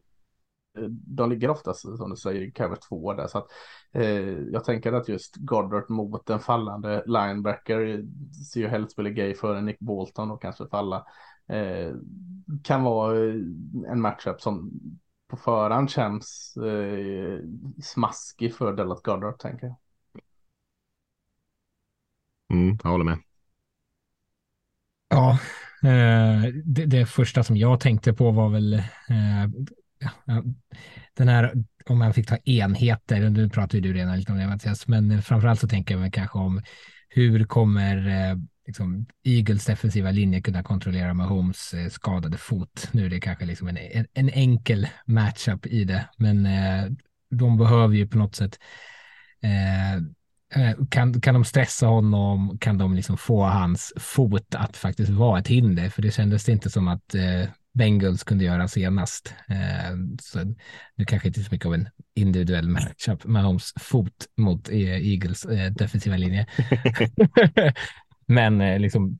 de 0.89 1.29
ligger 1.29 1.49
oftast 1.49 1.81
som 1.81 2.09
du 2.09 2.15
säger 2.15 2.41
i 2.41 2.51
cover 2.51 2.77
2 2.89 3.13
där 3.13 3.27
så 3.27 3.37
att 3.37 3.47
eh, 3.91 4.39
jag 4.51 4.63
tänker 4.63 4.93
att 4.93 5.09
just 5.09 5.35
Goddard 5.35 5.89
mot 5.89 6.29
en 6.29 6.39
fallande 6.39 7.03
linebacker 7.05 8.05
ser 8.51 8.59
ju 8.59 8.67
helst 8.67 8.99
Willie 8.99 9.13
Gay 9.13 9.33
före 9.33 9.61
Nick 9.61 9.79
Bolton 9.79 10.31
och 10.31 10.41
kanske 10.41 10.67
falla 10.67 11.05
eh, 11.47 11.95
kan 12.63 12.83
vara 12.83 13.17
eh, 13.17 13.35
en 13.91 14.01
matchup 14.01 14.41
som 14.41 14.71
på 15.27 15.37
förhand 15.37 15.91
känns 15.91 16.57
eh, 16.57 17.39
smaskig 17.83 18.55
för 18.55 18.73
Dallas 18.73 19.01
Goddard 19.01 19.39
tänker 19.39 19.67
jag. 19.67 19.75
Mm, 22.53 22.77
jag 22.83 22.89
håller 22.89 23.05
med. 23.05 23.17
Ja, 25.09 25.39
eh, 25.83 26.53
det, 26.65 26.85
det, 26.85 27.05
första 27.05 27.43
som 27.43 27.57
jag 27.57 27.79
tänkte 27.79 28.13
på 28.13 28.31
var 28.31 28.49
väl 28.49 28.73
eh, 28.73 29.49
den 31.13 31.27
här, 31.27 31.53
om 31.85 31.99
man 31.99 32.13
fick 32.13 32.27
ta 32.27 32.37
enheter, 32.37 33.29
nu 33.29 33.49
pratar 33.49 33.75
ju 33.75 33.81
du 33.81 33.93
redan 33.93 34.17
lite 34.17 34.31
om 34.31 34.37
det 34.37 34.47
Mattias, 34.47 34.87
men 34.87 35.21
framförallt 35.21 35.59
så 35.59 35.67
tänker 35.67 35.93
jag 35.93 36.01
väl 36.01 36.11
kanske 36.11 36.39
om 36.39 36.61
hur 37.09 37.45
kommer 37.45 38.07
eh, 38.07 38.37
liksom, 38.67 39.05
Eagles 39.23 39.65
defensiva 39.65 40.11
linje 40.11 40.41
kunna 40.41 40.63
kontrollera 40.63 41.13
Mahomes 41.13 41.73
eh, 41.73 41.89
skadade 41.89 42.37
fot. 42.37 42.89
Nu 42.91 43.05
är 43.05 43.09
det 43.09 43.19
kanske 43.19 43.45
liksom 43.45 43.67
en, 43.67 43.77
en, 43.77 44.07
en 44.13 44.29
enkel 44.29 44.87
matchup 45.05 45.65
i 45.65 45.83
det, 45.83 46.09
men 46.17 46.45
eh, 46.45 46.91
de 47.29 47.57
behöver 47.57 47.95
ju 47.95 48.07
på 48.07 48.17
något 48.17 48.35
sätt 48.35 48.59
eh, 49.41 49.95
eh, 50.61 50.75
kan, 50.89 51.21
kan 51.21 51.33
de 51.33 51.45
stressa 51.45 51.87
honom? 51.87 52.57
Kan 52.61 52.77
de 52.77 52.95
liksom 52.95 53.17
få 53.17 53.43
hans 53.43 53.93
fot 53.97 54.55
att 54.55 54.77
faktiskt 54.77 55.09
vara 55.09 55.39
ett 55.39 55.47
hinder? 55.47 55.89
För 55.89 56.01
det 56.01 56.11
kändes 56.11 56.49
inte 56.49 56.69
som 56.69 56.87
att 56.87 57.15
eh, 57.15 57.49
Bengals 57.73 58.23
kunde 58.23 58.43
göra 58.43 58.67
senast. 58.67 59.33
Eh, 59.47 59.97
så 60.21 60.55
nu 60.95 61.05
kanske 61.05 61.27
inte 61.27 61.43
så 61.43 61.51
mycket 61.51 61.65
av 61.65 61.73
en 61.73 61.89
individuell 62.15 62.69
matchup, 62.69 63.25
Mahomes 63.25 63.73
fot 63.79 64.25
mot 64.37 64.69
eh, 64.69 65.11
Eagles 65.11 65.45
eh, 65.45 65.71
defensiva 65.71 66.17
linje. 66.17 66.45
Men 68.27 68.61
eh, 68.61 68.79
liksom, 68.79 69.19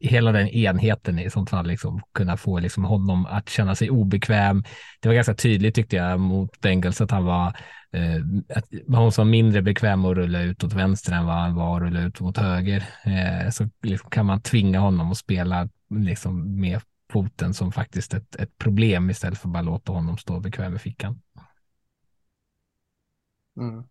hela 0.00 0.32
den 0.32 0.48
enheten 0.48 1.18
i 1.18 1.30
sånt 1.30 1.50
fall, 1.50 1.66
liksom, 1.66 2.02
kunna 2.14 2.36
få 2.36 2.58
liksom, 2.58 2.84
honom 2.84 3.26
att 3.26 3.48
känna 3.48 3.74
sig 3.74 3.90
obekväm. 3.90 4.64
Det 5.00 5.08
var 5.08 5.14
ganska 5.14 5.34
tydligt 5.34 5.74
tyckte 5.74 5.96
jag 5.96 6.20
mot 6.20 6.60
Bengals 6.60 7.00
att 7.00 7.10
han 7.10 7.24
var 7.24 7.46
eh, 7.92 8.16
att 8.56 8.64
han 8.94 9.12
var 9.16 9.24
mindre 9.24 9.62
bekväm 9.62 10.04
att 10.04 10.16
rulla 10.16 10.42
ut 10.42 10.64
åt 10.64 10.72
vänster 10.72 11.12
än 11.12 11.26
vad 11.26 11.34
han 11.34 11.54
var 11.54 11.76
att 11.76 11.82
rulla 11.82 12.00
ut 12.00 12.20
mot 12.20 12.36
höger. 12.36 12.84
Eh, 13.04 13.50
så 13.50 13.68
liksom, 13.82 14.10
kan 14.10 14.26
man 14.26 14.42
tvinga 14.42 14.80
honom 14.80 15.10
att 15.10 15.18
spela 15.18 15.68
liksom, 15.90 16.60
med 16.60 16.80
foten 17.12 17.54
som 17.54 17.72
faktiskt 17.72 18.14
ett, 18.14 18.36
ett 18.36 18.58
problem 18.58 19.10
istället 19.10 19.38
för 19.38 19.48
att 19.48 19.52
bara 19.52 19.62
låta 19.62 19.92
honom 19.92 20.18
stå 20.18 20.40
bekväm 20.40 20.76
i 20.76 20.78
fickan. 20.78 21.20
Mm. 23.56 23.84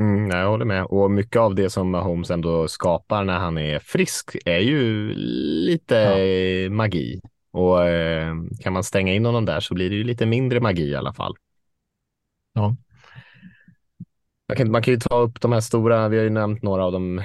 Mm, 0.00 0.30
jag 0.30 0.48
håller 0.48 0.64
med. 0.64 0.84
Och 0.84 1.10
mycket 1.10 1.36
av 1.36 1.54
det 1.54 1.70
som 1.70 1.94
Holmes 1.94 2.30
ändå 2.30 2.68
skapar 2.68 3.24
när 3.24 3.38
han 3.38 3.58
är 3.58 3.78
frisk 3.78 4.36
är 4.44 4.58
ju 4.58 5.14
lite 5.14 5.94
ja. 5.94 6.70
magi. 6.70 7.20
Och 7.50 7.84
eh, 7.84 8.34
kan 8.60 8.72
man 8.72 8.84
stänga 8.84 9.14
in 9.14 9.24
honom 9.24 9.44
där 9.44 9.60
så 9.60 9.74
blir 9.74 9.90
det 9.90 9.96
ju 9.96 10.04
lite 10.04 10.26
mindre 10.26 10.60
magi 10.60 10.82
i 10.82 10.96
alla 10.96 11.12
fall. 11.12 11.34
Ja. 12.52 12.76
Kan, 14.56 14.70
man 14.70 14.82
kan 14.82 14.94
ju 14.94 15.00
ta 15.00 15.18
upp 15.18 15.40
de 15.40 15.52
här 15.52 15.60
stora, 15.60 16.08
vi 16.08 16.16
har 16.16 16.24
ju 16.24 16.30
nämnt 16.30 16.62
några 16.62 16.84
av 16.84 16.92
de 16.92 17.22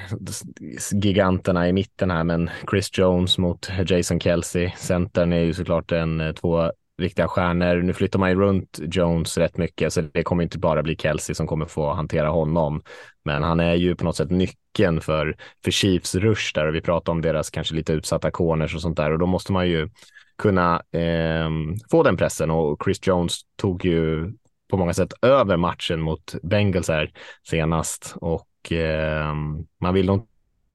giganterna 0.91 1.69
i 1.69 1.74
mitten 1.74 2.11
här, 2.11 2.24
men 2.24 2.49
Chris 2.69 2.97
Jones 2.97 3.38
mot 3.38 3.69
Jason 3.88 4.19
Kelsey. 4.19 4.71
Centern 4.78 5.34
är 5.34 5.39
ju 5.39 5.53
såklart 5.53 5.91
en 5.91 6.21
eh, 6.21 6.34
två 6.34 6.71
riktiga 7.02 7.28
stjärnor. 7.28 7.82
Nu 7.82 7.94
flyttar 7.94 8.20
man 8.20 8.30
ju 8.30 8.36
runt 8.36 8.80
Jones 8.82 9.38
rätt 9.38 9.58
mycket, 9.58 9.94
så 9.94 10.02
det 10.02 10.24
kommer 10.24 10.44
inte 10.44 10.60
bara 10.60 10.84
bli 10.84 10.96
Kelsey 10.96 11.36
som 11.36 11.48
kommer 11.48 11.66
få 11.66 11.94
hantera 11.94 12.30
honom. 12.30 12.82
Men 13.26 13.44
han 13.44 13.60
är 13.60 13.74
ju 13.74 13.96
på 13.96 14.06
något 14.06 14.16
sätt 14.16 14.32
nyckeln 14.32 15.02
för, 15.02 15.38
för 15.64 15.72
Chiefs 15.72 16.16
rush 16.16 16.54
där 16.54 16.68
och 16.68 16.76
vi 16.76 16.82
pratar 16.82 17.12
om 17.12 17.22
deras 17.22 17.50
kanske 17.50 17.76
lite 17.76 17.94
utsatta 17.94 18.32
corners 18.32 18.76
och 18.76 18.82
sånt 18.82 18.98
där 18.98 19.12
och 19.12 19.20
då 19.20 19.26
måste 19.26 19.52
man 19.52 19.68
ju 19.68 19.89
kunna 20.38 20.82
eh, 20.91 21.50
få 21.91 22.04
den 22.04 22.18
pressen 22.18 22.52
och 22.52 22.84
Chris 22.84 23.08
Jones 23.08 23.39
tog 23.56 23.86
ju 23.86 24.34
på 24.70 24.78
många 24.78 24.94
sätt 24.94 25.14
över 25.22 25.58
matchen 25.58 26.02
mot 26.02 26.36
Bengals 26.44 26.88
här 26.88 27.12
senast 27.50 28.13
och 28.16 28.72
eh, 28.72 29.34
man 29.82 29.93
vill 29.93 30.05
nog 30.05 30.28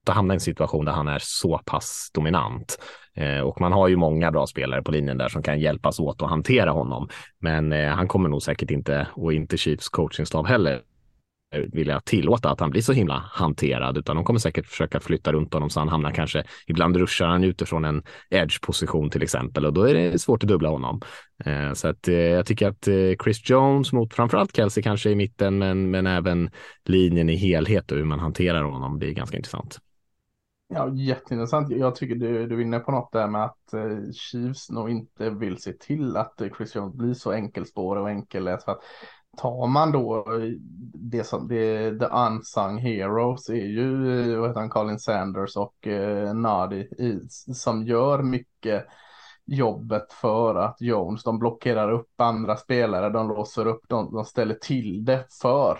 ofta 0.09 0.15
hamna 0.15 0.33
i 0.33 0.35
en 0.35 0.39
situation 0.39 0.85
där 0.85 0.93
han 0.93 1.07
är 1.07 1.19
så 1.21 1.61
pass 1.65 2.09
dominant. 2.13 2.77
Eh, 3.15 3.39
och 3.39 3.61
man 3.61 3.71
har 3.71 3.87
ju 3.87 3.95
många 3.95 4.31
bra 4.31 4.47
spelare 4.47 4.81
på 4.81 4.91
linjen 4.91 5.17
där 5.17 5.29
som 5.29 5.43
kan 5.43 5.59
hjälpas 5.59 5.99
åt 5.99 6.21
att 6.21 6.29
hantera 6.29 6.71
honom. 6.71 7.09
Men 7.41 7.73
eh, 7.73 7.89
han 7.89 8.07
kommer 8.07 8.29
nog 8.29 8.41
säkert 8.41 8.71
inte, 8.71 9.07
och 9.15 9.33
inte 9.33 9.57
Chiefs 9.57 9.89
coachingstab 9.89 10.47
heller, 10.47 10.81
eh, 11.55 11.61
vilja 11.73 11.99
tillåta 11.99 12.49
att 12.49 12.59
han 12.59 12.69
blir 12.69 12.81
så 12.81 12.93
himla 12.93 13.23
hanterad, 13.31 13.97
utan 13.97 14.15
de 14.15 14.25
kommer 14.25 14.39
säkert 14.39 14.67
försöka 14.67 14.99
flytta 14.99 15.31
runt 15.31 15.53
honom 15.53 15.69
så 15.69 15.79
han 15.79 15.89
hamnar 15.89 16.11
kanske, 16.11 16.43
ibland 16.67 16.97
ruschar 16.97 17.27
han 17.27 17.43
utifrån 17.43 17.85
en 17.85 18.03
edge-position 18.29 19.09
till 19.09 19.23
exempel 19.23 19.65
och 19.65 19.73
då 19.73 19.83
är 19.83 19.93
det 19.93 20.19
svårt 20.19 20.43
att 20.43 20.49
dubbla 20.49 20.69
honom. 20.69 21.01
Eh, 21.45 21.73
så 21.73 21.87
att 21.87 22.07
eh, 22.07 22.15
jag 22.15 22.45
tycker 22.45 22.67
att 22.67 22.87
Chris 23.23 23.49
Jones 23.49 23.93
mot 23.93 24.13
framförallt 24.13 24.55
Kelsey 24.55 24.83
kanske 24.83 25.09
i 25.09 25.15
mitten, 25.15 25.57
men, 25.57 25.91
men 25.91 26.07
även 26.07 26.49
linjen 26.85 27.29
i 27.29 27.35
helhet 27.35 27.91
och 27.91 27.97
hur 27.97 28.05
man 28.05 28.19
hanterar 28.19 28.63
honom 28.63 28.97
blir 28.97 29.13
ganska 29.13 29.37
intressant. 29.37 29.79
Ja, 30.71 30.89
jätteintressant. 30.93 31.69
Jag 31.69 31.95
tycker 31.95 32.15
du, 32.15 32.47
du 32.47 32.55
är 32.55 32.61
inne 32.61 32.79
på 32.79 32.91
något 32.91 33.11
där 33.11 33.27
med 33.27 33.43
att 33.43 33.73
eh, 33.73 34.11
Chiefs 34.13 34.69
nog 34.69 34.89
inte 34.89 35.29
vill 35.29 35.61
se 35.61 35.73
till 35.73 36.17
att 36.17 36.41
Chris 36.57 36.75
Jones 36.75 36.95
blir 36.95 37.13
så 37.13 37.31
enkelspårig 37.31 38.03
och 38.03 38.09
enkelläst. 38.09 38.65
För 38.65 38.71
att 38.71 38.81
tar 39.37 39.67
man 39.67 39.91
då 39.91 40.17
eh, 40.17 40.51
det 40.93 41.23
som 41.23 41.47
det, 41.47 41.99
the 41.99 42.05
unsung 42.05 42.77
heroes 42.77 43.49
är 43.49 43.53
ju 43.53 44.21
eh, 44.33 44.39
vad 44.39 44.49
heter 44.49 44.59
han, 44.59 44.69
Colin 44.69 44.99
Sanders 44.99 45.57
och 45.57 45.87
eh, 45.87 46.33
Nadi 46.33 46.89
som 47.53 47.83
gör 47.83 48.23
mycket 48.23 48.85
jobbet 49.45 50.13
för 50.13 50.55
att 50.55 50.81
Jones, 50.81 51.23
de 51.23 51.39
blockerar 51.39 51.91
upp 51.91 52.21
andra 52.21 52.55
spelare, 52.57 53.09
de 53.09 53.27
låser 53.27 53.65
upp, 53.65 53.81
de, 53.87 54.13
de 54.13 54.25
ställer 54.25 54.55
till 54.55 55.05
det 55.05 55.25
för 55.41 55.77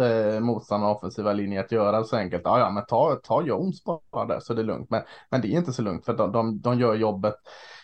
eh, 0.00 0.40
motståndarna 0.40 0.92
offensiva 0.92 1.32
linje 1.32 1.60
att 1.60 1.72
göra 1.72 2.04
så 2.04 2.16
enkelt. 2.16 2.42
Ja, 2.44 2.58
ja, 2.58 2.70
men 2.70 2.84
ta, 2.86 3.18
ta 3.22 3.42
Jones 3.42 3.84
bara 3.84 4.26
där 4.26 4.40
så 4.40 4.54
det 4.54 4.62
är 4.62 4.64
lugnt. 4.64 4.90
Men, 4.90 5.02
men 5.30 5.40
det 5.40 5.48
är 5.48 5.58
inte 5.58 5.72
så 5.72 5.82
lugnt 5.82 6.04
för 6.04 6.16
de, 6.16 6.32
de, 6.32 6.60
de 6.60 6.78
gör 6.78 6.94
jobbet 6.94 7.34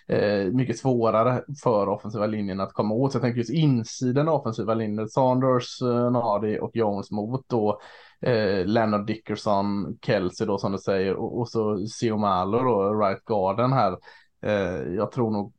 eh, 0.09 0.45
mycket 0.53 0.79
svårare 0.79 1.43
för 1.63 1.89
offensiva 1.89 2.27
linjen 2.27 2.61
att 2.61 2.73
komma 2.73 2.95
åt. 2.95 3.13
Så 3.13 3.17
jag 3.17 3.23
tänker 3.23 3.39
just 3.39 3.51
insidan 3.51 4.29
av 4.29 4.41
offensiva 4.41 4.75
linjen, 4.75 5.09
Sanders, 5.09 5.83
eh, 5.83 6.11
Nadi 6.11 6.59
och 6.61 6.77
Jones 6.77 7.11
mot 7.11 7.49
då 7.49 7.81
eh, 8.21 8.67
Leonard 8.67 9.07
Dickerson, 9.07 9.99
Kelsey 10.03 10.47
då 10.47 10.59
som 10.59 10.73
du 10.73 10.79
säger 10.79 11.15
och, 11.15 11.39
och 11.39 11.49
så 11.49 11.87
Siomalo 11.87 12.59
då, 12.63 12.95
right 12.95 13.25
garden 13.25 13.73
här. 13.73 13.97
Eh, 14.43 14.95
jag 14.95 15.13
tror 15.13 15.31
nog 15.31 15.53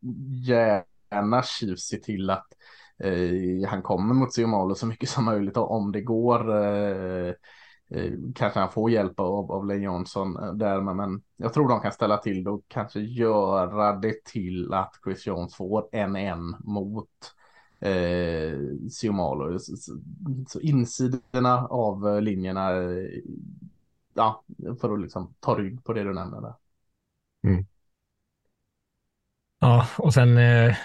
gärna 0.47 1.43
Chiefs 1.43 1.87
ser 1.87 1.97
till 1.97 2.29
att 2.29 2.47
Eh, 2.99 3.69
han 3.69 3.81
kommer 3.81 4.13
mot 4.13 4.33
Siomalo 4.33 4.75
så 4.75 4.85
mycket 4.85 5.09
som 5.09 5.25
möjligt 5.25 5.57
om 5.57 5.91
det 5.91 6.01
går. 6.01 6.63
Eh, 6.65 7.33
eh, 7.89 8.13
kanske 8.35 8.59
han 8.59 8.71
får 8.71 8.91
hjälp 8.91 9.19
av, 9.19 9.51
av 9.51 9.65
Len 9.65 9.81
Johnson 9.81 10.37
eh, 10.37 10.53
där, 10.53 10.81
men, 10.81 11.21
jag 11.37 11.53
tror 11.53 11.69
de 11.69 11.81
kan 11.81 11.91
ställa 11.91 12.17
till 12.17 12.43
det 12.43 12.49
och 12.49 12.63
kanske 12.67 12.99
göra 12.99 13.95
det 13.95 14.25
till 14.25 14.73
att 14.73 14.99
Chris 15.03 15.27
Jones 15.27 15.55
får 15.55 15.87
en 15.91 16.15
en 16.15 16.55
mot 16.59 17.09
eh, 17.79 18.59
Siomalo. 18.91 19.59
Så, 19.59 19.75
så, 20.47 20.59
insidorna 20.59 21.67
av 21.67 22.07
eh, 22.07 22.21
linjerna, 22.21 22.71
eh, 22.71 23.21
ja, 24.13 24.43
för 24.81 24.93
att 24.93 25.01
liksom 25.01 25.33
ta 25.39 25.55
rygg 25.55 25.83
på 25.83 25.93
det 25.93 26.03
du 26.03 26.13
nämnde 26.13 26.41
där. 26.41 26.53
Mm. 27.43 27.65
Ja, 29.61 29.87
och 29.97 30.13
sen 30.13 30.37
eh, 30.37 30.75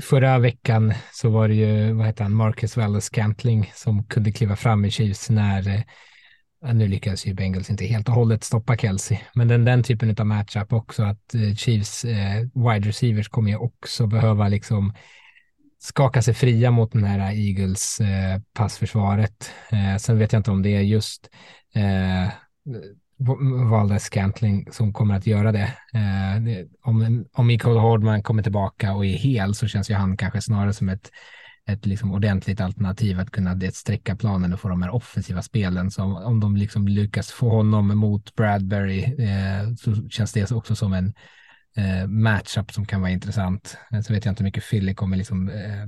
förra 0.00 0.38
veckan 0.38 0.94
så 1.12 1.30
var 1.30 1.48
det 1.48 1.54
ju, 1.54 1.92
vad 1.92 2.06
heter 2.06 2.22
han, 2.22 2.34
Marcus 2.34 2.76
Wallace 2.76 3.06
Scantling 3.06 3.70
som 3.74 4.04
kunde 4.04 4.32
kliva 4.32 4.56
fram 4.56 4.84
i 4.84 4.90
Chiefs 4.90 5.30
när, 5.30 5.68
eh, 5.68 6.74
nu 6.74 6.88
lyckades 6.88 7.26
ju 7.26 7.34
Bengals 7.34 7.70
inte 7.70 7.84
helt 7.84 8.08
och 8.08 8.14
hållet 8.14 8.44
stoppa 8.44 8.76
Kelsey, 8.76 9.18
men 9.34 9.48
den, 9.48 9.64
den 9.64 9.82
typen 9.82 10.16
av 10.18 10.26
matchup 10.26 10.72
också, 10.72 11.02
att 11.02 11.34
eh, 11.34 11.54
Chiefs 11.54 12.04
eh, 12.04 12.40
wide 12.54 12.88
receivers 12.88 13.28
kommer 13.28 13.50
ju 13.50 13.56
också 13.56 14.06
behöva 14.06 14.48
liksom 14.48 14.94
skaka 15.78 16.22
sig 16.22 16.34
fria 16.34 16.70
mot 16.70 16.92
den 16.92 17.04
här 17.04 17.32
Eagles 17.32 18.00
eh, 18.00 18.40
passförsvaret. 18.52 19.52
Eh, 19.72 19.96
sen 19.96 20.18
vet 20.18 20.32
jag 20.32 20.40
inte 20.40 20.50
om 20.50 20.62
det 20.62 20.76
är 20.76 20.80
just 20.80 21.30
valde 23.70 23.98
Scantling 23.98 24.66
som 24.72 24.92
kommer 24.92 25.14
att 25.14 25.26
göra 25.26 25.52
det. 25.52 25.72
Eh, 25.94 26.42
det 26.44 26.68
om, 26.82 27.24
om 27.32 27.46
Mikael 27.46 27.76
Hordman 27.76 28.22
kommer 28.22 28.42
tillbaka 28.42 28.94
och 28.94 29.06
är 29.06 29.12
hel 29.12 29.54
så 29.54 29.66
känns 29.66 29.90
ju 29.90 29.94
han 29.94 30.16
kanske 30.16 30.40
snarare 30.40 30.72
som 30.72 30.88
ett, 30.88 31.10
ett 31.68 31.86
liksom 31.86 32.12
ordentligt 32.12 32.60
alternativ 32.60 33.20
att 33.20 33.30
kunna 33.30 33.54
det 33.54 33.74
sträcka 33.74 34.16
planen 34.16 34.52
och 34.52 34.60
få 34.60 34.68
de 34.68 34.82
här 34.82 34.94
offensiva 34.94 35.42
spelen. 35.42 35.90
Så 35.90 36.02
om, 36.02 36.16
om 36.16 36.40
de 36.40 36.56
liksom 36.56 36.88
lyckas 36.88 37.30
få 37.30 37.48
honom 37.48 37.98
mot 37.98 38.34
Bradbury 38.34 39.02
eh, 39.02 39.74
så 39.78 40.08
känns 40.08 40.32
det 40.32 40.52
också 40.52 40.76
som 40.76 40.92
en 40.92 41.14
eh, 41.76 42.06
matchup 42.06 42.72
som 42.72 42.86
kan 42.86 43.00
vara 43.00 43.10
intressant. 43.10 43.78
Eh, 43.92 44.00
så 44.00 44.12
vet 44.12 44.24
jag 44.24 44.32
inte 44.32 44.42
hur 44.42 44.48
mycket 44.48 44.70
Philly 44.70 44.94
kommer 44.94 45.16
liksom 45.16 45.48
eh, 45.48 45.86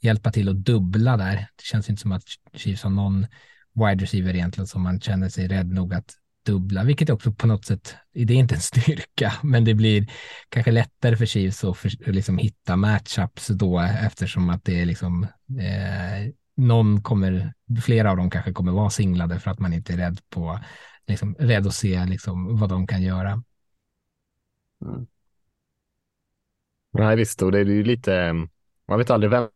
hjälpa 0.00 0.32
till 0.32 0.48
att 0.48 0.64
dubbla 0.64 1.16
där. 1.16 1.36
Det 1.36 1.64
känns 1.64 1.90
inte 1.90 2.02
som 2.02 2.12
att 2.12 2.24
Chiefs 2.54 2.82
har 2.82 2.90
någon 2.90 3.26
wide 3.74 4.04
receiver 4.04 4.34
egentligen 4.34 4.66
som 4.66 4.82
man 4.82 5.00
känner 5.00 5.28
sig 5.28 5.48
rädd 5.48 5.72
nog 5.72 5.94
att 5.94 6.14
dubbla, 6.44 6.84
vilket 6.84 7.10
också 7.10 7.32
på 7.32 7.46
något 7.46 7.64
sätt, 7.64 7.94
det 8.12 8.34
är 8.34 8.38
inte 8.38 8.54
en 8.54 8.60
styrka, 8.72 9.32
men 9.42 9.64
det 9.64 9.74
blir 9.74 10.06
kanske 10.48 10.70
lättare 10.70 11.16
för 11.16 11.26
Chiefs 11.26 11.64
att 11.64 11.78
för, 11.78 12.12
liksom 12.12 12.38
hitta 12.38 12.76
matchups 12.76 13.48
då 13.48 13.80
eftersom 13.80 14.50
att 14.50 14.64
det 14.64 14.80
är 14.80 14.86
liksom 14.86 15.22
eh, 15.60 16.32
någon 16.56 17.02
kommer, 17.02 17.54
flera 17.82 18.10
av 18.10 18.16
dem 18.16 18.30
kanske 18.30 18.52
kommer 18.52 18.72
vara 18.72 18.90
singlade 18.90 19.40
för 19.40 19.50
att 19.50 19.58
man 19.58 19.72
inte 19.72 19.92
är 19.92 19.96
rädd 19.96 20.20
på, 20.30 20.60
liksom 21.06 21.34
rädd 21.38 21.66
att 21.66 21.74
se 21.74 22.04
liksom 22.04 22.58
vad 22.58 22.68
de 22.68 22.86
kan 22.86 23.02
göra. 23.02 23.42
Mm. 24.84 25.06
Nej, 26.92 27.16
visst, 27.16 27.42
och 27.42 27.52
det 27.52 27.58
är 27.58 27.64
ju 27.64 27.84
lite, 27.84 28.32
man 28.88 28.98
vet 28.98 29.10
aldrig 29.10 29.30
vem 29.30 29.48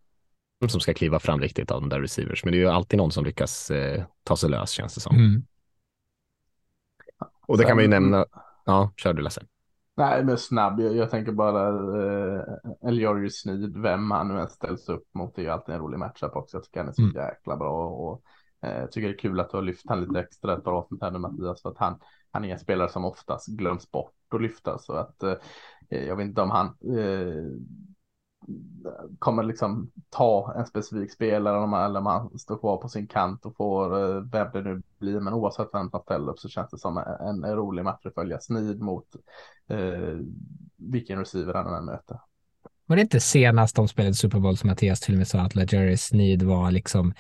som 0.69 0.81
ska 0.81 0.95
kliva 0.95 1.21
fram 1.21 1.41
riktigt 1.41 1.71
av 1.71 1.81
de 1.81 1.89
där 1.89 2.01
receivers, 2.01 2.45
men 2.45 2.53
det 2.53 2.59
är 2.59 2.61
ju 2.61 2.69
alltid 2.69 2.99
någon 2.99 3.13
som 3.13 3.25
lyckas 3.25 3.71
eh, 3.71 4.05
ta 4.23 4.37
sig 4.37 4.51
lös 4.51 4.71
känns 4.71 4.95
det 4.95 5.01
som. 5.01 5.17
Mm. 5.17 5.47
Och 7.47 7.59
det 7.59 7.64
kan 7.64 7.77
man 7.77 7.85
ju 7.85 7.90
nämna. 7.90 8.27
Ja, 8.64 8.93
kör 8.97 9.12
du 9.12 9.23
Lasse. 9.23 9.43
Nej, 9.97 10.24
men 10.24 10.39
snabb. 10.39 10.81
Jag, 10.81 10.97
jag 10.97 11.10
tänker 11.10 11.32
bara 11.32 11.68
eh, 11.68 12.43
Eliorius 12.89 13.40
Sneed, 13.40 13.77
vem 13.77 14.10
han 14.10 14.28
nu 14.28 14.40
än 14.40 14.48
ställs 14.48 14.89
upp 14.89 15.05
mot, 15.14 15.35
det 15.35 15.43
är 15.43 15.44
ju 15.44 15.51
alltid 15.51 15.74
en 15.74 15.81
rolig 15.81 15.98
matchup 15.98 16.36
också. 16.36 16.56
Jag 16.56 16.64
tycker 16.64 16.81
han 16.81 16.89
är 16.89 16.93
så 16.93 17.02
mm. 17.02 17.14
jäkla 17.14 17.56
bra 17.56 17.86
och 17.86 18.23
eh, 18.62 18.86
tycker 18.86 19.09
det 19.09 19.14
är 19.14 19.18
kul 19.18 19.40
att 19.40 19.51
du 19.51 19.56
har 19.56 19.62
lyft 19.62 19.85
han 19.89 20.01
lite 20.01 20.20
extra 20.20 20.56
ett 20.56 20.64
par 20.64 20.73
avsnitt 20.73 21.02
här 21.02 21.10
nu 21.10 21.18
Mattias, 21.18 21.62
för 21.62 21.70
att 21.70 21.78
han, 21.78 21.98
han 22.31 22.44
är 22.44 22.52
en 22.52 22.59
spelare 22.59 22.89
som 22.89 23.05
oftast 23.05 23.48
glöms 23.48 23.90
bort 23.90 24.14
att 24.35 24.43
lyfta 24.43 24.78
så 24.78 24.93
att 24.93 25.23
eh, 25.23 25.35
jag 25.89 26.16
vet 26.16 26.27
inte 26.27 26.43
om 26.43 26.51
han 26.51 26.66
eh, 26.66 27.44
kommer 29.18 29.43
liksom 29.43 29.90
ta 30.09 30.55
en 30.56 30.66
specifik 30.66 31.12
spelare 31.12 31.56
eller 31.56 31.98
om 31.98 32.06
han 32.06 32.39
står 32.39 32.59
kvar 32.59 32.77
på 32.77 32.89
sin 32.89 33.06
kant 33.06 33.47
och 33.47 33.56
får 33.56 34.16
eh, 34.16 34.20
vem 34.20 34.48
det 34.52 34.62
nu 34.62 34.82
blir. 34.98 35.20
Men 35.20 35.35
oavsett 35.35 35.68
vem 35.73 35.90
som 35.90 36.01
ställer 36.01 36.31
upp 36.31 36.39
så 36.39 36.48
känns 36.48 36.70
det 36.70 36.78
som 36.78 36.98
en, 36.98 37.44
en 37.44 37.56
rolig 37.56 37.85
match 37.85 38.06
att 38.06 38.14
följa. 38.14 38.40
Snid 38.40 38.81
mot 38.81 39.06
eh, 39.68 40.18
vilken 40.77 41.18
receiver 41.18 41.55
han 41.55 41.74
än 41.74 41.85
möter. 41.85 42.20
Var 42.86 42.97
det 42.97 43.02
inte 43.02 43.20
senast 43.20 43.77
de 43.77 43.89
spelade 43.89 44.14
Super 44.14 44.39
Bowl 44.39 44.56
som 44.56 44.70
Mattias 44.70 45.01
till 45.01 45.14
och 45.14 45.18
med 45.18 45.28
sa 45.28 45.40
att 45.40 45.73
Jerry 45.73 45.97
Sneed 45.97 46.43
var 46.43 46.70
liksom 46.70 47.14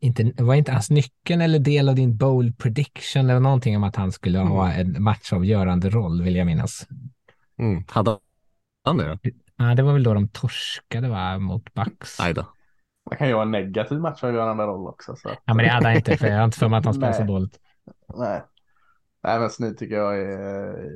inte, 0.00 0.32
var 0.42 0.54
inte 0.54 0.72
hans 0.72 0.90
nyckeln 0.90 1.40
eller 1.40 1.58
del 1.58 1.88
av 1.88 1.94
din 1.94 2.16
bold 2.16 2.58
prediction 2.58 3.30
eller 3.30 3.40
någonting 3.40 3.76
om 3.76 3.84
att 3.84 3.96
han 3.96 4.12
skulle 4.12 4.38
mm. 4.40 4.52
ha 4.52 4.72
en 4.72 5.02
matchavgörande 5.02 5.90
roll 5.90 6.22
vill 6.22 6.36
jag 6.36 6.46
minnas. 6.46 6.86
Mm. 7.58 7.84
Hade 7.88 8.18
han 8.84 8.96
det? 8.96 9.18
Ja, 9.56 9.74
det 9.74 9.82
var 9.82 9.92
väl 9.92 10.02
då 10.02 10.14
de 10.14 10.28
torskade 10.28 11.08
va, 11.08 11.38
mot 11.38 11.74
Bucks. 11.74 12.18
Nej 12.18 12.34
då. 12.34 12.46
Man 13.10 13.18
kan 13.18 13.28
ju 13.28 13.34
ha 13.34 13.42
en 13.42 13.50
negativ 13.50 14.00
matchavgörande 14.00 14.64
roll 14.64 14.86
också. 14.86 15.16
Så. 15.16 15.28
Ja, 15.44 15.54
men 15.54 15.64
det 15.64 15.70
hade 15.70 15.86
han 15.86 15.96
inte, 15.96 16.16
för 16.16 16.26
jag 16.26 16.36
har 16.36 16.44
inte 16.44 16.58
för 16.58 16.68
mig 16.68 16.78
att 16.78 16.84
han 16.84 16.94
spelade 16.94 17.14
så 17.14 17.22
dåligt. 17.22 17.58
Nej. 18.14 18.42
Nej, 19.22 19.40
men 19.40 19.50
Snyd 19.50 19.78
tycker 19.78 19.96
jag 19.96 20.18
är... 20.18 20.90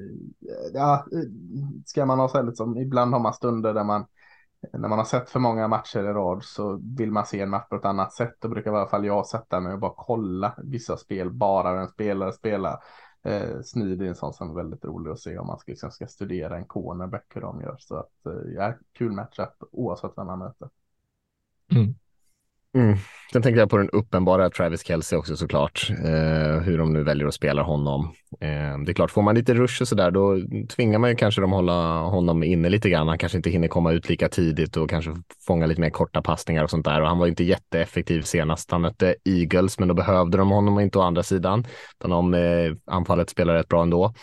Ja, 0.75 1.07
ska 1.87 2.07
man 2.07 2.19
ha 2.19 2.29
så 2.29 2.43
liksom, 2.43 2.77
ibland 2.79 3.13
har 3.13 3.21
man 3.21 3.35
stunder 3.35 3.75
där 3.75 3.85
man 3.85 4.07
när 4.73 4.89
man 4.89 4.99
har 4.99 5.05
sett 5.05 5.31
för 5.31 5.41
många 5.41 5.69
matcher 5.69 5.99
i 5.99 6.13
rad 6.13 6.45
så 6.45 6.81
vill 6.97 7.13
man 7.13 7.27
se 7.27 7.41
en 7.41 7.51
match 7.51 7.69
på 7.69 7.77
ett 7.77 7.85
annat 7.85 8.13
sätt. 8.13 8.37
Då 8.39 8.49
brukar 8.49 8.73
i 8.73 8.77
alla 8.77 8.89
fall 8.89 9.07
jag 9.07 9.27
sätta 9.27 9.61
mig 9.61 9.73
och 9.73 9.79
bara 9.79 9.95
kolla 9.97 10.55
vissa 10.59 10.97
spel, 10.97 11.31
bara 11.31 11.81
en 11.81 11.89
spelare 11.89 12.33
spelar. 12.33 12.79
Eh, 13.23 13.61
Snyd 13.65 14.03
är 14.03 14.07
en 14.07 14.15
sån 14.15 14.33
som 14.33 14.51
är 14.51 14.55
väldigt 14.55 14.85
rolig 14.85 15.11
att 15.11 15.21
se 15.21 15.39
om 15.39 15.47
man 15.47 15.59
ska, 15.59 15.73
liksom, 15.73 15.91
ska 15.91 16.07
studera 16.07 16.57
en 16.57 16.65
cornerback 16.65 17.25
hur 17.35 17.41
de 17.41 17.61
gör. 17.61 17.77
Så 17.79 17.97
att, 17.97 18.27
eh, 18.27 18.53
ja, 18.57 18.75
kul 18.93 19.13
matchup 19.13 19.63
oavsett 19.73 20.13
vem 20.17 20.27
man 20.27 20.39
möter. 20.39 20.69
Mm. 21.71 21.95
Mm. 22.75 22.97
Sen 23.33 23.43
tänkte 23.43 23.61
jag 23.61 23.71
på 23.71 23.77
den 23.77 23.91
uppenbara 23.91 24.51
Travis 24.51 24.87
Kelce 24.87 25.17
också 25.17 25.37
såklart, 25.37 25.91
eh, 25.91 26.61
hur 26.61 26.79
de 26.79 26.93
nu 26.93 27.03
väljer 27.03 27.27
att 27.27 27.35
spela 27.35 27.63
honom. 27.63 28.13
Eh, 28.41 28.79
det 28.85 28.93
är 28.93 28.95
klart, 28.95 29.11
får 29.11 29.23
man 29.23 29.35
lite 29.35 29.55
rush 29.55 29.83
och 29.83 29.89
sådär, 29.89 30.11
då 30.11 30.39
tvingar 30.69 30.99
man 30.99 31.11
ju 31.11 31.17
kanske 31.17 31.41
dem 31.41 31.53
hålla 31.53 31.99
honom 31.99 32.43
inne 32.43 32.69
lite 32.69 32.91
grann. 32.91 33.09
Han 33.09 33.19
kanske 33.19 33.39
inte 33.39 33.51
hinner 33.51 33.69
komma 33.69 33.93
ut 33.93 34.09
lika 34.09 34.29
tidigt 34.29 34.77
och 34.77 34.91
kanske 34.91 35.11
fånga 35.47 35.67
lite 35.67 35.81
mer 35.81 35.91
korta 35.91 36.23
passningar 36.23 36.65
och 36.65 36.71
sånt 36.71 36.85
där. 36.85 37.01
Och 37.01 37.09
han 37.09 37.19
var 37.19 37.27
inte 37.27 37.45
jätteeffektiv 37.45 38.23
senast. 38.23 38.71
Han 38.71 38.81
mötte 38.81 39.15
Eagles, 39.25 39.79
men 39.79 39.89
då 39.89 39.95
behövde 39.95 40.39
de 40.39 40.51
honom 40.51 40.81
inte 40.81 40.99
å 40.99 41.03
andra 41.03 41.23
sidan. 41.23 41.67
Utan 41.99 42.13
om 42.13 42.35
eh, 42.35 42.73
anfallet 42.87 43.31
spelar 43.31 43.55
rätt 43.55 43.69
bra 43.69 43.83
ändå. 43.83 44.15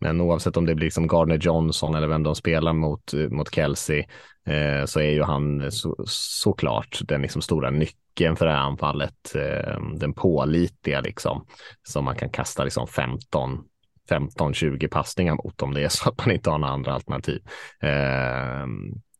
Men 0.00 0.20
oavsett 0.20 0.56
om 0.56 0.66
det 0.66 0.74
blir 0.74 0.86
liksom 0.86 1.06
Gardner 1.06 1.38
Johnson 1.38 1.94
eller 1.94 2.08
vem 2.08 2.22
de 2.22 2.34
spelar 2.34 2.72
mot, 2.72 3.14
eh, 3.14 3.28
mot 3.28 3.54
Kelsey 3.54 4.04
eh, 4.46 4.84
så 4.84 5.00
är 5.00 5.10
ju 5.10 5.22
han 5.22 5.60
eh, 5.60 5.68
så, 5.68 5.96
såklart 6.06 7.00
den 7.04 7.22
liksom 7.22 7.42
stora 7.42 7.70
nyckeln 7.70 8.36
för 8.36 8.46
det 8.46 8.52
här 8.52 8.58
anfallet. 8.58 9.34
Eh, 9.34 9.80
den 9.96 10.12
pålitliga 10.14 11.00
liksom 11.00 11.46
som 11.88 12.04
man 12.04 12.16
kan 12.16 12.30
kasta 12.30 12.64
liksom 12.64 12.86
15 12.86 13.64
15-20 14.10 14.88
passningar 14.88 15.34
mot 15.34 15.62
om 15.62 15.74
det 15.74 15.82
är 15.82 15.88
så 15.88 16.08
att 16.08 16.18
man 16.18 16.34
inte 16.34 16.50
har 16.50 16.58
några 16.58 16.72
andra 16.72 16.92
alternativ. 16.92 17.42
Eh, 17.82 18.66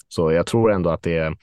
så 0.09 0.32
jag 0.32 0.47
tror 0.47 0.73
ändå 0.73 0.90
att 0.90 1.03
det 1.03 1.16
är 1.16 1.36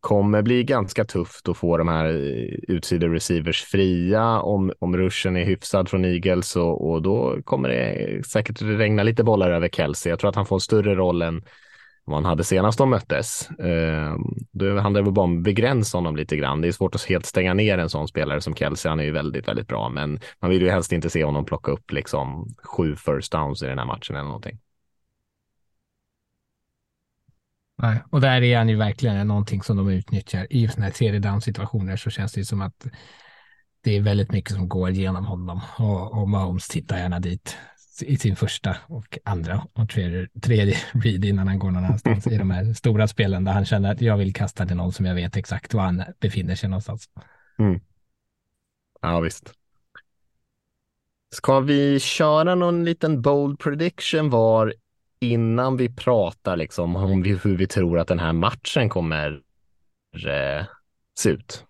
kommer 0.00 0.42
bli 0.42 0.64
ganska 0.64 1.04
tufft 1.04 1.48
att 1.48 1.56
få 1.56 1.76
de 1.76 1.88
här 1.88 2.06
eh, 2.06 2.74
utsida 2.74 3.06
receivers 3.06 3.62
fria 3.62 4.40
om, 4.40 4.72
om 4.78 4.96
ruschen 4.96 5.36
är 5.36 5.44
hyfsad 5.44 5.88
från 5.88 6.04
Eagles 6.04 6.56
och, 6.56 6.90
och 6.90 7.02
då 7.02 7.38
kommer 7.44 7.68
det 7.68 8.26
säkert 8.26 8.62
regna 8.62 9.02
lite 9.02 9.24
bollar 9.24 9.50
över 9.50 9.68
Kelsey. 9.68 10.10
Jag 10.10 10.18
tror 10.18 10.28
att 10.28 10.36
han 10.36 10.46
får 10.46 10.56
en 10.56 10.60
större 10.60 10.94
roll 10.94 11.22
än 11.22 11.42
vad 12.04 12.16
han 12.16 12.24
hade 12.24 12.44
senast 12.44 12.78
de 12.78 12.90
möttes. 12.90 13.50
Eh, 13.50 14.14
då 14.52 14.78
handlar 14.78 15.02
det 15.02 15.10
bara 15.10 15.24
om 15.24 15.38
att 15.38 15.44
begränsa 15.44 15.98
honom 15.98 16.16
lite 16.16 16.36
grann. 16.36 16.60
Det 16.60 16.68
är 16.68 16.72
svårt 16.72 16.94
att 16.94 17.04
helt 17.04 17.26
stänga 17.26 17.54
ner 17.54 17.78
en 17.78 17.90
sån 17.90 18.08
spelare 18.08 18.40
som 18.40 18.54
Kelsey. 18.54 18.88
Han 18.88 19.00
är 19.00 19.04
ju 19.04 19.12
väldigt, 19.12 19.48
väldigt 19.48 19.68
bra, 19.68 19.88
men 19.88 20.20
man 20.40 20.50
vill 20.50 20.62
ju 20.62 20.70
helst 20.70 20.92
inte 20.92 21.10
se 21.10 21.24
honom 21.24 21.44
plocka 21.44 21.72
upp 21.72 21.92
liksom 21.92 22.54
sju 22.62 22.96
first 22.96 23.32
downs 23.32 23.62
i 23.62 23.66
den 23.66 23.78
här 23.78 23.86
matchen 23.86 24.16
eller 24.16 24.24
någonting. 24.24 24.58
Nej, 27.82 28.02
och 28.10 28.20
där 28.20 28.42
är 28.42 28.58
han 28.58 28.68
ju 28.68 28.76
verkligen 28.76 29.26
någonting 29.26 29.62
som 29.62 29.76
de 29.76 29.88
utnyttjar. 29.88 30.46
I 30.50 30.68
sådana 30.68 30.84
här 30.84 30.92
tredje 30.92 31.20
down 31.20 31.40
situationer 31.40 31.96
så 31.96 32.10
känns 32.10 32.32
det 32.32 32.44
som 32.44 32.62
att 32.62 32.86
det 33.80 33.96
är 33.96 34.00
väldigt 34.00 34.32
mycket 34.32 34.54
som 34.54 34.68
går 34.68 34.90
genom 34.90 35.26
honom 35.26 35.60
och, 35.78 36.20
och 36.20 36.28
Mahomes 36.28 36.68
tittar 36.68 36.98
gärna 36.98 37.20
dit 37.20 37.56
i 38.02 38.16
sin 38.16 38.36
första 38.36 38.76
och 38.86 39.18
andra 39.24 39.66
och 39.72 39.88
tredje, 39.88 40.28
tredje 40.42 40.76
read 40.92 41.24
innan 41.24 41.48
han 41.48 41.58
går 41.58 41.70
någon 41.70 41.84
annanstans 41.84 42.26
i 42.26 42.36
de 42.36 42.50
här 42.50 42.72
stora 42.74 43.08
spelen 43.08 43.44
där 43.44 43.52
han 43.52 43.64
känner 43.64 43.92
att 43.92 44.00
jag 44.00 44.16
vill 44.16 44.34
kasta 44.34 44.66
till 44.66 44.76
någon 44.76 44.92
som 44.92 45.06
jag 45.06 45.14
vet 45.14 45.36
exakt 45.36 45.74
var 45.74 45.82
han 45.82 46.04
befinner 46.20 46.54
sig 46.54 46.68
någonstans. 46.68 47.08
Mm. 47.58 47.80
Ja, 49.00 49.20
visst. 49.20 49.52
Ska 51.32 51.60
vi 51.60 52.00
köra 52.00 52.54
någon 52.54 52.84
liten 52.84 53.22
bold 53.22 53.58
prediction 53.58 54.30
var 54.30 54.74
innan 55.20 55.76
vi 55.76 55.94
pratar 55.94 56.56
liksom 56.56 56.96
om 56.96 57.22
hur 57.22 57.56
vi 57.56 57.66
tror 57.66 57.98
att 57.98 58.08
den 58.08 58.18
här 58.18 58.32
matchen 58.32 58.88
kommer 58.88 59.42
eh, 60.14 60.66
se 61.18 61.30
ut? 61.30 61.64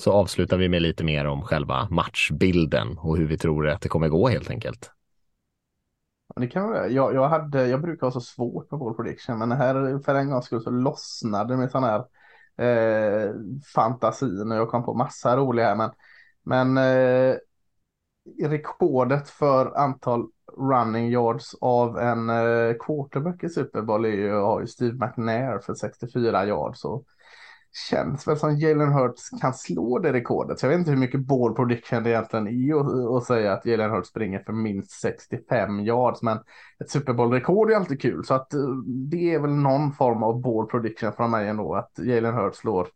Så 0.00 0.12
avslutar 0.12 0.56
vi 0.56 0.68
med 0.68 0.82
lite 0.82 1.04
mer 1.04 1.24
om 1.24 1.42
själva 1.42 1.88
matchbilden 1.90 2.98
och 2.98 3.16
hur 3.16 3.26
vi 3.26 3.38
tror 3.38 3.68
att 3.68 3.80
det 3.80 3.88
kommer 3.88 4.08
gå 4.08 4.28
helt 4.28 4.50
enkelt. 4.50 4.90
Det 6.36 6.46
kan 6.46 6.68
jag, 6.92 7.14
jag, 7.14 7.28
hade, 7.28 7.66
jag 7.66 7.82
brukar 7.82 8.06
ha 8.06 8.12
så 8.12 8.20
svårt 8.20 8.70
med 8.70 8.80
vår 8.80 8.94
prediction, 8.94 9.38
men 9.38 9.52
här 9.52 9.98
för 9.98 10.14
en 10.14 10.30
gångs 10.30 10.44
skull 10.44 10.62
så 10.62 10.70
lossnade 10.70 11.56
med 11.56 11.70
sån 11.70 11.84
här 11.84 12.04
eh, 12.56 13.30
fantasin 13.74 14.52
och 14.52 14.58
jag 14.58 14.68
kom 14.68 14.84
på 14.84 14.94
massa 14.94 15.36
roliga 15.36 15.66
här. 15.66 15.76
Men, 15.76 15.90
men 16.42 16.76
eh, 16.76 17.36
rekordet 18.48 19.28
för 19.28 19.78
antal 19.78 20.28
running 20.56 21.10
yards 21.10 21.54
av 21.60 21.98
en 21.98 22.30
eh, 22.30 22.74
quarterback 22.80 23.44
i 23.44 23.48
Super 23.48 23.82
Bowl 23.82 24.04
är 24.04 24.08
ju, 24.08 24.32
har 24.32 24.60
ju 24.60 24.66
Steve 24.66 25.06
McNair 25.06 25.58
för 25.58 25.74
64 25.74 26.46
yards. 26.46 26.84
Och 26.84 27.04
känns 27.90 28.28
väl 28.28 28.36
som 28.36 28.58
Jalen 28.58 28.92
Hurts 28.92 29.30
kan 29.40 29.54
slå 29.54 29.98
det 29.98 30.12
rekordet. 30.12 30.58
Så 30.58 30.66
jag 30.66 30.70
vet 30.70 30.78
inte 30.78 30.90
hur 30.90 30.98
mycket 30.98 31.20
ball 31.20 31.54
prediction 31.54 32.02
det 32.02 32.10
egentligen 32.10 32.48
är 32.48 33.16
att 33.16 33.24
säga 33.24 33.52
att 33.52 33.66
Jalen 33.66 33.90
Hurts 33.90 34.08
springer 34.08 34.38
för 34.38 34.52
minst 34.52 34.90
65 34.90 35.80
yards. 35.80 36.22
Men 36.22 36.38
ett 36.80 36.90
Super 36.90 37.12
Bowl-rekord 37.12 37.70
är 37.70 37.76
alltid 37.76 38.02
kul. 38.02 38.24
Så 38.24 38.34
att 38.34 38.54
eh, 38.54 38.60
det 38.86 39.34
är 39.34 39.38
väl 39.38 39.50
någon 39.50 39.92
form 39.92 40.22
av 40.22 40.40
ball 40.40 40.66
prediction 40.66 41.12
från 41.12 41.30
mig 41.30 41.48
ändå. 41.48 41.74
Att 41.74 41.92
Jalen 41.98 42.34
Hurts 42.34 42.58
slår 42.58 42.88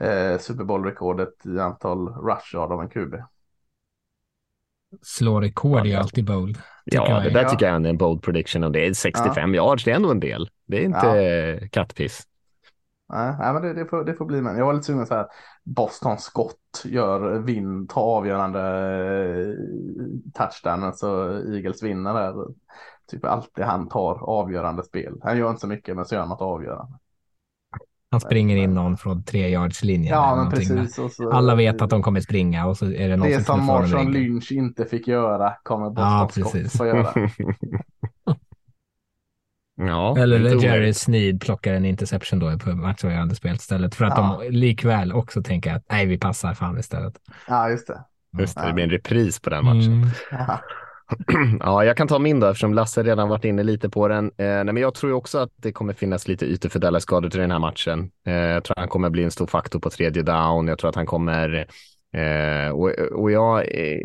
eh, 0.00 0.38
Super 0.38 0.64
Bowl-rekordet 0.64 1.46
i 1.46 1.58
antal 1.58 2.08
rush 2.08 2.54
yard 2.54 2.72
av 2.72 2.80
en 2.80 2.88
QB. 2.88 3.14
Slå 5.02 5.40
rekord 5.40 5.86
är 5.86 5.98
alltid 5.98 6.24
bold. 6.24 6.58
Ja, 6.84 7.20
det 7.20 7.30
där 7.30 7.44
tycker 7.44 7.66
jag 7.66 7.74
är 7.74 7.88
en 7.88 7.96
bold 7.96 8.22
prediction 8.22 8.64
och 8.64 8.72
det 8.72 8.86
är 8.86 8.92
65 8.92 9.54
ja. 9.54 9.62
yards, 9.62 9.84
det 9.84 9.90
är 9.90 9.96
ändå 9.96 10.10
en 10.10 10.20
del. 10.20 10.48
Det 10.66 10.76
är 10.76 10.84
inte 10.84 11.06
ja. 11.06 11.68
kattpiss. 11.72 12.26
Nej, 13.08 13.52
men 13.52 13.62
det, 13.62 13.74
det, 13.74 13.86
får, 13.86 14.04
det 14.04 14.14
får 14.14 14.24
bli 14.24 14.42
med. 14.42 14.58
Jag 14.58 14.66
var 14.66 14.72
lite 14.72 14.86
sugen 14.86 15.06
så 15.06 15.14
här. 15.14 15.26
Boston 15.64 16.18
Scott 16.18 16.82
gör 16.84 17.38
vinn, 17.38 17.86
tar 17.86 18.02
avgörande 18.02 18.60
eh, 18.60 19.54
touchdown, 20.34 20.92
så 20.94 21.30
Eagles 21.30 21.82
vinner 21.82 22.14
där. 22.14 22.34
Typ 23.10 23.24
alltid 23.24 23.64
han 23.64 23.88
tar 23.88 24.30
avgörande 24.30 24.82
spel. 24.82 25.20
Han 25.22 25.38
gör 25.38 25.50
inte 25.50 25.60
så 25.60 25.66
mycket, 25.66 25.96
men 25.96 26.04
så 26.04 26.14
gör 26.14 26.20
han 26.20 26.28
något 26.28 26.40
avgörande. 26.40 26.98
Han 28.14 28.20
springer 28.20 28.56
in 28.56 28.74
någon 28.74 28.96
från 28.96 29.24
tre 29.24 29.48
yards 29.48 29.84
linjen. 29.84 30.14
Ja, 30.14 30.36
men 30.36 30.50
precis. 30.50 30.94
Så, 30.94 31.30
Alla 31.30 31.54
vet 31.54 31.82
att 31.82 31.90
de 31.90 32.02
kommer 32.02 32.20
springa 32.20 32.66
och 32.66 32.76
så 32.76 32.86
är 32.92 33.08
det 33.08 33.16
någon 33.16 33.28
det 33.28 33.34
som 33.34 33.44
som 33.44 33.66
Marshawn 33.66 34.12
Lynch 34.12 34.52
inte 34.52 34.84
fick 34.84 35.08
göra 35.08 35.52
kommer 35.62 35.90
Boston 35.90 36.42
ja, 36.44 36.50
Scott 36.50 36.72
få 36.72 36.86
göra. 36.86 37.14
Ja, 39.76 40.18
Eller 40.18 40.64
Jerry 40.64 40.94
Sneed 40.94 41.40
plockar 41.40 41.74
en 41.74 41.84
interception 41.84 42.38
då 42.38 42.58
på 42.58 42.70
matchavgörande 42.70 43.34
spel 43.34 43.54
istället 43.54 43.94
för 43.94 44.04
att 44.04 44.14
ja. 44.16 44.40
de 44.40 44.50
likväl 44.50 45.12
också 45.12 45.42
tänker 45.42 45.74
att 45.74 45.84
nej, 45.90 46.06
vi 46.06 46.18
passar 46.18 46.54
fan 46.54 46.78
istället. 46.78 47.14
Ja, 47.48 47.70
just 47.70 47.86
det. 47.86 48.04
Just 48.38 48.56
det, 48.56 48.66
det 48.66 48.72
blir 48.72 48.84
en 48.84 48.90
repris 48.90 49.40
på 49.40 49.50
den 49.50 49.64
matchen. 49.64 49.92
Mm. 49.92 50.08
Ja. 51.60 51.84
jag 51.84 51.96
kan 51.96 52.08
ta 52.08 52.18
min 52.18 52.40
då 52.40 52.46
eftersom 52.46 52.74
Lasse 52.74 53.02
redan 53.02 53.28
varit 53.28 53.44
inne 53.44 53.62
lite 53.62 53.88
på 53.90 54.08
den. 54.08 54.24
Eh, 54.24 54.46
nej, 54.46 54.64
men 54.64 54.76
jag 54.76 54.94
tror 54.94 55.12
också 55.12 55.38
att 55.38 55.50
det 55.56 55.72
kommer 55.72 55.92
finnas 55.92 56.28
lite 56.28 56.46
ytor 56.46 56.68
för 56.68 56.78
Dallas 56.78 57.02
skador 57.02 57.30
till 57.30 57.40
den 57.40 57.50
här 57.50 57.58
matchen. 57.58 58.10
Eh, 58.26 58.34
jag 58.34 58.64
tror 58.64 58.72
att 58.72 58.80
han 58.80 58.88
kommer 58.88 59.10
bli 59.10 59.24
en 59.24 59.30
stor 59.30 59.46
faktor 59.46 59.80
på 59.80 59.90
tredje 59.90 60.22
down. 60.22 60.68
Jag 60.68 60.78
tror 60.78 60.88
att 60.88 60.96
han 60.96 61.06
kommer 61.06 61.66
Eh, 62.14 62.70
och, 62.70 62.90
och 62.90 63.30
jag 63.30 63.58
eh, 63.58 64.00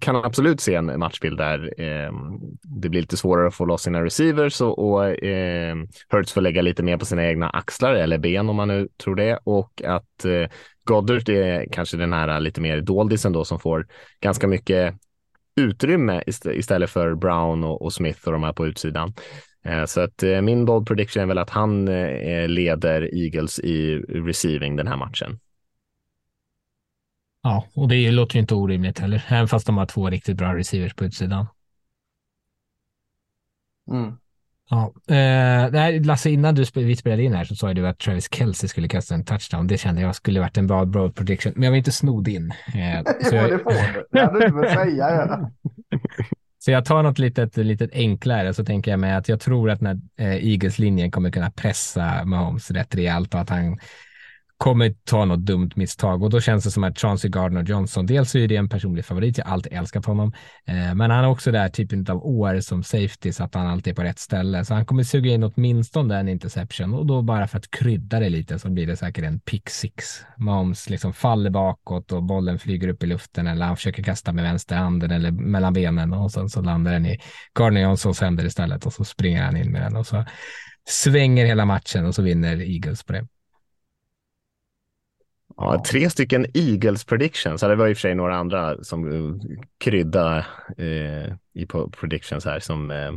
kan 0.00 0.16
absolut 0.16 0.60
se 0.60 0.74
en 0.74 0.98
matchbild 0.98 1.38
där 1.38 1.80
eh, 1.80 2.12
det 2.62 2.88
blir 2.88 3.00
lite 3.00 3.16
svårare 3.16 3.48
att 3.48 3.54
få 3.54 3.64
loss 3.64 3.82
sina 3.82 4.04
receivers 4.04 4.60
och, 4.60 4.78
och 4.78 5.24
eh, 5.24 5.76
Hurts 6.08 6.32
får 6.32 6.40
lägga 6.40 6.62
lite 6.62 6.82
mer 6.82 6.96
på 6.96 7.04
sina 7.04 7.26
egna 7.26 7.50
axlar 7.50 7.94
eller 7.94 8.18
ben 8.18 8.48
om 8.48 8.56
man 8.56 8.68
nu 8.68 8.88
tror 9.04 9.14
det 9.14 9.38
och 9.44 9.82
att 9.84 10.24
eh, 10.24 10.50
Goddard 10.84 11.28
är 11.28 11.66
kanske 11.72 11.96
den 11.96 12.12
här 12.12 12.40
lite 12.40 12.60
mer 12.60 12.80
doldisen 12.80 13.32
då 13.32 13.44
som 13.44 13.60
får 13.60 13.86
ganska 14.20 14.46
mycket 14.46 14.94
utrymme 15.56 16.22
ist 16.26 16.46
istället 16.46 16.90
för 16.90 17.14
Brown 17.14 17.64
och, 17.64 17.82
och, 17.82 17.92
Smith 17.92 18.26
och 18.26 18.32
de 18.32 18.42
här 18.42 18.52
på 18.52 18.66
utsidan. 18.66 19.14
Eh, 19.64 19.84
så 19.84 20.00
att 20.00 20.22
eh, 20.22 20.40
min 20.40 20.64
bold 20.64 20.86
prediction 20.86 21.22
är 21.22 21.26
väl 21.26 21.38
att 21.38 21.50
han 21.50 21.88
eh, 21.88 22.48
leder 22.48 23.14
Eagles 23.14 23.58
i 23.58 23.96
receiving 23.98 24.76
den 24.76 24.88
här 24.88 24.96
matchen. 24.96 25.38
Ja, 27.42 27.66
och 27.74 27.88
det 27.88 28.10
låter 28.10 28.34
ju 28.34 28.40
inte 28.40 28.54
orimligt 28.54 28.98
heller, 28.98 29.24
även 29.28 29.48
fast 29.48 29.66
de 29.66 29.76
har 29.76 29.86
två 29.86 30.10
riktigt 30.10 30.36
bra 30.36 30.56
receivers 30.56 30.94
på 30.94 31.04
utsidan. 31.04 31.46
Mm. 33.90 34.21
Ja, 34.72 34.92
eh, 35.14 36.02
Lasse, 36.02 36.30
innan 36.30 36.54
du 36.54 36.64
vi 36.74 36.96
spelade 36.96 37.22
in 37.22 37.34
här 37.34 37.44
så 37.44 37.56
sa 37.56 37.74
du 37.74 37.88
att 37.88 37.98
Travis 37.98 38.28
Kelce 38.34 38.68
skulle 38.68 38.88
kasta 38.88 39.14
en 39.14 39.24
touchdown. 39.24 39.66
Det 39.66 39.78
kände 39.78 40.00
jag 40.00 40.14
skulle 40.14 40.40
varit 40.40 40.56
en 40.56 40.66
bra 40.66 40.84
broad 40.84 41.14
prediction, 41.14 41.52
men 41.54 41.62
jag 41.62 41.70
var 41.70 41.76
inte 41.76 41.92
snodd 41.92 42.28
in. 42.28 42.50
Eh, 42.50 43.00
jo, 43.32 43.36
jag... 43.36 43.50
det 43.50 43.58
får 43.58 43.94
du. 43.94 44.06
Det 44.12 44.20
hade 44.20 44.48
du 44.48 44.60
väl 44.60 44.70
säga. 44.70 45.10
Ja. 45.10 45.50
Så 46.58 46.70
jag 46.70 46.84
tar 46.84 47.02
något 47.02 47.18
litet, 47.18 47.56
litet 47.56 47.90
enklare 47.92 48.54
så 48.54 48.64
tänker 48.64 48.90
jag 48.90 49.00
mig 49.00 49.12
att 49.12 49.28
jag 49.28 49.40
tror 49.40 49.70
att 49.70 49.80
när 49.80 50.00
eh, 50.18 50.46
Eagles-linjen 50.46 51.10
kommer 51.10 51.30
kunna 51.30 51.50
pressa 51.50 52.24
Mahomes 52.24 52.70
rätt 52.70 52.94
rejält 52.94 53.34
och 53.34 53.40
att 53.40 53.50
han 53.50 53.78
kommer 54.62 54.94
ta 55.04 55.24
något 55.24 55.40
dumt 55.40 55.70
misstag 55.74 56.22
och 56.22 56.30
då 56.30 56.40
känns 56.40 56.64
det 56.64 56.70
som 56.70 56.84
att 56.84 56.98
Chauncey 56.98 57.30
Gardner 57.30 57.62
Johnson, 57.62 58.06
dels 58.06 58.30
så 58.30 58.38
är 58.38 58.48
det 58.48 58.56
en 58.56 58.68
personlig 58.68 59.04
favorit, 59.04 59.38
jag 59.38 59.44
har 59.44 59.52
alltid 59.52 59.72
älskat 59.72 60.06
honom, 60.06 60.32
eh, 60.66 60.94
men 60.94 61.10
han 61.10 61.24
har 61.24 61.30
också 61.30 61.52
den 61.52 61.60
här 61.60 61.68
typen 61.68 62.06
av 62.08 62.26
år 62.26 62.60
som 62.60 62.82
safety 62.82 63.32
så 63.32 63.44
att 63.44 63.54
han 63.54 63.66
alltid 63.66 63.90
är 63.90 63.94
på 63.94 64.02
rätt 64.02 64.18
ställe, 64.18 64.64
så 64.64 64.74
han 64.74 64.86
kommer 64.86 65.02
suga 65.02 65.30
in 65.30 65.42
åtminstone 65.42 66.18
en 66.18 66.28
interception 66.28 66.94
och 66.94 67.06
då 67.06 67.22
bara 67.22 67.48
för 67.48 67.58
att 67.58 67.70
krydda 67.70 68.20
det 68.20 68.28
lite 68.28 68.58
så 68.58 68.70
blir 68.70 68.86
det 68.86 68.96
säkert 68.96 69.24
en 69.24 69.40
pick 69.40 69.70
six. 69.70 70.04
Mahomes 70.36 70.90
liksom 70.90 71.12
faller 71.12 71.50
bakåt 71.50 72.12
och 72.12 72.22
bollen 72.22 72.58
flyger 72.58 72.88
upp 72.88 73.02
i 73.02 73.06
luften 73.06 73.46
eller 73.46 73.66
han 73.66 73.76
försöker 73.76 74.02
kasta 74.02 74.32
med 74.32 74.44
vänsterhanden 74.44 75.10
eller 75.10 75.30
mellan 75.30 75.72
benen 75.72 76.12
och 76.12 76.32
sen 76.32 76.48
så 76.48 76.62
landar 76.62 76.92
den 76.92 77.06
i 77.06 77.18
Gardner 77.54 77.80
Johnsons 77.80 78.20
händer 78.20 78.44
istället 78.44 78.86
och 78.86 78.92
så 78.92 79.04
springer 79.04 79.42
han 79.42 79.56
in 79.56 79.72
med 79.72 79.82
den 79.82 79.96
och 79.96 80.06
så 80.06 80.24
svänger 80.88 81.46
hela 81.46 81.64
matchen 81.64 82.06
och 82.06 82.14
så 82.14 82.22
vinner 82.22 82.60
Eagles 82.60 83.04
på 83.04 83.12
det. 83.12 83.26
Ja, 85.56 85.84
tre 85.90 86.10
stycken 86.10 86.46
Eagles 86.54 87.04
predictions. 87.04 87.60
Det 87.60 87.76
var 87.76 87.88
i 87.88 87.92
och 87.92 87.96
för 87.96 88.00
sig 88.00 88.14
några 88.14 88.36
andra 88.36 88.84
som 88.84 89.04
uh, 89.04 89.36
krydda 89.84 90.38
eh, 90.78 91.32
i 91.54 91.66
predictions 92.00 92.44
här 92.44 92.60
som. 92.60 92.90
Eh, 92.90 93.12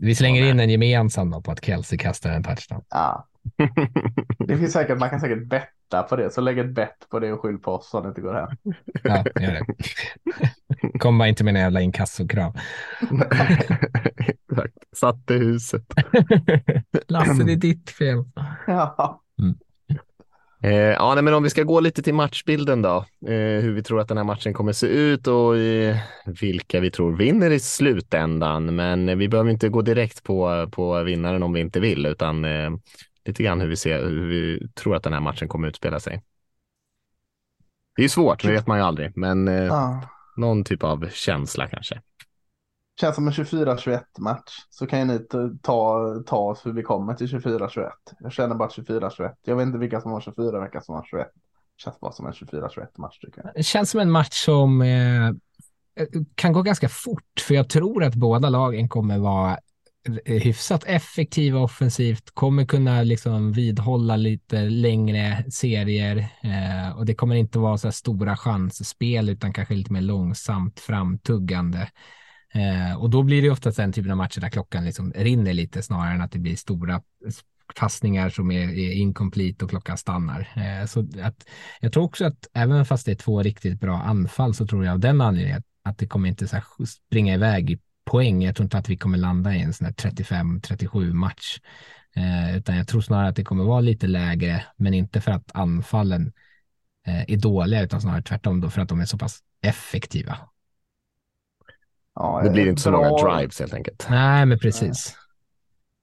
Vi 0.00 0.14
slänger 0.14 0.50
in 0.50 0.60
en 0.60 0.70
gemensam 0.70 1.42
på 1.42 1.50
att 1.50 1.64
Kelsey 1.64 1.98
kastar 1.98 2.30
en 2.30 2.42
touchdown. 2.42 2.82
Ja. 2.90 3.28
Det 4.38 4.58
finns 4.58 4.72
säkert, 4.72 4.98
man 4.98 5.10
kan 5.10 5.20
säkert 5.20 5.48
betta 5.48 6.02
på 6.02 6.16
det, 6.16 6.30
så 6.30 6.40
lägg 6.40 6.58
ett 6.58 6.74
bett 6.74 7.06
på 7.10 7.18
det 7.18 7.32
och 7.32 7.40
skyll 7.40 7.58
på 7.58 7.72
oss 7.72 7.90
så 7.90 8.00
det 8.00 8.08
inte 8.08 8.20
går 8.20 8.34
hem. 8.34 8.48
Ja, 9.02 9.24
gör 9.40 9.52
det. 9.52 9.64
Kom 10.98 11.18
bara 11.18 11.28
inte 11.28 11.44
med 11.44 11.54
en 11.56 11.60
jävla 11.60 11.80
inkassokrav. 11.80 12.56
Exakt, 14.16 14.74
satte 14.96 15.34
huset. 15.34 15.84
Lasse, 17.08 17.44
det 17.44 17.52
är 17.52 17.56
ditt 17.56 17.90
fel. 17.90 18.24
Ja. 18.66 19.22
Eh, 20.62 20.72
ja, 20.72 21.14
nej, 21.14 21.24
men 21.24 21.34
om 21.34 21.42
vi 21.42 21.50
ska 21.50 21.62
gå 21.62 21.80
lite 21.80 22.02
till 22.02 22.14
matchbilden 22.14 22.82
då, 22.82 22.96
eh, 23.26 23.60
hur 23.62 23.72
vi 23.72 23.82
tror 23.82 24.00
att 24.00 24.08
den 24.08 24.16
här 24.16 24.24
matchen 24.24 24.54
kommer 24.54 24.72
se 24.72 24.86
ut 24.86 25.26
och 25.26 25.56
eh, 25.56 25.96
vilka 26.40 26.80
vi 26.80 26.90
tror 26.90 27.16
vinner 27.16 27.50
i 27.50 27.60
slutändan. 27.60 28.74
Men 28.74 29.18
vi 29.18 29.28
behöver 29.28 29.50
inte 29.50 29.68
gå 29.68 29.82
direkt 29.82 30.22
på, 30.22 30.68
på 30.72 31.02
vinnaren 31.02 31.42
om 31.42 31.52
vi 31.52 31.60
inte 31.60 31.80
vill, 31.80 32.06
utan 32.06 32.44
eh, 32.44 32.70
lite 33.24 33.42
grann 33.42 33.60
hur 33.60 33.68
vi 33.68 33.76
ser, 33.76 34.02
hur 34.02 34.26
vi 34.26 34.68
tror 34.68 34.96
att 34.96 35.02
den 35.02 35.12
här 35.12 35.20
matchen 35.20 35.48
kommer 35.48 35.68
utspela 35.68 36.00
sig. 36.00 36.22
Det 37.96 38.04
är 38.04 38.08
svårt, 38.08 38.42
det 38.42 38.52
vet 38.52 38.66
man 38.66 38.78
ju 38.78 38.84
aldrig, 38.84 39.16
men 39.16 39.48
eh, 39.48 39.54
ja. 39.54 40.00
någon 40.36 40.64
typ 40.64 40.82
av 40.82 41.08
känsla 41.12 41.68
kanske. 41.68 42.00
Känns 43.00 43.14
som 43.14 43.26
en 43.26 43.32
24-21 43.32 44.02
match. 44.18 44.66
Så 44.70 44.86
kan 44.86 44.98
ju 44.98 45.04
ni 45.04 45.26
ta, 45.62 46.00
ta 46.26 46.36
oss 46.36 46.66
hur 46.66 46.72
vi 46.72 46.82
kommer 46.82 47.14
till 47.14 47.26
24-21. 47.26 47.90
Jag 48.20 48.32
känner 48.32 48.54
bara 48.54 48.68
24-21. 48.68 49.34
Jag 49.44 49.56
vet 49.56 49.66
inte 49.66 49.78
vilka 49.78 50.00
som 50.00 50.12
har 50.12 50.20
24 50.20 50.60
vilka 50.60 50.80
som 50.80 50.94
har 50.94 51.04
21. 51.04 51.26
Känns 51.76 52.00
bara 52.00 52.12
som 52.12 52.26
en 52.26 52.32
24-21 52.32 52.86
match 52.96 53.18
tycker 53.18 53.42
jag. 53.44 53.54
Det 53.54 53.62
känns 53.62 53.90
som 53.90 54.00
en 54.00 54.10
match 54.10 54.44
som 54.44 54.82
eh, 54.82 55.26
eh, 55.28 56.06
kan 56.34 56.52
gå 56.52 56.62
ganska 56.62 56.88
fort, 56.88 57.40
för 57.40 57.54
jag 57.54 57.68
tror 57.68 58.04
att 58.04 58.14
båda 58.14 58.48
lagen 58.48 58.88
kommer 58.88 59.18
vara 59.18 59.58
eh, 60.24 60.34
hyfsat 60.34 60.84
effektiva 60.86 61.60
offensivt, 61.60 62.30
kommer 62.34 62.64
kunna 62.64 63.02
liksom 63.02 63.52
vidhålla 63.52 64.16
lite 64.16 64.62
längre 64.62 65.44
serier 65.50 66.16
eh, 66.42 66.96
och 66.98 67.06
det 67.06 67.14
kommer 67.14 67.34
inte 67.34 67.58
vara 67.58 67.78
så 67.78 67.86
här 67.86 67.92
stora 67.92 68.36
chansspel 68.36 69.28
utan 69.28 69.52
kanske 69.52 69.74
lite 69.74 69.92
mer 69.92 70.00
långsamt 70.00 70.80
framtuggande. 70.80 71.88
Eh, 72.54 73.02
och 73.02 73.10
då 73.10 73.22
blir 73.22 73.42
det 73.42 73.50
oftast 73.50 73.76
den 73.76 73.92
typen 73.92 74.10
av 74.10 74.16
matcher 74.16 74.40
där 74.40 74.48
klockan 74.48 74.84
liksom 74.84 75.12
rinner 75.12 75.52
lite 75.52 75.82
snarare 75.82 76.14
än 76.14 76.20
att 76.20 76.32
det 76.32 76.38
blir 76.38 76.56
stora 76.56 77.02
passningar 77.74 78.30
som 78.30 78.50
är, 78.50 78.68
är 78.68 78.92
incomplete 78.92 79.64
och 79.64 79.70
klockan 79.70 79.98
stannar. 79.98 80.48
Eh, 80.56 80.86
så 80.86 81.00
att, 81.00 81.46
jag 81.80 81.92
tror 81.92 82.04
också 82.04 82.24
att 82.24 82.48
även 82.52 82.86
fast 82.86 83.06
det 83.06 83.12
är 83.12 83.16
två 83.16 83.42
riktigt 83.42 83.80
bra 83.80 84.02
anfall 84.02 84.54
så 84.54 84.66
tror 84.66 84.84
jag 84.84 84.92
av 84.92 85.00
den 85.00 85.20
anledningen 85.20 85.62
att 85.82 85.98
det 85.98 86.06
kommer 86.06 86.28
inte 86.28 86.48
så 86.48 86.60
springa 86.86 87.34
iväg 87.34 87.70
i 87.70 87.78
poäng. 88.04 88.42
Jag 88.42 88.56
tror 88.56 88.64
inte 88.64 88.78
att 88.78 88.88
vi 88.88 88.96
kommer 88.96 89.18
landa 89.18 89.54
i 89.54 89.60
en 89.60 89.72
sån 89.72 89.84
här 89.84 89.92
35-37 89.92 91.12
match, 91.12 91.58
eh, 92.16 92.56
utan 92.56 92.76
jag 92.76 92.88
tror 92.88 93.00
snarare 93.00 93.28
att 93.28 93.36
det 93.36 93.44
kommer 93.44 93.64
vara 93.64 93.80
lite 93.80 94.06
lägre, 94.06 94.64
men 94.76 94.94
inte 94.94 95.20
för 95.20 95.32
att 95.32 95.50
anfallen 95.54 96.32
eh, 97.06 97.30
är 97.30 97.36
dåliga, 97.36 97.82
utan 97.82 98.00
snarare 98.00 98.22
tvärtom 98.22 98.60
då 98.60 98.70
för 98.70 98.80
att 98.80 98.88
de 98.88 99.00
är 99.00 99.04
så 99.04 99.18
pass 99.18 99.42
effektiva. 99.62 100.38
Ja, 102.16 102.40
det 102.44 102.50
blir 102.50 102.68
inte 102.68 102.82
så 102.82 102.90
bra... 102.90 103.00
många 103.00 103.36
drives 103.36 103.60
helt 103.60 103.74
enkelt. 103.74 104.06
Nej, 104.10 104.46
men 104.46 104.58
precis 104.58 105.16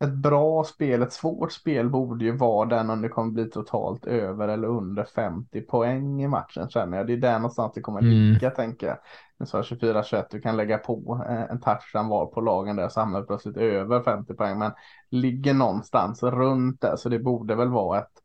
ett 0.03 0.13
bra 0.13 0.63
spel, 0.63 1.01
ett 1.01 1.13
svårt 1.13 1.51
spel 1.51 1.89
borde 1.89 2.25
ju 2.25 2.37
vara 2.37 2.69
den 2.69 2.89
om 2.89 3.01
det 3.01 3.09
kommer 3.09 3.31
bli 3.31 3.49
totalt 3.49 4.05
över 4.05 4.47
eller 4.47 4.67
under 4.67 5.03
50 5.03 5.61
poäng 5.61 6.23
i 6.23 6.27
matchen 6.27 6.69
känner 6.69 6.97
jag. 6.97 7.07
Det 7.07 7.13
är 7.13 7.17
där 7.17 7.39
någonstans 7.39 7.71
det 7.75 7.81
kommer 7.81 7.99
mm. 7.99 8.11
ligga 8.11 8.49
tänker 8.49 8.87
jag. 8.87 8.97
Nu 9.39 9.45
sa 9.45 9.61
24-21, 9.61 10.25
du 10.31 10.41
kan 10.41 10.57
lägga 10.57 10.77
på 10.77 11.25
eh, 11.29 11.41
en 11.41 11.61
touchdown 11.61 12.07
var 12.07 12.25
på 12.25 12.41
lagen 12.41 12.75
där 12.75 12.89
så 12.89 12.99
hamnar 12.99 13.19
det 13.19 13.27
plötsligt 13.27 13.57
över 13.57 14.01
50 14.01 14.33
poäng. 14.33 14.59
Men 14.59 14.71
ligger 15.11 15.53
någonstans 15.53 16.23
runt 16.23 16.81
där 16.81 16.95
så 16.95 17.09
det 17.09 17.19
borde 17.19 17.55
väl 17.55 17.69
vara 17.69 17.99
ett, 17.99 18.21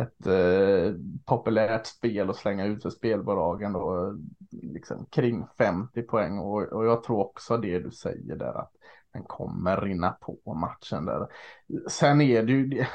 ett 0.00 0.26
eh, 0.26 0.94
populärt 1.24 1.86
spel 1.86 2.30
att 2.30 2.36
slänga 2.36 2.64
ut 2.64 2.82
för 2.82 2.90
spelbolagen 2.90 3.72
då 3.72 4.14
liksom 4.50 5.06
kring 5.10 5.46
50 5.58 6.02
poäng 6.02 6.38
och, 6.38 6.62
och 6.62 6.86
jag 6.86 7.02
tror 7.02 7.20
också 7.20 7.56
det 7.56 7.78
du 7.78 7.90
säger 7.90 8.36
där 8.36 8.58
att 8.58 8.72
den 9.12 9.22
kommer 9.24 9.80
rinna 9.80 10.10
på 10.10 10.54
matchen 10.54 11.04
där. 11.04 11.26
Sen 11.90 12.20
är 12.20 12.42
det 12.42 12.52
ju 12.52 12.66
det, 12.66 12.88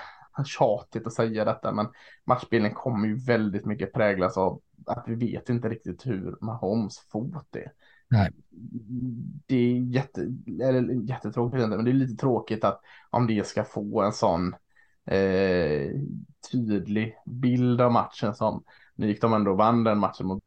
tjatigt 0.46 1.08
att 1.08 1.14
säga 1.14 1.46
detta, 1.46 1.72
men 1.72 1.88
matchbilden 2.26 2.74
kommer 2.74 3.08
ju 3.08 3.16
väldigt 3.16 3.66
mycket 3.66 3.94
präglas 3.94 4.38
av 4.38 4.62
att 4.86 5.04
vi 5.08 5.16
vet 5.16 5.50
inte 5.50 5.70
riktigt 5.70 6.06
hur 6.06 6.38
Mahomes 6.42 7.00
fot 7.00 7.56
är. 7.56 7.72
Nej. 8.08 8.32
Det 9.48 9.56
är 9.56 9.80
jätte, 9.80 10.22
eller 10.64 11.10
jättetråkigt, 11.10 11.70
men 11.70 11.86
det 11.86 11.92
är 11.92 11.94
lite 11.94 12.22
tråkigt 12.22 12.64
att 12.64 12.82
om 13.10 13.28
det 13.28 13.48
ska 13.48 13.64
få 13.64 14.02
en 14.02 14.14
sån 14.14 14.56
eh, 15.06 15.92
tydlig 16.52 17.16
bild 17.26 17.82
av 17.82 17.92
matchen 17.92 18.36
som 18.36 18.64
nu 18.96 19.08
gick 19.08 19.22
de 19.22 19.34
ändå 19.34 19.54
vann 19.54 19.84
den 19.84 19.98
matchen 19.98 20.28
mot 20.28 20.44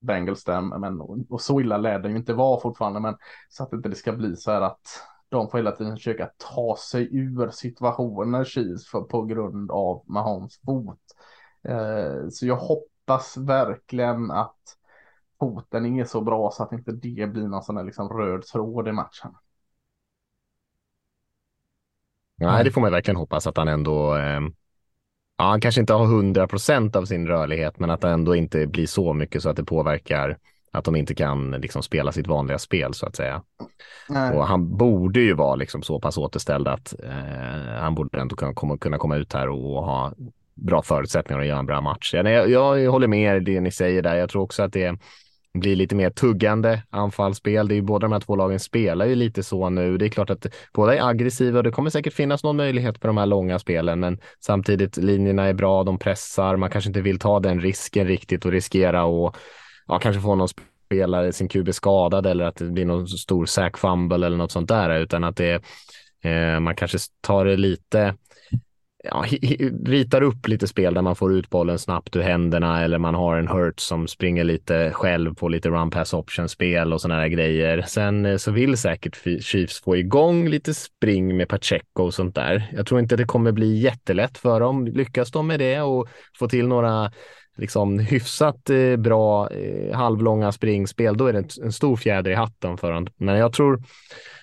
Bengals 0.00 0.44
där, 0.44 0.60
men 0.60 1.00
och 1.30 1.40
så 1.40 1.60
illa 1.60 1.76
lär 1.76 1.98
den 1.98 2.10
ju 2.10 2.16
inte 2.16 2.34
vara 2.34 2.60
fortfarande, 2.60 3.00
men 3.00 3.16
så 3.48 3.62
att 3.62 3.72
inte 3.72 3.88
det 3.88 3.96
ska 3.96 4.12
bli 4.12 4.36
så 4.36 4.50
här 4.50 4.60
att 4.60 5.02
de 5.28 5.50
får 5.50 5.58
hela 5.58 5.72
tiden 5.72 5.96
försöka 5.96 6.30
ta 6.36 6.76
sig 6.76 7.16
ur 7.16 7.50
situationer 7.50 8.44
Chiefs 8.44 8.90
för, 8.90 9.00
på 9.00 9.22
grund 9.22 9.70
av 9.70 10.02
Mahomes 10.06 10.60
fot. 10.66 11.00
Eh, 11.68 12.28
så 12.30 12.46
jag 12.46 12.56
hoppas 12.56 13.36
verkligen 13.36 14.30
att 14.30 14.76
foten 15.38 15.86
är 15.86 16.04
så 16.04 16.20
bra 16.20 16.50
så 16.50 16.62
att 16.62 16.72
inte 16.72 16.92
det 16.92 17.26
blir 17.26 17.48
någon 17.48 17.62
sån 17.62 17.76
här 17.76 17.84
liksom 17.84 18.08
röd 18.08 18.42
tråd 18.42 18.88
i 18.88 18.92
matchen. 18.92 19.34
Nej, 22.34 22.64
det 22.64 22.70
får 22.70 22.80
man 22.80 22.92
verkligen 22.92 23.16
hoppas 23.16 23.46
att 23.46 23.56
han 23.56 23.68
ändå 23.68 24.16
eh 24.16 24.40
ja, 25.38 25.44
han 25.44 25.60
kanske 25.60 25.80
inte 25.80 25.92
har 25.92 26.04
100 26.04 26.46
procent 26.46 26.96
av 26.96 27.04
sin 27.04 27.26
rörlighet, 27.26 27.78
men 27.78 27.90
att 27.90 28.00
det 28.00 28.08
ändå 28.08 28.36
inte 28.36 28.66
blir 28.66 28.86
så 28.86 29.12
mycket 29.12 29.42
så 29.42 29.48
att 29.48 29.56
det 29.56 29.64
påverkar 29.64 30.38
att 30.70 30.84
de 30.84 30.96
inte 30.96 31.14
kan 31.14 31.50
liksom 31.50 31.82
spela 31.82 32.12
sitt 32.12 32.26
vanliga 32.26 32.58
spel 32.58 32.94
så 32.94 33.06
att 33.06 33.16
säga. 33.16 33.42
Nej. 34.08 34.36
Och 34.36 34.46
han 34.46 34.76
borde 34.76 35.20
ju 35.20 35.34
vara 35.34 35.54
liksom 35.54 35.82
så 35.82 36.00
pass 36.00 36.18
återställd 36.18 36.68
att 36.68 36.94
eh, 37.04 37.80
han 37.80 37.94
borde 37.94 38.20
ändå 38.20 38.36
kunna 38.36 38.54
komma, 38.54 38.78
kunna 38.78 38.98
komma 38.98 39.16
ut 39.16 39.32
här 39.32 39.48
och 39.48 39.84
ha 39.84 40.12
bra 40.54 40.82
förutsättningar 40.82 41.40
att 41.40 41.46
göra 41.46 41.58
en 41.58 41.66
bra 41.66 41.80
match. 41.80 42.14
Jag, 42.14 42.50
jag, 42.50 42.80
jag 42.80 42.90
håller 42.90 43.06
med 43.06 43.36
er 43.36 43.40
det 43.40 43.60
ni 43.60 43.70
säger 43.70 44.02
där. 44.02 44.16
Jag 44.16 44.30
tror 44.30 44.42
också 44.42 44.62
att 44.62 44.72
det 44.72 44.98
blir 45.60 45.76
lite 45.76 45.94
mer 45.94 46.10
tuggande 46.10 46.82
anfallsspel. 46.90 47.68
Det 47.68 47.74
är 47.74 47.76
ju 47.76 47.82
båda 47.82 48.06
de 48.06 48.12
här 48.12 48.20
två 48.20 48.36
lagen 48.36 48.60
spelar 48.60 49.06
ju 49.06 49.14
lite 49.14 49.42
så 49.42 49.70
nu. 49.70 49.98
Det 49.98 50.06
är 50.06 50.08
klart 50.08 50.30
att 50.30 50.46
båda 50.74 50.94
är 50.94 51.08
aggressiva 51.08 51.58
och 51.58 51.64
det 51.64 51.70
kommer 51.70 51.90
säkert 51.90 52.12
finnas 52.12 52.44
någon 52.44 52.56
möjlighet 52.56 53.00
på 53.00 53.06
de 53.06 53.16
här 53.16 53.26
långa 53.26 53.58
spelen, 53.58 54.00
men 54.00 54.18
samtidigt 54.40 54.96
linjerna 54.96 55.44
är 55.44 55.54
bra, 55.54 55.84
de 55.84 55.98
pressar, 55.98 56.56
man 56.56 56.70
kanske 56.70 56.90
inte 56.90 57.00
vill 57.00 57.18
ta 57.18 57.40
den 57.40 57.60
risken 57.60 58.06
riktigt 58.06 58.44
och 58.44 58.52
riskera 58.52 59.04
och 59.04 59.36
ja, 59.86 59.98
kanske 59.98 60.22
få 60.22 60.34
någon 60.34 60.48
spelare, 60.86 61.32
sin 61.32 61.48
QB 61.48 61.74
skadad 61.74 62.26
eller 62.26 62.44
att 62.44 62.56
det 62.56 62.64
blir 62.64 62.84
någon 62.84 63.08
stor 63.08 63.46
sack 63.46 63.78
fumble 63.78 64.26
eller 64.26 64.36
något 64.36 64.52
sånt 64.52 64.68
där, 64.68 65.00
utan 65.00 65.24
att 65.24 65.36
det 65.36 65.54
eh, 66.22 66.60
man 66.60 66.76
kanske 66.76 66.98
tar 67.20 67.44
det 67.44 67.56
lite 67.56 68.14
ja, 69.10 69.24
ritar 69.84 70.22
upp 70.22 70.48
lite 70.48 70.66
spel 70.66 70.94
där 70.94 71.02
man 71.02 71.16
får 71.16 71.32
ut 71.32 71.50
bollen 71.50 71.78
snabbt 71.78 72.16
ur 72.16 72.20
händerna 72.20 72.84
eller 72.84 72.98
man 72.98 73.14
har 73.14 73.36
en 73.36 73.48
Hurt 73.48 73.80
som 73.80 74.08
springer 74.08 74.44
lite 74.44 74.90
själv 74.92 75.34
på 75.34 75.48
lite 75.48 75.68
run 75.68 75.90
pass 75.90 76.14
option 76.14 76.48
spel 76.48 76.92
och 76.92 77.00
sådana 77.00 77.20
här 77.20 77.28
grejer. 77.28 77.84
Sen 77.86 78.26
eh, 78.26 78.36
så 78.36 78.50
vill 78.50 78.76
säkert 78.76 79.42
Chiefs 79.42 79.80
få 79.80 79.96
igång 79.96 80.48
lite 80.48 80.74
spring 80.74 81.36
med 81.36 81.48
Pacheco 81.48 82.02
och 82.02 82.14
sånt 82.14 82.34
där. 82.34 82.70
Jag 82.72 82.86
tror 82.86 83.00
inte 83.00 83.16
det 83.16 83.24
kommer 83.24 83.52
bli 83.52 83.78
jättelätt 83.78 84.38
för 84.38 84.60
dem. 84.60 84.86
Lyckas 84.86 85.30
de 85.30 85.46
med 85.46 85.60
det 85.60 85.80
och 85.80 86.08
få 86.38 86.48
till 86.48 86.68
några 86.68 87.10
liksom 87.56 87.98
hyfsat 87.98 88.70
eh, 88.70 88.96
bra 88.96 89.50
eh, 89.50 89.96
halvlånga 89.96 90.52
springspel, 90.52 91.16
då 91.16 91.26
är 91.26 91.32
det 91.32 91.58
en 91.62 91.72
stor 91.72 91.96
fjäder 91.96 92.30
i 92.30 92.34
hatten 92.34 92.78
för 92.78 92.92
dem. 92.92 93.06
Men 93.16 93.36
jag 93.38 93.52
tror 93.52 93.82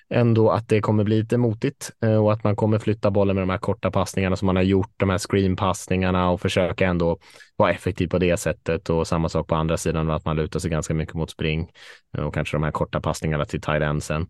ändå 0.09 0.49
att 0.49 0.69
det 0.69 0.81
kommer 0.81 1.03
bli 1.03 1.17
lite 1.17 1.37
motigt 1.37 1.91
eh, 2.03 2.23
och 2.23 2.33
att 2.33 2.43
man 2.43 2.55
kommer 2.55 2.79
flytta 2.79 3.11
bollen 3.11 3.35
med 3.35 3.41
de 3.41 3.49
här 3.49 3.57
korta 3.57 3.91
passningarna 3.91 4.35
som 4.35 4.45
man 4.45 4.55
har 4.55 4.63
gjort, 4.63 4.93
de 4.97 5.09
här 5.09 5.17
screenpassningarna 5.17 6.29
och 6.29 6.41
försöka 6.41 6.87
ändå 6.87 7.17
vara 7.55 7.71
effektiv 7.71 8.07
på 8.07 8.17
det 8.17 8.37
sättet 8.37 8.89
och 8.89 9.07
samma 9.07 9.29
sak 9.29 9.47
på 9.47 9.55
andra 9.55 9.77
sidan 9.77 10.09
att 10.09 10.25
man 10.25 10.35
lutar 10.35 10.59
sig 10.59 10.71
ganska 10.71 10.93
mycket 10.93 11.15
mot 11.15 11.31
spring 11.31 11.69
eh, 12.17 12.23
och 12.23 12.33
kanske 12.33 12.57
de 12.57 12.63
här 12.63 12.71
korta 12.71 13.01
passningarna 13.01 13.45
till 13.45 13.61
tight 13.61 13.81
endsen. 13.81 14.21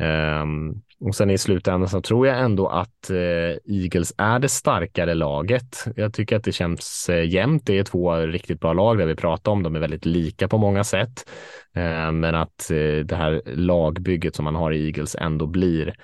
Um, 0.00 0.06
ehm, 0.06 0.74
och 1.00 1.14
sen 1.14 1.30
i 1.30 1.38
slutändan 1.38 1.88
så 1.88 2.00
tror 2.00 2.26
jag 2.26 2.38
ändå 2.38 2.68
att 2.68 3.10
eh, 3.10 3.76
Eagles 3.76 4.14
är 4.18 4.38
det 4.38 4.48
starkare 4.48 5.14
laget. 5.14 5.84
Jag 5.96 6.14
tycker 6.14 6.36
att 6.36 6.44
det 6.44 6.52
känns 6.52 7.08
eh, 7.08 7.28
jämnt. 7.28 7.66
Det 7.66 7.78
är 7.78 7.84
två 7.84 8.16
riktigt 8.16 8.60
bra 8.60 8.72
lag 8.72 8.98
där 8.98 9.06
vi 9.06 9.16
pratar 9.16 9.52
om. 9.52 9.62
De 9.62 9.76
är 9.76 9.80
väldigt 9.80 10.06
lika 10.06 10.48
på 10.48 10.58
många 10.58 10.84
sätt. 10.84 11.30
Eh, 11.74 12.12
men 12.12 12.34
att 12.34 12.68
det 13.04 13.16
här 13.16 13.42
lagbygget 13.46 14.36
som 14.36 14.44
man 14.44 14.54
har 14.54 14.72
i 14.72 14.86
Eagles 14.86 15.14
ändå 15.14 15.46
blir 15.46 15.94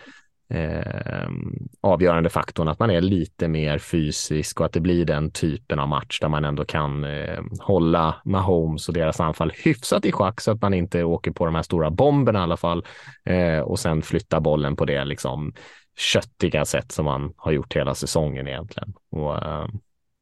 eh, 0.51 1.29
avgörande 1.81 2.31
faktorn 2.31 2.69
att 2.69 2.79
man 2.79 2.91
är 2.91 3.01
lite 3.01 3.49
mer 3.49 3.79
fysisk 3.79 4.61
och 4.61 4.67
att 4.67 4.73
det 4.73 4.81
blir 4.81 5.05
den 5.05 5.31
typen 5.31 5.79
av 5.79 5.89
match 5.89 6.21
där 6.21 6.29
man 6.29 6.45
ändå 6.45 6.65
kan 6.65 7.05
eh, 7.05 7.41
hålla 7.61 8.15
Mahomes 8.25 8.89
och 8.89 8.95
deras 8.95 9.21
anfall 9.21 9.53
hyfsat 9.65 10.05
i 10.05 10.13
schack 10.13 10.41
så 10.41 10.51
att 10.51 10.63
man 10.63 10.75
inte 10.75 11.05
åker 11.05 11.31
på 11.31 11.45
de 11.45 11.55
här 11.55 11.63
stora 11.63 11.91
bomberna 11.91 12.39
i 12.39 12.43
alla 12.43 12.57
fall 12.57 12.87
eh, 13.25 13.59
och 13.59 13.79
sen 13.79 14.03
flytta 14.03 14.41
bollen 14.41 14.77
på 14.77 14.85
det 14.85 15.05
liksom 15.05 15.53
köttiga 15.97 16.65
sätt 16.65 16.93
som 16.93 17.05
man 17.05 17.33
har 17.37 17.53
gjort 17.53 17.77
hela 17.77 17.95
säsongen 17.95 18.49
egentligen. 18.49 18.95
Och, 19.11 19.43
eh, 19.43 19.67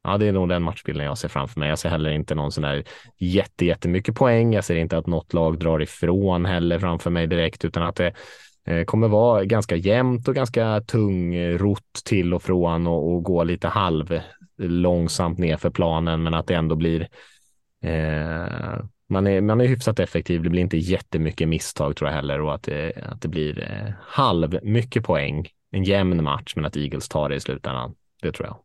Ja, 0.05 0.17
det 0.17 0.27
är 0.27 0.31
nog 0.31 0.49
den 0.49 0.63
matchbilden 0.63 1.05
jag 1.05 1.17
ser 1.17 1.27
framför 1.27 1.59
mig. 1.59 1.69
Jag 1.69 1.79
ser 1.79 1.89
heller 1.89 2.11
inte 2.11 2.35
någon 2.35 2.51
sån 2.51 2.63
här 2.63 2.83
jätte, 3.17 3.65
jättemycket 3.65 4.15
poäng. 4.15 4.53
Jag 4.53 4.63
ser 4.63 4.75
inte 4.75 4.97
att 4.97 5.07
något 5.07 5.33
lag 5.33 5.59
drar 5.59 5.81
ifrån 5.81 6.45
heller 6.45 6.79
framför 6.79 7.09
mig 7.09 7.27
direkt, 7.27 7.65
utan 7.65 7.83
att 7.83 7.95
det 7.95 8.13
kommer 8.85 9.07
vara 9.07 9.45
ganska 9.45 9.75
jämnt 9.75 10.27
och 10.27 10.35
ganska 10.35 10.81
tungrott 10.81 12.01
till 12.05 12.33
och 12.33 12.43
från 12.43 12.87
och, 12.87 13.13
och 13.13 13.23
gå 13.23 13.43
lite 13.43 13.67
halv 13.67 14.19
långsamt 14.57 15.39
ner 15.39 15.57
för 15.57 15.69
planen, 15.69 16.23
men 16.23 16.33
att 16.33 16.47
det 16.47 16.53
ändå 16.53 16.75
blir 16.75 17.07
eh, 17.81 18.83
man 19.07 19.27
är, 19.27 19.41
man 19.41 19.61
är 19.61 19.65
hyfsat 19.65 19.99
effektiv. 19.99 20.43
Det 20.43 20.49
blir 20.49 20.61
inte 20.61 20.77
jättemycket 20.77 21.47
misstag 21.47 21.95
tror 21.95 22.09
jag 22.09 22.15
heller 22.15 22.41
och 22.41 22.53
att 22.55 22.63
det, 22.63 22.93
att 23.03 23.21
det 23.21 23.27
blir 23.27 23.71
eh, 23.71 23.93
halv 24.01 24.59
mycket 24.63 25.03
poäng. 25.03 25.47
En 25.71 25.83
jämn 25.83 26.23
match, 26.23 26.53
men 26.55 26.65
att 26.65 26.77
Eagles 26.77 27.09
tar 27.09 27.29
det 27.29 27.35
i 27.35 27.39
slutändan. 27.39 27.95
Det 28.21 28.31
tror 28.31 28.47
jag. 28.47 28.57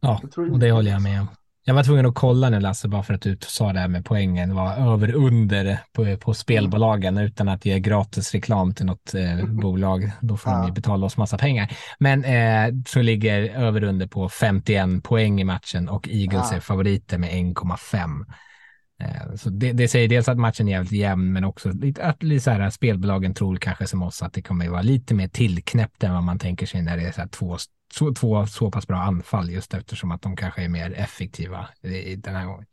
Ja, 0.00 0.22
och 0.36 0.58
det 0.58 0.70
håller 0.70 0.90
jag 0.90 1.02
med 1.02 1.20
om. 1.20 1.28
Jag 1.68 1.74
var 1.74 1.82
tvungen 1.82 2.06
att 2.06 2.14
kolla 2.14 2.50
nu 2.50 2.60
Lasse, 2.60 2.88
bara 2.88 3.02
för 3.02 3.14
att 3.14 3.22
du 3.22 3.38
sa 3.40 3.72
det 3.72 3.80
här 3.80 3.88
med 3.88 4.04
poängen 4.04 4.54
var 4.54 4.92
över 4.92 5.14
under 5.14 5.78
på, 5.92 6.16
på 6.16 6.34
spelbolagen 6.34 7.18
utan 7.18 7.48
att 7.48 7.64
ge 7.64 7.80
gratis 7.80 8.32
reklam 8.32 8.74
till 8.74 8.86
något 8.86 9.14
eh, 9.14 9.46
bolag. 9.46 10.10
Då 10.20 10.36
får 10.36 10.52
ja. 10.52 10.62
de 10.62 10.72
betala 10.72 11.06
oss 11.06 11.16
massa 11.16 11.38
pengar. 11.38 11.76
Men 11.98 12.24
eh, 12.24 12.74
så 12.86 13.02
ligger 13.02 13.40
över 13.40 13.84
under 13.84 14.06
på 14.06 14.28
51 14.28 15.02
poäng 15.02 15.40
i 15.40 15.44
matchen 15.44 15.88
och 15.88 16.08
Eagles 16.08 16.48
ja. 16.50 16.56
är 16.56 16.60
favoriter 16.60 17.18
med 17.18 17.30
1,5. 17.30 18.24
Eh, 19.02 19.34
så 19.36 19.50
det, 19.50 19.72
det, 19.72 19.88
säger 19.88 20.08
dels 20.08 20.28
att 20.28 20.38
matchen 20.38 20.68
är 20.68 20.72
jävligt 20.72 20.92
jämn, 20.92 21.32
men 21.32 21.44
också 21.44 21.68
att 22.00 22.22
så 22.42 22.50
här, 22.50 22.70
spelbolagen 22.70 23.34
tror 23.34 23.56
kanske 23.56 23.86
som 23.86 24.02
oss 24.02 24.22
att 24.22 24.32
det 24.32 24.42
kommer 24.42 24.68
vara 24.68 24.82
lite 24.82 25.14
mer 25.14 25.28
tillknäppt 25.28 26.04
än 26.04 26.14
vad 26.14 26.22
man 26.22 26.38
tänker 26.38 26.66
sig 26.66 26.82
när 26.82 26.96
det 26.96 27.02
är 27.02 27.12
så 27.12 27.20
här 27.20 27.28
två 27.28 27.58
två, 27.98 28.12
två 28.12 28.46
så 28.46 28.70
pass 28.70 28.86
bra 28.86 28.96
anfall 28.96 29.50
just 29.50 29.74
eftersom 29.74 30.10
att 30.10 30.22
de 30.22 30.36
kanske 30.36 30.64
är 30.64 30.68
mer 30.68 30.92
effektiva 30.92 31.68
i, 31.82 32.16
den 32.16 32.34
här 32.34 32.46
gången. 32.46 32.66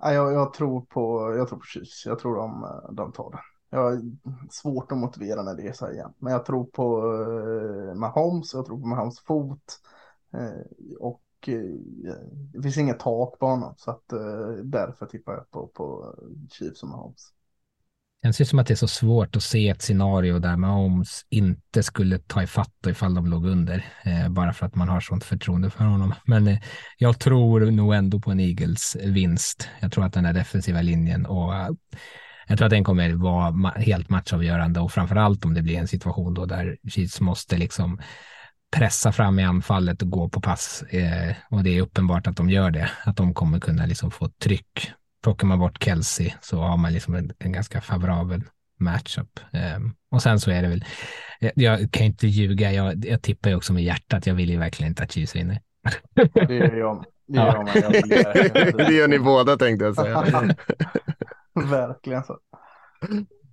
Ja, 0.00 0.12
jag, 0.12 0.32
jag, 0.32 0.52
tror 0.52 0.80
på, 0.80 1.34
jag 1.36 1.48
tror 1.48 1.58
på 1.58 1.64
Chiefs. 1.64 2.06
Jag 2.06 2.18
tror 2.18 2.36
de, 2.36 2.66
de 2.96 3.12
tar 3.12 3.30
det. 3.30 3.38
Jag 3.70 3.82
har 3.82 4.02
svårt 4.50 4.92
att 4.92 4.98
motivera 4.98 5.42
när 5.42 5.54
det 5.54 5.68
är 5.68 5.72
så 5.72 5.86
här 5.86 5.92
igen. 5.92 6.12
Men 6.18 6.32
jag 6.32 6.44
tror 6.44 6.64
på 6.64 6.98
eh, 7.90 7.94
Mahomes, 7.94 8.54
jag 8.54 8.66
tror 8.66 8.80
på 8.80 8.86
Mahomes 8.86 9.20
fot. 9.20 9.80
Eh, 10.32 10.96
och 10.98 11.22
eh, 11.46 12.14
det 12.52 12.62
finns 12.62 12.78
inget 12.78 12.98
tak 12.98 13.38
på 13.38 13.46
honom. 13.46 13.74
Så 13.76 13.90
att 13.90 14.12
eh, 14.12 14.48
därför 14.64 15.06
tippar 15.06 15.32
jag 15.32 15.50
på, 15.50 15.66
på 15.66 16.14
Chiefs 16.50 16.82
och 16.82 16.88
Mahomes. 16.88 17.32
Känns 18.22 18.40
ju 18.40 18.44
som 18.44 18.58
att 18.58 18.66
det 18.66 18.74
är 18.74 18.76
så 18.76 18.88
svårt 18.88 19.36
att 19.36 19.42
se 19.42 19.68
ett 19.68 19.82
scenario 19.82 20.38
där 20.38 20.56
Mahomes 20.56 21.26
inte 21.30 21.82
skulle 21.82 22.18
ta 22.18 22.42
ifatt 22.42 22.86
ifall 22.86 23.14
de 23.14 23.26
låg 23.26 23.46
under, 23.46 23.84
eh, 24.02 24.28
bara 24.28 24.52
för 24.52 24.66
att 24.66 24.74
man 24.74 24.88
har 24.88 25.00
sånt 25.00 25.24
förtroende 25.24 25.70
för 25.70 25.84
honom. 25.84 26.14
Men 26.24 26.48
eh, 26.48 26.58
jag 26.98 27.18
tror 27.18 27.70
nog 27.70 27.94
ändå 27.94 28.20
på 28.20 28.30
en 28.30 28.40
Eagles 28.40 28.96
vinst. 29.04 29.68
Jag 29.80 29.92
tror 29.92 30.04
att 30.04 30.12
den 30.12 30.24
här 30.24 30.32
defensiva 30.32 30.82
linjen 30.82 31.26
och 31.26 31.54
eh, 31.54 31.68
jag 32.46 32.58
tror 32.58 32.66
att 32.66 32.70
den 32.70 32.84
kommer 32.84 33.12
vara 33.12 33.50
ma 33.50 33.70
helt 33.70 34.08
matchavgörande 34.08 34.80
och 34.80 34.92
framför 34.92 35.16
allt 35.16 35.44
om 35.44 35.54
det 35.54 35.62
blir 35.62 35.78
en 35.78 35.88
situation 35.88 36.34
då 36.34 36.46
där 36.46 36.76
Chiefs 36.88 37.20
måste 37.20 37.56
liksom 37.56 38.00
pressa 38.76 39.12
fram 39.12 39.38
i 39.38 39.44
anfallet 39.44 40.02
och 40.02 40.10
gå 40.10 40.28
på 40.28 40.40
pass. 40.40 40.82
Eh, 40.82 41.34
och 41.50 41.64
det 41.64 41.76
är 41.76 41.82
uppenbart 41.82 42.26
att 42.26 42.36
de 42.36 42.50
gör 42.50 42.70
det, 42.70 42.90
att 43.04 43.16
de 43.16 43.34
kommer 43.34 43.60
kunna 43.60 43.86
liksom 43.86 44.10
få 44.10 44.28
tryck 44.28 44.92
plockar 45.22 45.46
man 45.46 45.58
bort 45.58 45.82
Kelsey 45.82 46.32
så 46.40 46.60
har 46.60 46.76
man 46.76 46.92
liksom 46.92 47.14
en, 47.14 47.32
en 47.38 47.52
ganska 47.52 47.80
favorabel 47.80 48.42
matchup. 48.78 49.40
Um, 49.76 49.94
och 50.10 50.22
sen 50.22 50.40
så 50.40 50.50
är 50.50 50.62
det 50.62 50.68
väl, 50.68 50.84
jag, 51.40 51.52
jag 51.54 51.90
kan 51.92 52.06
inte 52.06 52.26
ljuga, 52.26 52.72
jag, 52.72 53.04
jag 53.04 53.22
tippar 53.22 53.50
ju 53.50 53.56
också 53.56 53.72
med 53.72 53.84
hjärtat, 53.84 54.26
jag 54.26 54.34
vill 54.34 54.50
ju 54.50 54.58
verkligen 54.58 54.90
inte 54.90 55.02
att 55.02 55.12
Chiefs 55.12 55.36
vinner. 55.36 55.60
Det 56.32 56.54
gör 56.54 56.76
jag. 56.76 57.04
Det 57.26 57.36
gör, 57.36 57.46
ja. 57.46 57.56
man, 57.56 57.66
det 58.86 58.92
gör 58.92 59.08
ni 59.08 59.18
båda 59.18 59.56
tänkte 59.56 59.84
jag 59.84 59.94
säga. 59.94 60.22
verkligen 61.54 62.22
så. 62.22 62.38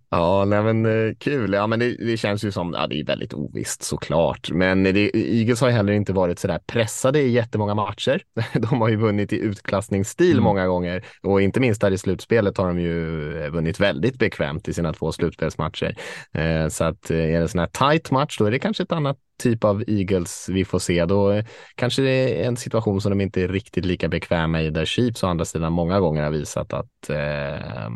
Ja, 0.10 0.46
nej 0.46 0.64
men 0.64 0.86
eh, 0.86 1.14
kul. 1.20 1.54
Ja, 1.54 1.68
men 1.68 1.80
det, 1.80 1.96
det, 1.96 2.18
känns 2.18 2.44
ju 2.44 2.52
som, 2.52 2.74
ja 2.74 2.88
det 2.88 3.00
är 3.00 3.06
väldigt 3.06 3.34
ovisst 3.34 3.84
såklart. 3.84 4.52
Men 4.52 4.84
det, 4.84 5.12
Eagles 5.16 5.62
har 5.62 5.70
heller 5.70 5.94
inte 5.94 6.14
varit 6.14 6.40
sådär 6.40 6.60
pressade 6.68 7.20
i 7.20 7.32
jättemånga 7.32 7.76
matcher. 7.76 8.22
De 8.54 8.82
har 8.82 8.90
ju 8.90 8.96
vunnit 8.96 9.34
i 9.34 9.40
utklassningsstil 9.40 10.32
mm. 10.32 10.44
många 10.44 10.68
gånger 10.68 11.06
och 11.24 11.42
inte 11.42 11.60
minst 11.60 11.82
där 11.82 11.92
i 11.92 11.98
slutspelet 11.98 12.58
har 12.58 12.68
de 12.68 12.80
ju 12.80 13.32
eh, 13.44 13.50
vunnit 13.50 13.80
väldigt 13.80 14.20
bekvämt 14.20 14.68
i 14.68 14.74
sina 14.74 14.94
två 14.94 15.12
slutspelsmatcher. 15.12 15.96
Eh, 16.34 16.68
så 16.68 16.84
att 16.84 17.12
är 17.12 17.28
det 17.28 17.36
en 17.36 17.50
sån 17.50 17.60
här 17.60 17.68
tight 17.68 18.12
match, 18.12 18.38
då 18.38 18.46
är 18.46 18.52
det 18.52 18.60
kanske 18.60 18.84
ett 18.84 18.92
annat 18.92 19.18
typ 19.38 19.64
av 19.64 19.84
Eagles 19.88 20.50
vi 20.50 20.66
får 20.66 20.80
se. 20.80 21.06
Då 21.06 21.32
eh, 21.32 21.46
kanske 21.76 22.02
det 22.02 22.42
är 22.42 22.48
en 22.48 22.58
situation 22.58 23.02
som 23.02 23.10
de 23.10 23.22
inte 23.22 23.42
är 23.42 23.48
riktigt 23.48 23.86
lika 23.86 24.08
bekväma 24.08 24.62
i 24.62 24.70
där 24.70 24.86
Chiefs 24.86 25.24
å 25.24 25.28
andra 25.28 25.46
sidan 25.46 25.74
många 25.74 26.00
gånger 26.00 26.24
har 26.24 26.32
visat 26.32 26.74
att 26.74 27.10
eh, 27.10 27.90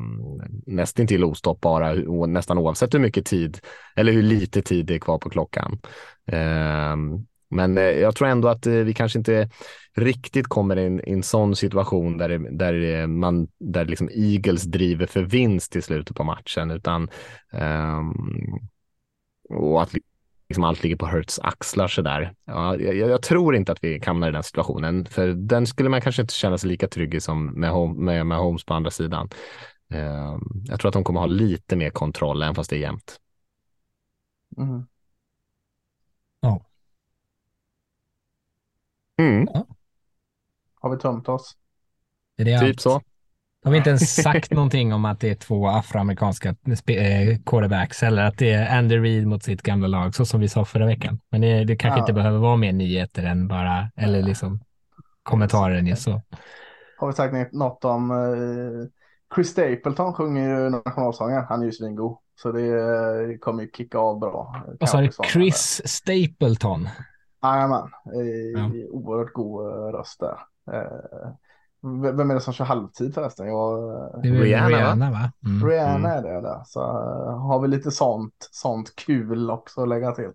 nästintill 0.66 1.24
ostoppbara 1.24 1.94
nästan 2.28 2.58
oavsett 2.58 2.94
hur 2.94 3.00
mycket 3.00 3.26
tid 3.26 3.60
eller 3.96 4.14
hur 4.14 4.24
lite 4.24 4.62
tid 4.62 4.86
det 4.86 4.96
är 4.96 5.00
kvar 5.00 5.18
på 5.18 5.30
klockan. 5.30 5.80
Ehm, 6.28 7.14
eh, 7.14 7.20
men 7.54 7.78
jag 7.78 8.16
tror 8.16 8.28
ändå 8.28 8.48
att 8.48 8.68
eh, 8.68 8.74
vi 8.74 8.94
kanske 8.94 9.20
inte 9.20 9.50
riktigt 9.96 10.48
kommer 10.48 10.76
in 10.76 11.00
i 11.00 11.12
en 11.12 11.24
sån 11.24 11.56
situation 11.56 12.18
där, 12.18 12.30
det, 12.30 12.58
där, 12.58 13.08
man, 13.08 13.48
där 13.60 13.86
liksom 13.86 14.10
Eagles 14.14 14.64
driver 14.64 15.06
för 15.06 15.24
vinst 15.24 15.76
i 15.76 15.82
slutet 15.82 16.18
på 16.18 16.24
matchen, 16.24 16.72
utan 16.72 17.10
um, 17.52 18.70
och 19.50 19.82
att 19.82 19.94
liksom 20.52 20.64
allt 20.64 20.84
ligger 20.84 20.95
på 20.95 21.07
Hurts 21.07 21.40
axlar 21.40 21.88
sådär. 21.88 22.34
Ja, 22.45 22.78
jag, 22.78 22.95
jag, 22.95 23.22
tror 23.22 23.56
inte 23.56 23.72
att 23.72 23.84
vi 23.84 24.02
hamnar 24.06 24.30
i 24.30 24.32
den 24.32 24.44
situationen, 24.44 25.06
för 25.06 25.28
den 25.28 25.68
skulle 25.68 25.90
man 25.90 26.02
kanske 26.02 26.22
inte 26.22 26.34
känna 26.34 26.57
sig 26.57 26.69
lika 26.69 26.88
trygg 26.88 27.14
i 27.14 27.22
som 27.22 27.45
med, 27.45 27.90
med, 27.95 28.26
med 28.26 28.38
Holmes 28.38 28.65
på 28.65 28.73
andra 28.73 28.91
sidan. 28.91 29.30
Uh, 29.94 30.40
jag 30.65 30.80
tror 30.80 30.88
att 30.88 30.94
de 30.94 31.03
kommer 31.03 31.19
ha 31.19 31.28
lite 31.28 31.76
mer 31.76 31.90
kontroll, 31.90 32.41
även 32.41 32.56
fast 32.56 32.69
det 32.69 32.76
är 32.76 32.80
jämnt. 32.80 33.19
Mm. 34.57 34.88
Ja. 36.40 36.65
Mm. 39.18 39.48
ja. 39.53 39.65
Har 40.73 40.90
vi 40.90 40.98
tömt 40.98 41.30
oss? 41.30 41.57
Är 42.38 42.45
det 42.45 42.60
typ 42.60 42.69
allt? 42.69 42.82
så. 42.82 43.02
Har 43.64 43.72
vi 43.72 43.78
inte 43.78 43.90
ens 43.90 44.24
sagt 44.24 44.52
någonting 44.52 44.94
om 44.94 45.06
att 45.06 45.20
det 45.20 45.30
är 45.30 45.36
två 45.36 45.68
afroamerikanska 45.68 46.50
eh, 46.50 47.38
quarterbacks 47.46 48.04
eller 48.04 48.26
att 48.26 48.38
det 48.38 48.52
är 48.52 48.78
Andy 48.78 48.98
Reid 48.98 49.28
mot 49.28 49.44
sitt 49.44 49.62
gamla 49.62 49.88
lag, 49.88 50.16
så 50.16 50.26
som 50.26 50.40
vi 50.40 50.50
sa 50.50 50.66
förra 50.66 50.86
veckan. 50.86 51.20
Men 51.32 51.42
det, 51.42 51.64
det 51.64 51.76
kanske 51.76 52.00
ja. 52.00 52.04
inte 52.04 52.14
behöver 52.14 52.38
vara 52.38 52.56
mer 52.56 52.74
nyheter 52.74 53.24
än 53.24 53.48
bara, 53.48 53.92
eller 53.96 54.22
liksom 54.24 54.60
kommentarer 55.24 55.82
just 55.82 56.02
så. 56.02 56.22
Har 56.98 57.08
vi 57.08 57.14
sagt 57.14 57.54
något 57.54 57.86
om 57.86 58.12
uh, 58.12 58.88
Chris 59.36 59.50
Stapleton 59.50 60.14
sjunger 60.14 60.64
ju 60.64 60.70
nationalsången, 60.70 61.44
han 61.50 61.62
är 61.62 61.66
ju 61.66 61.72
svingod. 61.72 62.18
Så 62.42 62.52
det 62.52 62.70
uh, 62.70 63.38
kommer 63.38 63.64
ju 63.64 63.70
kicka 63.72 63.98
av 63.98 64.20
bra. 64.20 64.66
Vad 64.80 64.90
sa 64.90 65.02
du? 65.02 65.10
Chris 65.34 65.82
Stapleton? 65.86 66.90
Jajamän, 67.44 67.90
ja. 68.56 68.72
oerhört 68.92 69.34
god 69.34 69.66
röst 69.94 70.20
där. 70.20 70.38
Uh, 70.78 71.34
vem 72.18 72.32
är 72.32 72.36
det 72.36 72.41
som 72.41 72.53
kör 72.53 72.66
halvtid 72.66 73.14
förresten? 73.14 73.48
Jag... 73.48 73.80
Det 74.24 74.30
är 74.30 74.34
Rihanna, 74.34 74.70
Rihanna 74.70 75.12
va? 75.12 75.32
Mm. 75.45 75.70
Rihanna 75.70 76.10
är 76.14 76.22
det 76.22 76.41
där. 76.41 76.62
Så 76.66 76.80
uh, 76.80 77.38
har 77.38 77.60
vi 77.62 77.68
lite 77.68 77.91
sånt, 77.91 78.49
sånt 78.52 78.95
kul 78.95 79.49
också 79.49 79.82
att 79.82 79.90
lägga 79.90 80.12
till. 80.12 80.32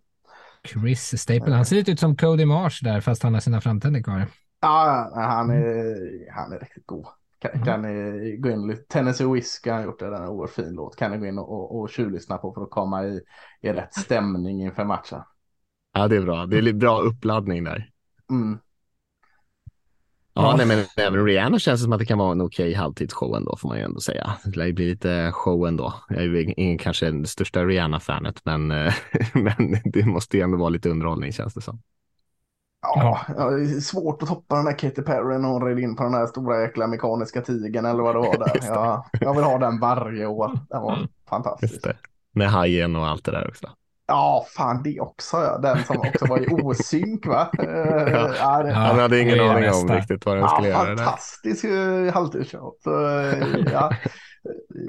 Chris 0.65 1.21
Staple, 1.21 1.55
han 1.55 1.65
ser 1.65 1.77
lite 1.77 1.91
ut 1.91 2.01
som 2.01 2.17
Cody 2.17 2.45
Marsh 2.45 2.85
där 2.85 3.01
fast 3.01 3.23
han 3.23 3.35
har 3.35 3.41
sina 3.41 3.61
framtänder 3.61 4.03
kvar. 4.03 4.27
Ja, 4.61 5.11
han 5.15 5.51
är, 5.51 5.97
han 6.33 6.53
är 6.53 6.59
riktigt 6.59 6.87
god. 6.87 7.07
Kan, 7.39 7.51
mm. 7.51 7.65
kan 7.65 7.83
ni 7.83 8.37
gå 8.37 8.51
in 8.51 8.67
lite, 8.67 8.83
Tennessee 8.83 9.27
Whiskey 9.27 9.71
har 9.71 9.83
gjort 9.83 9.99
det, 9.99 10.11
den 10.11 10.23
är 10.23 10.29
oerhört 10.29 10.51
fin 10.51 10.73
låt. 10.73 10.97
Kan 10.97 11.11
ni 11.11 11.19
gå 11.19 11.27
in 11.27 11.39
och, 11.39 11.53
och, 11.53 11.81
och 11.81 11.91
tjuvlyssna 11.91 12.39
på 12.39 12.53
för 12.53 12.63
att 12.63 12.71
komma 12.71 13.05
i, 13.05 13.21
i 13.61 13.73
rätt 13.73 13.95
stämning 13.95 14.63
inför 14.63 14.85
matchen. 14.85 15.21
Ja, 15.93 16.09
det 16.09 16.17
är 16.17 16.23
bra. 16.23 16.47
Det 16.47 16.59
är 16.59 16.73
bra 16.73 17.01
uppladdning 17.01 17.65
där. 17.65 17.91
Mm. 18.31 18.59
Ja, 20.37 20.55
nej, 20.57 20.67
men 20.67 20.85
även 20.97 21.25
Rihanna 21.25 21.59
känns 21.59 21.81
det 21.81 21.85
som 21.85 21.93
att 21.93 21.99
det 21.99 22.07
kan 22.07 22.19
vara 22.19 22.33
en 22.33 22.41
okej 22.41 22.69
okay 22.69 22.75
halvtidsshow 22.75 23.37
ändå, 23.37 23.57
får 23.57 23.69
man 23.69 23.79
ju 23.79 23.85
ändå 23.85 24.01
säga. 24.01 24.33
Det 24.45 24.57
lär 24.57 24.67
ju 24.67 24.73
bli 24.73 24.91
lite 24.91 25.31
show 25.33 25.69
ändå. 25.69 25.95
Jag 26.09 26.25
är 26.25 26.61
ingen 26.61 26.79
kanske 26.79 27.11
det 27.11 27.29
största 27.29 27.65
Rihanna-fanet, 27.65 28.41
men, 28.45 28.69
men 29.33 29.81
det 29.85 30.07
måste 30.07 30.37
ju 30.37 30.43
ändå 30.43 30.59
vara 30.59 30.69
lite 30.69 30.89
underhållning 30.89 31.33
känns 31.33 31.55
det 31.55 31.61
som. 31.61 31.83
Ja, 32.83 33.21
ja 33.37 33.51
det 33.51 33.63
är 33.63 33.81
svårt 33.81 34.23
att 34.23 34.29
toppa 34.29 34.57
den 34.57 34.65
där 34.65 34.79
Katy 34.79 35.03
Perry 35.03 35.39
när 35.39 35.49
hon 35.49 35.65
red 35.67 35.79
in 35.79 35.97
på 35.97 36.03
den 36.03 36.13
där 36.13 36.27
stora 36.27 36.63
jäkla 36.63 36.87
mekaniska 36.87 37.41
tigen 37.41 37.85
eller 37.85 38.03
vad 38.03 38.15
det 38.15 38.19
var 38.19 38.39
där. 38.39 38.61
Ja, 38.69 39.07
jag 39.21 39.35
vill 39.35 39.45
ha 39.45 39.59
den 39.59 39.81
varje 39.81 40.27
år. 40.27 40.59
Den 40.69 40.83
var 40.83 41.09
fantastisk. 41.29 41.87
Med 42.33 42.51
hajen 42.51 42.97
och 42.97 43.07
allt 43.07 43.25
det 43.25 43.33
där 43.33 43.49
också. 43.49 43.67
Ja, 44.07 44.47
fan 44.57 44.83
det 44.83 45.01
också. 45.01 45.37
Ja. 45.37 45.59
Den 45.59 45.85
som 45.85 45.99
också 45.99 46.27
var 46.27 46.39
i 46.39 46.47
osynk 46.63 47.27
va? 47.27 47.51
ja. 47.59 48.35
Ja, 48.39 48.63
det, 48.63 48.73
Han 48.73 48.99
hade 48.99 49.21
ingen 49.21 49.41
aning 49.41 49.71
om 49.71 49.89
riktigt 49.89 50.27
vad 50.27 50.37
den 50.37 50.49
skulle 50.49 50.69
ja, 50.69 50.85
göra. 50.85 50.97
Fantastisk 50.97 51.65
uh, 51.65 52.13
halvtidsshow. 52.13 52.75
Ja, 53.73 53.91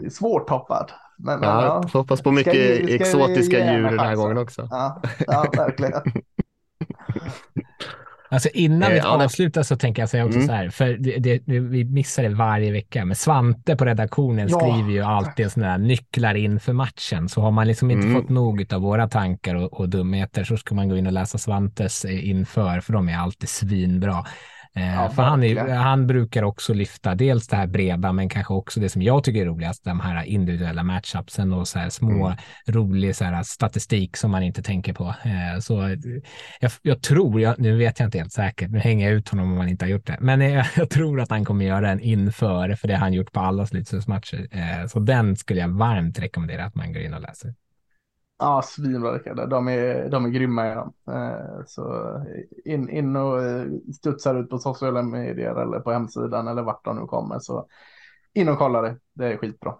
svårtoppad. 0.10 0.92
Men, 1.18 1.44
ja, 1.44 1.66
ja. 1.66 1.84
Hoppas 1.94 2.22
på 2.22 2.32
mycket 2.32 2.84
ska, 2.84 2.94
exotiska 2.96 3.74
djur 3.74 3.84
den 3.84 4.00
här 4.00 4.16
gången 4.16 4.38
också. 4.38 4.68
Ja, 4.72 5.02
ja 5.28 5.46
verkligen. 5.58 6.02
Alltså 8.30 8.50
innan 8.54 8.92
vi 8.92 8.98
eh, 8.98 9.06
avslutar 9.06 9.64
så 9.64 9.76
tänker 9.78 10.02
jag 10.02 10.10
säga 10.10 10.26
också 10.26 10.38
mm. 10.38 10.48
så 10.48 10.54
här, 10.54 10.70
för 10.70 10.98
det, 10.98 11.18
det, 11.18 11.60
vi 11.60 11.86
missar 11.86 12.24
det 12.24 12.30
varje 12.30 12.72
vecka, 12.72 13.06
men 13.06 13.16
Svante 13.16 13.76
på 13.76 13.86
redaktionen 13.86 14.48
ja. 14.50 14.60
skriver 14.60 14.92
ju 14.92 15.02
alltid 15.02 15.52
sådana 15.52 15.72
här 15.72 15.78
nycklar 15.78 16.36
inför 16.36 16.74
matchen. 16.74 17.30
Så 17.30 17.42
har 17.42 17.52
man 17.52 17.68
liksom 17.68 17.92
inte 17.92 18.08
mm. 18.08 18.22
fått 18.22 18.30
nog 18.30 18.74
av 18.74 18.82
våra 18.82 19.08
tankar 19.08 19.56
och, 19.56 19.74
och 19.74 19.90
dumheter 19.90 20.44
så 20.44 20.58
ska 20.58 20.76
man 20.76 20.90
gå 20.90 20.98
in 20.98 21.08
och 21.08 21.14
läsa 21.14 21.38
Svantes 21.38 22.06
eh, 22.06 22.30
inför, 22.30 22.80
för 22.80 22.94
de 22.94 23.10
är 23.10 23.18
alltid 23.18 23.50
svinbra. 23.50 24.26
Eh, 24.74 24.96
Ja, 24.96 25.10
för 25.10 25.24
han, 25.24 25.44
är, 25.44 25.68
han 25.76 26.08
brukar 26.08 26.44
också 26.44 26.74
lyfta 26.74 27.16
dels 27.16 27.48
det 27.48 27.56
här 27.56 27.68
breda, 27.68 28.12
men 28.14 28.30
kanske 28.30 28.54
också 28.54 28.80
det 28.80 28.90
som 28.90 29.02
jag 29.02 29.24
tycker 29.24 29.42
är 29.42 29.46
roligast, 29.46 29.84
de 29.84 30.00
här 30.00 30.24
individuella 30.24 30.84
matchupsen 30.84 31.54
och 31.54 31.68
så 31.68 31.80
här 31.80 31.90
små 31.90 32.26
Mm. 32.28 32.38
rolig 32.68 33.16
så 33.16 33.24
här 33.26 33.44
statistik 33.44 34.18
som 34.18 34.32
man 34.32 34.44
inte 34.44 34.64
tänker 34.64 34.94
på. 34.94 35.04
Eh, 35.24 35.60
så 35.60 35.84
eh, 35.88 35.98
jag, 36.60 36.72
jag 36.82 37.02
tror, 37.02 37.42
jag, 37.42 37.60
nu 37.60 37.78
vet 37.78 38.00
jag 38.00 38.08
inte 38.08 38.18
helt 38.18 38.34
säkert, 38.34 38.70
nu 38.72 38.80
hänger 38.80 39.08
jag 39.10 39.18
ut 39.18 39.30
honom 39.30 39.52
om 39.52 39.58
han 39.58 39.70
inte 39.70 39.86
har 39.86 39.90
gjort 39.90 40.08
det, 40.08 40.18
men 40.20 40.42
eh, 40.42 40.66
jag 40.78 40.90
tror 40.90 41.22
att 41.22 41.30
han 41.30 41.46
kommer 41.46 41.66
göra 41.66 41.92
en 41.92 42.00
inför, 42.00 42.76
för 42.76 42.88
det 42.88 42.94
har 42.94 43.00
han 43.02 43.14
gjort 43.14 43.32
på 43.32 43.40
alla 43.40 43.66
slutspelsmatcher. 43.68 44.88
Så 44.88 45.00
den 45.00 45.36
skulle 45.36 45.60
jag 45.60 45.70
varmt 45.70 46.20
rekommendera 46.20 46.66
att 46.66 46.76
man 46.76 46.94
går 46.94 47.02
in 47.02 47.14
och 47.14 47.22
läser. 47.22 47.54
Ja, 48.40 48.62
svinbra 48.62 49.14
Rickard. 49.16 49.50
De 49.50 49.68
är, 49.68 50.10
de 50.10 50.26
är 50.26 50.30
grymma 50.30 50.66
är 50.66 50.76
de. 50.76 50.94
Eh, 51.14 51.66
så 51.66 52.14
in, 52.66 52.90
in 52.90 53.16
och 53.16 53.42
eh, 53.44 53.66
studsar 53.96 54.36
ut 54.36 54.50
på 54.50 54.60
sociala 54.60 55.02
medier 55.04 55.56
eller 55.56 55.80
på 55.80 55.92
hemsidan 55.92 56.48
eller 56.48 56.62
vart 56.62 56.86
de 56.86 56.96
nu 57.00 57.06
kommer. 57.08 57.40
Så 57.40 57.68
in 58.34 58.50
och 58.50 58.58
kolla 58.58 58.82
det. 58.82 59.00
Det 59.14 59.26
är 59.34 59.38
skitbra. 59.38 59.76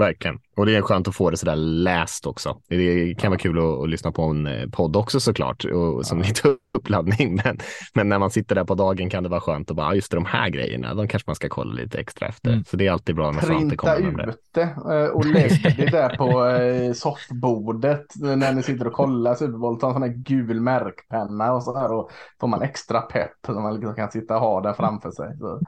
Verkligen. 0.00 0.38
Och 0.56 0.66
det 0.66 0.76
är 0.76 0.82
skönt 0.82 1.08
att 1.08 1.14
få 1.14 1.30
det 1.30 1.36
sådär 1.36 1.56
läst 1.56 2.26
också. 2.26 2.56
Det 2.68 3.14
kan 3.18 3.30
vara 3.30 3.38
kul 3.38 3.58
att, 3.58 3.64
att 3.82 3.88
lyssna 3.88 4.12
på 4.12 4.22
en 4.22 4.46
eh, 4.46 4.68
podd 4.72 4.96
också 4.96 5.20
såklart, 5.20 5.64
och, 5.64 6.06
som 6.06 6.18
lite 6.22 6.48
uppladdning. 6.78 7.40
Men, 7.44 7.58
men 7.94 8.08
när 8.08 8.18
man 8.18 8.30
sitter 8.30 8.54
där 8.54 8.64
på 8.64 8.74
dagen 8.74 9.10
kan 9.10 9.22
det 9.22 9.28
vara 9.28 9.40
skönt 9.40 9.70
att 9.70 9.76
bara, 9.76 9.86
"Ah, 9.86 9.94
just 9.94 10.10
det, 10.10 10.16
de 10.16 10.24
här 10.24 10.48
grejerna, 10.48 10.94
de 10.94 11.08
kanske 11.08 11.28
man 11.28 11.36
ska 11.36 11.48
kolla 11.48 11.72
lite 11.72 11.98
extra 11.98 12.28
efter. 12.28 12.50
Mm. 12.52 12.64
Så 12.64 12.76
det 12.76 12.86
är 12.86 12.92
alltid 12.92 13.14
bra 13.16 13.30
när 13.30 13.40
Svante 13.40 13.58
Printa 13.58 13.76
kommer 13.76 14.10
med 14.10 14.26
det. 14.26 14.30
ut 14.32 14.40
det 14.52 14.62
eh, 14.62 15.08
och 15.10 15.26
lägg 15.26 15.74
det 15.76 15.90
där 15.90 16.16
på 16.16 16.46
eh, 16.46 16.92
soffbordet 16.92 18.06
när 18.16 18.52
ni 18.52 18.62
sitter 18.62 18.86
och 18.86 18.92
kollar 18.92 19.34
Super 19.34 19.58
Bowl. 19.58 19.80
Ta 19.80 19.86
en 19.86 19.92
sån 19.92 20.02
här 20.02 20.14
gul 20.16 20.60
märkpenna 20.60 21.52
och 21.52 21.62
så 21.62 21.78
här 21.78 21.92
och 21.92 22.10
får 22.40 22.48
man 22.48 22.62
extra 22.62 23.00
pepp 23.00 23.32
så 23.46 23.52
man 23.52 23.74
liksom 23.74 23.94
kan 23.94 24.10
sitta 24.10 24.34
och 24.34 24.40
ha 24.40 24.60
den 24.60 24.74
framför 24.74 25.10
sig. 25.10 25.36
Så, 25.38 25.60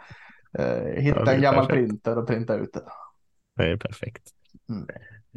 eh, 0.59 0.95
Ja, 0.95 1.01
hitta 1.01 1.25
det 1.25 1.33
en 1.35 1.43
gammal 1.43 1.67
perfekt. 1.67 1.89
printer 1.89 2.19
och 2.19 2.27
printa 2.27 2.55
ut 2.55 2.73
det. 2.73 2.81
Det 3.57 3.71
är 3.71 3.77
perfekt. 3.77 4.23
Mm. 4.71 4.87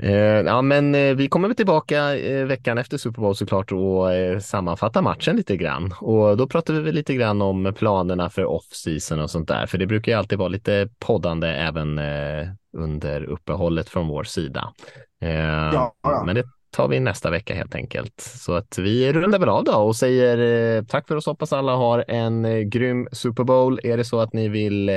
Eh, 0.02 0.46
ja, 0.46 0.62
men 0.62 0.96
eh, 0.96 1.16
vi 1.16 1.28
kommer 1.28 1.48
väl 1.48 1.56
tillbaka 1.58 2.18
eh, 2.18 2.46
veckan 2.46 2.78
efter 2.78 2.98
Super 2.98 3.22
Bowl 3.22 3.36
såklart 3.36 3.72
och 3.72 4.14
eh, 4.14 4.40
sammanfatta 4.40 5.02
matchen 5.02 5.36
lite 5.36 5.58
grann. 5.58 5.94
Och 6.02 6.38
då 6.38 6.48
pratar 6.48 6.74
vi 6.74 6.80
väl 6.80 6.96
lite 6.96 7.14
grann 7.14 7.42
om 7.42 7.74
planerna 7.78 8.30
för 8.30 8.46
off-season 8.46 9.20
och 9.20 9.30
sånt 9.32 9.48
där, 9.48 9.66
för 9.66 9.78
det 9.78 9.88
brukar 9.88 10.12
ju 10.12 10.18
alltid 10.18 10.38
vara 10.40 10.50
lite 10.50 10.90
poddande 11.00 11.48
även 11.48 12.00
eh, 12.00 12.48
under 12.78 13.24
uppehållet 13.24 13.90
från 13.90 14.08
vår 14.08 14.24
sida. 14.24 14.74
Eh, 15.22 15.30
Ja, 15.74 15.96
ja. 16.04 16.24
Men 16.26 16.36
det 16.36 16.44
tar 16.72 16.88
vi 16.88 17.00
nästa 17.00 17.30
vecka 17.30 17.56
helt 17.56 17.76
enkelt. 17.76 18.22
Så 18.22 18.54
att 18.54 18.78
vi 18.78 19.14
rundar 19.14 19.40
väl 19.40 19.50
av 19.50 19.64
då 19.64 19.74
och 19.74 19.96
säger 19.96 20.38
eh, 20.78 20.84
tack 20.84 21.08
för 21.08 21.16
oss. 21.16 21.26
Hoppas 21.26 21.54
alla 21.54 21.76
har 21.76 22.06
en 22.08 22.70
grym 22.70 23.08
Super 23.12 23.44
Bowl. 23.44 23.80
Är 23.84 23.98
det 23.98 24.06
så 24.06 24.20
att 24.20 24.34
ni 24.34 24.50
vill 24.50 24.90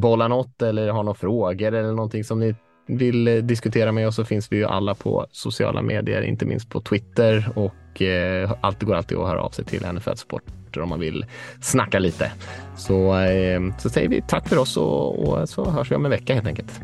bolla 0.00 0.28
något 0.28 0.62
eller 0.62 0.88
har 0.88 1.02
några 1.02 1.18
frågor 1.18 1.74
eller 1.74 1.92
någonting 1.92 2.24
som 2.24 2.40
ni 2.40 2.54
vill 2.86 3.28
eh, 3.28 3.34
diskutera 3.34 3.92
med 3.92 4.08
oss 4.08 4.14
så 4.14 4.24
finns 4.24 4.52
vi 4.52 4.56
ju 4.56 4.64
alla 4.64 4.94
på 4.94 5.26
sociala 5.30 5.82
medier, 5.82 6.22
inte 6.22 6.44
minst 6.46 6.70
på 6.70 6.80
Twitter 6.80 7.48
och 7.54 8.02
eh, 8.02 8.52
allt 8.60 8.82
går 8.82 8.94
alltid 8.94 9.18
att 9.18 9.28
höra 9.28 9.42
av 9.42 9.50
sig 9.50 9.64
till 9.64 9.86
NFL 9.92 10.14
Supporter 10.14 10.80
om 10.80 10.88
man 10.88 11.00
vill 11.00 11.26
snacka 11.60 11.98
lite. 11.98 12.32
Så, 12.76 13.18
eh, 13.18 13.60
så 13.78 13.90
säger 13.90 14.08
vi 14.08 14.22
tack 14.28 14.48
för 14.48 14.58
oss 14.58 14.76
och, 14.76 15.18
och 15.18 15.48
så 15.48 15.70
hörs 15.70 15.90
vi 15.90 15.96
om 15.96 16.04
en 16.04 16.10
vecka 16.10 16.34
helt 16.34 16.46
enkelt. 16.46 16.80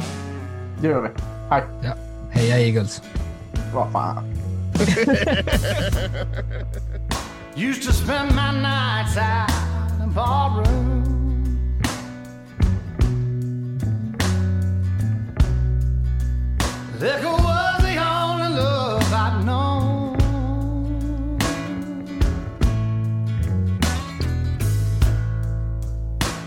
Det 0.80 0.88
gör 0.88 1.02
vi. 1.02 1.08
Hej. 1.50 1.62
Ja. 1.82 1.94
Heja 2.30 2.58
Eagles! 2.58 3.02
Vad 3.74 3.92
fan. 3.92 4.24
Used 7.56 7.82
to 7.82 7.92
spend 7.92 8.34
my 8.34 8.52
nights 8.52 9.16
out 9.16 10.66
in 10.66 11.11
Was 17.02 17.82
the 17.82 17.96
only 17.96 18.48
love 18.54 19.12
I'd 19.12 19.44
known. 19.44 20.16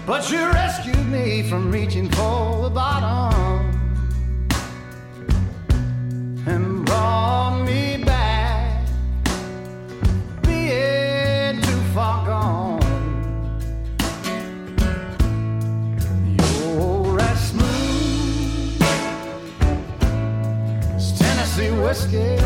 But 0.07 0.31
you 0.31 0.45
rescued 0.45 1.07
me 1.09 1.43
from 1.49 1.73
reaching 1.73 2.09
for 2.09 2.61
the 2.63 2.69
bottom 2.69 3.64
Tennessee 22.15 22.44